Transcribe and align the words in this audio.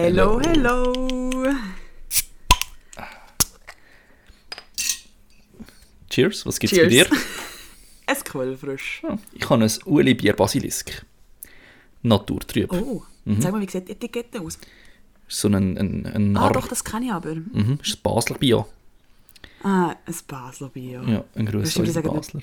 Hello, 0.00 0.38
hello. 0.38 0.92
Cheers, 6.08 6.46
was 6.46 6.60
gibt's 6.60 6.76
bei 6.78 6.86
dir? 6.86 7.06
Es 8.06 8.22
Quellfrisch. 8.24 9.02
Ah, 9.02 9.18
Ich 9.32 9.50
habe 9.50 9.64
ein 9.64 9.70
Ueli 9.86 10.14
Bier 10.14 10.34
Basilisk. 10.34 11.04
Naturtrüb. 12.02 12.72
Oh, 12.72 13.02
sag 13.40 13.50
mal, 13.50 13.60
wie 13.60 13.68
sieht 13.68 13.88
die 13.88 13.92
Etikette 13.92 14.40
aus? 14.40 14.56
So 15.26 15.48
ein, 15.48 15.76
ein, 15.76 16.06
ein 16.06 16.36
Ah, 16.36 16.42
Narr. 16.42 16.52
doch, 16.52 16.68
das 16.68 16.84
kann 16.84 17.02
ich 17.02 17.10
aber. 17.10 17.34
Mhm, 17.34 17.80
ist 17.82 17.96
ein 17.96 18.02
Basler 18.04 18.38
Bier. 18.38 18.66
Ah, 19.64 19.96
ein 20.06 20.14
Basler 20.28 20.68
Bier. 20.68 21.02
Ja, 21.08 21.24
ein 21.34 21.48
sagen, 21.92 22.08
Basler. 22.08 22.40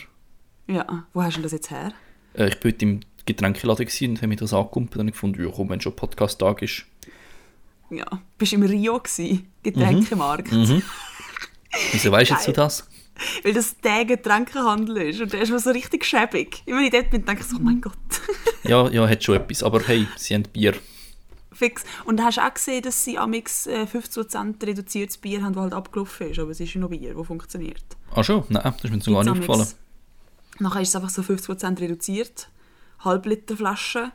Ja, 0.68 1.06
wo 1.14 1.24
hast 1.24 1.36
du 1.36 1.38
denn 1.38 1.44
das 1.44 1.54
jetzt 1.54 1.72
her? 1.72 1.94
Äh, 2.34 2.50
ich 2.50 2.56
war 2.56 2.66
heute 2.66 2.84
im 2.86 3.00
Getränkeladen 3.26 3.88
und 4.10 4.18
habe 4.18 4.28
mir 4.28 4.36
das 4.36 4.54
angekumpelt 4.54 4.98
und 4.98 5.08
habe 5.08 5.12
gefunden, 5.14 5.42
ja 5.42 5.50
komm, 5.56 5.70
wenn 5.70 5.80
schon 5.80 5.96
Podcast-Tag 5.96 6.62
ist. 6.62 6.86
Ja, 7.98 8.06
bist 8.38 8.54
im 8.54 8.64
Rio 8.64 9.00
gsi, 9.00 9.46
Getränkemarkt. 9.64 10.52
Mhm. 10.52 10.82
Wieso 11.92 12.12
weißt 12.12 12.32
jetzt 12.32 12.48
du 12.48 12.54
das? 12.54 12.88
Weil 13.44 13.54
das 13.54 13.78
der 13.80 14.06
Getränkehandel 14.06 14.98
ist 14.98 15.22
und 15.22 15.32
der 15.32 15.42
ist 15.42 15.50
mir 15.50 15.60
so 15.60 15.72
richtig 15.72 16.04
schäbig. 16.06 16.64
Immer 16.66 16.80
wenn 16.80 16.86
ich 16.86 16.92
dort 16.92 17.10
bin, 17.10 17.26
denke 17.26 17.42
ich 17.42 17.48
so, 17.48 17.58
oh 17.58 17.62
mein 17.62 17.82
Gott. 17.82 17.94
Ja, 18.64 18.90
ja, 18.90 19.08
hat 19.08 19.24
schon 19.24 19.36
etwas. 19.36 19.62
Aber 19.62 19.80
hey, 19.82 20.08
sie 20.16 20.34
haben 20.34 20.42
Bier. 20.52 20.74
Fix. 21.52 21.84
Und 22.06 22.20
hast 22.24 22.38
du 22.38 22.42
auch 22.42 22.52
gesehen, 22.52 22.82
dass 22.82 23.04
sie 23.04 23.20
amix 23.20 23.68
äh, 23.68 23.86
15% 23.86 24.66
reduziertes 24.66 25.18
Bier 25.18 25.44
haben, 25.44 25.54
das 25.54 25.62
halt 25.62 25.74
abgelaufen 25.74 26.32
ist. 26.32 26.40
Aber 26.40 26.50
es 26.50 26.60
ist 26.60 26.74
ja 26.74 26.82
noch 26.82 26.90
Bier, 26.90 27.14
das 27.14 27.28
funktioniert. 27.28 27.84
Ah 28.12 28.24
schon? 28.24 28.44
Nein, 28.50 28.64
das 28.64 28.84
ist 28.84 28.92
mir 28.92 29.02
so 29.02 29.14
gar 29.14 29.24
nicht 29.24 29.32
aufgefallen. 29.34 29.68
Nachher 30.58 30.82
ist 30.82 30.90
es 30.90 30.96
einfach 30.96 31.10
so 31.10 31.22
50% 31.22 31.80
reduziert. 31.80 32.50
Halbliter 33.00 33.56
Flasche. 33.56 34.12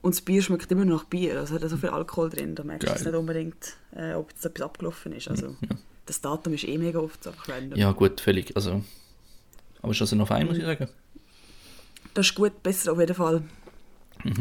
Und 0.00 0.14
das 0.14 0.20
Bier 0.20 0.42
schmeckt 0.42 0.70
immer 0.70 0.84
noch 0.84 1.02
nach 1.02 1.04
Bier. 1.08 1.38
Also 1.38 1.54
hat 1.56 1.68
so 1.68 1.76
viel 1.76 1.88
Alkohol 1.90 2.30
drin. 2.30 2.54
Da 2.54 2.62
merkst 2.64 2.88
du 2.88 2.92
jetzt 2.92 3.04
nicht 3.04 3.14
unbedingt, 3.14 3.76
äh, 3.96 4.14
ob 4.14 4.30
jetzt 4.30 4.44
etwas 4.46 4.64
abgelaufen 4.66 5.12
ist. 5.12 5.28
Also, 5.28 5.56
Das 6.06 6.20
Datum 6.20 6.54
ist 6.54 6.64
eh 6.64 6.78
mega 6.78 6.98
oft 7.00 7.26
einfach 7.26 7.48
random. 7.48 7.78
Ja 7.78 7.92
gut, 7.92 8.20
völlig. 8.20 8.54
Also, 8.56 8.82
aber 9.82 9.92
ist 9.92 10.00
also 10.00 10.16
noch 10.16 10.28
fein, 10.28 10.46
muss 10.46 10.56
ich 10.58 10.64
sagen. 10.64 10.88
Das 12.14 12.26
ist 12.26 12.34
gut, 12.34 12.62
besser 12.62 12.92
auf 12.92 12.98
jeden 13.00 13.14
Fall 13.14 13.42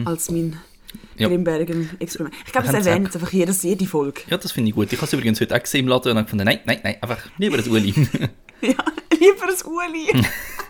als 0.05 0.29
mein 0.31 0.57
Mhm. 0.93 1.21
Ja. 1.21 1.27
Grimbergen-Experiment. 1.27 2.33
Ich 2.45 2.51
glaube, 2.53 2.67
das 2.67 2.75
erwähnt 2.85 3.05
jetzt 3.07 3.15
einfach 3.17 3.33
jedes, 3.33 3.61
jede 3.63 3.85
Folge. 3.85 4.21
Ja, 4.29 4.37
das 4.37 4.53
finde 4.53 4.69
ich 4.69 4.75
gut. 4.75 4.91
Ich 4.93 4.97
habe 4.97 5.05
es 5.05 5.11
übrigens 5.13 5.41
heute 5.41 5.53
auch 5.55 5.61
gesehen 5.61 5.81
im 5.81 5.87
Laden 5.89 6.11
und 6.11 6.17
habe 6.17 6.23
gefunden, 6.25 6.45
nein, 6.45 6.61
nein, 6.65 6.79
nein, 6.81 6.95
einfach 7.01 7.19
lieber 7.37 7.57
das 7.57 7.67
Ueli. 7.67 7.93
Ja, 8.61 8.73
lieber 9.11 9.43
ein 9.49 9.65
Uli. 9.65 10.23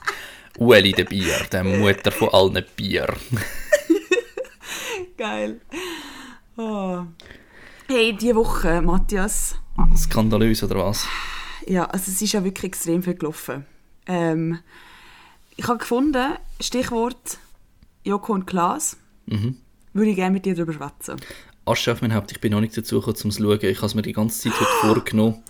Ueli, 0.57 0.91
der 0.91 1.05
Bier, 1.05 1.35
der 1.51 1.63
Mutter 1.63 2.11
von 2.11 2.29
allen 2.29 2.65
Bier. 2.75 3.07
Geil. 5.17 5.61
Oh. 6.57 7.03
Hey, 7.87 8.15
diese 8.15 8.35
Woche, 8.35 8.81
Matthias, 8.81 9.55
Skandalös 9.95 10.63
oder 10.63 10.77
was? 10.85 11.07
ja, 11.65 11.85
also 11.85 12.11
es 12.11 12.21
ist 12.21 12.33
ja 12.33 12.43
wirklich 12.43 12.65
extrem 12.65 13.01
viel 13.03 13.15
gelaufen. 13.15 13.65
Ähm, 14.05 14.59
ich 15.55 15.67
habe 15.67 15.79
gefunden, 15.79 16.33
Stichwort 16.59 17.37
Joko 18.03 18.33
und 18.33 18.45
Klaas, 18.47 18.97
Mhm. 19.25 19.57
würde 19.93 20.11
ich 20.11 20.15
gerne 20.15 20.31
mit 20.33 20.45
dir 20.45 20.55
darüber 20.55 20.73
schwätzen. 20.73 21.17
Asche 21.65 21.91
auf 21.91 22.01
mein 22.01 22.13
Haupt, 22.13 22.31
ich 22.31 22.39
bin 22.39 22.51
noch 22.53 22.61
nicht 22.61 22.77
dazu 22.77 22.95
gekommen, 22.99 23.17
um 23.23 23.29
es 23.29 23.35
zu 23.35 23.43
schauen. 23.43 23.59
Ich 23.61 23.77
habe 23.77 23.87
es 23.87 23.95
mir 23.95 24.01
die 24.01 24.13
ganze 24.13 24.41
Zeit 24.49 24.59
heute 24.59 24.71
vorgenommen. 24.81 25.43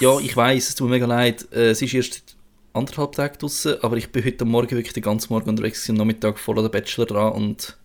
Ja, 0.00 0.18
ich 0.20 0.36
weiß, 0.36 0.68
es 0.68 0.74
tut 0.76 0.88
mir 0.88 0.94
mega 0.96 1.06
leid. 1.06 1.48
Äh, 1.52 1.70
Es 1.70 1.82
ist 1.82 1.94
erst 1.94 2.36
anderthalb 2.72 3.12
Tage 3.12 3.38
draußen, 3.38 3.82
aber 3.82 3.96
ich 3.96 4.12
bin 4.12 4.24
heute 4.24 4.44
Morgen 4.44 4.70
wirklich 4.70 4.92
den 4.92 5.02
ganzen 5.02 5.32
Morgen 5.32 5.48
unterwegs 5.48 5.80
gewesen, 5.82 6.00
am 6.00 6.06
Nachmittag 6.06 6.38
voll 6.38 6.58
an 6.58 6.64
der 6.64 6.70
Bachelor 6.70 7.06
dran 7.06 7.32
und 7.32 7.76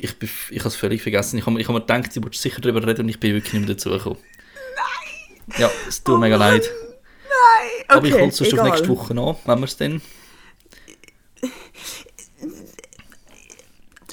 ich, 0.00 0.18
bin, 0.18 0.28
ich 0.50 0.58
habe 0.60 0.68
es 0.68 0.76
völlig 0.76 1.02
vergessen. 1.02 1.38
Ich 1.38 1.42
habe, 1.46 1.52
mir- 1.54 1.60
ich 1.60 1.68
habe 1.68 1.78
mir 1.78 1.84
gedacht, 1.84 2.14
du 2.14 2.22
wolltest 2.22 2.42
sicher 2.42 2.60
darüber 2.60 2.86
reden 2.86 3.02
und 3.02 3.08
ich 3.08 3.18
bin 3.20 3.34
wirklich 3.34 3.52
nicht 3.54 3.66
mehr 3.66 3.74
dazu 3.74 3.90
gekommen. 3.90 4.18
Nein! 4.76 5.58
Ja, 5.58 5.70
es 5.88 6.02
tut 6.02 6.14
mir 6.14 6.26
mega 6.26 6.36
leid. 6.36 6.68
Nein, 7.24 7.84
Aber 7.88 8.06
ich 8.06 8.12
okay, 8.14 8.22
hole 8.22 8.30
es 8.30 8.36
sonst 8.36 8.54
auf 8.58 8.64
nächste 8.64 8.88
Woche 8.88 9.12
an, 9.18 9.36
wenn 9.44 9.58
wir 9.58 9.64
es 9.64 9.76
dann... 9.76 10.00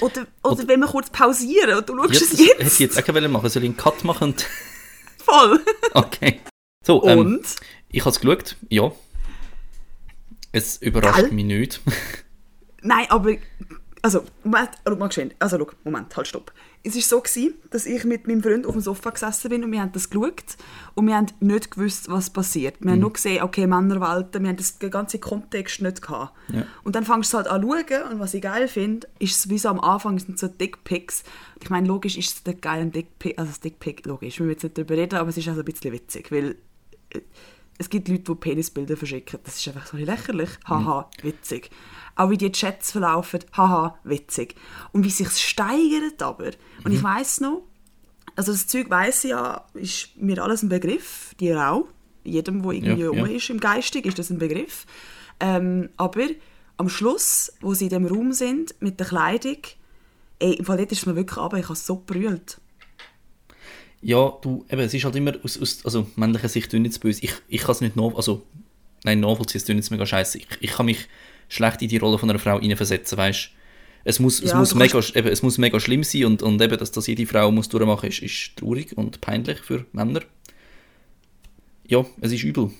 Oder, 0.02 0.26
oder, 0.42 0.68
wenn 0.68 0.80
wir 0.80 0.88
kurz 0.88 1.08
pausieren 1.08 1.78
und 1.78 1.88
du 1.88 1.96
schaust 1.96 2.12
Ja, 2.12 2.16
es 2.20 2.28
das 2.30 2.38
hätte 2.40 2.62
jetzt. 2.62 2.72
ich 2.74 2.78
jetzt 2.80 3.02
auch 3.02 3.14
wollen 3.14 3.32
machen. 3.32 3.48
Soll 3.48 3.62
ich 3.62 3.68
einen 3.70 3.78
Cut 3.78 4.04
machen? 4.04 4.24
Und 4.32 4.46
Voll. 5.24 5.60
okay. 5.94 6.40
So, 6.84 7.02
ähm, 7.08 7.18
Und? 7.18 7.56
ich 7.88 8.00
habe 8.02 8.10
es 8.10 8.20
geschaut, 8.20 8.56
ja. 8.68 8.92
Es 10.52 10.76
überrascht 10.82 11.20
Gell? 11.20 11.32
mich 11.32 11.44
nicht. 11.46 11.80
Nein, 12.82 13.06
aber. 13.08 13.36
Also, 14.06 14.22
Moment, 14.44 14.70
schau 14.86 14.94
mal 14.94 15.08
geschwind. 15.08 15.34
Also, 15.40 15.58
schau, 15.58 15.66
Moment, 15.82 16.16
halt, 16.16 16.28
stopp. 16.28 16.52
Es 16.84 16.94
war 16.94 17.02
so, 17.02 17.20
gewesen, 17.20 17.54
dass 17.70 17.86
ich 17.86 18.04
mit 18.04 18.28
meinem 18.28 18.40
Freund 18.40 18.64
auf 18.64 18.74
dem 18.74 18.80
Sofa 18.80 19.10
gesessen 19.10 19.48
bin 19.48 19.64
und 19.64 19.72
wir 19.72 19.80
haben 19.80 19.90
das 19.90 20.10
geschaut 20.10 20.56
und 20.94 21.08
wir 21.08 21.16
haben 21.16 21.26
nicht 21.40 21.72
gewusst, 21.72 22.08
was 22.08 22.30
passiert. 22.30 22.76
Wir 22.78 22.92
haben 22.92 23.00
nur 23.00 23.12
gesehen, 23.12 23.42
okay, 23.42 23.66
Männerwelten, 23.66 24.44
wir 24.44 24.50
haben 24.50 24.58
das, 24.58 24.78
den 24.78 24.92
ganzen 24.92 25.20
Kontext 25.20 25.82
nicht 25.82 26.02
gehabt. 26.02 26.36
Ja. 26.52 26.62
Und 26.84 26.94
dann 26.94 27.04
fängst 27.04 27.32
du 27.32 27.38
halt 27.38 27.48
an 27.48 27.62
zu 27.62 27.68
schauen 27.68 28.12
und 28.12 28.20
was 28.20 28.32
ich 28.34 28.42
geil 28.42 28.68
finde, 28.68 29.08
ist 29.18 29.36
es 29.40 29.50
wie 29.50 29.58
so 29.58 29.70
am 29.70 29.80
Anfang 29.80 30.20
sind 30.20 30.38
so 30.38 30.46
Dickpics. 30.46 31.24
Ich 31.60 31.68
meine, 31.68 31.88
logisch 31.88 32.16
ist 32.16 32.32
es 32.32 32.42
der 32.44 32.54
geile 32.54 32.86
Dickpic, 32.86 33.36
also 33.36 33.50
das 33.50 33.58
Dickpic, 33.58 34.06
logisch, 34.06 34.38
wir 34.38 34.46
müssen 34.46 34.54
jetzt 34.54 34.62
nicht 34.62 34.78
darüber 34.78 34.94
reden, 34.94 35.16
aber 35.16 35.30
es 35.30 35.36
ist 35.36 35.48
also 35.48 35.62
ein 35.62 35.64
bisschen 35.64 35.92
witzig, 35.92 36.30
weil 36.30 36.54
äh, 37.10 37.22
es 37.78 37.90
gibt 37.90 38.08
Leute, 38.08 38.22
die 38.22 38.34
Penisbilder 38.34 38.96
verschicken. 38.96 39.40
Das 39.44 39.56
ist 39.58 39.68
einfach 39.68 39.86
so 39.86 39.96
lächerlich. 39.96 40.50
Haha, 40.66 41.10
witzig. 41.22 41.70
Auch 42.14 42.30
wie 42.30 42.38
die 42.38 42.50
Chats 42.50 42.92
verlaufen. 42.92 43.40
Haha, 43.52 43.98
witzig. 44.04 44.54
Und 44.92 45.04
wie 45.04 45.10
sich 45.10 45.28
steigert 45.30 46.22
aber. 46.22 46.52
Und 46.84 46.92
ich 46.92 47.02
weiß 47.02 47.40
noch, 47.40 47.62
also 48.34 48.52
das 48.52 48.66
Zeug 48.66 48.88
ich 49.08 49.22
ja, 49.24 49.64
ist 49.74 50.16
mir 50.16 50.42
alles 50.42 50.62
ein 50.62 50.68
Begriff. 50.68 51.34
Dir 51.38 51.70
auch. 51.70 51.86
Jedem, 52.24 52.62
der 52.62 52.72
irgendwie 52.72 53.02
Ja, 53.02 53.12
ja. 53.12 53.26
ist 53.26 53.50
im 53.50 53.60
Geistig, 53.60 54.06
ist 54.06 54.18
das 54.18 54.30
ein 54.30 54.38
Begriff. 54.38 54.86
Ähm, 55.38 55.90
aber 55.96 56.26
am 56.76 56.88
Schluss, 56.88 57.52
wo 57.60 57.74
sie 57.74 57.84
in 57.84 57.90
dem 57.90 58.06
Raum 58.06 58.32
sind, 58.32 58.74
mit 58.80 58.98
der 58.98 59.06
Kleidung, 59.06 59.58
ey, 60.38 60.54
im 60.54 60.64
Fall 60.64 60.78
dort 60.78 60.92
ist 60.92 61.00
es 61.00 61.06
mir 61.06 61.16
wirklich 61.16 61.38
aber 61.38 61.58
ich 61.58 61.64
habe 61.64 61.76
so 61.76 62.02
brüllt. 62.04 62.58
Ja, 64.02 64.32
du, 64.42 64.64
eben, 64.70 64.82
es 64.82 64.94
ist 64.94 65.04
halt 65.04 65.16
immer 65.16 65.32
aus, 65.42 65.60
aus 65.60 65.84
also 65.84 66.06
männlicher 66.16 66.48
Sicht 66.48 66.72
nicht 66.72 67.00
böse. 67.00 67.22
Ich, 67.22 67.32
ich 67.48 67.62
kann 67.62 67.72
es 67.72 67.80
nicht 67.80 67.96
nach, 67.96 68.14
also, 68.14 68.42
nein, 69.04 69.20
nachvollziehen, 69.20 69.60
es 69.60 69.68
jetzt 69.68 69.90
mega 69.90 70.06
scheiße. 70.06 70.38
Ich, 70.38 70.46
ich 70.60 70.72
kann 70.72 70.86
mich 70.86 71.08
schlecht 71.48 71.82
in 71.82 71.88
die 71.88 71.96
Rolle 71.96 72.18
von 72.18 72.28
einer 72.30 72.38
Frau 72.38 72.60
hineinversetzen, 72.60 73.18
weißt 73.18 73.50
es 74.08 74.20
muss, 74.20 74.40
es, 74.40 74.52
Ja, 74.52 74.58
muss 74.58 74.70
du 74.70 74.76
mega, 74.76 75.00
eben, 75.14 75.28
es 75.28 75.42
muss 75.42 75.58
mega 75.58 75.80
schlimm 75.80 76.04
sein 76.04 76.26
und, 76.26 76.40
und 76.40 76.62
eben, 76.62 76.78
dass 76.78 76.92
das 76.92 77.08
jede 77.08 77.26
Frau 77.26 77.50
muss 77.50 77.68
durchmachen 77.68 78.06
muss, 78.06 78.20
ist, 78.20 78.22
ist 78.22 78.56
traurig 78.56 78.96
und 78.96 79.20
peinlich 79.20 79.58
für 79.58 79.84
Männer. 79.90 80.20
Ja, 81.88 82.04
es 82.20 82.30
ist 82.30 82.44
übel. 82.44 82.70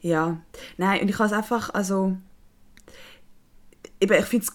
Ja, 0.00 0.40
nein, 0.76 1.00
und 1.00 1.08
ich 1.08 1.18
habe 1.18 1.26
es 1.26 1.32
einfach, 1.32 1.70
also, 1.70 2.16
eben, 4.00 4.18
ich 4.20 4.26
finde 4.26 4.46
es 4.46 4.52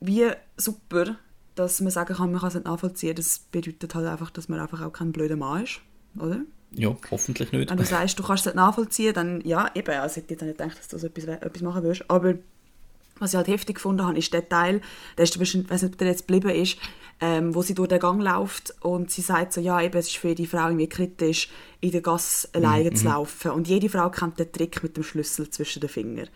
wie 0.00 0.30
super, 0.56 1.16
dass 1.54 1.80
man 1.80 1.90
sagen 1.90 2.14
kann, 2.14 2.30
man 2.30 2.40
kann 2.40 2.48
es 2.48 2.54
nicht 2.54 2.66
nachvollziehen. 2.66 3.14
Das 3.14 3.40
bedeutet 3.50 3.94
halt 3.94 4.06
einfach, 4.06 4.30
dass 4.30 4.48
man 4.48 4.60
einfach 4.60 4.80
auch 4.80 4.92
kein 4.92 5.12
blöder 5.12 5.36
Mann 5.36 5.64
ist, 5.64 5.80
oder? 6.18 6.40
Ja, 6.74 6.96
hoffentlich 7.10 7.52
nicht. 7.52 7.70
Wenn 7.70 7.76
du 7.76 7.84
sagst, 7.84 8.18
du 8.18 8.22
kannst 8.22 8.46
es 8.46 8.46
nicht 8.46 8.56
nachvollziehen, 8.56 9.12
dann 9.12 9.40
ja, 9.42 9.70
eben, 9.74 9.94
also 9.94 10.12
ich 10.12 10.22
hätte 10.22 10.34
jetzt 10.34 10.42
nicht 10.42 10.58
gedacht, 10.58 10.78
dass 10.78 10.88
du 10.88 10.98
so 10.98 11.06
etwas, 11.06 11.24
etwas 11.24 11.62
machen 11.62 11.82
würdest, 11.82 12.04
aber 12.08 12.34
was 13.18 13.32
ich 13.32 13.36
halt 13.36 13.48
heftig 13.48 13.76
gefunden 13.76 14.04
habe, 14.04 14.18
ist 14.18 14.32
der 14.32 14.48
Teil, 14.48 14.80
der 15.16 15.24
ist 15.24 15.36
ich 15.36 15.40
weiß 15.40 15.82
nicht, 15.82 15.92
ob 15.92 15.98
der 15.98 16.08
jetzt 16.08 16.26
geblieben 16.26 16.50
ist, 16.50 16.78
ähm, 17.20 17.54
wo 17.54 17.62
sie 17.62 17.74
durch 17.74 17.88
den 17.88 18.00
Gang 18.00 18.20
läuft 18.20 18.74
und 18.80 19.10
sie 19.10 19.20
sagt 19.20 19.52
so, 19.52 19.60
ja, 19.60 19.80
eben, 19.80 19.96
es 19.96 20.08
ist 20.08 20.16
für 20.16 20.34
die 20.34 20.46
Frau 20.46 20.66
irgendwie 20.66 20.88
kritisch, 20.88 21.48
in 21.80 21.92
der 21.92 22.00
Gasse 22.00 22.48
alleine 22.52 22.92
zu 22.92 23.04
laufen. 23.04 23.52
Und 23.52 23.68
jede 23.68 23.88
Frau 23.88 24.10
kennt 24.10 24.40
den 24.40 24.50
Trick 24.50 24.82
mit 24.82 24.96
dem 24.96 25.04
Schlüssel 25.04 25.48
zwischen 25.50 25.80
den 25.80 25.88
Fingern. 25.88 26.28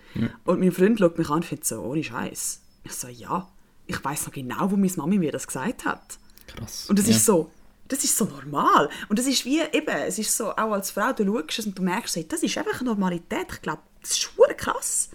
Und 0.44 0.60
mein 0.60 0.70
Freund 0.70 0.98
schaut 0.98 1.18
mich 1.18 1.28
an 1.28 1.36
und 1.36 1.44
findet 1.44 1.66
so, 1.66 1.80
ohne 1.80 2.04
Scheiß. 2.04 2.60
Ich 2.84 2.92
so, 2.92 3.08
ja, 3.08 3.48
ich 3.86 4.02
weiß 4.04 4.26
noch 4.26 4.32
genau, 4.34 4.70
wo 4.70 4.76
meine 4.76 4.92
Mami 4.96 5.18
mir 5.18 5.32
das 5.32 5.46
gesagt 5.46 5.84
hat. 5.84 6.18
Krass. 6.46 6.86
Und 6.88 6.98
das 6.98 7.06
ja. 7.06 7.12
ist 7.16 7.24
so, 7.24 7.50
das 7.88 8.02
ist 8.04 8.16
so 8.16 8.24
normal. 8.24 8.88
Und 9.08 9.18
das 9.18 9.26
ist 9.26 9.44
wie 9.44 9.60
eben, 9.60 9.96
es 10.06 10.18
ist 10.18 10.36
so, 10.36 10.50
auch 10.50 10.72
als 10.72 10.90
Frau, 10.90 11.12
du 11.12 11.24
schaust 11.24 11.58
es 11.60 11.66
und 11.66 11.78
du 11.78 11.82
merkst, 11.82 12.16
das 12.32 12.42
ist 12.42 12.58
einfach 12.58 12.82
Normalität. 12.82 13.46
Ich 13.52 13.62
glaube, 13.62 13.82
das 14.00 14.10
ist 14.12 14.20
schwer 14.22 14.54
krass. 14.54 15.10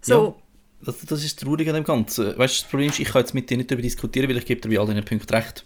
So, 0.00 0.36
Ja, 0.82 0.86
das, 0.86 0.98
das 1.06 1.24
ist 1.24 1.40
traurig 1.40 1.66
an 1.68 1.74
dem 1.74 1.84
Ganzen. 1.84 2.26
Weißt 2.38 2.58
du, 2.58 2.62
das 2.62 2.70
Problem 2.70 2.90
ist, 2.90 2.98
ich 2.98 3.08
kann 3.08 3.20
jetzt 3.22 3.32
mit 3.34 3.48
dir 3.48 3.56
nicht 3.56 3.70
darüber 3.70 3.82
diskutieren, 3.82 4.28
weil 4.28 4.36
ich 4.38 4.44
gebe 4.46 4.60
dir 4.60 4.68
bei 4.68 4.78
all 4.78 4.86
diesen 4.86 5.04
Punkten 5.04 5.34
recht. 5.34 5.64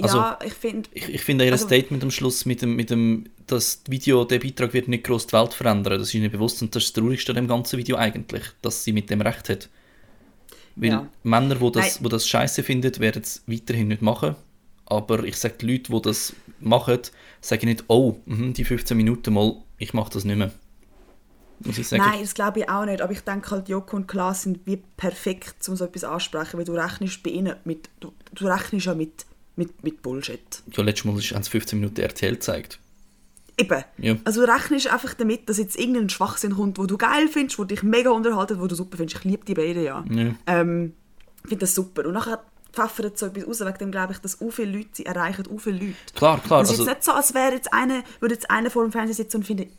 also- 0.00 0.18
ja, 0.18 0.38
ich 0.44 0.54
finde, 0.54 0.88
Ich, 0.92 1.08
ich 1.08 1.20
finde 1.22 1.44
ihr 1.44 1.52
Also- 1.52 1.66
Statement 1.66 2.02
am 2.02 2.10
Schluss 2.10 2.44
mit 2.44 2.62
dem, 2.62 2.74
mit 2.74 2.90
dem, 2.90 3.26
das 3.46 3.82
Video, 3.88 4.24
der 4.24 4.40
Beitrag 4.40 4.72
wird 4.72 4.88
nicht 4.88 5.04
groß 5.04 5.28
die 5.28 5.32
Welt 5.34 5.54
verändern, 5.54 5.98
das 5.98 6.08
ist 6.08 6.14
ihnen 6.14 6.30
bewusst 6.30 6.60
und 6.62 6.74
das 6.74 6.84
ist 6.84 6.96
das 6.96 7.02
Traurigste 7.02 7.32
an 7.32 7.36
dem 7.36 7.48
ganzen 7.48 7.78
Video 7.78 7.96
eigentlich, 7.96 8.44
dass 8.62 8.84
sie 8.84 8.92
mit 8.92 9.10
dem 9.10 9.20
Recht 9.20 9.48
hat. 9.48 9.68
Weil 10.78 10.90
Ja. 10.90 11.08
Männer, 11.24 11.56
die 11.56 11.72
das, 11.72 12.02
wo 12.02 12.08
das 12.08 12.26
scheiße 12.26 12.62
finden, 12.62 12.98
werden 13.00 13.22
es 13.22 13.42
weiterhin 13.46 13.88
nicht 13.88 14.02
machen. 14.02 14.36
Aber 14.86 15.24
ich 15.24 15.36
sage, 15.36 15.56
die 15.60 15.66
Leute, 15.72 15.92
die 15.92 16.02
das 16.02 16.34
machen, 16.60 17.00
sagen 17.40 17.66
nicht, 17.66 17.84
oh, 17.88 18.16
mhm, 18.26 18.54
die 18.54 18.64
15 18.64 18.96
Minuten 18.96 19.34
mal, 19.34 19.56
ich 19.76 19.92
mache 19.92 20.12
das 20.12 20.24
nicht 20.24 20.38
mehr. 20.38 20.52
Muss 21.60 21.78
ich 21.78 21.88
sagen. 21.88 22.04
nein, 22.04 22.20
das 22.20 22.34
glaube 22.34 22.60
ich 22.60 22.68
auch 22.68 22.84
nicht. 22.84 23.02
Aber 23.02 23.12
ich 23.12 23.20
denke 23.20 23.50
halt, 23.50 23.68
Joko 23.68 23.96
und 23.96 24.06
Klaas 24.06 24.44
sind 24.44 24.60
wie 24.64 24.76
perfekt, 24.96 25.68
um 25.68 25.74
so 25.74 25.84
etwas 25.84 26.04
ansprechen, 26.04 26.56
weil 26.56 26.64
du 26.64 26.72
rechnest 26.74 27.22
bei 27.24 27.30
ihnen 27.30 27.56
mit, 27.64 27.90
du, 27.98 28.12
du 28.32 28.46
rechnest 28.46 28.86
ja 28.86 28.94
mit, 28.94 29.26
mit, 29.56 29.82
mit 29.82 30.00
Bullshit. 30.00 30.62
Ja, 30.72 30.84
letztes 30.84 31.04
Mal 31.04 31.14
haben 31.14 31.42
sie 31.42 31.50
15 31.50 31.80
Minuten 31.80 32.00
RTL 32.00 32.34
gezeigt. 32.34 32.78
Eben. 33.58 33.84
Ja. 33.98 34.16
Also 34.24 34.44
rechnest 34.44 34.92
einfach 34.92 35.14
damit, 35.14 35.48
dass 35.48 35.58
jetzt 35.58 35.78
irgendein 35.78 36.08
Schwachsinn 36.08 36.54
kommt, 36.54 36.78
wo 36.78 36.86
du 36.86 36.96
geil 36.96 37.28
findest, 37.28 37.58
wo 37.58 37.64
dich 37.64 37.82
mega 37.82 38.10
unterhaltet, 38.10 38.60
wo 38.60 38.66
du 38.66 38.74
super 38.74 38.96
findest. 38.96 39.18
Ich 39.18 39.24
liebe 39.24 39.44
die 39.44 39.54
beiden 39.54 39.82
ja. 39.82 40.04
Ja. 40.08 40.34
Ähm, 40.46 40.94
ich 41.42 41.48
finde 41.48 41.60
das 41.60 41.74
super. 41.74 42.06
Und 42.06 42.12
nachher 42.12 42.40
pfeffert 42.72 43.18
so 43.18 43.26
etwas 43.26 43.46
raus, 43.46 43.60
wegen 43.60 43.78
dem 43.78 43.90
glaube 43.90 44.12
ich, 44.12 44.18
dass 44.18 44.40
auch 44.40 44.50
viele 44.50 44.78
Leute, 44.78 44.88
sie 44.92 45.06
erreichen 45.06 45.44
auch 45.52 45.58
viele 45.60 45.78
Leute. 45.78 45.94
Klar, 46.14 46.40
klar. 46.40 46.62
Es 46.62 46.70
ist 46.70 46.78
Also, 46.78 46.82
jetzt 46.84 46.96
nicht 46.96 47.04
so, 47.04 47.12
als 47.12 47.34
wäre 47.34 47.52
jetzt 47.52 47.72
einer, 47.72 48.02
würde 48.20 48.34
jetzt 48.34 48.50
einer 48.50 48.70
vor 48.70 48.84
dem 48.84 48.92
Fernseher 48.92 49.14
sitzen 49.14 49.38
und 49.38 49.44
finden, 49.44 49.70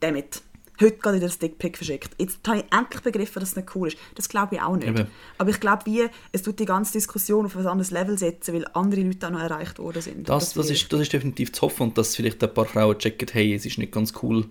damit, 0.00 0.42
heute 0.80 0.96
gerade 0.98 1.16
wieder 1.16 1.26
das 1.26 1.38
Dickpick 1.38 1.76
verschickt. 1.76 2.10
Jetzt 2.18 2.38
habe 2.48 2.58
ich 2.58 2.64
endlich 2.76 3.02
begriffen, 3.02 3.40
dass 3.40 3.50
es 3.50 3.56
nicht 3.56 3.74
cool 3.74 3.88
ist. 3.88 3.96
Das 4.14 4.28
glaube 4.28 4.56
ich 4.56 4.62
auch 4.62 4.76
nicht. 4.76 4.88
Eben. 4.88 5.06
Aber 5.38 5.50
ich 5.50 5.60
glaube, 5.60 5.86
wie, 5.86 6.06
es 6.32 6.42
tut 6.42 6.58
die 6.58 6.64
ganze 6.64 6.92
Diskussion 6.92 7.46
auf 7.46 7.56
ein 7.56 7.66
anderes 7.66 7.90
Level 7.90 8.18
setzen, 8.18 8.54
weil 8.54 8.66
andere 8.72 9.02
Leute 9.02 9.26
auch 9.26 9.30
noch 9.30 9.40
erreicht 9.40 9.78
worden 9.78 10.02
sind. 10.02 10.28
das, 10.28 10.54
das, 10.54 10.70
ist, 10.70 10.92
das 10.92 11.00
ist 11.00 11.12
definitiv 11.12 11.52
zu 11.52 11.62
hoffen 11.62 11.84
und 11.84 11.98
dass 11.98 12.16
vielleicht 12.16 12.42
ein 12.42 12.52
paar 12.54 12.66
Frauen 12.66 12.98
checken, 12.98 13.28
hey, 13.32 13.54
es 13.54 13.66
ist 13.66 13.78
nicht 13.78 13.92
ganz 13.92 14.12
cool, 14.22 14.46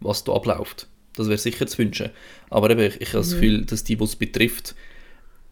was 0.00 0.24
da 0.24 0.32
abläuft. 0.34 0.88
Das 1.16 1.28
wäre 1.28 1.38
sicher 1.38 1.66
zu 1.66 1.78
wünschen. 1.78 2.10
Aber 2.50 2.70
eben, 2.70 2.80
ich, 2.80 3.00
ich 3.00 3.08
habe 3.10 3.18
das 3.18 3.30
Mhm. 3.30 3.34
Gefühl, 3.34 3.64
dass 3.66 3.84
die, 3.84 3.96
die 3.96 4.04
es 4.04 4.16
betrifft, 4.16 4.74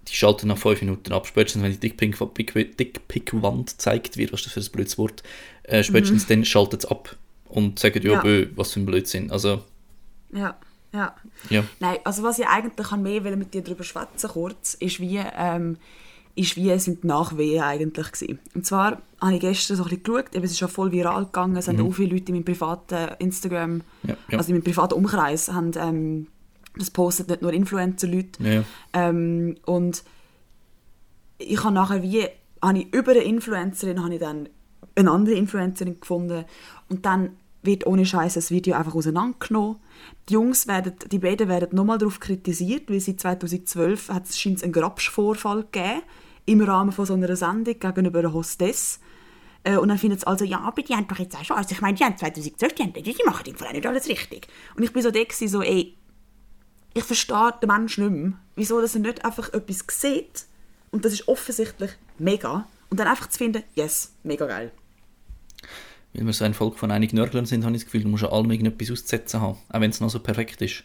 die 0.09 0.15
schalten 0.17 0.49
nach 0.49 0.59
fünf 0.59 0.81
Minuten 0.81 1.13
ab. 1.13 1.27
Spätestens, 1.29 1.63
wenn 1.63 1.71
die 1.73 1.79
Dickpick-Wand 1.79 2.37
Dick 2.81 2.99
gezeigt 3.79 4.17
wird, 4.17 4.33
was 4.33 4.41
ist 4.41 4.47
das 4.47 4.53
für 4.55 4.61
ein 4.61 4.73
blödes 4.73 4.99
Wort, 4.99 5.23
äh, 5.63 5.85
spätestens 5.85 6.27
dann 6.27 6.45
schaltet 6.45 6.81
es 6.85 6.91
ab 6.91 7.17
und 7.49 7.79
sagen, 7.79 8.03
ja, 8.03 8.09
Mhm. 8.11 8.15
Ja. 8.17 8.23
bö, 8.23 8.47
was 8.57 8.73
für 8.73 8.81
ein 8.81 8.87
Blödsinn. 8.87 9.31
Also, 9.31 9.63
Ja, 10.33 10.57
ja. 10.93 11.15
ja. 11.49 11.65
Nein, 11.81 11.99
also 12.05 12.23
was 12.23 12.39
ich 12.39 12.47
eigentlich 12.47 12.89
kann 12.89 13.03
mehr 13.03 13.25
will 13.25 13.37
mit 13.37 13.55
dir 13.55 13.63
darüber 13.63 13.85
schwätzen 13.85 14.29
kurz, 14.31 14.75
ist 14.75 15.01
wie, 15.01 15.21
ähm, 15.37 15.77
ist 16.35 16.57
wie 16.57 16.79
sind 16.79 17.03
die 17.03 17.07
Nachwehen 17.07 17.63
eigentlich 17.63 18.13
gewesen. 18.13 18.39
Und 18.55 18.67
zwar 18.67 19.01
habe 19.21 19.35
ich 19.35 19.41
gestern 19.41 19.77
so 19.77 19.85
ein 19.85 19.89
bisschen 19.89 20.03
geschaut, 20.03 20.35
eben, 20.35 20.45
es 20.45 20.53
ist 20.53 20.61
ja 20.61 20.69
voll 20.69 20.93
viral 20.93 21.27
gegangen, 21.27 21.57
es 21.57 21.69
haben 21.69 21.81
auch 21.81 21.93
viele 21.93 22.15
Leute 22.15 22.29
in 22.29 22.35
meinem 22.35 22.45
privaten 22.45 23.15
Instagram, 23.19 23.71
Mhm. 23.73 23.83
Ja, 24.05 24.17
ja. 24.31 24.39
also 24.39 24.51
in 24.51 24.57
meinem 24.57 24.65
privaten 24.65 24.95
Umkreis, 24.95 25.51
haben 25.51 25.73
ähm, 25.77 26.27
das 26.77 26.91
postet 26.91 27.29
nicht 27.29 27.43
nur 27.43 27.53
Influencer-Leute. 27.53 28.43
Ja. 28.43 28.65
Ähm, 28.93 29.57
und 29.67 30.03
ich 31.39 31.63
habe 31.63 31.75
nachher 31.75 32.03
wie, 32.03 32.27
habe 32.63 32.79
ich 32.79 32.95
über 32.95 33.13
eine 33.13 33.23
Influencerin, 33.23 34.03
habe 34.03 34.15
ich 34.15 34.21
dann 34.21 34.49
eine 34.95 35.11
andere 35.11 35.35
Influencerin 35.35 36.01
gefunden 36.01 36.45
und 36.89 37.05
dann 37.07 37.37
wird 37.63 37.87
ohne 37.87 38.05
Scheiß 38.05 38.35
das 38.35 38.51
Video 38.51 38.75
einfach 38.75 38.95
auseinandergenommen. 38.95 39.77
Die 40.29 40.35
Jungs 40.35 40.67
werden, 40.67 40.95
die 41.11 41.19
beiden 41.19 41.49
werden 41.49 41.69
nochmal 41.73 41.99
darauf 41.99 42.21
kritisiert, 42.21 42.91
weil 42.91 43.01
seit 43.01 43.21
2012 43.21 44.09
hat 44.09 44.29
es 44.29 44.39
scheint 44.39 44.63
einen 44.63 44.73
Grabschvorfall 44.73 45.65
gegeben 45.71 46.03
im 46.45 46.61
Rahmen 46.61 46.93
von 46.93 47.07
so 47.07 47.15
einer 47.15 47.35
Sendung 47.37 47.79
gegenüber 47.79 48.19
einer 48.19 48.33
Hostess. 48.33 48.99
Äh, 49.65 49.77
Und 49.77 49.89
dann 49.89 49.99
finden 49.99 50.19
sie 50.19 50.27
also, 50.27 50.45
ja, 50.45 50.61
aber 50.61 50.83
die 50.83 50.95
haben 50.95 51.07
doch 51.07 51.19
jetzt 51.19 51.37
auch 51.37 51.45
schon, 51.45 51.57
also 51.57 51.73
ich 51.73 51.81
meine, 51.81 51.97
die 51.97 52.05
haben 52.05 52.17
2012, 52.17 52.75
die, 52.75 52.83
haben, 52.83 52.93
die 52.93 53.17
machen 53.25 53.47
im 53.47 53.55
Fall 53.55 53.73
nicht 53.73 53.87
alles 53.87 54.09
richtig. 54.09 54.49
Und 54.77 54.83
ich 54.83 54.93
bin 54.93 55.03
so 55.03 55.13
da 55.13 55.23
gewesen, 55.23 55.49
so, 55.49 55.63
ey, 55.63 55.97
ich 56.95 57.05
verstehe 57.05 57.55
den 57.63 57.69
Menschen 57.69 58.05
nicht 58.05 58.23
mehr, 58.25 58.33
wieso 58.57 58.81
dass 58.81 58.95
er 58.95 59.01
nicht 59.03 59.25
einfach 59.25 59.53
etwas 59.53 59.85
sieht 59.89 60.47
und 60.91 61.05
das 61.05 61.13
ist 61.13 61.29
offensichtlich 61.29 61.93
mega 62.19 62.67
und 62.91 63.01
dann 63.01 63.07
einfach 63.07 63.29
zu 63.29 63.39
finden, 63.39 63.63
yes, 63.75 64.13
mega 64.25 64.47
geil. 64.47 64.73
Weil 66.15 66.27
wir 66.27 66.33
so 66.33 66.45
ein 66.45 66.55
Volk 66.55 66.79
von 66.79 66.91
einigen 66.91 67.17
Nörglern 67.17 67.47
sind, 67.47 67.65
habe 67.65 67.75
ich 67.75 67.83
das 67.83 67.87
Gefühl, 67.87 68.03
du 68.03 68.09
musst 68.09 68.25
an 68.25 68.31
allem 68.31 68.51
irgendetwas 68.51 68.91
auszusetzen 68.91 69.41
haben, 69.41 69.57
auch 69.69 69.81
wenn 69.81 69.91
es 69.91 70.01
noch 70.01 70.11
so 70.11 70.21
perfekt 70.21 70.61
ist. 70.61 70.85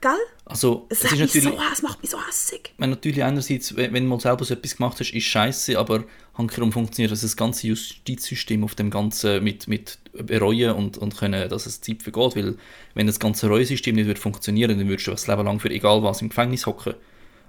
Gell? 0.00 0.10
Also, 0.44 0.86
Es, 0.88 0.98
es 0.98 1.04
ist 1.04 1.10
macht 1.10 1.20
mich 1.20 1.34
natürlich... 1.34 1.58
so, 1.58 1.72
es 1.72 1.82
macht 1.82 2.02
mich 2.02 2.10
so 2.10 2.18
hässig. 2.26 2.60
Ich 2.72 2.78
meine, 2.78 2.92
natürlich 2.92 3.22
einerseits, 3.24 3.76
wenn 3.76 3.92
wenn 3.92 4.04
du 4.04 4.10
mal 4.10 4.20
selber 4.20 4.44
so 4.44 4.54
etwas 4.54 4.76
gemacht 4.76 5.00
hast, 5.00 5.12
ist 5.12 5.24
scheiße, 5.24 5.78
aber 5.78 6.04
hankerum 6.34 6.70
funktioniert 6.70 7.10
also 7.10 7.26
das 7.26 7.36
ganze 7.36 7.66
Justizsystem 7.68 8.62
auf 8.62 8.74
dem 8.74 8.90
Ganzen 8.90 9.42
mit, 9.42 9.68
mit 9.68 9.98
bereuen 10.12 10.72
und, 10.72 10.98
und 10.98 11.16
können, 11.16 11.48
dass 11.48 11.66
es 11.66 11.80
Zeit 11.80 12.02
vergeht, 12.02 12.36
weil 12.36 12.56
wenn 12.94 13.06
das 13.06 13.18
ganze 13.18 13.48
Reuesystem 13.48 13.94
nicht 13.94 14.06
würde 14.06 14.20
funktionieren, 14.20 14.78
dann 14.78 14.88
würdest 14.88 15.06
du 15.06 15.10
das 15.12 15.26
Leben 15.26 15.44
lang 15.44 15.60
für 15.60 15.70
egal 15.70 16.02
was 16.02 16.22
im 16.22 16.28
Gefängnis 16.28 16.66
hocken. 16.66 16.94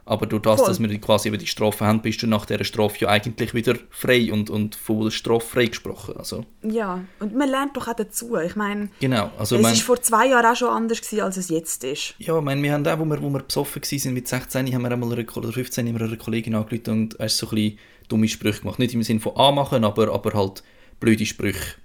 Aber 0.07 0.25
durch 0.25 0.41
das, 0.41 0.61
Voll. 0.61 0.69
dass 0.69 0.79
wir 0.79 0.97
quasi 0.99 1.27
über 1.27 1.37
die 1.37 1.47
Strafe 1.47 1.85
haben, 1.85 2.01
bist 2.01 2.21
du 2.21 2.27
nach 2.27 2.45
dieser 2.45 2.63
Strafe 2.63 2.97
ja 2.99 3.09
eigentlich 3.09 3.53
wieder 3.53 3.75
frei 3.89 4.31
und, 4.31 4.49
und 4.49 4.75
von 4.75 5.03
der 5.03 5.11
Strafe 5.11 5.45
freigesprochen. 5.45 6.15
Also, 6.15 6.45
Ja, 6.63 7.01
und 7.19 7.35
man 7.35 7.49
lernt 7.49 7.75
doch 7.75 7.89
auch 7.89 7.93
dazu. 7.93 8.37
Ich 8.37 8.55
meine, 8.55 8.89
genau. 9.01 9.31
Also, 9.37 9.57
es 9.57 9.61
mein, 9.61 9.73
ist 9.73 9.81
vor 9.81 10.01
zwei 10.01 10.27
Jahren 10.27 10.45
auch 10.45 10.55
schon 10.55 10.69
anders 10.69 11.01
gewesen, 11.01 11.21
als 11.21 11.35
es 11.35 11.49
jetzt 11.49 11.83
ist. 11.83 12.15
Ja, 12.19 12.37
ich 12.37 12.43
meine, 12.43 12.63
wir 12.63 12.71
haben 12.71 12.87
auch, 12.87 12.99
wo 12.99 13.05
wir, 13.05 13.21
wo 13.21 13.29
wir 13.29 13.43
besoffen 13.43 13.81
waren 13.81 14.13
mit 14.13 14.27
16, 14.29 14.73
haben 14.73 14.81
wir 14.81 14.91
einmal 14.91 15.11
einer, 15.11 15.23
Ko- 15.25 15.41
oder 15.41 15.51
15 15.51 15.85
haben 15.85 15.99
wir 15.99 16.05
einer 16.05 16.15
Kollegin 16.15 16.55
angerufen 16.55 16.89
und 16.89 17.17
hast 17.19 17.37
so 17.37 17.47
ein 17.47 17.55
bisschen 17.55 17.79
dumme 18.07 18.29
Sprüche 18.29 18.61
gemacht. 18.61 18.79
Nicht 18.79 18.93
im 18.93 19.03
Sinne 19.03 19.19
von 19.19 19.35
anmachen, 19.35 19.83
aber, 19.83 20.13
aber 20.13 20.33
halt 20.33 20.63
blöde 21.01 21.25
Sprüche. 21.25 21.75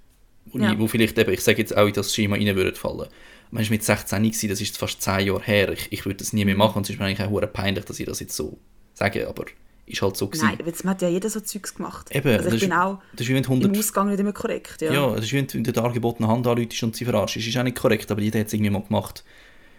Ja. 0.61 0.71
ich, 0.73 0.79
wo 0.79 0.87
vielleicht 0.87 1.17
eben, 1.17 1.31
ich 1.33 1.41
sage 1.41 1.57
jetzt 1.59 1.75
auch, 1.75 1.87
in 1.87 1.93
das 1.93 2.13
Schema 2.13 2.35
rein 2.35 2.55
würden 2.55 2.75
fallen. 2.75 3.07
Man 3.51 3.63
war 3.63 3.69
mit 3.69 3.83
16 3.83 4.23
gewesen, 4.23 4.49
das 4.49 4.61
ist 4.61 4.77
fast 4.77 5.01
10 5.01 5.27
Jahre 5.27 5.41
her. 5.43 5.69
Ich, 5.71 5.91
ich 5.91 6.05
würde 6.05 6.17
das 6.17 6.33
nie 6.33 6.43
mehr 6.45 6.55
machen 6.55 6.77
und 6.77 6.83
es 6.83 6.89
ist 6.91 6.99
mir 6.99 7.05
eigentlich 7.05 7.21
auch 7.27 7.53
peinlich, 7.53 7.85
dass 7.85 7.99
ich 7.99 8.05
das 8.05 8.19
jetzt 8.19 8.35
so 8.35 8.57
sage, 8.93 9.27
aber 9.27 9.45
ist 9.85 10.01
halt 10.01 10.15
so 10.17 10.27
gewesen. 10.27 10.45
Nein, 10.45 10.57
aber 10.59 10.67
jetzt 10.67 10.83
hat 10.85 11.01
ja 11.01 11.09
jeder 11.09 11.29
so 11.29 11.39
Zeugs 11.41 11.75
gemacht. 11.75 12.09
Eben, 12.15 12.29
also 12.29 12.45
das 12.45 12.53
ich 12.55 12.61
bin 12.61 12.71
ist- 12.71 12.77
auch 12.77 12.99
das 13.11 13.21
ist 13.21 13.29
wie 13.29 13.35
wenn 13.35 13.43
du 13.43 13.51
im 13.53 13.59
100 13.61 13.77
Ausgang 13.77 14.07
nicht 14.09 14.19
immer 14.19 14.31
korrekt. 14.33 14.81
Ja. 14.81 14.93
Ja, 14.93 15.15
es 15.15 15.25
ist 15.25 15.33
wie 15.33 15.37
wenn 15.37 15.47
du 15.47 15.61
der 15.61 15.73
dargebotenen 15.73 16.29
Hand 16.31 16.47
anläutest 16.47 16.81
und 16.83 16.95
sie 16.95 17.03
verarschst. 17.05 17.35
Das 17.37 17.45
ist 17.45 17.57
auch 17.57 17.63
nicht 17.63 17.77
korrekt, 17.77 18.09
aber 18.09 18.21
jeder 18.21 18.39
hat 18.39 18.47
es 18.47 18.53
irgendwie 18.53 18.69
mal 18.71 18.81
gemacht. 18.83 19.23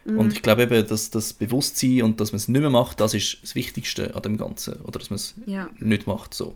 Mhm. 0.05 0.19
Und 0.19 0.33
ich 0.35 0.43
glaube 0.43 0.65
eben, 0.65 0.87
dass 0.87 1.09
das 1.11 1.33
Bewusstsein 1.33 2.03
und 2.03 2.21
dass 2.21 2.33
man 2.33 2.37
es 2.37 2.49
nicht 2.49 2.61
mehr 2.61 2.69
macht, 2.71 3.01
das 3.01 3.15
ist 3.15 3.39
das 3.43 3.55
Wichtigste 3.55 4.15
an 4.15 4.21
dem 4.23 4.37
Ganzen. 4.37 4.75
Oder 4.83 4.99
dass 4.99 5.09
man 5.09 5.17
es 5.17 5.35
Ja. 5.47 5.71
nicht 5.81 6.07
macht. 6.07 6.35
So. 6.35 6.55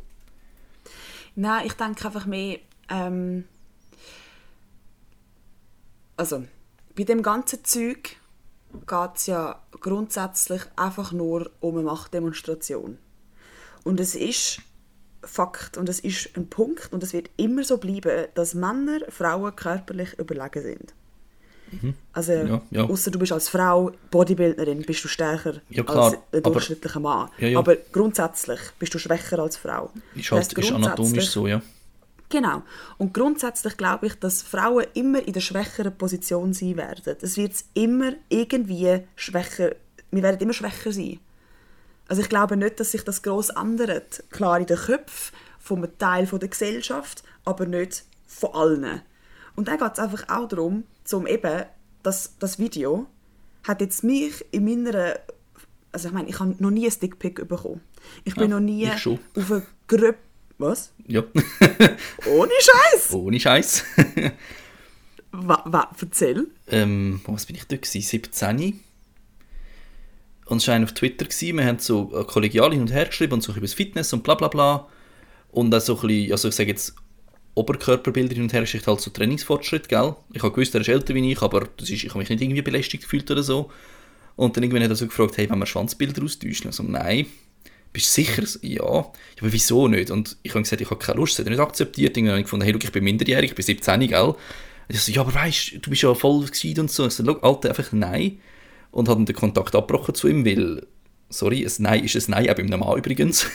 Nein, 1.34 1.64
ich 1.66 1.72
denke 1.72 2.04
einfach 2.06 2.26
mehr, 2.26 2.58
ähm, 2.90 3.44
also 6.18 6.44
bei 6.96 7.04
dem 7.04 7.22
ganzen 7.22 7.64
Zeug 7.64 8.16
geht 8.86 9.10
es 9.16 9.26
ja 9.26 9.62
grundsätzlich 9.80 10.62
einfach 10.76 11.12
nur 11.12 11.50
um 11.60 11.76
eine 11.76 11.84
Machtdemonstration. 11.84 12.98
Und 13.84 14.00
es 14.00 14.14
ist 14.14 14.60
Fakt 15.22 15.76
und 15.76 15.88
es 15.88 16.00
ist 16.00 16.30
ein 16.36 16.48
Punkt 16.48 16.92
und 16.92 17.02
es 17.02 17.12
wird 17.12 17.30
immer 17.36 17.64
so 17.64 17.78
bleiben, 17.78 18.26
dass 18.34 18.54
Männer 18.54 19.00
Frauen 19.08 19.54
körperlich 19.56 20.18
überlegen 20.18 20.62
sind. 20.62 20.94
Also, 22.14 22.32
Mhm. 22.32 22.48
Ja, 22.48 22.62
ja. 22.70 22.84
außer 22.84 23.10
du 23.10 23.18
bist 23.18 23.30
als 23.32 23.48
Frau 23.50 23.92
Bodybuilderin, 24.10 24.82
bist 24.82 25.04
du 25.04 25.08
stärker 25.08 25.60
Ja, 25.68 25.84
als 25.84 26.14
ein 26.14 26.20
aber- 26.32 26.50
durchschnittlicher 26.52 27.00
Mann. 27.00 27.28
Ja, 27.38 27.48
ja. 27.48 27.58
Aber 27.58 27.76
grundsätzlich 27.76 28.58
bist 28.78 28.94
du 28.94 28.98
schwächer 28.98 29.38
als 29.38 29.58
Frau. 29.58 29.90
Ist, 30.14 30.30
Das 30.32 30.48
halt, 30.48 30.58
ist 30.58 30.72
anatomisch 30.72 31.28
so, 31.28 31.46
ja. 31.46 31.60
Genau. 32.28 32.62
Und 32.98 33.14
grundsätzlich 33.14 33.76
glaube 33.76 34.06
ich, 34.06 34.14
dass 34.14 34.42
Frauen 34.42 34.86
immer 34.94 35.26
in 35.26 35.32
der 35.32 35.40
schwächeren 35.40 35.96
Position 35.96 36.52
sein 36.52 36.76
werden. 36.76 37.16
Es 37.20 37.36
wird 37.36 37.52
immer 37.74 38.12
irgendwie 38.28 39.02
schwächer, 39.16 39.74
wir 40.10 40.22
werden 40.22 40.40
immer 40.40 40.52
schwächer 40.52 40.92
sein. 40.92 41.20
Also 42.06 42.22
ich 42.22 42.28
glaube 42.28 42.56
nicht, 42.56 42.80
dass 42.80 42.92
sich 42.92 43.04
das 43.04 43.22
gross 43.22 43.50
ändert. 43.50 44.24
Klar 44.30 44.58
in 44.60 44.66
den 44.66 44.78
Köpfen 44.78 45.34
von 45.58 45.78
einem 45.78 45.98
Teil 45.98 46.26
von 46.26 46.40
der 46.40 46.48
Gesellschaft, 46.48 47.22
aber 47.44 47.66
nicht 47.66 48.04
von 48.26 48.54
allen. 48.54 49.02
Und 49.56 49.68
dann 49.68 49.78
geht 49.78 49.92
es 49.92 49.98
einfach 49.98 50.28
auch 50.28 50.48
darum, 50.48 50.84
zum 51.04 51.26
eben, 51.26 51.64
dass 52.02 52.34
das 52.38 52.58
Video 52.58 53.06
hat 53.64 53.80
jetzt 53.80 54.04
mich 54.04 54.44
in 54.50 54.64
meiner, 54.64 55.18
also 55.92 56.08
ich 56.08 56.14
meine, 56.14 56.28
ich 56.28 56.38
habe 56.38 56.54
noch 56.58 56.70
nie 56.70 56.86
ein 56.86 57.00
Dickpick 57.00 57.46
bekommen. 57.48 57.80
Ich 58.24 58.34
bin 58.34 58.50
Ja, 58.50 58.56
noch 58.56 58.60
nie 58.60 58.88
auf 58.88 59.06
eine 59.50 59.66
Gröppe, 59.86 60.18
was? 60.58 60.92
Ja, 61.06 61.22
Ohne 62.26 62.52
Scheiß. 62.60 63.12
ohne 63.12 63.38
Scheiß. 63.40 63.84
Wa, 65.30 65.62
wa, 65.66 65.90
erzähl. 66.00 66.46
ähm, 66.68 67.20
was 67.26 67.46
bin 67.46 67.56
ich 67.56 67.64
da 67.66 67.76
gewesen? 67.76 68.00
17. 68.02 68.80
Und 70.46 70.56
es 70.56 70.66
war 70.66 70.74
einer 70.74 70.84
auf 70.84 70.94
Twitter, 70.94 71.26
gewesen. 71.26 71.58
wir 71.58 71.66
haben 71.66 71.78
so 71.78 72.10
äh, 72.18 72.24
kollegial 72.24 72.72
hin 72.72 72.80
und 72.80 72.92
her 72.92 73.04
geschrieben 73.06 73.34
und 73.34 73.42
so 73.42 73.52
über 73.52 73.60
das 73.60 73.74
Fitness 73.74 74.12
und 74.12 74.22
bla 74.24 74.34
bla 74.34 74.48
bla. 74.48 74.88
Und 75.50 75.74
auch 75.74 75.80
so 75.80 75.96
ein 76.00 76.06
bisschen, 76.06 76.32
also 76.32 76.48
ich 76.48 76.54
sage 76.54 76.70
jetzt, 76.70 76.94
Oberkörperbilder 77.54 78.34
hin 78.34 78.44
und 78.44 78.52
her 78.52 78.60
geschickt, 78.62 78.86
halt 78.86 79.00
so 79.00 79.10
Trainingsfortschritt, 79.10 79.88
gell? 79.88 80.14
Ich 80.32 80.42
habe 80.42 80.52
gewusst, 80.54 80.74
er 80.74 80.80
ist 80.80 80.88
älter 80.88 81.14
wie 81.14 81.32
ich, 81.32 81.42
aber 81.42 81.68
das 81.76 81.90
ist, 81.90 82.04
ich 82.04 82.08
habe 82.10 82.20
mich 82.20 82.28
nicht 82.30 82.40
irgendwie 82.40 82.62
belästigt 82.62 83.02
gefühlt 83.02 83.30
oder 83.30 83.42
so. 83.42 83.70
Und 84.36 84.56
dann 84.56 84.62
irgendwann 84.62 84.84
hat 84.84 84.90
er 84.90 84.96
so 84.96 85.06
gefragt, 85.06 85.36
hey, 85.36 85.50
wenn 85.50 85.58
wir 85.58 85.66
Schwanzbilder 85.66 86.22
austauschen? 86.22 86.68
Also, 86.68 86.82
nein. 86.84 87.26
Bist 87.92 88.06
du 88.06 88.22
sicher? 88.22 88.42
Ja. 88.62 88.82
Aber 88.82 89.12
wieso 89.40 89.88
nicht? 89.88 90.10
Und 90.10 90.36
ich 90.42 90.52
habe 90.52 90.62
gesagt, 90.62 90.80
ich 90.82 90.90
habe 90.90 91.00
keine 91.00 91.18
Lust, 91.18 91.34
das 91.34 91.40
hat 91.40 91.46
er 91.46 91.50
nicht 91.50 91.60
akzeptiert. 91.60 92.16
Irgendwann 92.16 92.32
habe 92.32 92.40
ich 92.40 92.44
gefunden, 92.44 92.64
hey, 92.64 92.72
schau, 92.74 92.80
ich 92.84 92.92
bin 92.92 93.04
minderjährig, 93.04 93.50
ich 93.50 93.56
bin 93.56 93.64
17, 93.64 94.08
gell? 94.08 94.22
Und 94.22 94.36
ich 94.88 95.00
so, 95.00 95.12
ja, 95.12 95.20
aber 95.20 95.34
weißt 95.34 95.72
du, 95.72 95.78
du 95.78 95.90
bist 95.90 96.02
ja 96.02 96.14
voll 96.14 96.46
geschieden 96.46 96.82
und 96.82 96.90
so. 96.90 97.06
Ich 97.06 97.12
so, 97.14 97.24
schau, 97.24 97.38
Alter, 97.40 97.70
einfach 97.70 97.92
nein. 97.92 98.40
Und 98.90 99.08
habe 99.08 99.18
dann 99.18 99.26
den 99.26 99.36
Kontakt 99.36 99.74
abgebrochen 99.74 100.14
zu 100.14 100.28
ihm, 100.28 100.44
weil, 100.46 100.86
sorry, 101.28 101.64
ein 101.64 101.72
Nein 101.78 102.04
ist 102.04 102.16
ein 102.16 102.30
Nein, 102.30 102.50
auch 102.50 102.54
beim 102.54 102.66
Normal 102.66 102.98
übrigens. 102.98 103.46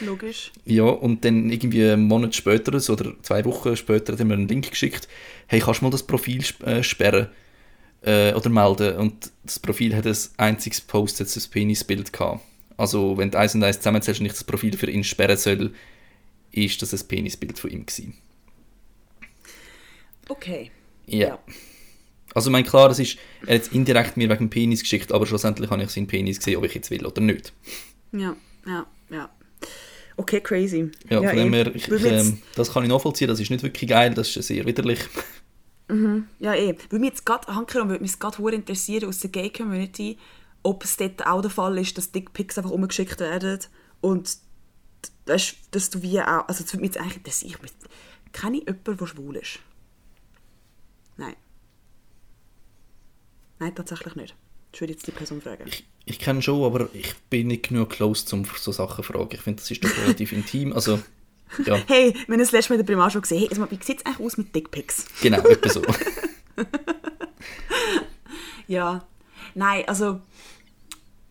Logisch. 0.00 0.52
Ja, 0.64 0.84
und 0.84 1.24
dann 1.24 1.50
irgendwie 1.50 1.90
einen 1.90 2.06
Monat 2.06 2.34
später 2.34 2.78
so, 2.80 2.92
oder 2.92 3.12
zwei 3.22 3.44
Wochen 3.44 3.76
später 3.76 4.12
hat 4.12 4.20
er 4.20 4.26
mir 4.26 4.34
einen 4.34 4.48
Link 4.48 4.70
geschickt, 4.70 5.08
hey, 5.46 5.60
kannst 5.60 5.80
du 5.80 5.84
mal 5.84 5.90
das 5.90 6.02
Profil 6.02 6.44
äh, 6.64 6.82
sperren 6.82 7.28
äh, 8.02 8.32
oder 8.34 8.50
melden? 8.50 8.96
Und 8.96 9.32
das 9.44 9.58
Profil 9.58 9.94
hat 9.96 10.06
ein 10.06 10.16
einziges 10.36 10.80
Post, 10.80 11.20
jetzt 11.20 11.36
ein 11.36 11.50
Penisbild 11.50 12.12
gehabt. 12.12 12.42
Also 12.76 13.16
wenn 13.16 13.30
du 13.30 13.38
eins 13.38 13.54
und 13.54 13.62
eins 13.62 13.78
zusammenzählst 13.78 14.20
und 14.20 14.26
ich 14.26 14.32
das 14.32 14.44
Profil 14.44 14.76
für 14.76 14.90
ihn 14.90 15.04
sperren 15.04 15.36
soll, 15.36 15.72
ist 16.52 16.80
das 16.82 16.92
ein 16.92 17.08
Penisbild 17.08 17.58
von 17.58 17.70
ihm 17.70 17.86
gewesen. 17.86 18.14
Okay. 20.28 20.70
Ja. 21.06 21.28
Ja. 21.28 21.38
Also 22.34 22.50
ich 22.50 22.52
meine, 22.52 22.66
klar, 22.66 22.90
es 22.90 22.98
ist, 22.98 23.16
er 23.46 23.54
hat 23.54 23.62
es 23.62 23.68
indirekt 23.68 24.16
mir 24.18 24.28
wegen 24.28 24.50
Penis 24.50 24.82
geschickt, 24.82 25.10
aber 25.12 25.26
schlussendlich 25.26 25.70
habe 25.70 25.82
ich 25.82 25.90
seinen 25.90 26.06
Penis 26.06 26.38
gesehen, 26.38 26.58
ob 26.58 26.64
ich 26.64 26.74
jetzt 26.74 26.90
will 26.90 27.06
oder 27.06 27.22
nicht. 27.22 27.52
Ja, 28.12 28.36
ja, 28.66 28.86
ja. 29.10 29.30
Okay, 30.18 30.40
crazy. 30.40 30.90
Ja, 31.08 31.22
von 31.22 31.36
dem 31.36 31.52
her, 31.52 31.74
ich, 31.74 31.88
ähm, 31.88 32.42
das 32.54 32.72
kann 32.72 32.82
ich 32.82 32.88
nachvollziehen, 32.88 33.28
das 33.28 33.40
ist 33.40 33.50
nicht 33.50 33.62
wirklich 33.62 33.88
geil, 33.88 34.12
das 34.14 34.36
ist 34.36 34.48
sehr 34.48 34.66
widerlich. 34.66 34.98
Ja, 36.40 36.54
eh. 36.54 36.74
Weil 36.90 36.98
mich 36.98 37.10
jetzt 37.10 37.24
gerade, 37.24 37.46
Hanker, 37.54 37.82
und 37.82 37.90
würde 37.90 38.02
mich 38.02 38.18
gerade 38.18 38.54
interessieren 38.54 39.08
aus 39.08 39.20
der 39.20 39.30
Gay-Community, 39.30 40.18
ob 40.66 40.84
es 40.84 40.96
dort 40.96 41.24
auch 41.26 41.40
der 41.40 41.50
Fall 41.50 41.78
ist, 41.78 41.96
dass 41.96 42.10
Dickpics 42.10 42.58
einfach 42.58 42.72
umgeschickt 42.72 43.20
werden 43.20 43.60
und 44.00 44.36
weißt, 45.26 45.56
dass 45.70 45.90
du 45.90 46.02
wie 46.02 46.20
auch, 46.20 46.48
also 46.48 46.64
das 46.64 46.72
würde 46.72 46.82
mich 46.82 46.94
jetzt 46.94 47.00
eigentlich 47.00 47.18
interessieren. 47.18 47.60
Ich 48.26 48.32
kenne 48.32 48.58
ich 48.58 48.64
jemanden, 48.66 48.96
der 48.96 49.06
schwul 49.06 49.36
ist? 49.36 49.60
Nein. 51.16 51.36
Nein, 53.60 53.74
tatsächlich 53.74 54.16
nicht. 54.16 54.34
Ich 54.72 54.80
würde 54.80 54.92
jetzt 54.92 55.06
die 55.06 55.12
Person 55.12 55.40
fragen. 55.40 55.64
Ich, 55.66 55.86
ich 56.04 56.18
kenne 56.18 56.42
schon, 56.42 56.64
aber 56.64 56.88
ich 56.92 57.14
bin 57.30 57.46
nicht 57.46 57.68
genug 57.68 57.90
close, 57.90 58.34
um 58.34 58.44
so 58.44 58.72
Sachen 58.72 59.04
zu 59.04 59.12
fragen. 59.12 59.30
Ich 59.32 59.40
finde, 59.40 59.62
das 59.62 59.70
ist 59.70 59.84
doch 59.84 59.96
relativ 59.98 60.32
intim. 60.34 60.72
Also, 60.72 61.00
ja, 61.64 61.76
Hey, 61.86 62.12
wir 62.12 62.32
haben 62.32 62.38
das 62.38 62.50
letzte 62.50 62.72
Mal 62.72 62.80
in 62.80 62.84
der 62.84 62.92
Primar 62.92 63.08
schon 63.10 63.22
gesehen. 63.22 63.38
Hey, 63.38 63.48
also, 63.50 63.70
wie 63.70 63.78
sieht 63.82 64.00
es 64.00 64.06
eigentlich 64.06 64.26
aus 64.26 64.36
mit 64.36 64.54
Dickpics? 64.54 65.06
genau, 65.22 65.42
etwa 65.46 65.68
so. 65.68 65.82
Ja, 68.68 69.06
nein, 69.54 69.84
also 69.86 70.20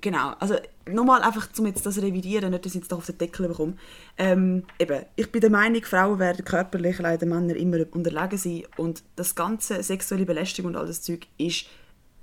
genau, 0.02 0.34
also 0.40 0.56
nochmal 0.88 1.22
einfach, 1.24 1.48
um 1.58 1.66
jetzt 1.66 1.86
das 1.86 2.02
revidieren, 2.02 2.52
nicht, 2.52 2.66
dass 2.66 2.74
ich 2.74 2.82
jetzt 2.82 2.92
da 2.92 2.96
auf 2.96 3.06
den 3.06 3.18
Deckel 3.18 3.48
bekomme. 3.48 3.76
Ähm, 4.18 4.64
eben, 4.78 5.04
ich 5.16 5.32
bin 5.32 5.42
der 5.42 5.50
Meinung, 5.50 5.84
Frauen 5.84 6.20
werden 6.20 6.46
körperlich 6.46 7.00
leider 7.00 7.26
Männern 7.26 7.56
immer 7.56 7.80
unterlegen 7.92 8.38
sein 8.38 8.64
und 8.78 9.04
das 9.16 9.36
ganze 9.36 9.82
sexuelle 9.82 10.26
Belästigung 10.26 10.72
und 10.72 10.78
all 10.78 10.88
das 10.88 11.02
Zeug 11.02 11.28
ist, 11.38 11.66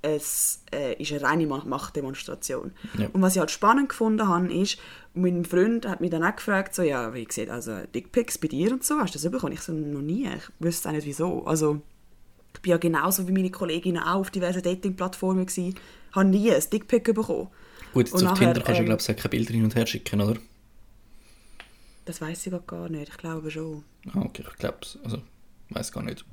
es, 0.05 0.61
äh, 0.73 1.01
ist 1.01 1.13
eine 1.13 1.21
reine 1.21 1.47
Ma- 1.47 1.63
Machtdemonstration. 1.63 2.73
Ja. 2.97 3.07
Und 3.13 3.21
was 3.21 3.35
ich 3.35 3.39
halt 3.39 3.51
spannend 3.51 3.87
gefunden 3.87 4.27
habe, 4.27 4.53
ist, 4.53 4.77
mein 5.13 5.45
Freund 5.45 5.87
hat 5.87 6.01
mich 6.01 6.09
dann 6.09 6.25
auch 6.25 6.35
gefragt, 6.35 6.75
so, 6.75 6.81
ja, 6.81 7.13
wie 7.13 7.25
sieht 7.29 7.49
also 7.49 7.77
Dickpics 7.95 8.37
bei 8.37 8.49
dir 8.49 8.73
und 8.73 8.83
so, 8.83 8.99
hast 8.99 9.15
du 9.15 9.19
das 9.19 9.31
bekommen? 9.31 9.53
Ich 9.53 9.61
so, 9.61 9.71
noch 9.71 10.01
nie, 10.01 10.27
ich 10.27 10.43
wüsste 10.59 10.89
auch 10.89 10.93
nicht 10.93 11.07
wieso. 11.07 11.45
Also, 11.45 11.81
bin 12.63 12.71
ja 12.71 12.77
genauso 12.77 13.27
wie 13.27 13.31
meine 13.31 13.51
Kolleginnen 13.51 14.01
auch 14.01 14.21
auf 14.21 14.31
diversen 14.31 14.63
Dating-Plattformen 14.63 15.45
gewesen, 15.45 15.75
habe 16.13 16.29
nie 16.29 16.51
ein 16.51 16.63
Dickpick 16.71 17.03
bekommen. 17.13 17.49
Gut, 17.93 18.07
jetzt 18.07 18.13
Und 18.13 18.25
auf 18.25 18.31
nachher, 18.33 18.53
Tinder 18.53 18.61
kannst 18.61 18.79
du, 18.79 18.83
ähm, 18.83 18.85
glaube 18.87 19.01
ich, 19.01 19.07
keine 19.17 19.29
Bilder 19.29 19.53
hin 19.53 19.63
und 19.65 19.75
her 19.75 19.85
schicken, 19.85 20.21
oder? 20.21 20.39
Das 22.05 22.19
weiß 22.19 22.47
ich 22.47 22.53
gar 22.65 22.89
nicht, 22.89 23.09
ich 23.09 23.17
glaube 23.17 23.51
schon. 23.51 23.83
Ah, 24.13 24.21
okay, 24.21 24.43
ich 24.49 24.57
glaube 24.57 24.77
es. 24.81 24.97
Also, 25.03 25.21
weiß 25.69 25.91
gar 25.91 26.03
nicht. 26.03 26.25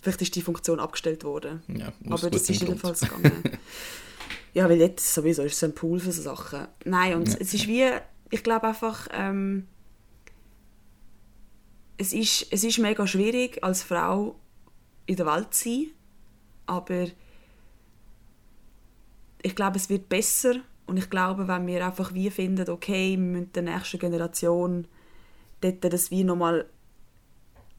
Vielleicht 0.00 0.22
ist 0.22 0.36
die 0.36 0.42
Funktion 0.42 0.78
abgestellt 0.80 1.24
worden. 1.24 1.62
Ja, 1.66 1.92
Aber 2.08 2.30
das 2.30 2.48
ist 2.48 2.60
jedenfalls 2.62 3.00
gegangen. 3.00 3.42
ja, 4.54 4.68
weil 4.68 4.78
jetzt 4.78 5.12
sowieso 5.12 5.42
ist 5.42 5.54
es 5.56 5.64
ein 5.64 5.74
Pool 5.74 5.98
für 5.98 6.12
so 6.12 6.22
Sachen. 6.22 6.68
Nein, 6.84 7.14
und 7.16 7.28
Ja. 7.28 7.36
es 7.40 7.52
ist 7.52 7.66
wie, 7.66 7.84
ich 8.30 8.42
glaube 8.44 8.68
einfach, 8.68 9.08
ähm, 9.12 9.66
es, 11.96 12.12
ist, 12.12 12.46
es 12.50 12.62
ist 12.64 12.78
mega 12.78 13.06
schwierig, 13.06 13.62
als 13.64 13.82
Frau 13.82 14.36
in 15.08 15.16
der 15.16 15.26
Welt 15.26 15.54
sein, 15.54 15.86
aber 16.66 17.06
ich 19.42 19.56
glaube, 19.56 19.76
es 19.76 19.88
wird 19.88 20.08
besser. 20.08 20.56
Und 20.86 20.96
ich 20.96 21.10
glaube, 21.10 21.48
wenn 21.48 21.66
wir 21.66 21.84
einfach 21.84 22.14
wie 22.14 22.30
finden, 22.30 22.68
okay, 22.68 23.10
wir 23.12 23.18
müssen 23.18 23.52
der 23.52 23.62
nächsten 23.62 23.98
Generation 23.98 24.86
dort 25.60 25.84
das 25.92 26.10
wie 26.10 26.24
nochmal 26.24 26.66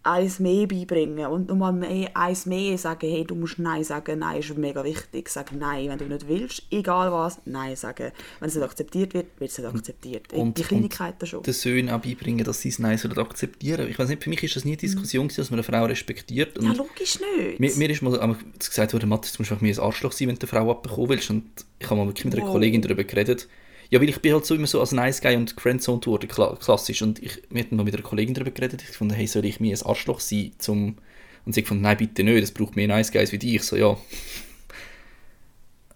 eins 0.03 0.39
mehr 0.39 0.65
beibringen 0.65 1.25
und 1.27 1.49
nochmal 1.49 1.73
mehr, 1.73 2.15
eins 2.15 2.45
mehr 2.45 2.77
sagen, 2.77 3.09
hey, 3.09 3.25
du 3.25 3.35
musst 3.35 3.59
Nein 3.59 3.83
sagen, 3.83 4.19
Nein 4.19 4.39
ist 4.39 4.57
mega 4.57 4.83
wichtig, 4.83 5.29
sag 5.29 5.51
Nein, 5.51 5.89
wenn 5.89 5.97
du 5.97 6.05
nicht 6.05 6.27
willst, 6.27 6.63
egal 6.71 7.11
was, 7.11 7.39
Nein 7.45 7.75
sagen. 7.75 8.11
Wenn 8.39 8.49
es 8.49 8.55
nicht 8.55 8.63
akzeptiert 8.63 9.13
wird, 9.13 9.27
wird 9.39 9.51
es 9.51 9.57
nicht 9.57 9.67
akzeptiert. 9.67 10.33
Und, 10.33 10.57
die 10.57 10.63
Kleinigkeiten 10.63 11.25
schon. 11.25 11.43
den 11.43 11.53
Söhnen 11.53 11.89
auch 11.89 12.01
beibringen, 12.01 12.45
dass 12.45 12.61
sie 12.61 12.69
es 12.69 12.79
Nein 12.79 12.97
sollen 12.97 13.17
akzeptieren. 13.17 13.89
Ich 13.89 13.99
weiß 13.99 14.09
nicht, 14.09 14.23
für 14.23 14.29
mich 14.29 14.41
ist 14.43 14.55
das 14.55 14.65
nie 14.65 14.71
eine 14.71 14.77
Diskussion, 14.77 15.27
gewesen, 15.27 15.41
dass 15.41 15.51
man 15.51 15.59
eine 15.59 15.63
Frau 15.63 15.85
respektiert. 15.85 16.57
Und 16.57 16.65
ja, 16.65 16.73
logisch 16.73 17.19
nicht. 17.37 17.59
Mir, 17.59 17.75
mir 17.75 17.89
ist 17.89 18.01
mal 18.01 18.19
einmal 18.19 18.37
gesagt 18.57 18.93
worden, 18.93 19.09
Matthias, 19.09 19.33
du 19.33 19.41
musst 19.41 19.51
einfach 19.51 19.61
mir 19.61 19.73
ein 19.73 19.79
Arschloch 19.79 20.11
sein, 20.11 20.29
wenn 20.29 20.35
du 20.35 20.41
eine 20.41 20.47
Frau 20.47 20.71
abbekommen 20.71 21.09
willst. 21.09 21.29
Und 21.29 21.43
ich 21.79 21.89
habe 21.89 21.99
mal 21.99 22.05
mit 22.05 22.25
einer 22.25 22.37
Wow. 22.37 22.51
Kollegin 22.51 22.81
darüber 22.81 23.03
geredet. 23.03 23.47
Ja, 23.91 23.99
weil 23.99 24.09
ich 24.09 24.21
bin 24.21 24.33
halt 24.33 24.45
so 24.45 24.53
immer 24.53 24.67
so 24.67 24.79
als 24.79 24.91
Nice 24.91 25.19
Guy 25.21 25.35
und 25.35 25.59
Friendzone 25.59 26.05
worden, 26.05 26.29
kla 26.29 26.55
klassisch. 26.55 27.01
Und 27.01 27.21
ich, 27.23 27.41
wir 27.49 27.63
hatten 27.63 27.75
mal 27.75 27.83
mit 27.83 27.95
einer 27.95 28.03
Kollegin 28.03 28.35
darüber 28.35 28.51
geredet. 28.51 28.83
Ich 28.87 28.95
fand, 28.95 29.15
hey, 29.15 29.25
soll 29.25 29.45
ich 29.45 29.59
mir 29.59 29.75
ein 29.75 29.85
Arschloch 29.85 30.19
sein? 30.19 30.51
Zum... 30.59 30.97
Und 31.45 31.53
sie 31.53 31.63
fand, 31.63 31.81
nein, 31.81 31.97
bitte 31.97 32.23
nicht, 32.23 32.43
es 32.43 32.51
braucht 32.51 32.75
mehr 32.75 32.87
Nice 32.87 33.11
Guys 33.11 33.31
wie 33.31 33.39
dich. 33.39 33.63
So, 33.63 33.75
ja. 33.75 33.97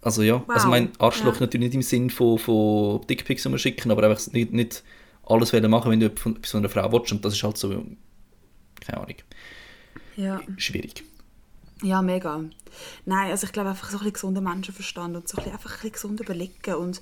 Also 0.02 0.22
ja, 0.24 0.44
also 0.48 0.66
Wow. 0.66 0.72
mein 0.72 0.90
Arschloch 1.00 1.36
Ja. 1.36 1.42
natürlich 1.42 1.68
nicht 1.68 1.76
im 1.76 1.82
Sinn 1.82 2.10
von, 2.10 2.38
von 2.38 3.06
Dickpics 3.08 3.48
schicken, 3.62 3.92
aber 3.92 4.04
einfach 4.04 4.32
nicht, 4.34 4.52
nicht 4.52 4.84
alles 5.26 5.54
wollen 5.54 5.70
machen, 5.72 5.92
wenn 5.92 6.00
du 6.00 6.10
von, 6.16 6.44
von 6.44 6.60
einer 6.60 6.70
Frau 6.70 6.92
willst. 6.92 7.12
Und 7.12 7.24
das 7.24 7.34
ist 7.34 7.44
halt 7.44 7.58
so, 7.58 7.70
keine 8.82 8.98
Ahnung, 8.98 9.16
ja. 10.18 10.42
schwierig. 10.58 11.04
Ja, 11.82 12.02
mega. 12.02 12.44
Nein, 13.06 13.32
also 13.32 13.46
ich 13.46 13.54
glaube 13.54 13.70
einfach 13.70 13.90
so 13.90 13.98
ein 13.98 14.00
bisschen 14.00 14.14
gesunder 14.14 14.42
Menschenverstand 14.42 15.16
und 15.16 15.28
so 15.28 15.38
ein 15.38 15.44
bisschen, 15.44 15.54
einfach 15.54 15.72
ein 15.72 15.76
bisschen 15.76 15.92
gesund 15.92 16.20
überlegen 16.20 16.76
und 16.76 17.02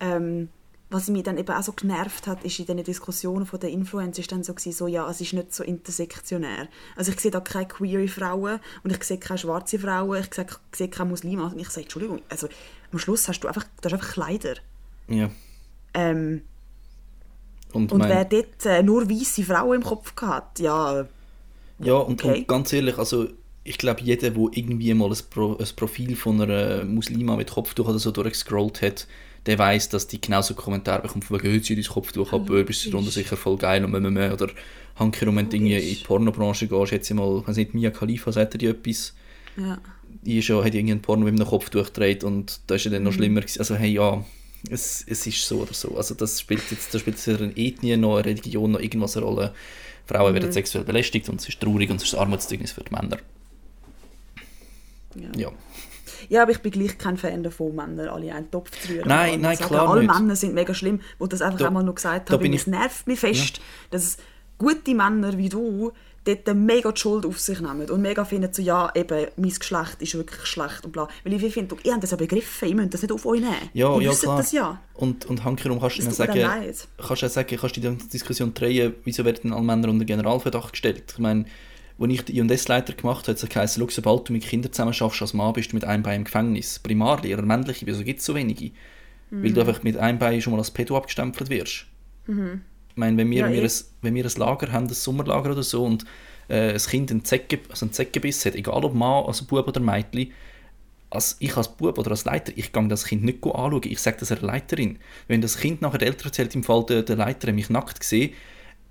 ähm, 0.00 0.48
was 0.90 1.08
mich 1.08 1.22
dann 1.22 1.36
eben 1.36 1.50
auch 1.54 1.62
so 1.62 1.72
genervt 1.72 2.26
hat, 2.26 2.44
ist 2.44 2.58
in 2.58 2.64
diesen 2.64 2.82
Diskussionen 2.82 3.44
von 3.44 3.60
den 3.60 3.70
Influencern 3.70 4.20
ist 4.22 4.32
dann 4.32 4.42
so 4.42 4.54
gewesen, 4.54 4.72
so, 4.72 4.86
ja, 4.86 5.08
es 5.10 5.20
ist 5.20 5.34
nicht 5.34 5.54
so 5.54 5.62
intersektionär. 5.62 6.68
Also 6.96 7.12
ich 7.12 7.20
sehe 7.20 7.30
da 7.30 7.40
keine 7.40 7.66
queere 7.68 8.08
Frauen 8.08 8.58
und 8.84 8.90
ich 8.96 9.04
sehe 9.04 9.18
keine 9.18 9.36
schwarze 9.38 9.78
Frauen, 9.78 10.20
ich 10.22 10.32
sehe, 10.34 10.46
ich 10.72 10.76
sehe 10.78 10.88
keine 10.88 11.10
Muslime 11.10 11.44
und 11.44 11.58
ich 11.58 11.68
sage, 11.68 11.82
Entschuldigung, 11.82 12.22
also 12.30 12.48
am 12.90 12.98
Schluss 12.98 13.28
hast 13.28 13.40
du 13.40 13.48
einfach, 13.48 13.64
du 13.64 13.84
hast 13.84 13.92
einfach 13.92 14.12
Kleider. 14.12 14.54
Ja. 15.08 15.30
Ähm, 15.92 16.42
Und, 17.72 17.92
und 17.92 17.98
mein- 17.98 18.08
wer 18.08 18.24
dort 18.24 18.64
äh, 18.64 18.82
nur 18.82 19.10
weiße 19.10 19.42
Frauen 19.44 19.76
im 19.76 19.84
Kopf 19.84 20.14
hat, 20.22 20.58
ja, 20.58 21.06
Ja, 21.80 21.94
und, 21.94 22.24
Okay. 22.24 22.38
und 22.40 22.48
ganz 22.48 22.72
ehrlich, 22.72 22.96
also 22.98 23.28
ich 23.62 23.76
glaube, 23.76 24.00
jeder, 24.00 24.30
der 24.30 24.42
irgendwie 24.52 24.94
mal 24.94 25.10
ein, 25.10 25.18
Pro, 25.28 25.54
ein 25.58 25.66
Profil 25.76 26.16
von 26.16 26.40
einer 26.40 26.84
Muslima 26.84 27.36
mit 27.36 27.50
Kopftuch 27.50 27.86
oder 27.88 27.98
so 27.98 28.10
durchgescrollt 28.10 28.80
hat, 28.80 29.06
der 29.48 29.58
weiß, 29.58 29.88
dass 29.88 30.06
die 30.06 30.20
genauso 30.20 30.54
Kommentare 30.54 31.02
bekommt, 31.02 31.28
wegen, 31.30 31.50
«Hey, 31.50 31.60
zieh 31.60 31.74
dein 31.74 31.84
Kopftuch 31.84 32.32
ab, 32.32 32.48
äh, 32.50 32.62
bist 32.62 32.86
du 32.92 33.00
sicher 33.02 33.36
voll 33.36 33.56
geil 33.56 33.84
und 33.84 33.90
mehr, 33.90 34.00
mehr, 34.00 34.32
oder 34.32 34.48
Hanker, 34.96 35.34
wenn 35.34 35.48
du 35.50 35.56
in 35.56 35.64
die 35.64 36.00
Pornobranche 36.04 36.68
gehst, 36.68 36.92
jetzt 36.92 37.10
mal, 37.14 37.40
ich 37.40 37.48
weiß 37.48 37.56
nicht, 37.56 37.74
Mia 37.74 37.90
Khalifa, 37.90 38.30
sagt 38.30 38.54
er 38.54 38.58
dir 38.58 38.70
etwas? 38.70 39.14
ja. 39.56 39.78
Die 40.22 40.38
ist 40.38 40.48
ja, 40.48 40.56
hat 40.64 40.74
irgendwie 40.74 40.92
einen 40.92 41.02
Porno 41.02 41.24
mit 41.24 41.34
einem 41.34 41.46
Kopftuch 41.48 41.86
gedreht 41.86 42.24
und 42.24 42.60
da 42.66 42.74
ist 42.76 42.84
ja 42.84 42.90
dann 42.90 43.02
Mhm. 43.02 43.08
noch 43.08 43.12
schlimmer 43.14 43.40
gewesen. 43.40 43.58
Also 43.60 43.74
hey, 43.76 43.90
ja, 43.92 44.24
es, 44.70 45.04
es 45.06 45.26
ist 45.26 45.46
so 45.46 45.60
oder 45.60 45.74
so. 45.74 45.96
Also 45.96 46.14
das 46.14 46.40
spielt 46.40 46.62
jetzt, 46.70 46.92
da 46.92 46.98
spielt 46.98 47.16
jetzt 47.16 47.28
eine 47.28 47.56
Ethnie 47.56 47.96
noch 47.96 48.16
eine 48.16 48.24
Religion 48.24 48.72
noch 48.72 48.80
irgendwas 48.80 49.16
eine 49.16 49.26
Rolle. 49.26 49.54
Frauen 50.06 50.30
Mhm. 50.32 50.34
werden 50.36 50.52
sexuell 50.52 50.84
belästigt 50.84 51.28
und 51.28 51.40
es 51.40 51.48
ist 51.48 51.60
traurig 51.60 51.88
und 51.90 51.96
es 51.96 52.04
ist 52.04 52.14
ein 52.14 52.20
Armutszeugnis 52.20 52.72
für 52.72 52.82
die 52.84 52.92
Männer. 52.94 53.18
ja. 55.14 55.28
Ja. 55.36 55.52
Ja, 56.28 56.42
aber 56.42 56.52
ich 56.52 56.58
bin 56.60 56.72
gleich 56.72 56.98
kein 56.98 57.16
Fan 57.16 57.42
davon, 57.42 57.74
Männer 57.74 58.12
alle 58.12 58.26
in 58.26 58.32
einen 58.32 58.50
Topf 58.50 58.70
zu 58.70 58.92
rühren. 58.92 59.08
Nein, 59.08 59.40
nein, 59.40 59.56
sagen, 59.56 59.68
klar 59.68 59.88
Alle 59.88 60.02
nicht. 60.02 60.14
Männer 60.14 60.36
sind 60.36 60.54
mega 60.54 60.74
schlimm, 60.74 61.00
wo 61.18 61.26
das 61.26 61.42
einfach 61.42 61.58
Da- 61.58 61.66
einmal 61.68 61.84
noch 61.84 61.94
gesagt 61.94 62.30
habe. 62.30 62.54
Es 62.54 62.66
nervt 62.66 63.06
mich 63.06 63.20
fest, 63.20 63.60
dass 63.90 64.16
gute 64.58 64.94
Männer 64.94 65.36
wie 65.38 65.48
du 65.48 65.92
dort 66.24 66.54
mega 66.54 66.92
die 66.92 67.00
Schuld 67.00 67.24
auf 67.24 67.38
sich 67.40 67.60
nehmen 67.60 67.88
und 67.88 68.02
mega 68.02 68.24
finden 68.24 68.52
so, 68.52 68.60
ja, 68.60 68.90
eben, 68.94 69.28
mein 69.36 69.50
Geschlecht 69.50 70.02
ist 70.02 70.14
wirklich 70.14 70.44
schlecht 70.44 70.84
und 70.84 70.92
bla. 70.92 71.08
Weil 71.24 71.32
ich 71.32 71.52
finde, 71.54 71.76
ihr 71.82 71.92
habt 71.92 72.02
das 72.02 72.10
ja 72.10 72.16
begriffen, 72.16 72.68
ihr 72.68 72.74
müsst 72.74 72.92
das 72.92 73.02
nicht 73.02 73.12
auf 73.12 73.24
euch 73.24 73.40
nehmen. 73.40 73.54
Ja, 73.72 73.96
ihr 73.96 74.02
ja, 74.02 74.12
klar. 74.12 74.36
das 74.36 74.52
ja. 74.52 74.80
Und, 74.94 75.24
und 75.26 75.44
Hankerum 75.44 75.80
kannst 75.80 75.98
du 75.98 76.02
dann 76.02 76.12
sagen, 76.12 76.32
kannst 76.34 77.22
du 77.22 77.26
ja 77.26 77.28
sagen, 77.30 77.56
kannst 77.56 77.76
du 77.76 77.80
die 77.80 78.08
Diskussion 78.08 78.52
drehen, 78.52 78.94
wieso 79.04 79.24
werden 79.24 79.52
alle 79.52 79.62
Männer 79.62 79.88
unter 79.88 80.04
Generalverdacht 80.04 80.72
gestellt? 80.72 81.04
Ich 81.12 81.18
meine, 81.18 81.46
als 81.98 82.12
ich 82.12 82.22
den 82.22 82.48
I&S-Leiter 82.50 82.92
gemacht 82.94 83.26
habe, 83.26 83.36
hat 83.36 83.42
es 83.42 83.48
geheißen, 83.48 83.82
«Schau, 83.82 83.90
sobald 83.90 84.28
du 84.28 84.32
mit 84.32 84.44
Kindern 84.44 84.72
zusammen 84.72 84.92
schaffst 84.92 85.20
als 85.22 85.34
Mann, 85.34 85.52
bist 85.52 85.72
du 85.72 85.76
mit 85.76 85.84
einem 85.84 86.02
Bein 86.02 86.16
im 86.20 86.24
Gefängnis. 86.24 86.78
Primarlehrer, 86.78 87.42
männliche, 87.42 87.86
wieso 87.86 88.04
gibt 88.04 88.20
es 88.20 88.26
so 88.26 88.34
wenige? 88.34 88.70
Weil 89.30 89.50
Mhm. 89.50 89.54
du 89.54 89.60
einfach 89.60 89.82
mit 89.82 89.96
einem 89.96 90.18
Bein 90.18 90.40
schon 90.40 90.52
mal 90.52 90.58
als 90.58 90.70
Pedo 90.70 90.96
abgestempelt 90.96 91.50
wirst. 91.50 91.86
Ich 92.90 92.96
meine, 92.96 93.16
wenn 93.16 93.30
wir, 93.30 93.40
Ja, 93.40 93.50
wir 93.52 93.62
eh. 93.62 93.64
ein, 93.66 93.70
wenn 94.02 94.14
wir 94.14 94.24
ein 94.24 94.32
Lager 94.36 94.72
haben, 94.72 94.86
ein 94.86 94.94
Sommerlager 94.94 95.52
oder 95.52 95.62
so, 95.62 95.84
und 95.84 96.04
äh, 96.48 96.72
ein 96.72 96.78
Kind 96.78 97.10
einen, 97.10 97.24
Zecke, 97.24 97.60
also 97.68 97.84
einen 97.86 97.92
Zeckenbiss 97.92 98.44
hat, 98.46 98.54
egal 98.54 98.84
ob 98.84 98.94
Mann, 98.94 99.24
also 99.26 99.44
Bub 99.44 99.66
oder 99.68 99.80
Mädchen, 99.80 100.32
als 101.10 101.36
ich 101.40 101.56
als 101.56 101.68
Bub 101.68 101.98
oder 101.98 102.10
als 102.10 102.24
Leiter, 102.24 102.52
ich 102.56 102.72
gehe 102.72 102.88
das 102.88 103.04
Kind 103.06 103.24
nicht 103.24 103.42
anschauen, 103.44 103.80
ich 103.84 103.98
sage 103.98 104.16
das 104.20 104.30
einer 104.32 104.42
Leiterin. 104.42 104.98
Wenn 105.26 105.40
das 105.40 105.58
Kind 105.58 105.80
nachher 105.82 105.98
der 105.98 106.08
Eltern 106.08 106.26
erzählt, 106.26 106.54
im 106.54 106.62
Fall 106.62 106.84
der, 106.86 107.02
der 107.02 107.16
Leiter 107.16 107.48
hat 107.48 107.54
mich 107.54 107.70
nackt 107.70 108.00
gesehen, 108.00 108.32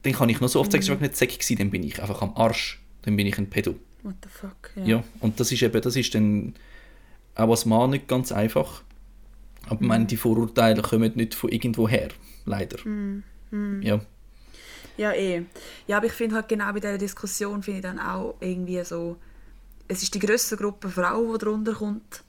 dann 0.03 0.13
kann 0.13 0.29
ich 0.29 0.39
noch 0.39 0.49
so 0.49 0.59
oft 0.59 0.71
sagen, 0.71 0.83
es 0.83 0.89
war 0.89 0.97
nicht 0.97 1.15
Zeck 1.15 1.31
gewesen, 1.33 1.57
dann 1.57 1.69
bin 1.69 1.83
ich 1.83 1.99
einfach 2.01 2.21
am 2.21 2.35
Arsch. 2.35 2.79
Dann 3.03 3.15
bin 3.15 3.27
ich 3.27 3.37
ein 3.37 3.49
Pedo. 3.49 3.75
What 4.03 4.15
the 4.23 4.29
fuck, 4.29 4.71
ja. 4.75 4.83
Ja, 4.85 5.03
und 5.19 5.39
das 5.39 5.51
ist 5.51 5.61
eben, 5.61 5.81
das 5.81 5.95
ist 5.95 6.13
dann 6.15 6.53
auch 7.35 7.49
als 7.49 7.65
Mann 7.65 7.91
nicht 7.91 8.07
ganz 8.07 8.31
einfach. 8.31 8.83
Aber 9.65 9.81
ich 9.81 9.87
meine, 9.87 10.05
die 10.05 10.17
Vorurteile 10.17 10.81
kommen 10.81 11.11
nicht 11.15 11.35
von 11.35 11.49
irgendwo 11.49 11.87
her, 11.89 12.09
leider. 12.45 12.77
Ja. 13.81 13.99
Ja, 14.97 15.13
eh. 15.13 15.43
Ja, 15.87 15.97
aber 15.97 16.07
ich 16.07 16.13
finde 16.13 16.35
halt 16.35 16.47
genau 16.47 16.73
bei 16.73 16.79
dieser 16.79 16.97
Diskussion 16.97 17.61
finde 17.61 17.79
ich 17.79 17.83
dann 17.83 17.99
auch 17.99 18.35
irgendwie 18.39 18.83
so, 18.83 19.17
es 19.87 20.01
ist 20.01 20.13
die 20.15 20.19
grösste 20.19 20.57
Gruppe 20.57 20.89
Frauen, 20.89 21.33
die 21.33 21.45
darunter 21.45 21.73
kommt 21.73 22.23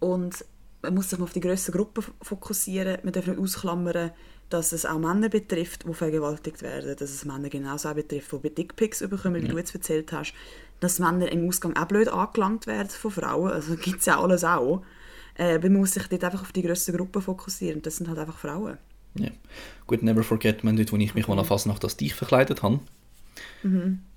und 0.00 0.44
man 0.90 0.96
muss 0.96 1.10
sich 1.10 1.18
mal 1.18 1.24
auf 1.24 1.32
die 1.32 1.40
grösste 1.40 1.72
Gruppe 1.72 2.00
f- 2.00 2.12
fokussieren. 2.22 2.98
Man 3.02 3.12
darf 3.12 3.26
nicht 3.26 3.38
ausklammern, 3.38 4.10
dass 4.50 4.72
es 4.72 4.86
auch 4.86 4.98
Männer 4.98 5.28
betrifft, 5.28 5.84
die 5.86 5.94
vergewaltigt 5.94 6.62
werden, 6.62 6.96
dass 6.96 7.10
es 7.10 7.24
Männer 7.24 7.48
genauso 7.48 7.88
auch 7.88 7.94
betrifft, 7.94 8.32
die 8.32 8.36
bei 8.38 8.48
Dickpics 8.48 9.00
bekommen, 9.00 9.42
wie 9.42 9.48
du 9.48 9.56
jetzt 9.58 9.74
erzählt 9.74 10.10
hast, 10.12 10.32
dass 10.80 10.98
Männer 10.98 11.30
im 11.30 11.46
Ausgang 11.46 11.76
auch 11.76 11.86
blöd 11.86 12.08
angelangt 12.08 12.66
werden 12.66 12.88
von 12.88 13.10
Frauen, 13.10 13.52
also 13.52 13.76
gibt 13.76 14.00
es 14.00 14.06
ja 14.06 14.20
alles 14.20 14.44
auch. 14.44 14.82
Äh, 15.36 15.58
man 15.58 15.74
muss 15.74 15.92
sich 15.92 16.06
dort 16.06 16.24
einfach 16.24 16.42
auf 16.42 16.52
die 16.52 16.62
grösste 16.62 16.92
Gruppe 16.92 17.20
fokussieren, 17.20 17.82
das 17.82 17.96
sind 17.96 18.08
halt 18.08 18.18
einfach 18.18 18.38
Frauen. 18.38 18.78
Ja. 19.14 19.30
Gut, 19.86 20.02
never 20.02 20.22
forget, 20.22 20.64
man, 20.64 20.76
dort, 20.76 20.92
wo 20.92 20.96
ich 20.96 21.14
mich 21.14 21.28
mal 21.28 21.38
an 21.38 21.44
Fasnacht 21.44 21.84
als 21.84 21.96
dich 21.96 22.14
verkleidet 22.14 22.62
habe, 22.62 22.80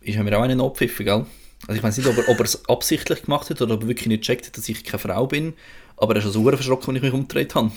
ist 0.02 0.18
haben 0.18 0.26
wir 0.26 0.38
auch 0.38 0.44
einen 0.44 0.62
abpfiffen, 0.62 1.06
gell? 1.06 1.26
Also 1.68 1.78
ich 1.78 1.84
weiß 1.84 1.98
nicht, 1.98 2.08
ob 2.10 2.18
er, 2.18 2.30
ob 2.30 2.40
er 2.40 2.46
es 2.46 2.68
absichtlich 2.68 3.24
gemacht 3.24 3.50
hat 3.50 3.62
oder 3.62 3.76
ob 3.76 3.84
er 3.84 3.88
wirklich 3.88 4.08
nicht 4.08 4.24
checkt 4.24 4.48
hat, 4.48 4.58
dass 4.58 4.68
ich 4.68 4.84
keine 4.84 5.00
Frau 5.00 5.28
bin, 5.28 5.54
aber 5.98 6.16
er 6.16 6.20
ist 6.20 6.26
also 6.26 6.44
verschrocken, 6.44 6.90
als 6.90 6.98
ich 6.98 7.04
mich 7.04 7.14
umgedreht 7.14 7.56
habe. 7.56 7.72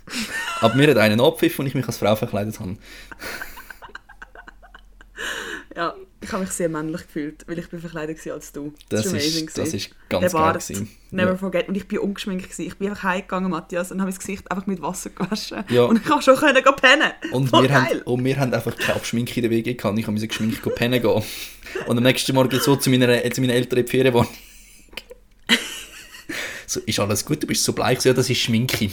aber 0.60 0.74
mir 0.74 0.90
hat 0.90 0.98
einen 0.98 1.20
abpfiffen 1.20 1.62
und 1.62 1.66
ich 1.68 1.74
mich 1.74 1.86
als 1.86 1.98
Frau 1.98 2.16
verkleidet 2.16 2.58
habe. 2.58 2.76
Ja, 5.76 5.94
ich 6.22 6.32
habe 6.32 6.42
mich 6.44 6.52
sehr 6.52 6.68
männlich 6.68 7.02
gefühlt, 7.02 7.44
weil 7.48 7.58
ich 7.58 7.68
bin 7.68 7.80
verkleidet 7.80 8.24
war 8.26 8.34
als 8.34 8.52
du. 8.52 8.74
Das 8.90 9.10
war 9.10 9.18
ist- 9.18 9.46
das 9.48 9.54
gewesen. 9.54 9.76
ist 9.76 9.90
ganz 10.08 10.32
geil 10.32 10.52
gewesen. 10.52 10.90
Never 11.10 11.30
Ja. 11.30 11.36
forget. 11.36 11.68
Und 11.68 11.76
ich 11.76 11.88
bin 11.88 11.98
ungeschminkt. 11.98 12.44
Gewesen. 12.44 12.66
Ich 12.66 12.76
bin 12.76 12.88
einfach 12.90 13.04
heimgegangen, 13.04 13.50
Matthias, 13.50 13.90
und 13.90 14.00
habe 14.00 14.10
mein 14.10 14.18
Gesicht 14.18 14.50
einfach 14.50 14.66
mit 14.66 14.82
Wasser 14.82 15.10
gewaschen. 15.10 15.64
Ja. 15.70 15.84
Und 15.84 15.96
ich 15.98 16.04
konnte 16.04 16.24
schon 16.24 16.36
können 16.36 16.62
gehen 16.62 16.76
pennen. 16.76 17.10
Und 17.32 17.48
Voll 17.48 17.62
wir, 17.64 17.72
haben, 17.74 17.86
geil. 17.86 18.02
und 18.04 18.22
wir 18.24 18.36
haben 18.38 18.52
einfach 18.52 18.76
keine 18.76 18.96
Abschminke 18.96 19.34
in 19.36 19.42
der 19.42 19.50
WG 19.50 19.74
gehabt. 19.74 19.98
Ich 19.98 20.06
musste 20.06 20.28
geschminkt 20.28 20.62
gehen 20.62 20.74
pennen 20.74 21.00
gehen. 21.00 21.22
Und 21.86 21.96
am 21.96 22.02
nächsten 22.04 22.34
Morgen 22.34 22.60
so 22.60 22.76
zu 22.76 22.90
meiner, 22.90 23.30
zu 23.30 23.40
meiner 23.40 23.54
Eltern 23.54 23.78
in 23.78 23.86
die 23.86 23.90
Ferienwohnung. 23.90 24.28
so, 26.66 26.80
ist 26.80 27.00
alles 27.00 27.24
gut? 27.24 27.42
Du 27.42 27.46
bist 27.46 27.64
so 27.64 27.72
bleich. 27.72 28.04
Ja, 28.04 28.12
das 28.12 28.28
ist 28.30 28.38
Schminke. 28.38 28.90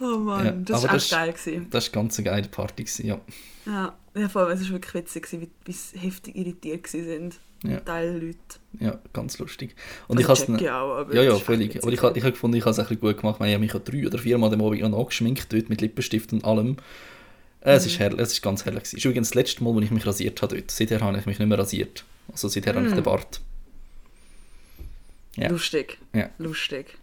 Oh 0.00 0.18
Mann, 0.18 0.44
Ja, 0.46 0.52
das 0.52 0.82
war 0.82 0.94
echt 0.94 1.04
ist- 1.04 1.10
geil. 1.10 1.32
Gewesen. 1.32 1.66
Das 1.70 1.86
war 1.86 2.02
ganz 2.02 2.18
eine 2.18 2.24
geile 2.26 2.48
Party. 2.48 2.84
Gewesen, 2.84 3.06
ja. 3.06 3.20
Ja, 3.64 3.94
ja 4.14 4.28
voll, 4.28 4.50
es 4.52 4.62
war 4.62 4.68
wirklich 4.70 4.94
witzig, 4.94 5.22
gewesen, 5.24 5.48
wie, 5.64 5.72
wie 5.72 5.98
heftig 5.98 6.36
irritiert 6.36 6.86
sind. 6.86 7.38
Ja. 7.62 7.80
Teil 7.80 8.12
Leute. 8.18 8.38
ja, 8.84 8.98
ganz 9.14 9.38
lustig. 9.38 9.74
Und 10.08 10.18
Also 10.18 10.44
ich 10.54 10.68
habe 10.68 10.74
auch, 10.76 10.96
aber 10.98 11.14
Ja, 11.14 11.22
ja, 11.22 11.34
ist 11.36 11.42
völlig. 11.42 11.74
echt 11.74 11.82
Aber 11.84 11.92
ich, 11.92 12.02
habe- 12.02 12.16
ich 12.18 12.22
gefunden, 12.24 12.56
ich 12.58 12.62
habe 12.64 12.70
es 12.72 12.76
bisschen 12.76 13.00
gut 13.00 13.16
gemacht. 13.16 13.36
Ich 13.40 13.46
habe 13.52 13.58
mich 13.58 13.72
ja 13.72 13.78
drei 13.78 14.06
oder 14.06 14.18
viermal 14.18 14.52
am 14.52 14.60
Abend 14.60 14.80
noch 14.82 14.98
angeschminkt, 15.00 15.50
dort 15.52 15.70
mit 15.70 15.80
Lippenstift 15.80 16.32
und 16.34 16.44
allem. 16.44 16.76
Äh, 17.62 17.72
Es, 17.72 17.84
Mhm. 17.84 17.90
ist 17.90 17.98
herrlich, 17.98 18.20
es 18.20 18.32
ist 18.34 18.42
ganz 18.42 18.64
herrlich. 18.66 18.82
Es 18.84 18.92
ist 18.92 19.04
übrigens 19.04 19.28
das 19.30 19.34
letzte 19.34 19.64
Mal, 19.64 19.74
wo 19.74 19.80
ich 19.80 19.90
mich 19.90 20.06
rasiert 20.06 20.40
habe 20.42 20.54
dort. 20.54 20.70
Seither 20.70 21.00
habe 21.00 21.18
ich 21.18 21.24
mich 21.26 21.38
nicht 21.38 21.48
mehr 21.48 21.58
rasiert. 21.58 22.04
Also 22.30 22.48
seither 22.48 22.74
habe 22.74 22.84
ich 22.84 22.92
Mhm. 22.92 22.96
den 22.96 23.04
Bart. 23.04 23.40
Ja. 25.36 25.48
Lustig. 25.48 25.98
Ja. 26.12 26.28
Lustig. 26.38 26.98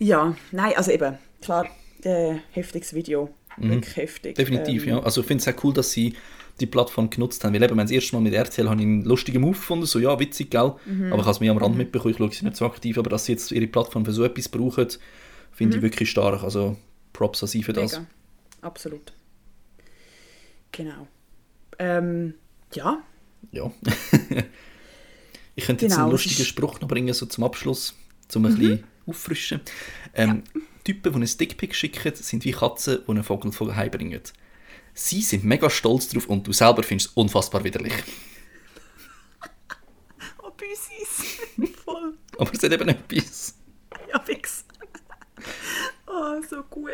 Ja, 0.00 0.34
nein, 0.50 0.72
also 0.76 0.90
eben, 0.90 1.18
klar, 1.42 1.66
äh, 2.02 2.36
heftiges 2.52 2.94
Video. 2.94 3.32
Wirklich 3.58 3.96
heftig. 3.96 4.32
Mhm. 4.32 4.42
Definitiv, 4.42 4.82
Ähm, 4.84 4.88
ja. 4.88 5.00
Also 5.02 5.20
ich 5.20 5.26
finde 5.26 5.38
es 5.40 5.44
sehr 5.44 5.54
cool, 5.62 5.74
dass 5.74 5.92
sie 5.92 6.14
die 6.58 6.66
Plattform 6.66 7.10
genutzt 7.10 7.44
haben. 7.44 7.52
Weil 7.54 7.62
eben, 7.62 7.76
das 7.76 7.90
erste 7.90 8.16
Mal 8.16 8.22
mit 8.22 8.32
RTL 8.32 8.68
habe 8.68 8.80
ich 8.80 8.86
einen 8.86 9.04
lustigen 9.04 9.42
Move 9.42 9.52
gefunden, 9.52 9.84
so 9.86 9.98
ja, 9.98 10.18
witzig, 10.18 10.50
gell? 10.50 10.74
Mhm. 10.86 11.12
Aber 11.12 11.16
ich 11.16 11.26
habe 11.26 11.30
es 11.32 11.40
mir 11.40 11.50
am 11.50 11.58
Rand 11.58 11.76
mitbekommen, 11.76 12.12
ich 12.12 12.18
schaue 12.18 12.32
sie 12.32 12.44
nicht 12.44 12.56
so 12.56 12.64
aktiv, 12.64 12.96
aber 12.96 13.10
dass 13.10 13.26
sie 13.26 13.32
jetzt 13.32 13.52
ihre 13.52 13.66
Plattform 13.66 14.04
für 14.04 14.12
so 14.12 14.24
etwas 14.24 14.48
brauchen, 14.48 14.88
finde 15.52 15.76
ich 15.76 15.82
wirklich 15.82 16.10
stark. 16.10 16.42
Also 16.42 16.76
Props 17.12 17.42
an 17.42 17.48
sie 17.48 17.62
für 17.62 17.72
das. 17.74 17.92
Mhm. 17.92 17.98
Mega. 17.98 18.10
Absolut. 18.62 19.12
Genau. 20.72 21.06
Ähm, 21.78 22.34
ja, 22.74 23.02
Ja. 23.52 23.70
ich 25.56 25.64
könnte 25.64 25.84
jetzt 25.86 25.94
Genau, 25.94 26.06
einen 26.06 26.14
es 26.14 26.24
lustigen 26.24 26.44
Spruch 26.46 26.80
noch 26.80 26.88
bringen, 26.88 27.12
so 27.12 27.26
zum 27.26 27.44
Abschluss, 27.44 27.94
um 28.34 28.44
ein 28.46 28.54
bisschen 28.54 28.84
auffrischen. 29.06 29.60
Ähm, 30.14 30.44
Typen, 30.84 31.12
die 31.12 31.16
einen 31.16 31.26
Stickpick 31.26 31.74
schicken, 31.74 32.14
sind 32.14 32.44
wie 32.44 32.52
Katzen, 32.52 33.00
die 33.06 33.10
einen 33.10 33.24
Vogel 33.24 33.52
von 33.52 33.74
heimbringen. 33.74 34.22
Sie 34.94 35.22
sind 35.22 35.44
mega 35.44 35.70
stolz 35.70 36.08
drauf 36.08 36.26
und 36.26 36.46
du 36.46 36.52
selber 36.52 36.82
findest 36.82 37.10
es 37.10 37.16
unfassbar 37.16 37.64
widerlich. 37.64 37.92
oh, 40.42 40.50
Büsis. 40.50 41.38
Voll. 41.84 42.14
Aber 42.38 42.52
es 42.52 42.62
hat 42.62 42.72
eben 42.72 42.88
etwas. 42.88 43.54
Ja, 44.10 44.20
fix. 44.20 44.64
oh, 46.06 46.40
so 46.48 46.62
gut. 46.64 46.90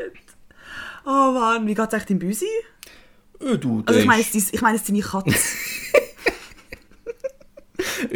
Oh 1.05 1.33
Mann, 1.33 1.66
wie 1.66 1.75
geht's 1.75 1.95
echt 1.95 2.11
im 2.11 2.19
Büsi? 2.19 2.47
Äh, 3.40 3.59
du, 3.59 3.83
Also 3.87 4.01
ich 4.01 4.07
meine, 4.07 4.23
es 4.23 4.35
ich 4.35 4.61
meine, 4.61 4.77
es 4.77 4.83
ist 4.83 4.88
deine 4.88 5.01
Katze. 5.01 5.35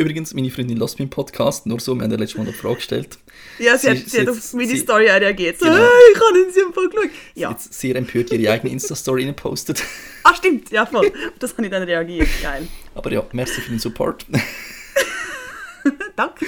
Übrigens, 0.01 0.33
meine 0.35 0.51
Freundin 0.51 0.79
lässt 0.79 0.99
meinen 0.99 1.11
Podcast, 1.11 1.67
nur 1.67 1.79
so, 1.79 1.95
wir 1.95 2.03
haben 2.05 2.11
ja 2.11 2.17
letztes 2.17 2.39
Mal 2.39 2.45
noch 2.45 2.53
die 2.53 2.59
Frage 2.59 2.77
gestellt. 2.77 3.19
ja, 3.59 3.77
sie, 3.77 3.87
Sie- 3.87 3.91
hat, 3.91 3.97
sie, 3.99 4.09
sie 4.11 4.21
hat 4.23 4.29
auf 4.31 4.53
meine 4.55 4.69
sie- 4.69 4.79
Story 4.79 5.11
reagiert. 5.11 5.59
So, 5.59 5.67
Genau. 5.67 5.77
hey, 5.77 6.13
ich 6.15 6.21
habe 6.21 6.39
in 6.39 6.51
sie 6.53 6.61
Fall 6.73 6.89
geschaut. 6.89 7.11
Ja, 7.35 7.51
Jetzt 7.51 7.75
sehr 7.75 7.97
empört 7.97 8.31
ihre 8.33 8.51
eigene 8.53 8.73
Insta-Story 8.73 9.27
gepostet. 9.27 9.83
ah 10.25 10.35
stimmt, 10.35 10.71
ja 10.71 10.87
voll. 10.87 11.07
Auf 11.09 11.39
das 11.39 11.53
habe 11.53 11.65
ich 11.65 11.71
dann 11.71 11.83
reagiert. 11.83 12.29
Geil. 12.43 12.67
Aber 12.95 13.13
ja, 13.13 13.25
merci 13.33 13.61
für 13.61 13.71
den 13.71 13.79
Support. 13.79 14.25
Danke. 16.17 16.47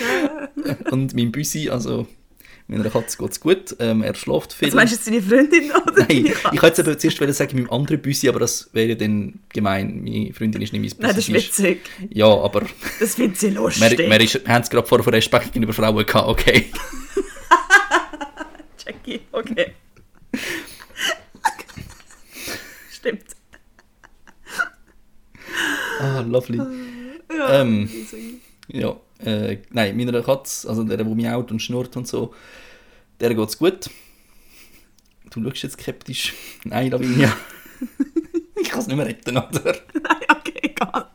und 0.91 1.15
mein 1.15 1.31
Büsi, 1.33 1.69
also 1.71 2.07
meiner 2.73 2.91
Katze 2.91 3.17
geht 3.19 3.31
es 3.31 3.41
gut. 3.41 3.77
Ähm, 3.79 4.03
er 4.03 4.15
schläft 4.15 4.53
viel. 4.53 4.67
Also 4.69 4.77
meinst 4.77 4.93
du 4.93 4.97
jetzt 4.97 5.07
deine 5.07 5.23
Freundin 5.23 5.71
oder 5.71 5.93
Nein, 5.97 6.07
deine 6.09 6.21
ich 6.29 6.35
Katze? 6.35 6.67
jetzt 6.67 6.81
aber 6.81 6.99
zuerst 6.99 7.21
wollen 7.21 7.33
sagen, 7.33 7.57
meinem 7.57 7.71
anderen 7.71 8.03
Büsi, 8.03 8.29
aber 8.29 8.41
das 8.41 8.69
wäre 8.73 8.97
dann 8.97 9.41
gemein. 9.53 10.03
Meine 10.03 10.33
Freundin 10.33 10.63
ist 10.63 10.73
nicht 10.73 10.81
mein 10.81 10.83
Büsi. 10.83 10.97
Nein, 11.01 11.11
das 11.17 11.29
ist 11.29 11.33
witzig. 11.33 11.81
Ja, 12.11 12.27
aber 12.27 12.63
Das 13.01 13.15
findet 13.15 13.39
sie 13.39 13.53
wir, 13.53 13.61
lustig. 13.61 13.99
wir, 13.99 14.21
ist, 14.21 14.45
wir 14.47 14.53
haben 14.53 14.63
es 14.63 14.71
gerade 14.71 14.87
vorher 14.87 15.05
von 15.05 15.15
Respekt 15.15 15.47
gegenüber 15.53 15.73
Frauen 15.73 16.05
gehabt, 16.05 16.29
okay. 16.29 16.67
Jackie, 18.85 19.21
okay. 19.33 19.73
Stimmt. 22.93 23.25
Ah, 26.01 26.21
lovely. 26.21 26.61
Ja, 27.37 27.61
Ähm. 27.61 27.89
Ja, 28.69 28.97
äh, 29.25 29.59
nein, 29.71 29.97
meiner 29.97 30.23
Katze, 30.23 30.69
also 30.69 30.85
der, 30.85 30.97
der 30.97 31.07
miaut 31.07 31.51
und 31.51 31.61
schnurrt 31.61 31.97
und 31.97 32.07
so, 32.09 32.33
der 33.23 33.35
geht 33.35 33.49
es 33.49 33.59
gut. 33.59 33.91
Du 35.31 35.43
schaust 35.43 35.63
jetzt 35.63 35.81
skeptisch. 35.81 36.35
Nein, 36.65 36.91
Lavinia. 36.91 37.35
ich 38.61 38.69
kann 38.69 38.81
es 38.81 38.87
nicht 38.87 38.97
mehr 38.97 39.07
retten, 39.07 39.37
oder? 39.37 39.51
Nein, 39.95 40.23
okay, 40.29 40.61
egal. 40.63 41.07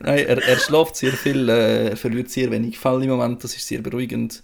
Nein, 0.00 0.26
er, 0.26 0.42
er 0.42 0.58
schläft 0.58 0.96
sehr 0.96 1.12
viel, 1.12 1.48
äh, 1.48 1.90
er 1.90 1.96
verliert 1.96 2.30
sehr 2.30 2.50
wenig 2.50 2.78
Fälle 2.78 3.04
im 3.04 3.10
Moment, 3.10 3.42
das 3.42 3.56
ist 3.56 3.66
sehr 3.66 3.80
beruhigend. 3.80 4.42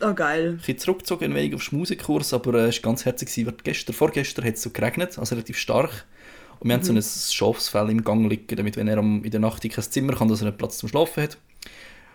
Oh, 0.00 0.14
geil. 0.14 0.56
Ich 0.60 0.66
bin 0.66 0.78
zurückgezogen 0.78 1.24
ein 1.26 1.34
wenig 1.34 1.54
auf 1.54 1.62
Schmusikurs, 1.62 2.32
aber 2.32 2.54
äh, 2.54 2.68
es 2.68 2.76
war 2.76 2.90
ganz 2.90 3.04
herzig. 3.04 3.28
gewesen, 3.28 3.54
Gestern, 3.62 3.94
vorgestern 3.94 4.44
hat 4.44 4.54
es 4.54 4.62
so 4.62 4.70
geregnet, 4.70 5.18
also 5.18 5.34
relativ 5.34 5.58
stark. 5.58 6.06
Und 6.60 6.68
wir 6.68 6.74
haben 6.74 6.82
so 6.82 6.92
ein 6.92 7.02
Schafsfell 7.02 7.90
im 7.90 8.04
Gang 8.04 8.28
liegen, 8.28 8.56
damit, 8.56 8.76
wenn 8.76 8.88
er 8.88 8.98
am, 8.98 9.24
in 9.24 9.30
der 9.30 9.40
Nacht 9.40 9.64
in 9.64 9.70
kein 9.70 9.84
Zimmer 9.84 10.14
kann, 10.14 10.28
dass 10.28 10.42
er 10.42 10.48
einen 10.48 10.56
Platz 10.56 10.78
zum 10.78 10.88
Schlafen 10.88 11.24
hat. 11.24 11.38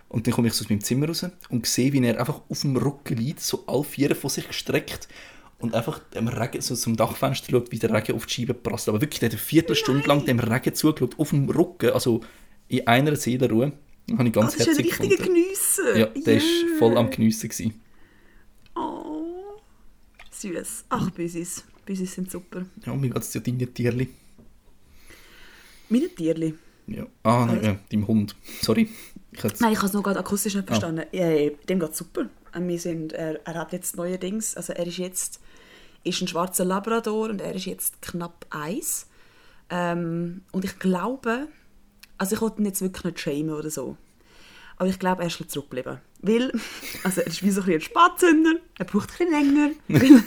Und 0.09 0.25
dann 0.25 0.33
komme 0.33 0.47
ich 0.47 0.53
so 0.53 0.63
aus 0.63 0.69
meinem 0.69 0.81
Zimmer 0.81 1.07
raus 1.07 1.25
und 1.49 1.65
sehe, 1.65 1.91
wie 1.93 2.03
er 2.05 2.19
einfach 2.19 2.41
auf 2.47 2.61
dem 2.61 2.77
Rücken 2.77 3.17
liegt, 3.17 3.41
so 3.41 3.63
alle 3.67 3.83
vier 3.83 4.15
von 4.15 4.29
sich 4.29 4.47
gestreckt 4.47 5.07
und 5.59 5.75
einfach 5.75 5.99
dem 5.99 6.27
Regen, 6.29 6.61
so 6.61 6.75
zum 6.75 6.95
Dachfenster 6.95 7.51
schaut, 7.51 7.71
wie 7.71 7.79
der 7.79 7.93
Regen 7.93 8.15
auf 8.15 8.25
die 8.25 8.33
Scheibe 8.33 8.53
prasselt. 8.53 8.89
Aber 8.89 9.01
wirklich, 9.01 9.19
der 9.19 9.27
hat 9.29 9.33
eine 9.33 9.41
Viertelstunde 9.41 10.07
lang 10.07 10.23
dem 10.25 10.39
Regen 10.39 10.73
zugeschaut, 10.73 11.19
auf 11.19 11.31
dem 11.31 11.49
Rücken, 11.49 11.89
also 11.91 12.21
in 12.69 12.87
einer 12.87 13.15
Seelenruhe. 13.15 13.73
Das 14.07 14.17
habe 14.17 14.29
ich 14.29 14.37
Oh, 14.37 14.39
ganz 14.39 14.55
das 14.55 14.67
ist 14.67 14.79
ein 14.79 14.85
richtiger. 14.85 15.23
Geniessen. 15.25 15.85
Ja, 15.97 16.05
der 16.05 16.35
war 16.37 16.41
Yeah. 16.41 16.77
voll 16.79 16.97
am 16.97 17.09
Geniessen. 17.09 17.49
Gewesen. 17.49 17.81
Oh, 18.75 19.59
süß. 20.31 20.85
Ach, 20.89 21.09
Büsis. 21.11 21.65
Büsis 21.85 22.13
sind 22.13 22.31
super. 22.31 22.65
Ja, 22.85 22.93
und 22.93 23.03
wie 23.03 23.09
geht 23.09 23.17
es 23.21 23.31
dir 23.31 23.41
deinen 23.41 23.73
Tierli? 23.73 24.07
Meine 25.89 26.07
Tierli. 26.09 26.53
Ja. 26.87 27.05
Ah, 27.23 27.45
nein, 27.45 27.63
ja, 27.63 27.77
deinem 27.91 28.07
Hund. 28.07 28.35
Sorry. 28.61 28.89
Ich 29.31 29.43
Nein, 29.59 29.71
ich 29.73 29.77
habe 29.77 29.87
es 29.87 29.93
noch 29.93 30.03
gerade 30.03 30.19
akustisch 30.19 30.55
nicht 30.55 30.65
Ah. 30.69 30.73
verstanden. 30.73 31.03
Ja, 31.11 31.29
ja, 31.29 31.49
dem 31.69 31.79
geht 31.79 31.95
super. 31.95 32.29
Äh, 32.53 32.61
Wir 32.61 32.79
sind, 32.79 33.13
er, 33.13 33.45
er 33.45 33.53
hat 33.55 33.71
jetzt 33.73 33.97
neuerdings, 33.97 34.55
also 34.55 34.73
er 34.73 34.87
ist 34.87 34.97
jetzt 34.97 35.39
ist 36.03 36.21
ein 36.21 36.27
schwarzer 36.27 36.63
Labrador 36.63 37.29
und 37.29 37.41
er 37.41 37.53
ist 37.53 37.65
jetzt 37.65 38.01
knapp 38.01 38.45
eins. 38.49 39.07
Ähm, 39.69 40.41
und 40.53 40.63
ich 40.63 40.79
glaube, 40.79 41.47
also 42.17 42.35
ich 42.35 42.41
wollte 42.41 42.61
ihn 42.61 42.65
jetzt 42.65 42.81
wirklich 42.81 43.03
nicht 43.03 43.19
schämen 43.19 43.53
oder 43.53 43.69
so. 43.69 43.97
Aber 44.77 44.87
ich 44.89 44.99
glaube, 44.99 45.23
er 45.23 45.27
ist 45.27 45.41
ein 45.41 45.49
zurückgeblieben. 45.49 45.97
Weil, 46.21 46.51
also 47.03 47.21
er 47.21 47.27
ist 47.27 47.43
wie 47.43 47.51
so 47.51 47.61
ein, 47.61 47.81
Spatzhünder, 47.81 48.53
er 48.79 48.85
braucht 48.85 49.09
ein 49.19 49.27
bisschen 49.27 49.31
länger. 49.31 49.71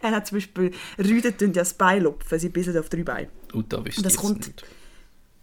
er 0.00 0.10
hat 0.12 0.26
zum 0.26 0.36
Beispiel, 0.38 0.72
Rüden 0.98 1.36
tun 1.36 1.48
ja 1.48 1.60
das 1.62 1.74
Bein 1.74 2.02
lupfen, 2.04 2.38
sie 2.38 2.48
bissen 2.48 2.76
auf 2.78 2.88
drei 2.88 3.02
Beine. 3.02 3.28
Oh, 3.52 3.62
da 3.68 3.78
Und 3.78 4.04
das 4.04 4.16
kommt- 4.16 4.46
nicht. 4.46 4.64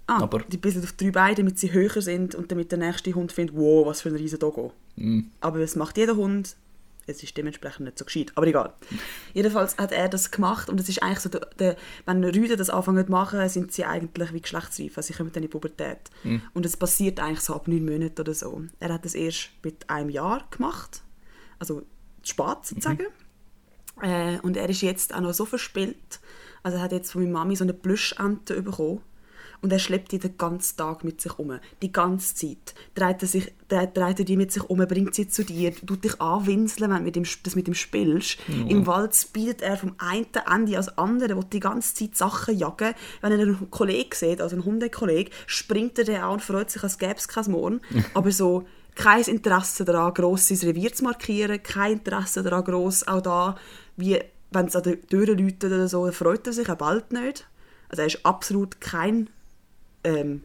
Ah, 0.07 0.21
Aber- 0.21 0.39
die 0.39 0.57
bissen 0.57 0.83
auf 0.83 0.93
drei 0.93 1.11
Beine, 1.11 1.35
damit 1.35 1.57
sie 1.59 1.71
höher 1.71 2.01
sind 2.01 2.35
und 2.35 2.51
damit 2.51 2.71
der 2.71 2.77
nächste 2.79 3.13
Hund 3.13 3.31
findet, 3.31 3.55
wow, 3.55 3.85
was 3.87 4.01
für 4.01 4.09
ein 4.09 4.15
riesen 4.15 4.39
Dogo. 4.39 4.71
Mm. 4.95 5.21
Aber 5.41 5.59
das 5.59 5.75
macht 5.75 5.97
jeder 5.97 6.15
Hund. 6.15 6.55
es 7.07 7.21
ist 7.21 7.37
dementsprechend 7.37 7.85
nicht 7.85 7.99
so 7.99 8.05
gescheit. 8.05 8.31
Aber 8.33 8.47
egal. 8.47 8.73
Jedenfalls 9.35 9.77
hat 9.77 9.91
er 9.91 10.09
das 10.09 10.31
gemacht 10.31 10.69
und 10.69 10.79
es 10.79 10.89
ist 10.89 11.03
eigentlich 11.03 11.19
so, 11.19 11.29
der, 11.29 11.41
der, 11.59 11.75
wenn 12.05 12.23
Rüden 12.23 12.57
das 12.57 12.71
anfangen 12.71 13.05
zu 13.05 13.11
machen, 13.11 13.47
sind 13.47 13.71
sie 13.71 13.85
eigentlich 13.85 14.33
wie 14.33 14.41
geschlechtsreif, 14.41 14.97
also 14.97 15.05
sie 15.05 15.13
kommen 15.13 15.31
dann 15.31 15.43
in 15.43 15.49
die 15.49 15.51
Pubertät. 15.51 15.99
Mhm. 16.23 16.41
Und 16.55 16.65
es 16.65 16.75
passiert 16.77 17.19
eigentlich 17.19 17.41
so 17.41 17.53
ab 17.53 17.67
neun 17.67 17.85
Monaten 17.85 18.19
oder 18.19 18.33
so. 18.33 18.63
Er 18.79 18.91
hat 18.91 19.05
das 19.05 19.13
erst 19.13 19.49
mit 19.61 19.87
einem 19.87 20.09
Jahr 20.09 20.47
gemacht, 20.49 21.03
also 21.59 21.83
spät 22.23 22.57
sozusagen. 22.63 23.05
Äh, 24.01 24.39
und 24.39 24.57
er 24.57 24.67
ist 24.67 24.81
jetzt 24.81 25.13
auch 25.13 25.21
noch 25.21 25.33
so 25.35 25.45
verspielt, 25.45 26.19
also 26.63 26.77
er 26.77 26.83
hat 26.83 26.91
jetzt 26.91 27.11
von 27.11 27.21
meiner 27.21 27.33
Mami 27.33 27.55
so 27.55 27.65
eine 27.65 27.73
Plüschente 27.73 28.61
bekommen 28.63 29.01
und 29.65 29.71
er 29.71 29.80
schleppt 29.80 30.12
die 30.12 30.19
den 30.19 30.38
ganzen 30.38 30.78
Tag 30.78 31.04
mit 31.04 31.19
sich 31.19 31.39
um. 31.39 31.60
Die 31.82 31.91
ganze 31.91 32.36
Zeit. 32.36 32.75
Dreht 32.93 33.23
er, 33.23 33.28
sich, 33.28 33.51
dreht, 33.67 33.97
er 33.97 34.13
die 34.13 34.38
mit 34.38 34.51
sich 34.51 34.63
um, 34.69 34.78
bringt 34.78 35.15
sie 35.15 35.28
zu 35.28 35.43
dir, 35.43 35.75
tut 35.75 36.04
dich 36.04 36.21
anwinseln, 36.21 36.91
wenn 36.91 37.12
du 37.12 37.19
mit 37.19 37.47
das 37.47 37.56
mit 37.56 37.67
ihm 37.67 37.73
spielst. 37.73 38.38
Im 38.47 38.86
Wald 38.86 39.15
speedet 39.15 39.63
er 39.63 39.75
vom 39.75 39.95
einen 39.97 40.28
Ende 40.47 40.73
ans 40.73 40.89
andere, 40.89 41.36
wo 41.36 41.41
die 41.41 41.60
ganze 41.60 41.95
Zeit 41.95 42.15
Sachen 42.15 42.56
jagen. 42.56 42.93
Wenn 43.21 43.32
er 43.32 43.39
einen 43.39 43.71
Kollegen 43.71 44.12
sieht, 44.13 44.39
also 44.39 44.56
einen 44.56 44.65
Hundekollegen, 44.65 45.34
springt 45.47 45.97
er 45.97 46.06
den 46.06 46.21
an 46.21 46.34
und 46.34 46.43
freut 46.43 46.69
sich, 46.69 46.84
als 46.84 46.99
gäbe 46.99 47.15
es 47.15 47.28
kein 47.28 47.49
Morgen. 47.49 47.82
Aber 48.13 48.32
so 48.32 48.67
kein 48.93 49.23
Interesse 49.23 49.84
daran, 49.84 50.13
gross 50.13 50.47
sein 50.49 50.60
Revier 50.60 50.93
zu 50.93 51.06
markieren, 51.06 51.63
kein 51.63 51.93
Interesse 51.93 52.43
daran, 52.43 52.63
gross 52.63 53.08
auch 53.08 53.21
da, 53.21 53.56
wie 53.97 54.19
wenn 54.51 54.67
es 54.67 54.75
an 54.75 54.84
der 54.84 55.01
Tür 55.01 55.25
läutet 55.25 55.65
oder 55.65 55.88
so, 55.88 56.10
freut 56.12 56.45
er 56.45 56.54
sich 56.54 56.69
auch 56.69 56.78
bald 56.78 57.12
nicht. 57.12 57.47
Also 57.89 58.01
er 58.01 58.08
ist 58.08 58.25
absolut 58.25 58.82
kein 58.82 59.30
ähm, 60.05 60.43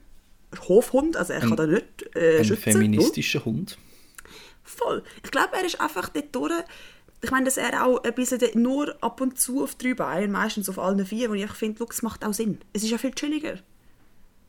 Hofhund, 0.69 1.17
also 1.17 1.33
er 1.33 1.41
kann 1.41 1.57
da 1.57 1.67
nicht 1.67 1.85
äh, 2.17 2.39
Ein 2.39 2.45
schützen. 2.45 2.63
feministischer 2.73 3.45
Hund. 3.45 3.79
Voll. 4.65 5.03
Ich 5.25 5.31
glaube, 5.31 5.51
er 5.57 5.65
ist 5.65 5.81
einfach 5.81 6.09
dort 6.09 6.35
durch. 6.35 6.53
Ich 7.23 7.31
meine, 7.31 7.45
dass 7.45 7.57
er 7.57 7.87
auch 7.87 8.03
ein 8.03 8.15
bisschen 8.15 8.41
nur 8.63 8.97
ab 9.03 9.21
und 9.21 9.39
zu 9.39 9.63
auf 9.63 9.75
drei 9.75 9.95
Beinen, 9.95 10.33
meistens 10.33 10.69
auf 10.69 10.79
allen 10.79 11.05
vier, 11.05 11.29
wo 11.31 11.35
ich 11.35 11.43
einfach 11.43 11.57
finde, 11.57 11.85
es 11.91 12.03
macht 12.03 12.25
auch 12.25 12.33
Sinn. 12.33 12.59
Es 12.73 12.83
ist 12.83 12.91
ja 12.91 12.99
viel 12.99 13.13
chilliger. 13.13 13.59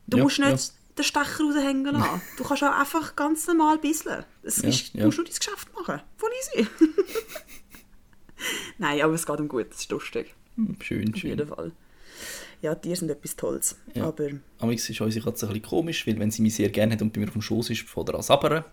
Du 0.06 0.16
Ja, 0.18 0.22
musst 0.24 0.38
nicht 0.38 0.50
ja. 0.50 0.74
den 0.98 1.04
Stecher 1.04 1.44
raushängen 1.44 1.92
lassen. 1.94 2.22
Du 2.38 2.44
kannst 2.44 2.64
auch 2.64 2.78
einfach 2.78 3.14
ganz 3.14 3.46
normal 3.46 3.78
bisseln. 3.78 4.24
Es 4.42 4.62
Ja, 4.62 4.68
ist. 4.70 4.94
Du 4.94 5.04
musst 5.04 5.18
nur 5.18 5.26
dein 5.26 5.34
Geschäft 5.34 5.68
machen. 5.74 6.00
Voll 6.16 6.30
easy. 6.56 6.66
Nein, 8.78 9.00
aber 9.02 9.14
es 9.14 9.26
geht 9.26 9.40
um 9.40 9.48
gut. 9.48 9.66
Es 9.70 9.80
ist 9.80 9.90
lustig. 9.90 10.34
Hm, 10.56 10.76
Schön, 10.80 11.12
Auf 11.12 11.20
schön. 11.20 11.30
jeden 11.30 11.46
Fall. 11.48 11.72
Ja, 12.62 12.76
Tiere 12.76 12.96
sind 12.96 13.10
etwas 13.10 13.34
Tolles. 13.34 13.76
Ja. 13.92 14.04
Aber 14.04 14.28
Aber 14.60 14.72
ist 14.72 14.88
unsere 15.00 15.24
Katze 15.24 15.46
ein 15.46 15.52
bisschen 15.52 15.68
komisch, 15.68 16.06
weil 16.06 16.18
wenn 16.18 16.30
sie 16.30 16.42
mich 16.42 16.54
sehr 16.54 16.70
gerne 16.70 16.94
hat 16.94 17.02
und 17.02 17.12
bei 17.12 17.20
mir 17.20 17.26
auf 17.26 17.32
dem 17.32 17.42
Schoß 17.42 17.70
ist, 17.70 17.82
von 17.82 18.06
der 18.06 18.14
an 18.14 18.22
sabbern. 18.22 18.64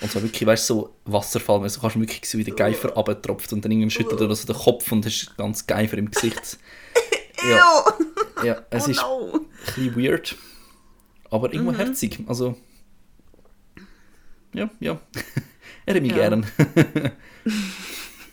Und 0.00 0.10
zwar 0.10 0.22
wirklich, 0.22 0.46
weißt 0.46 0.68
du, 0.68 0.74
so 0.74 0.96
Wasserfall, 1.06 1.66
du 1.66 1.80
kannst 1.80 1.98
wirklich 1.98 2.28
so 2.28 2.36
wie 2.38 2.44
der 2.44 2.54
Geifer 2.54 2.90
runtertropft 2.90 3.52
und 3.52 3.64
dann 3.64 3.72
irgendwie 3.72 3.90
schüttelt 3.90 4.20
er 4.20 4.34
so 4.34 4.46
den 4.52 4.56
Kopf 4.56 4.90
und 4.92 5.06
hast 5.06 5.36
ganz 5.36 5.66
Geifer 5.66 5.98
im 5.98 6.10
Gesicht. 6.10 6.58
Ja, 7.44 7.84
ja 8.44 8.62
es 8.70 8.86
oh 8.86 8.90
ist 8.90 9.00
no. 9.02 9.32
ein 9.34 9.46
bisschen 9.66 9.96
weird, 9.96 10.36
aber 11.28 11.52
irgendwo 11.52 11.72
herzig. 11.76 12.20
Also, 12.28 12.56
ja, 14.54 14.70
ja. 14.78 15.00
er 15.86 15.94
hat 15.96 16.02
mich 16.02 16.12
Ja. 16.12 16.18
gern. 16.18 16.46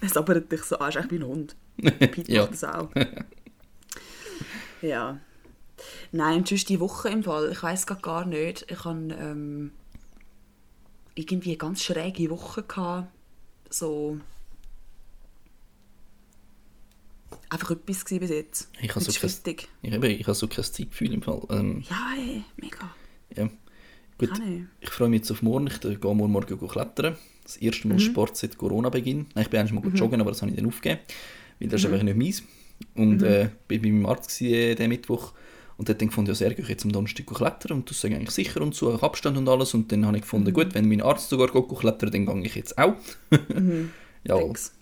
Es 0.01 0.13
sabbert 0.13 0.49
dich 0.51 0.61
so 0.63 0.77
an, 0.77 0.89
ist 0.89 0.95
echt 0.95 1.11
wie 1.11 1.15
ein 1.15 1.25
Hund. 1.25 1.55
Pete 1.81 2.31
Ja. 2.31 2.43
macht 2.43 2.53
das 2.53 2.63
auch. 2.63 2.89
Ja. 4.81 5.19
Nein, 6.11 6.45
sonst 6.45 6.67
die 6.69 6.79
Woche 6.79 7.09
im 7.09 7.23
Fall, 7.23 7.51
ich 7.51 7.63
weiß 7.63 7.85
gar 7.87 8.25
nicht. 8.25 8.65
Ich 8.69 8.83
hatte 8.83 9.15
ähm, 9.19 9.71
irgendwie 11.15 11.49
eine 11.51 11.57
ganz 11.57 11.83
schräge 11.83 12.29
Woche. 12.29 12.63
Gehabt. 12.63 13.07
So. 13.69 14.19
Einfach 17.49 17.71
etwas 17.71 18.05
gewesen 18.05 18.19
bis 18.19 18.29
jetzt. 18.29 18.69
Ich 18.81 18.89
habe 18.93 18.99
so 19.03 19.11
habe 20.27 20.35
so 20.35 20.47
kein 20.47 20.63
Zeitgefühl 20.65 21.13
im 21.13 21.21
Fall. 21.21 21.41
Ähm, 21.49 21.83
Ja, 21.89 22.13
ey, 22.17 22.43
mega. 22.57 22.89
ja. 23.35 23.49
Gut, 24.17 24.31
ich. 24.37 24.63
ich 24.81 24.89
freue 24.89 25.07
mich 25.09 25.19
jetzt 25.21 25.31
auf 25.31 25.41
morgen. 25.41 25.67
Ich 25.67 25.79
gehe 25.79 25.97
morgen, 26.13 26.31
morgen 26.31 26.67
klettern. 26.67 27.15
Das 27.43 27.55
erste 27.57 27.87
Mhm. 27.87 27.93
Mal 27.93 27.99
Sport 28.01 28.35
seit 28.37 28.57
Corona-Beginn. 28.57 29.27
Ich 29.35 29.47
bin 29.49 29.59
eigentlich 29.61 29.71
mal 29.71 29.81
gut 29.81 29.97
joggen, 29.97 30.19
aber 30.19 30.31
das 30.31 30.41
habe 30.41 30.51
ich 30.51 30.57
dann 30.57 30.67
aufgegeben. 30.67 30.99
Weil 31.59 31.69
das 31.69 31.81
Mhm. 31.81 31.87
ist 31.87 31.93
einfach 31.93 32.03
nicht 32.03 32.17
meins. 32.17 32.43
Und 32.95 33.23
äh, 33.23 33.49
bin 33.67 33.81
bei 33.81 33.89
meinem 33.91 34.05
Arzt 34.05 34.29
gewesen, 34.37 34.53
äh, 34.53 34.75
den 34.75 34.89
Mittwoch. 34.89 35.33
Und 35.77 35.87
der 35.87 35.95
hat 35.95 36.01
dann 36.01 36.09
gefunden, 36.09 36.29
ja, 36.31 36.35
sehr, 36.35 36.57
ich 36.57 36.67
jetzt 36.67 36.83
am 36.83 36.91
Donnerstag 36.91 37.25
klettern 37.27 37.77
und 37.77 37.89
das 37.89 37.97
ist 37.97 38.05
eigentlich 38.05 38.31
sicher 38.31 38.59
und 38.61 38.75
so, 38.75 38.91
auch 38.93 39.01
Abstand 39.01 39.37
und 39.37 39.47
alles. 39.47 39.73
Und 39.73 39.89
dann 39.91 40.05
habe 40.05 40.17
ich 40.17 40.21
Mhm. 40.21 40.25
gefunden, 40.25 40.53
gut, 40.53 40.73
wenn 40.73 40.89
mein 40.89 41.01
Arzt 41.01 41.29
sogar 41.29 41.47
geht 41.51 41.69
klettern, 41.79 42.11
dann 42.11 42.25
gehe 42.25 42.45
ich 42.45 42.55
jetzt 42.55 42.77
auch. 42.77 42.95
ja, 44.25 44.37
Thanks. 44.37 44.73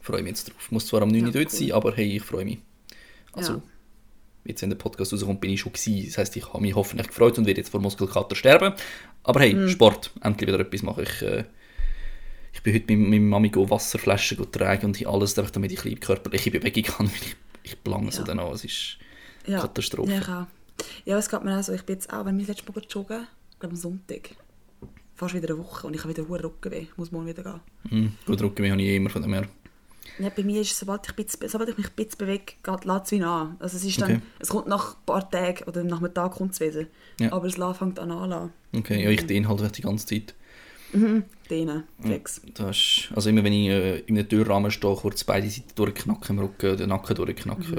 freue 0.00 0.22
mich 0.22 0.30
jetzt 0.30 0.48
drauf. 0.50 0.70
Muss 0.70 0.86
zwar 0.86 1.02
am 1.02 1.08
9. 1.10 1.26
Ja, 1.26 1.30
dort 1.30 1.36
cool. 1.52 1.58
sein, 1.58 1.72
aber 1.72 1.94
hey, 1.94 2.16
ich 2.16 2.22
freue 2.22 2.44
mich. 2.44 2.58
Also, 3.32 3.52
Ja. 3.54 3.62
jetzt, 4.46 4.62
wenn 4.62 4.70
der 4.70 4.76
Podcast 4.78 5.12
rauskommt, 5.12 5.40
bin 5.40 5.50
ich 5.52 5.60
schon 5.60 5.72
gewesen. 5.72 6.06
Das 6.06 6.18
heisst, 6.18 6.36
ich 6.36 6.46
habe 6.52 6.60
mich 6.60 6.74
hoffentlich 6.74 7.06
gefreut 7.08 7.38
und 7.38 7.46
werde 7.46 7.60
jetzt 7.60 7.70
vor 7.70 7.80
Muskelkater 7.80 8.34
sterben. 8.34 8.74
Aber 9.22 9.38
hey, 9.40 9.54
Mhm. 9.54 9.68
Sport, 9.68 10.10
endlich 10.22 10.48
wieder 10.48 10.58
etwas 10.58 10.82
machen. 10.82 11.04
Ich, 11.04 11.22
äh, 11.22 11.44
ich 12.52 12.62
bin 12.62 12.74
heute 12.74 12.96
mit 12.96 13.08
meiner 13.10 13.22
Mami 13.22 13.50
Wasserflaschen 13.54 14.38
go 14.38 14.44
tragen 14.44 14.86
und 14.86 15.06
alles, 15.06 15.38
einfach 15.38 15.50
damit 15.52 15.72
ich 15.72 15.84
ein 15.84 16.00
körperliche 16.00 16.50
Bewegung 16.50 16.82
kann. 16.96 17.06
weil 17.06 17.14
Ich, 17.22 17.36
ich 17.62 17.82
plange 17.84 18.10
so 18.12 18.20
Ja. 18.20 18.24
dann 18.26 18.40
an. 18.40 18.52
Es 18.52 18.64
ist 18.64 18.98
Ja. 19.46 19.60
Katastrophe. 19.60 20.12
Ja. 20.12 20.46
Ja, 21.04 21.18
es 21.18 21.28
geht 21.28 21.44
mir 21.44 21.58
auch 21.58 21.62
so. 21.62 21.72
Ich 21.72 21.82
bin 21.82 21.96
jetzt 21.96 22.12
auch, 22.12 22.24
wenn 22.24 22.38
wir 22.38 22.46
das 22.46 22.56
letzte 22.56 22.72
Mal 22.72 22.82
joggen, 22.88 23.26
glaube 23.58 23.74
am 23.74 23.76
Sonntag, 23.76 24.30
fast 25.14 25.34
wieder 25.34 25.50
eine 25.50 25.58
Woche 25.58 25.86
und 25.86 25.94
ich 25.94 26.00
habe 26.02 26.16
wieder 26.16 26.26
hohe 26.26 26.42
Rückenweh. 26.42 26.80
Ich 26.90 26.96
muss 26.96 27.12
morgen 27.12 27.26
wieder 27.26 27.42
gehen. 27.42 27.60
Hm, 27.90 28.12
gut, 28.26 28.40
Rücken 28.42 28.70
habe 28.70 28.80
ich 28.82 28.96
immer 28.96 29.10
von 29.10 29.20
dem 29.22 29.34
her. 29.34 29.46
Ja, 30.18 30.30
bei 30.30 30.42
mir 30.42 30.60
ist 30.62 30.72
es, 30.72 30.78
sobald 30.78 31.06
ich, 31.06 31.14
bisschen, 31.14 31.48
sobald 31.48 31.68
ich 31.70 31.76
mich 31.76 31.86
ein 31.88 31.92
bisschen 31.94 32.18
bewege, 32.18 32.54
geht- 32.62 32.84
lässt 32.84 33.04
es 33.06 33.12
wieder 33.12 33.26
an. 33.28 33.56
Also 33.58 33.76
es 33.76 33.84
ist 33.84 34.00
dann, 34.00 34.12
Okay. 34.12 34.20
es 34.38 34.48
kommt 34.48 34.66
nach 34.66 34.94
ein 34.96 35.04
paar 35.06 35.30
Tagen 35.30 35.64
oder 35.68 35.84
nach 35.84 35.98
einem 35.98 36.12
Tag 36.12 36.32
kommt 36.32 36.52
es 36.54 36.60
wieder. 36.60 36.86
Ja. 37.20 37.32
Aber 37.32 37.46
es 37.46 37.56
lässt- 37.58 37.78
fängt 37.78 37.98
an 37.98 38.10
anzulassen. 38.10 38.52
Okay, 38.74 39.04
ja, 39.04 39.10
ich 39.10 39.26
dehne 39.26 39.48
halt 39.48 39.76
die 39.76 39.82
ganze 39.82 40.06
Zeit. 40.06 40.34
Denen, 41.50 41.84
flex. 42.00 42.40
Das 42.54 42.76
ist, 42.76 43.08
also 43.14 43.28
immer 43.30 43.42
wenn 43.44 43.52
ich 43.52 43.68
äh, 43.68 43.98
in 44.00 44.16
einem 44.18 44.28
Türrahmen 44.28 44.70
stehe, 44.70 44.94
kurz 44.94 45.24
beide 45.24 45.48
Seiten 45.50 45.74
durchknacken 45.74 46.36
im 46.38 46.44
Rücken, 46.44 46.76
den 46.76 46.88
Nacken 46.88 47.16
durchknacken. 47.16 47.74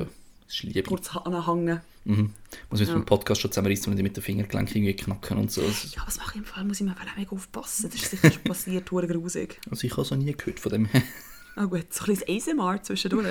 Das 0.45 0.55
ist 0.55 0.63
Liebe. 0.63 0.83
Kurz 0.83 1.15
anhängen. 1.15 1.79
Mhm. 2.03 2.33
Muss 2.69 2.79
mich 2.79 2.89
Ja. 2.89 2.95
beim 2.95 3.05
Podcast 3.05 3.39
schon 3.41 3.51
zusammenreißen 3.51 3.93
und 3.93 4.01
mit 4.01 4.17
den 4.17 4.23
Fingergelenken 4.23 4.75
irgendwie 4.75 4.95
knacken 4.95 5.37
und 5.37 5.51
so. 5.51 5.61
Ja, 5.61 6.03
was 6.05 6.17
mache 6.17 6.31
ich 6.31 6.37
im 6.37 6.45
Fall? 6.45 6.63
Muss 6.65 6.81
ich 6.81 6.85
mir 6.87 6.95
mega 7.15 7.31
aufpassen. 7.31 7.89
Das 7.91 8.01
ist 8.01 8.09
sicher 8.11 8.31
schon 8.31 8.43
passiert, 8.43 8.91
hure 8.91 9.07
grusig. 9.07 9.59
also 9.69 9.85
ich 9.85 9.93
habe 9.95 10.03
so 10.03 10.15
nie 10.15 10.33
gehört 10.33 10.59
von 10.59 10.71
dem 10.71 10.85
her. 10.85 11.03
Ah 11.55 11.65
gut, 11.65 11.93
so 11.93 12.05
ein 12.05 12.15
bisschen 12.15 12.55
ASMR 12.57 12.81
zwischendurch. 12.81 13.27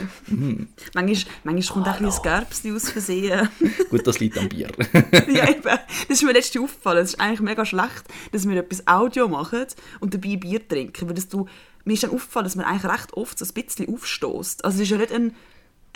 manchmal, 0.95 1.17
manchmal 1.45 1.63
kommt 1.75 1.89
auch 1.89 1.99
ein 2.01 2.05
bisschen 2.05 2.23
Gerbsli 2.23 2.73
aus 2.73 2.91
Versehen. 2.91 3.49
Gut, 3.91 4.07
das 4.07 4.21
liegt 4.21 4.37
am 4.37 4.49
Bier. 4.49 4.69
ja, 5.29 5.49
eben. 5.49 5.63
Das 5.63 5.79
ist 6.09 6.23
mir 6.23 6.33
letztens 6.33 6.63
aufgefallen. 6.65 6.99
Es 6.99 7.15
ist 7.15 7.21
eigentlich 7.21 7.41
mega 7.41 7.65
schlecht, 7.65 8.05
dass 8.33 8.47
wir 8.47 8.57
etwas 8.59 8.87
Audio 8.87 9.27
machen 9.27 9.65
und 10.01 10.13
dabei 10.13 10.37
Bier 10.37 10.67
trinken. 10.69 11.09
Weil 11.09 11.15
das 11.15 11.29
du, 11.29 11.47
mir 11.85 11.95
ist 11.95 12.03
dann 12.03 12.11
aufgefallen, 12.11 12.45
dass 12.45 12.57
man 12.57 12.67
eigentlich 12.67 12.93
recht 12.93 13.15
oft 13.15 13.39
so 13.39 13.45
ein 13.47 13.55
bisschen 13.65 13.93
aufstößt. 13.93 14.65
Also 14.67 14.77
es 14.77 14.83
ist 14.83 14.91
ja 14.91 14.99
nicht 14.99 15.13
ein 15.13 15.35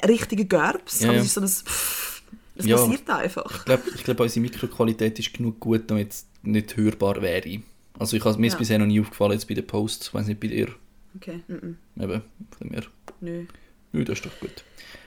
richtiger 0.04 0.44
Gerbs, 0.44 1.00
Ja, 1.02 1.10
aber 1.10 1.18
es 1.18 1.26
ist 1.26 1.34
so 1.34 1.40
ein... 1.42 1.46
Pfff. 1.48 2.22
Das 2.56 2.66
Ja. 2.66 2.76
passiert 2.76 3.10
einfach. 3.10 3.52
Ich 3.58 3.64
glaube, 3.64 3.82
ich 3.96 4.04
glaub, 4.04 4.20
unsere 4.20 4.40
Mikroqualität 4.40 5.18
ist 5.18 5.34
genug 5.34 5.58
gut, 5.60 5.82
damit 5.90 6.12
es 6.12 6.26
nicht 6.42 6.76
hörbar 6.76 7.20
wäre. 7.20 7.60
Also 7.98 8.16
ich 8.16 8.24
mir 8.24 8.46
ist 8.46 8.52
Ja. 8.54 8.58
bisher 8.58 8.78
noch 8.78 8.86
nie 8.86 9.00
aufgefallen, 9.00 9.32
jetzt 9.32 9.48
bei 9.48 9.54
den 9.54 9.66
Posts, 9.66 10.08
ich 10.08 10.14
weiß 10.14 10.26
nicht 10.28 10.40
bei 10.40 10.48
dir. 10.48 10.68
Okay, 11.16 11.42
mm 11.48 11.54
-mm. 11.54 12.02
Eben, 12.02 12.22
von 12.50 12.68
dem 12.68 12.70
her. 12.72 12.84
nö. 13.20 13.46
Nö, 13.92 14.04
das 14.04 14.18
ist 14.18 14.26
doch 14.26 14.40
gut. 14.40 14.64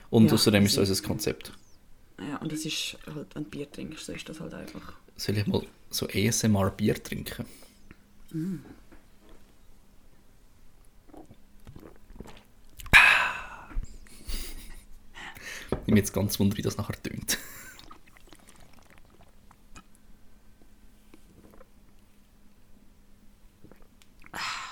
Und 0.09 0.27
Ja, 0.27 0.33
außerdem 0.33 0.63
ist 0.65 0.71
es 0.73 0.77
easy. 0.77 0.91
unser 0.91 1.07
Konzept. 1.07 1.51
Ja, 2.19 2.37
und 2.37 2.51
das 2.51 2.65
ist 2.65 2.97
halt, 3.13 3.35
wenn 3.35 3.43
du 3.43 3.49
Bier 3.49 3.69
trinkst, 3.71 4.05
so 4.05 4.13
ist 4.13 4.27
das 4.29 4.39
halt 4.39 4.53
einfach. 4.53 4.93
Soll 5.17 5.37
ich 5.37 5.45
mal 5.47 5.61
so 5.89 6.07
ASMR 6.07 6.71
Bier 6.71 7.01
trinken? 7.03 7.45
Ich 15.71 15.77
bin 15.85 15.97
jetzt 15.97 16.13
ganz 16.13 16.39
wunder, 16.39 16.57
wie 16.57 16.61
das 16.61 16.77
nachher 16.77 17.01
tönt. 17.01 17.37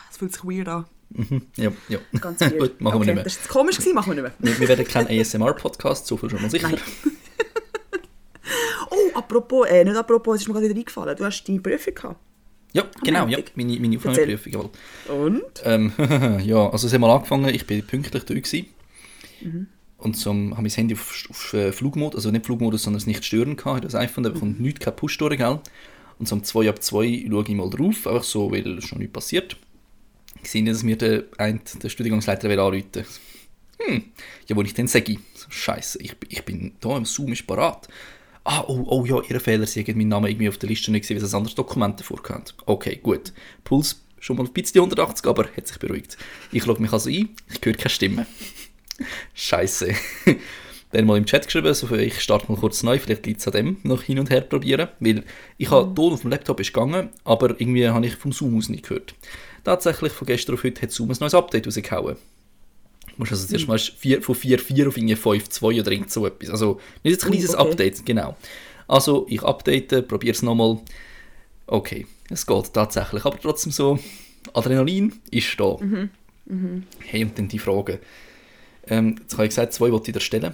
Es 0.10 0.18
fühlt 0.18 0.34
sich 0.34 0.44
weird 0.44 0.68
an. 0.68 0.86
Ja, 1.56 1.72
ja. 1.88 2.00
Ganz 2.20 2.42
weird. 2.42 2.58
Gut, 2.60 2.82
machen 2.82 2.94
wir 2.94 2.98
okay, 2.98 3.06
nicht 3.06 3.16
mehr. 3.16 3.24
Das 3.24 3.34
ist 3.34 3.40
jetzt 3.40 3.50
komisch 3.50 3.78
gewesen, 3.78 3.96
machen 3.96 4.16
wir 4.16 4.24
nicht 4.24 4.40
mehr. 4.40 4.54
Wir, 4.54 4.60
wir 4.60 4.68
werden 4.68 4.88
kein 4.88 5.08
ASMR-Podcast, 5.08 6.08
so 6.08 6.18
viel 6.18 6.30
schon 6.30 6.42
mal 6.42 6.50
sicher. 6.50 6.70
Oh, 8.92 9.18
apropos, 9.18 9.68
äh, 9.68 9.84
nicht 9.84 9.98
apropos, 9.98 10.36
es 10.36 10.42
ist 10.44 10.48
mir 10.48 10.54
gerade 10.54 10.70
wieder 10.70 10.80
eingefallen. 10.80 11.18
Du 11.18 11.26
hast 11.26 11.44
deine 11.44 11.60
Prüfung 11.60 11.96
gehabt. 11.96 12.20
Ja, 12.72 12.84
genau, 13.04 13.28
ja, 13.28 13.40
meine, 13.56 13.80
meine 13.80 13.98
Aufnahmeprüfung. 13.98 14.54
jawohl. 14.54 14.70
Und? 15.08 15.42
Ähm, 15.64 15.92
ja, 16.44 16.70
also 16.70 16.88
es 16.88 16.94
hat 16.94 17.00
mal 17.00 17.10
angefangen, 17.10 17.54
ich 17.54 17.66
bin 17.66 17.86
pünktlich 17.86 18.24
da 18.24 18.34
gewesen. 18.34 18.68
Und 19.98 20.18
so 20.18 20.32
habe 20.32 20.62
mein 20.62 20.70
Handy 20.70 20.94
auf, 20.94 21.26
auf 21.30 21.54
äh, 21.54 21.72
Flugmodus, 21.72 22.20
also 22.20 22.32
nicht 22.32 22.46
Flugmodus, 22.46 22.84
sondern 22.84 22.98
es 22.98 23.08
nicht 23.08 23.26
stören 23.26 23.56
gehabt, 23.56 23.86
das 23.86 23.96
iPhone, 23.96 24.24
da 24.24 24.30
bekommt 24.30 24.60
nichts, 24.60 24.80
kein 24.80 24.96
Push 24.96 25.18
durch, 25.18 25.38
gell? 25.38 25.60
Und 26.20 26.28
so 26.28 26.36
um 26.36 26.44
2 26.44 26.70
ab 26.70 26.82
2 26.82 27.26
schaue 27.30 27.44
ich 27.48 27.56
mal 27.56 27.70
drauf, 27.70 28.08
einfach 28.08 28.24
so, 28.24 28.52
weil 28.52 28.82
schon 28.82 29.00
nichts 29.00 29.14
passiert. 29.14 29.58
Gesehen, 30.46 30.66
dass 30.66 30.84
mir 30.84 30.98
der, 30.98 31.26
ein, 31.38 31.62
der 31.82 31.90
Studiengangsleiter 31.90 32.50
anrufen 32.50 32.86
will. 32.94 33.06
Hm, 33.80 34.04
ja, 34.48 34.56
wo 34.56 34.62
ich 34.62 34.74
dann 34.74 34.88
sage, 34.88 35.18
Scheiße, 35.50 36.02
ich, 36.02 36.16
ich 36.30 36.44
bin 36.44 36.74
da 36.80 36.96
im 36.98 37.06
Zoom, 37.06 37.34
ist 37.34 37.46
parat. 37.46 37.88
Ah, 38.44 38.64
oh, 38.68 38.86
oh 38.88 39.06
ja, 39.06 39.22
Ihr 39.28 39.40
Fehler, 39.40 39.66
Sie 39.66 39.84
haben 39.84 39.98
meinen 39.98 40.10
Namen 40.10 40.28
irgendwie 40.28 40.48
auf 40.48 40.58
der 40.58 40.70
Liste 40.70 40.92
nicht 40.92 41.02
gesehen, 41.02 41.18
weil 41.18 41.28
Sie 41.28 41.36
ein 41.36 41.40
anderes 41.40 41.56
Dokument 41.56 42.00
davor 42.00 42.22
hatten. 42.30 42.54
Okay, 42.66 43.00
gut. 43.02 43.34
Puls 43.64 44.02
schon 44.20 44.38
mal 44.38 44.46
ein 44.46 44.54
bisschen 44.54 44.82
180, 44.82 45.28
aber 45.28 45.46
hat 45.56 45.68
sich 45.68 45.78
beruhigt. 45.78 46.18
Ich 46.52 46.66
logge 46.66 46.82
mich 46.82 46.92
also 46.92 47.10
ein, 47.10 47.30
ich 47.52 47.64
höre 47.64 47.74
keine 47.74 47.90
Stimme. 47.90 48.26
Scheiße. 49.34 49.94
Dann 50.92 51.06
mal 51.06 51.18
im 51.18 51.26
Chat 51.26 51.46
geschrieben, 51.46 51.68
also 51.68 51.94
ich 51.96 52.22
starte 52.22 52.52
mal 52.52 52.58
kurz 52.58 52.82
neu, 52.82 52.98
vielleicht 52.98 53.26
liegt 53.26 53.42
es 53.42 53.48
an 53.48 53.54
dem, 53.54 53.78
noch 53.84 54.02
hin 54.02 54.18
und 54.18 54.30
her 54.30 54.42
probieren, 54.42 54.90
weil 55.00 55.24
ich 55.58 55.70
habe 55.70 55.94
Ton 55.94 56.14
auf 56.14 56.22
dem 56.22 56.32
Laptop 56.32 56.60
ist 56.60 56.74
gegangen, 56.74 57.10
aber 57.24 57.60
irgendwie 57.60 57.88
habe 57.88 58.06
ich 58.06 58.16
vom 58.16 58.32
Zoom 58.32 58.58
aus 58.58 58.70
nicht 58.70 58.88
gehört. 58.88 59.14
Tatsächlich, 59.66 60.14
von 60.14 60.28
gestern 60.28 60.56
auf 60.56 60.64
heute 60.64 60.84
hat 60.84 60.92
Zoom 60.92 61.10
ein 61.10 61.18
neues 61.20 61.34
Update 61.34 61.66
rausgehauen. 61.66 62.16
Du 63.08 63.14
musst 63.18 63.32
also 63.32 63.48
zuerst 63.48 63.68
mal 63.68 63.80
vier, 63.80 64.22
von 64.22 64.36
4.4 64.36 64.88
auf 64.88 64.96
5.2 64.96 65.82
oder 65.82 65.92
irgend 65.92 66.12
so 66.12 66.28
etwas. 66.28 66.52
Also 66.52 66.80
nicht 67.04 67.24
ein 67.24 67.32
kleines 67.32 67.56
okay. 67.56 67.72
Update, 67.72 68.06
genau. 68.06 68.38
Also 68.88 69.26
ich 69.28 69.42
update, 69.42 70.08
probiere 70.08 70.36
es 70.36 70.44
nochmal. 70.44 70.80
Okay, 71.66 72.06
es 72.30 72.46
geht 72.46 72.74
tatsächlich, 72.74 73.26
aber 73.26 73.40
trotzdem 73.42 73.72
so, 73.72 73.98
Adrenalin 74.54 75.14
ist 75.32 75.60
da. 75.60 75.78
Mhm. 75.82 76.10
Mhm. 76.46 76.84
Hey, 77.00 77.24
und 77.24 77.36
dann 77.36 77.48
die 77.48 77.58
Frage. 77.58 78.00
Ähm, 78.86 79.18
jetzt 79.20 79.34
habe 79.34 79.46
ich 79.46 79.50
gesagt, 79.50 79.74
zwei 79.74 79.92
wollte 79.92 80.12
ich 80.12 80.14
dir 80.14 80.20
stellen. 80.20 80.54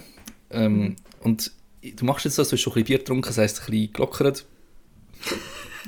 Ähm, 0.50 0.96
und 1.20 1.52
du 1.82 2.04
machst 2.06 2.24
jetzt 2.24 2.38
das, 2.38 2.48
du 2.48 2.56
hast 2.56 2.62
schon 2.62 2.72
ein 2.72 2.74
bisschen 2.76 2.86
Bier 2.86 2.98
getrunken, 2.98 3.26
das 3.26 3.36
heisst 3.36 3.60
ein 3.60 3.66
bisschen 3.66 3.92
gelockert. 3.92 4.46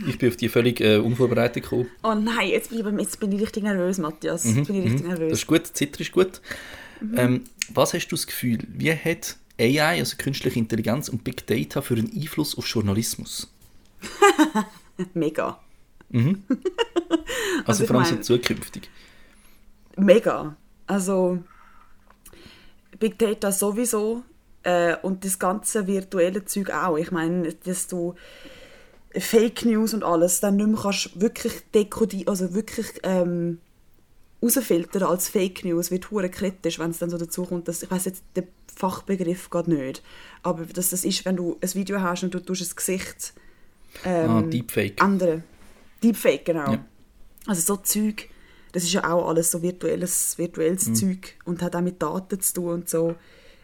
Ich 0.07 0.19
bin 0.19 0.29
auf 0.29 0.37
die 0.37 0.49
völlig 0.49 0.81
äh, 0.81 0.97
unvorbereitet 0.97 1.63
gekommen. 1.63 1.87
Oh 2.03 2.15
nein, 2.15 2.49
jetzt 2.49 2.71
bin, 2.71 2.79
ich, 2.81 3.01
jetzt 3.01 3.21
bin 3.21 3.33
ich 3.33 3.41
richtig 3.41 3.63
nervös, 3.63 3.99
Matthias. 3.99 4.45
Mhm, 4.45 4.65
bin 4.65 4.77
ich 4.77 4.85
richtig 4.85 5.03
mhm. 5.03 5.09
nervös. 5.09 5.31
Das 5.31 5.39
ist 5.41 5.47
gut, 5.47 5.67
Zitter 5.67 6.01
ist 6.01 6.13
gut. 6.13 6.41
Mhm. 7.01 7.19
Ähm, 7.19 7.45
was 7.73 7.95
hast 7.95 8.09
du 8.09 8.17
das 8.17 8.27
Gefühl, 8.27 8.59
wie 8.69 8.93
hat 8.93 9.37
AI, 9.59 9.99
also 10.01 10.17
künstliche 10.17 10.59
Intelligenz 10.59 11.09
und 11.09 11.25
Big 11.25 11.47
Data 11.47 11.81
für 11.81 11.95
einen 11.95 12.11
Einfluss 12.13 12.57
auf 12.59 12.67
Journalismus? 12.67 13.53
Mega. 15.15 15.61
Mhm. 16.11 16.43
Also, 17.67 17.85
also 17.85 17.87
vor 17.87 17.97
allem 17.97 18.15
mein, 18.15 18.23
so 18.23 18.37
zukünftig. 18.37 18.91
Mega. 19.97 20.57
Also 20.87 21.43
Big 22.99 23.19
Data 23.19 23.53
sowieso 23.53 24.25
äh, 24.65 24.97
und 25.03 25.25
das 25.25 25.39
ganze 25.39 25.87
virtuelle 25.87 26.45
Zeug 26.45 26.71
auch. 26.71 26.97
Ich 26.97 27.11
meine, 27.11 27.55
dass 27.55 27.87
du 27.87 28.17
Fake 29.17 29.65
News 29.65 29.95
und 29.95 30.03
alles 30.03 30.41
dann 30.41 30.57
nicht 30.57 30.69
mehr 30.69 30.81
kannst 30.81 31.21
wirklich 31.21 31.53
dekodieren, 31.73 32.29
also 32.29 32.55
wirklich 32.55 32.87
ähm, 33.03 33.59
rausfiltern 34.43 35.05
als 35.05 35.29
Fake 35.29 35.65
News, 35.65 35.91
wird 35.91 36.11
hure 36.11 36.29
kritisch, 36.29 36.79
wenn 36.79 36.91
es 36.91 36.99
dann 36.99 37.11
so 37.11 37.19
dazu 37.19 37.45
kommt, 37.45 37.69
dass, 37.69 37.83
ich 37.83 37.91
weiß 37.91 38.05
jetzt 38.07 38.25
den 38.37 38.47
Fachbegriff 38.75 39.51
gerade 39.51 39.73
nicht, 39.73 40.03
aber 40.43 40.67
dass 40.67 40.91
das 40.91 41.05
ist, 41.05 41.25
wenn 41.25 41.37
du 41.37 41.57
ein 41.61 41.75
Video 41.75 42.01
hast 42.01 42.25
und 42.25 42.35
du 42.35 42.41
tust 42.41 42.61
das 42.61 42.77
Gesicht 42.77 43.35
ähm, 44.05 44.31
ah, 44.31 44.43
Deepfake. 44.43 45.01
ändern. 45.03 45.45
Deepfake, 46.03 46.45
genau. 46.45 46.73
Ja. 46.73 46.85
Also 47.47 47.61
so 47.75 47.77
Zeug, 47.81 48.29
das 48.73 48.83
ist 48.83 48.93
ja 48.93 49.09
auch 49.11 49.29
alles 49.29 49.51
so 49.51 49.63
virtuelles, 49.63 50.37
virtuelles 50.39 50.89
mhm. 50.89 50.95
Zeug 50.97 51.35
und 51.45 51.63
hat 51.63 51.77
auch 51.77 51.81
mit 51.81 52.03
Daten 52.03 52.41
zu 52.41 52.55
tun 52.55 52.69
und 52.73 52.89
so. 52.89 53.15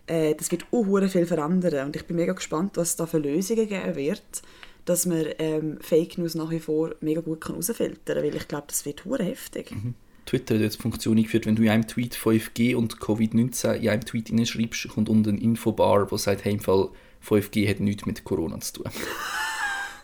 Äh, 0.07 0.35
das 0.37 0.51
wird 0.53 0.67
auch 0.71 1.09
viel 1.09 1.27
verändern 1.27 1.87
und 1.87 1.97
ich 1.97 2.07
bin 2.07 2.17
mega 2.17 2.33
gespannt, 2.33 2.77
was 2.77 2.91
es 2.91 2.97
da 2.97 3.07
für 3.07 3.19
Lösungen 3.19 3.69
geben 3.69 3.97
wird 3.97 4.43
dass 4.85 5.07
man 5.07 5.27
ähm, 5.39 5.79
Fake 5.81 6.19
News 6.19 6.35
nach 6.35 6.51
wie 6.51 6.61
vor 6.61 6.95
mega 7.01 7.21
gut 7.21 7.47
herausfiltern 7.49 8.17
kann, 8.17 8.25
weil 8.25 8.37
ich 8.37 8.49
glaube, 8.49 8.67
das 8.69 8.85
wird 8.85 9.05
hure 9.05 9.25
heftig. 9.25 9.73
Mhm. 9.73 9.95
Twitter 10.27 10.55
hat 10.55 10.63
jetzt 10.63 10.79
die 10.79 10.83
Funktion 10.83 11.17
eingeführt, 11.17 11.47
wenn 11.47 11.57
du 11.57 11.63
in 11.63 11.71
einem 11.71 11.87
Tweet 11.87 12.15
5G 12.15 12.77
und 12.77 12.99
Covid-19 12.99 13.75
in 13.75 13.89
einem 13.89 14.05
Tweet 14.05 14.29
hineinschreibst, 14.29 14.89
kommt 14.89 15.09
unten 15.09 15.31
ein 15.31 15.39
Infobar, 15.39 16.11
wo 16.11 16.17
sagt, 16.17 16.45
hey, 16.45 16.57
5G 16.57 17.69
hat 17.69 17.81
nichts 17.81 18.07
mit 18.07 18.23
Corona 18.25 18.61
zu 18.61 18.75
tun. 18.75 18.93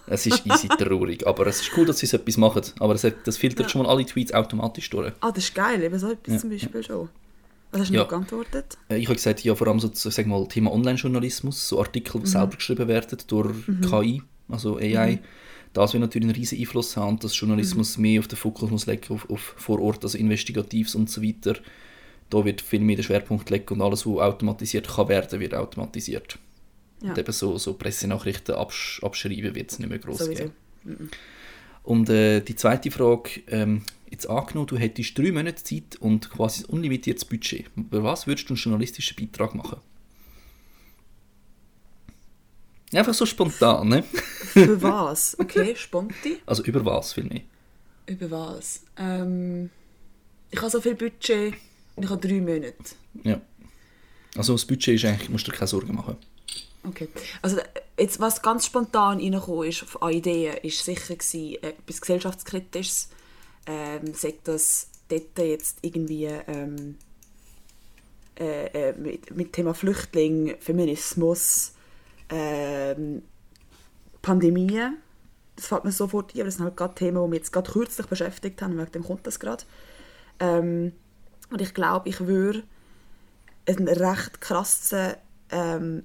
Es 0.09 0.25
ist 0.25 0.47
easy 0.47 0.69
traurig, 0.69 1.27
aber 1.27 1.49
es 1.49 1.61
ist 1.63 1.73
cool, 1.77 1.85
dass 1.85 1.99
sie 1.99 2.07
so 2.07 2.17
etwas 2.17 2.37
machen. 2.37 2.63
Aber 2.79 2.95
das, 2.95 3.07
das 3.25 3.37
filtert 3.37 3.67
ja. 3.67 3.69
schon 3.69 3.83
mal 3.83 3.91
alle 3.91 4.07
Tweets 4.07 4.33
automatisch 4.33 4.89
durch. 4.91 5.13
Ah, 5.21 5.33
das 5.33 5.45
ist 5.45 5.55
geil, 5.55 5.83
eben 5.83 5.99
so 5.99 6.13
etwas 6.13 6.35
ja. 6.35 6.41
zum 6.41 6.51
Beispiel 6.51 6.83
schon. 6.85 7.09
Was 7.73 7.81
hast 7.81 7.91
du 7.91 7.95
ja. 7.95 8.03
noch 8.03 8.09
geantwortet? 8.09 8.79
Äh, 8.89 8.99
ich 8.99 9.07
habe 9.07 9.17
gesagt, 9.17 9.43
ja, 9.43 9.55
vor 9.55 9.67
allem 9.67 9.81
so, 9.81 9.91
sag 9.93 10.27
mal, 10.27 10.47
Thema 10.47 10.73
Online-Journalismus, 10.73 11.69
so 11.69 11.81
Artikel, 11.81 12.21
die 12.21 12.27
mhm. 12.27 12.31
selber 12.31 12.57
geschrieben 12.57 12.87
werden 12.87 13.19
durch 13.27 13.67
mhm. 13.67 13.81
KI 13.81 14.23
also 14.49 14.77
AI, 14.79 15.13
mhm. 15.13 15.19
das 15.73 15.93
wird 15.93 16.01
natürlich 16.01 16.29
einen 16.29 16.37
riesen 16.37 16.59
Einfluss 16.59 16.97
haben, 16.97 17.19
dass 17.19 17.39
Journalismus 17.39 17.97
mhm. 17.97 18.03
mehr 18.03 18.21
auf 18.21 18.29
den 18.29 18.37
Fokus 18.37 18.71
muss 18.71 18.87
legen, 18.87 19.15
auf, 19.15 19.29
auf 19.31 19.55
vor 19.57 19.81
Ort, 19.81 20.05
also 20.05 20.19
Investigatives 20.19 20.95
und 20.95 21.11
so 21.11 21.23
weiter. 21.23 21.57
Da 22.31 22.45
wird 22.45 22.61
viel 22.61 22.81
mehr 22.81 22.97
der 22.97 23.05
Schwerpunkt 23.05 23.51
legen 23.51 23.75
und 23.75 23.83
alles, 23.83 24.07
was 24.07 24.19
automatisiert 24.19 24.89
kann 24.89 25.09
werden, 25.09 25.41
wird 25.41 25.55
automatisiert. 25.55 26.39
Ja. 27.03 27.11
Und 27.11 27.19
eben 27.19 27.33
so, 27.33 27.59
so 27.59 27.75
Pressenachrichten 27.75 28.55
absch 28.55 29.03
abschreiben 29.03 29.55
wird 29.55 29.71
es 29.71 29.79
nicht 29.79 29.89
mehr 29.89 29.99
groß 29.99 30.29
geben. 30.31 30.53
Mhm. 30.85 31.11
Und 31.83 32.11
äh, 32.11 32.41
die 32.41 32.57
zweite 32.57 32.91
Frage, 32.91 33.43
ähm, 33.47 33.83
jetzt 34.11 34.29
angenommen, 34.29 34.67
du 34.67 34.77
hättest 34.77 35.17
drei 35.17 35.31
Monate 35.31 35.63
Zeit 35.63 35.97
und 36.01 36.31
quasi 36.31 36.65
ein 36.65 36.71
unlimitiertes 36.71 37.25
Budget. 37.25 37.67
Über 37.77 38.03
was 38.03 38.27
würdest 38.27 38.49
du 38.49 38.55
einen 38.55 38.61
journalistischen 38.61 39.17
Beitrag 39.17 39.55
machen? 39.55 39.79
Einfach 42.93 43.15
so 43.15 43.27
spontan, 43.27 43.89
ne? 43.89 44.03
Für 44.03 44.81
was? 44.81 45.37
Okay, 45.39 45.75
spontan. 45.77 46.37
Also 46.47 46.63
über 46.63 46.85
was, 46.85 47.13
viel 47.13 47.43
Über 48.07 48.31
was? 48.31 48.83
Ähm, 48.97 49.71
ich 50.51 50.61
habe 50.61 50.71
so 50.71 50.81
viel 50.81 50.95
Budget 50.95 51.55
und 51.97 52.05
ich 52.05 52.11
habe 52.11 52.27
drei 52.27 52.41
Monate. 52.41 52.75
Ja. 53.25 53.41
Also 54.37 54.53
das 54.53 54.65
Budget 54.65 54.95
ist 54.95 55.05
eigentlich, 55.05 55.29
musst 55.29 55.47
du 55.47 55.51
dir 55.51 55.57
keine 55.57 55.69
Sorgen 55.69 55.95
machen. 55.95 56.17
Okay. 56.85 57.09
Also 57.43 57.59
jetzt, 57.99 58.21
was 58.21 58.43
ganz 58.43 58.67
spontan 58.67 59.19
reingekommen 59.19 59.69
ist 59.69 59.85
an 60.01 60.13
Ideen, 60.13 60.57
ist 60.59 60.85
sicher 60.85 61.17
gewesen, 61.17 61.63
äh, 61.63 61.69
etwas 61.71 62.01
gesellschaftskritisches. 62.01 63.09
Ähm, 63.67 64.15
sagt 64.15 64.47
das 64.47 64.89
dort 65.09 65.39
jetzt 65.39 65.79
irgendwie 65.83 66.27
ähm, 66.27 66.97
äh, 68.39 68.67
äh, 68.67 68.93
mit, 68.97 69.35
mit 69.35 69.53
Thema 69.53 69.75
Flüchtling, 69.75 70.55
Feminismus, 70.61 71.73
ähm, 72.29 73.23
Pandemien. 74.23 74.97
Das 75.57 75.67
fällt 75.69 75.85
mir 75.85 75.93
sofort 75.93 76.35
ein, 76.35 76.41
aber 76.41 76.47
das 76.47 76.57
sind 76.57 76.65
halt 76.65 76.77
gerade 76.77 76.95
Themen, 76.95 77.23
die 77.23 77.29
mich 77.29 77.39
jetzt 77.39 77.53
gerade 77.53 77.71
kürzlich 77.71 78.07
beschäftigt 78.07 78.61
haben, 78.61 78.77
wegen 78.77 78.93
dem 78.93 79.05
kommt 79.05 79.27
das 79.27 79.41
gerade. 79.41 79.65
Ähm, 80.39 80.93
und 81.51 81.61
ich 81.61 81.73
glaube, 81.75 82.09
ich 82.09 82.21
würde 82.21 82.65
einen 83.67 83.89
recht 83.89 84.41
krassen 84.41 85.15
ähm, 85.51 86.05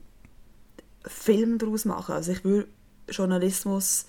Film 1.06 1.58
daraus 1.58 1.86
machen. 1.86 2.16
Also 2.16 2.32
ich 2.32 2.44
würde 2.44 2.68
Journalismus 3.10 4.06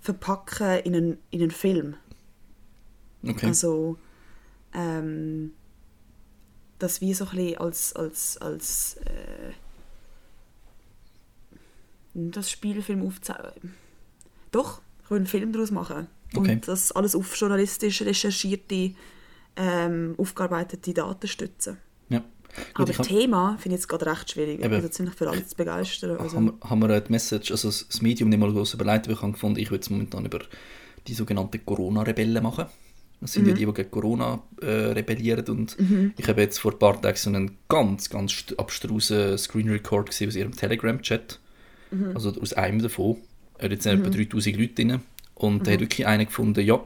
verpacken 0.00 0.80
in 0.80 0.94
einen, 0.94 1.18
in 1.30 1.42
einen 1.42 1.50
Film. 1.50 1.96
Okay. 3.24 3.46
Also 3.46 3.96
ähm, 4.74 5.54
das 6.78 7.00
wie 7.00 7.14
so 7.14 7.24
ein 7.24 7.30
bisschen 7.30 7.58
als, 7.58 7.94
als, 7.94 8.36
als 8.38 8.96
äh, 9.04 9.52
das 12.14 12.50
Spielfilm 12.50 13.06
aufzeigen. 13.06 13.74
Doch, 14.50 14.80
will 15.08 15.18
einen 15.18 15.26
Film 15.26 15.52
daraus 15.52 15.70
machen. 15.70 16.08
Okay. 16.34 16.52
Und 16.52 16.68
das 16.68 16.92
alles 16.92 17.14
auf 17.14 17.36
journalistisch 17.36 18.02
recherchierte, 18.02 18.92
ähm, 19.56 20.14
aufgearbeitete 20.16 20.94
Daten 20.94 21.28
stützen. 21.28 21.76
Ja. 22.08 22.18
Gut, 22.18 22.66
Aber 22.74 22.92
das 22.92 23.06
Thema 23.06 23.56
finde 23.58 23.76
ich 23.76 23.82
jetzt 23.82 23.88
gerade 23.88 24.06
recht 24.06 24.30
schwierig. 24.30 24.62
Eben. 24.62 24.74
Also 24.74 24.88
ziemlich 24.88 25.14
für 25.14 25.28
alles 25.28 25.48
zu 25.48 25.56
begeistern. 25.56 26.16
Also. 26.18 26.36
Haben, 26.36 26.54
haben 26.62 26.80
wir 26.80 27.00
die 27.00 27.12
Message, 27.12 27.50
also 27.50 27.68
das 27.68 28.02
Medium 28.02 28.28
nicht 28.30 28.38
mal 28.38 28.50
groß 28.50 28.74
überlegt, 28.74 29.06
weil 29.06 29.14
ich 29.14 29.22
habe 29.22 29.32
gefunden, 29.32 29.58
ich 29.58 29.70
würde 29.70 29.82
es 29.82 29.90
momentan 29.90 30.24
über 30.24 30.40
die 31.06 31.14
sogenannten 31.14 31.64
Corona-Rebellen 31.64 32.42
machen. 32.42 32.66
Das 33.20 33.34
sind 33.34 33.44
mhm. 33.44 33.50
ja 33.50 33.54
die, 33.54 33.66
die 33.66 33.72
gegen 33.72 33.90
Corona 33.90 34.42
äh, 34.60 34.66
rebellieren. 34.66 35.46
Und 35.46 35.78
mhm. 35.78 36.12
ich 36.16 36.28
habe 36.28 36.40
jetzt 36.40 36.58
vor 36.58 36.72
ein 36.72 36.78
paar 36.78 37.00
Tagen 37.00 37.16
so 37.16 37.30
einen 37.30 37.58
ganz, 37.68 38.10
ganz 38.10 38.46
abstrusen 38.56 39.38
Screen 39.38 39.68
Record 39.68 40.08
gesehen 40.08 40.28
aus 40.28 40.34
ihrem 40.34 40.56
Telegram-Chat. 40.56 41.38
Mhm. 41.92 42.12
Also 42.14 42.34
aus 42.40 42.52
einem 42.52 42.80
davon. 42.80 43.16
Er 43.58 43.64
hat 43.64 43.72
jetzt 43.72 43.86
mhm. 43.86 44.04
etwa 44.04 44.10
3000 44.10 44.56
Leute 44.56 44.74
drin. 44.74 45.00
Und 45.34 45.62
mhm. 45.62 45.66
er 45.66 45.72
hat 45.74 45.80
wirklich 45.80 46.06
einen 46.06 46.26
gefunden, 46.26 46.64
ja, 46.64 46.82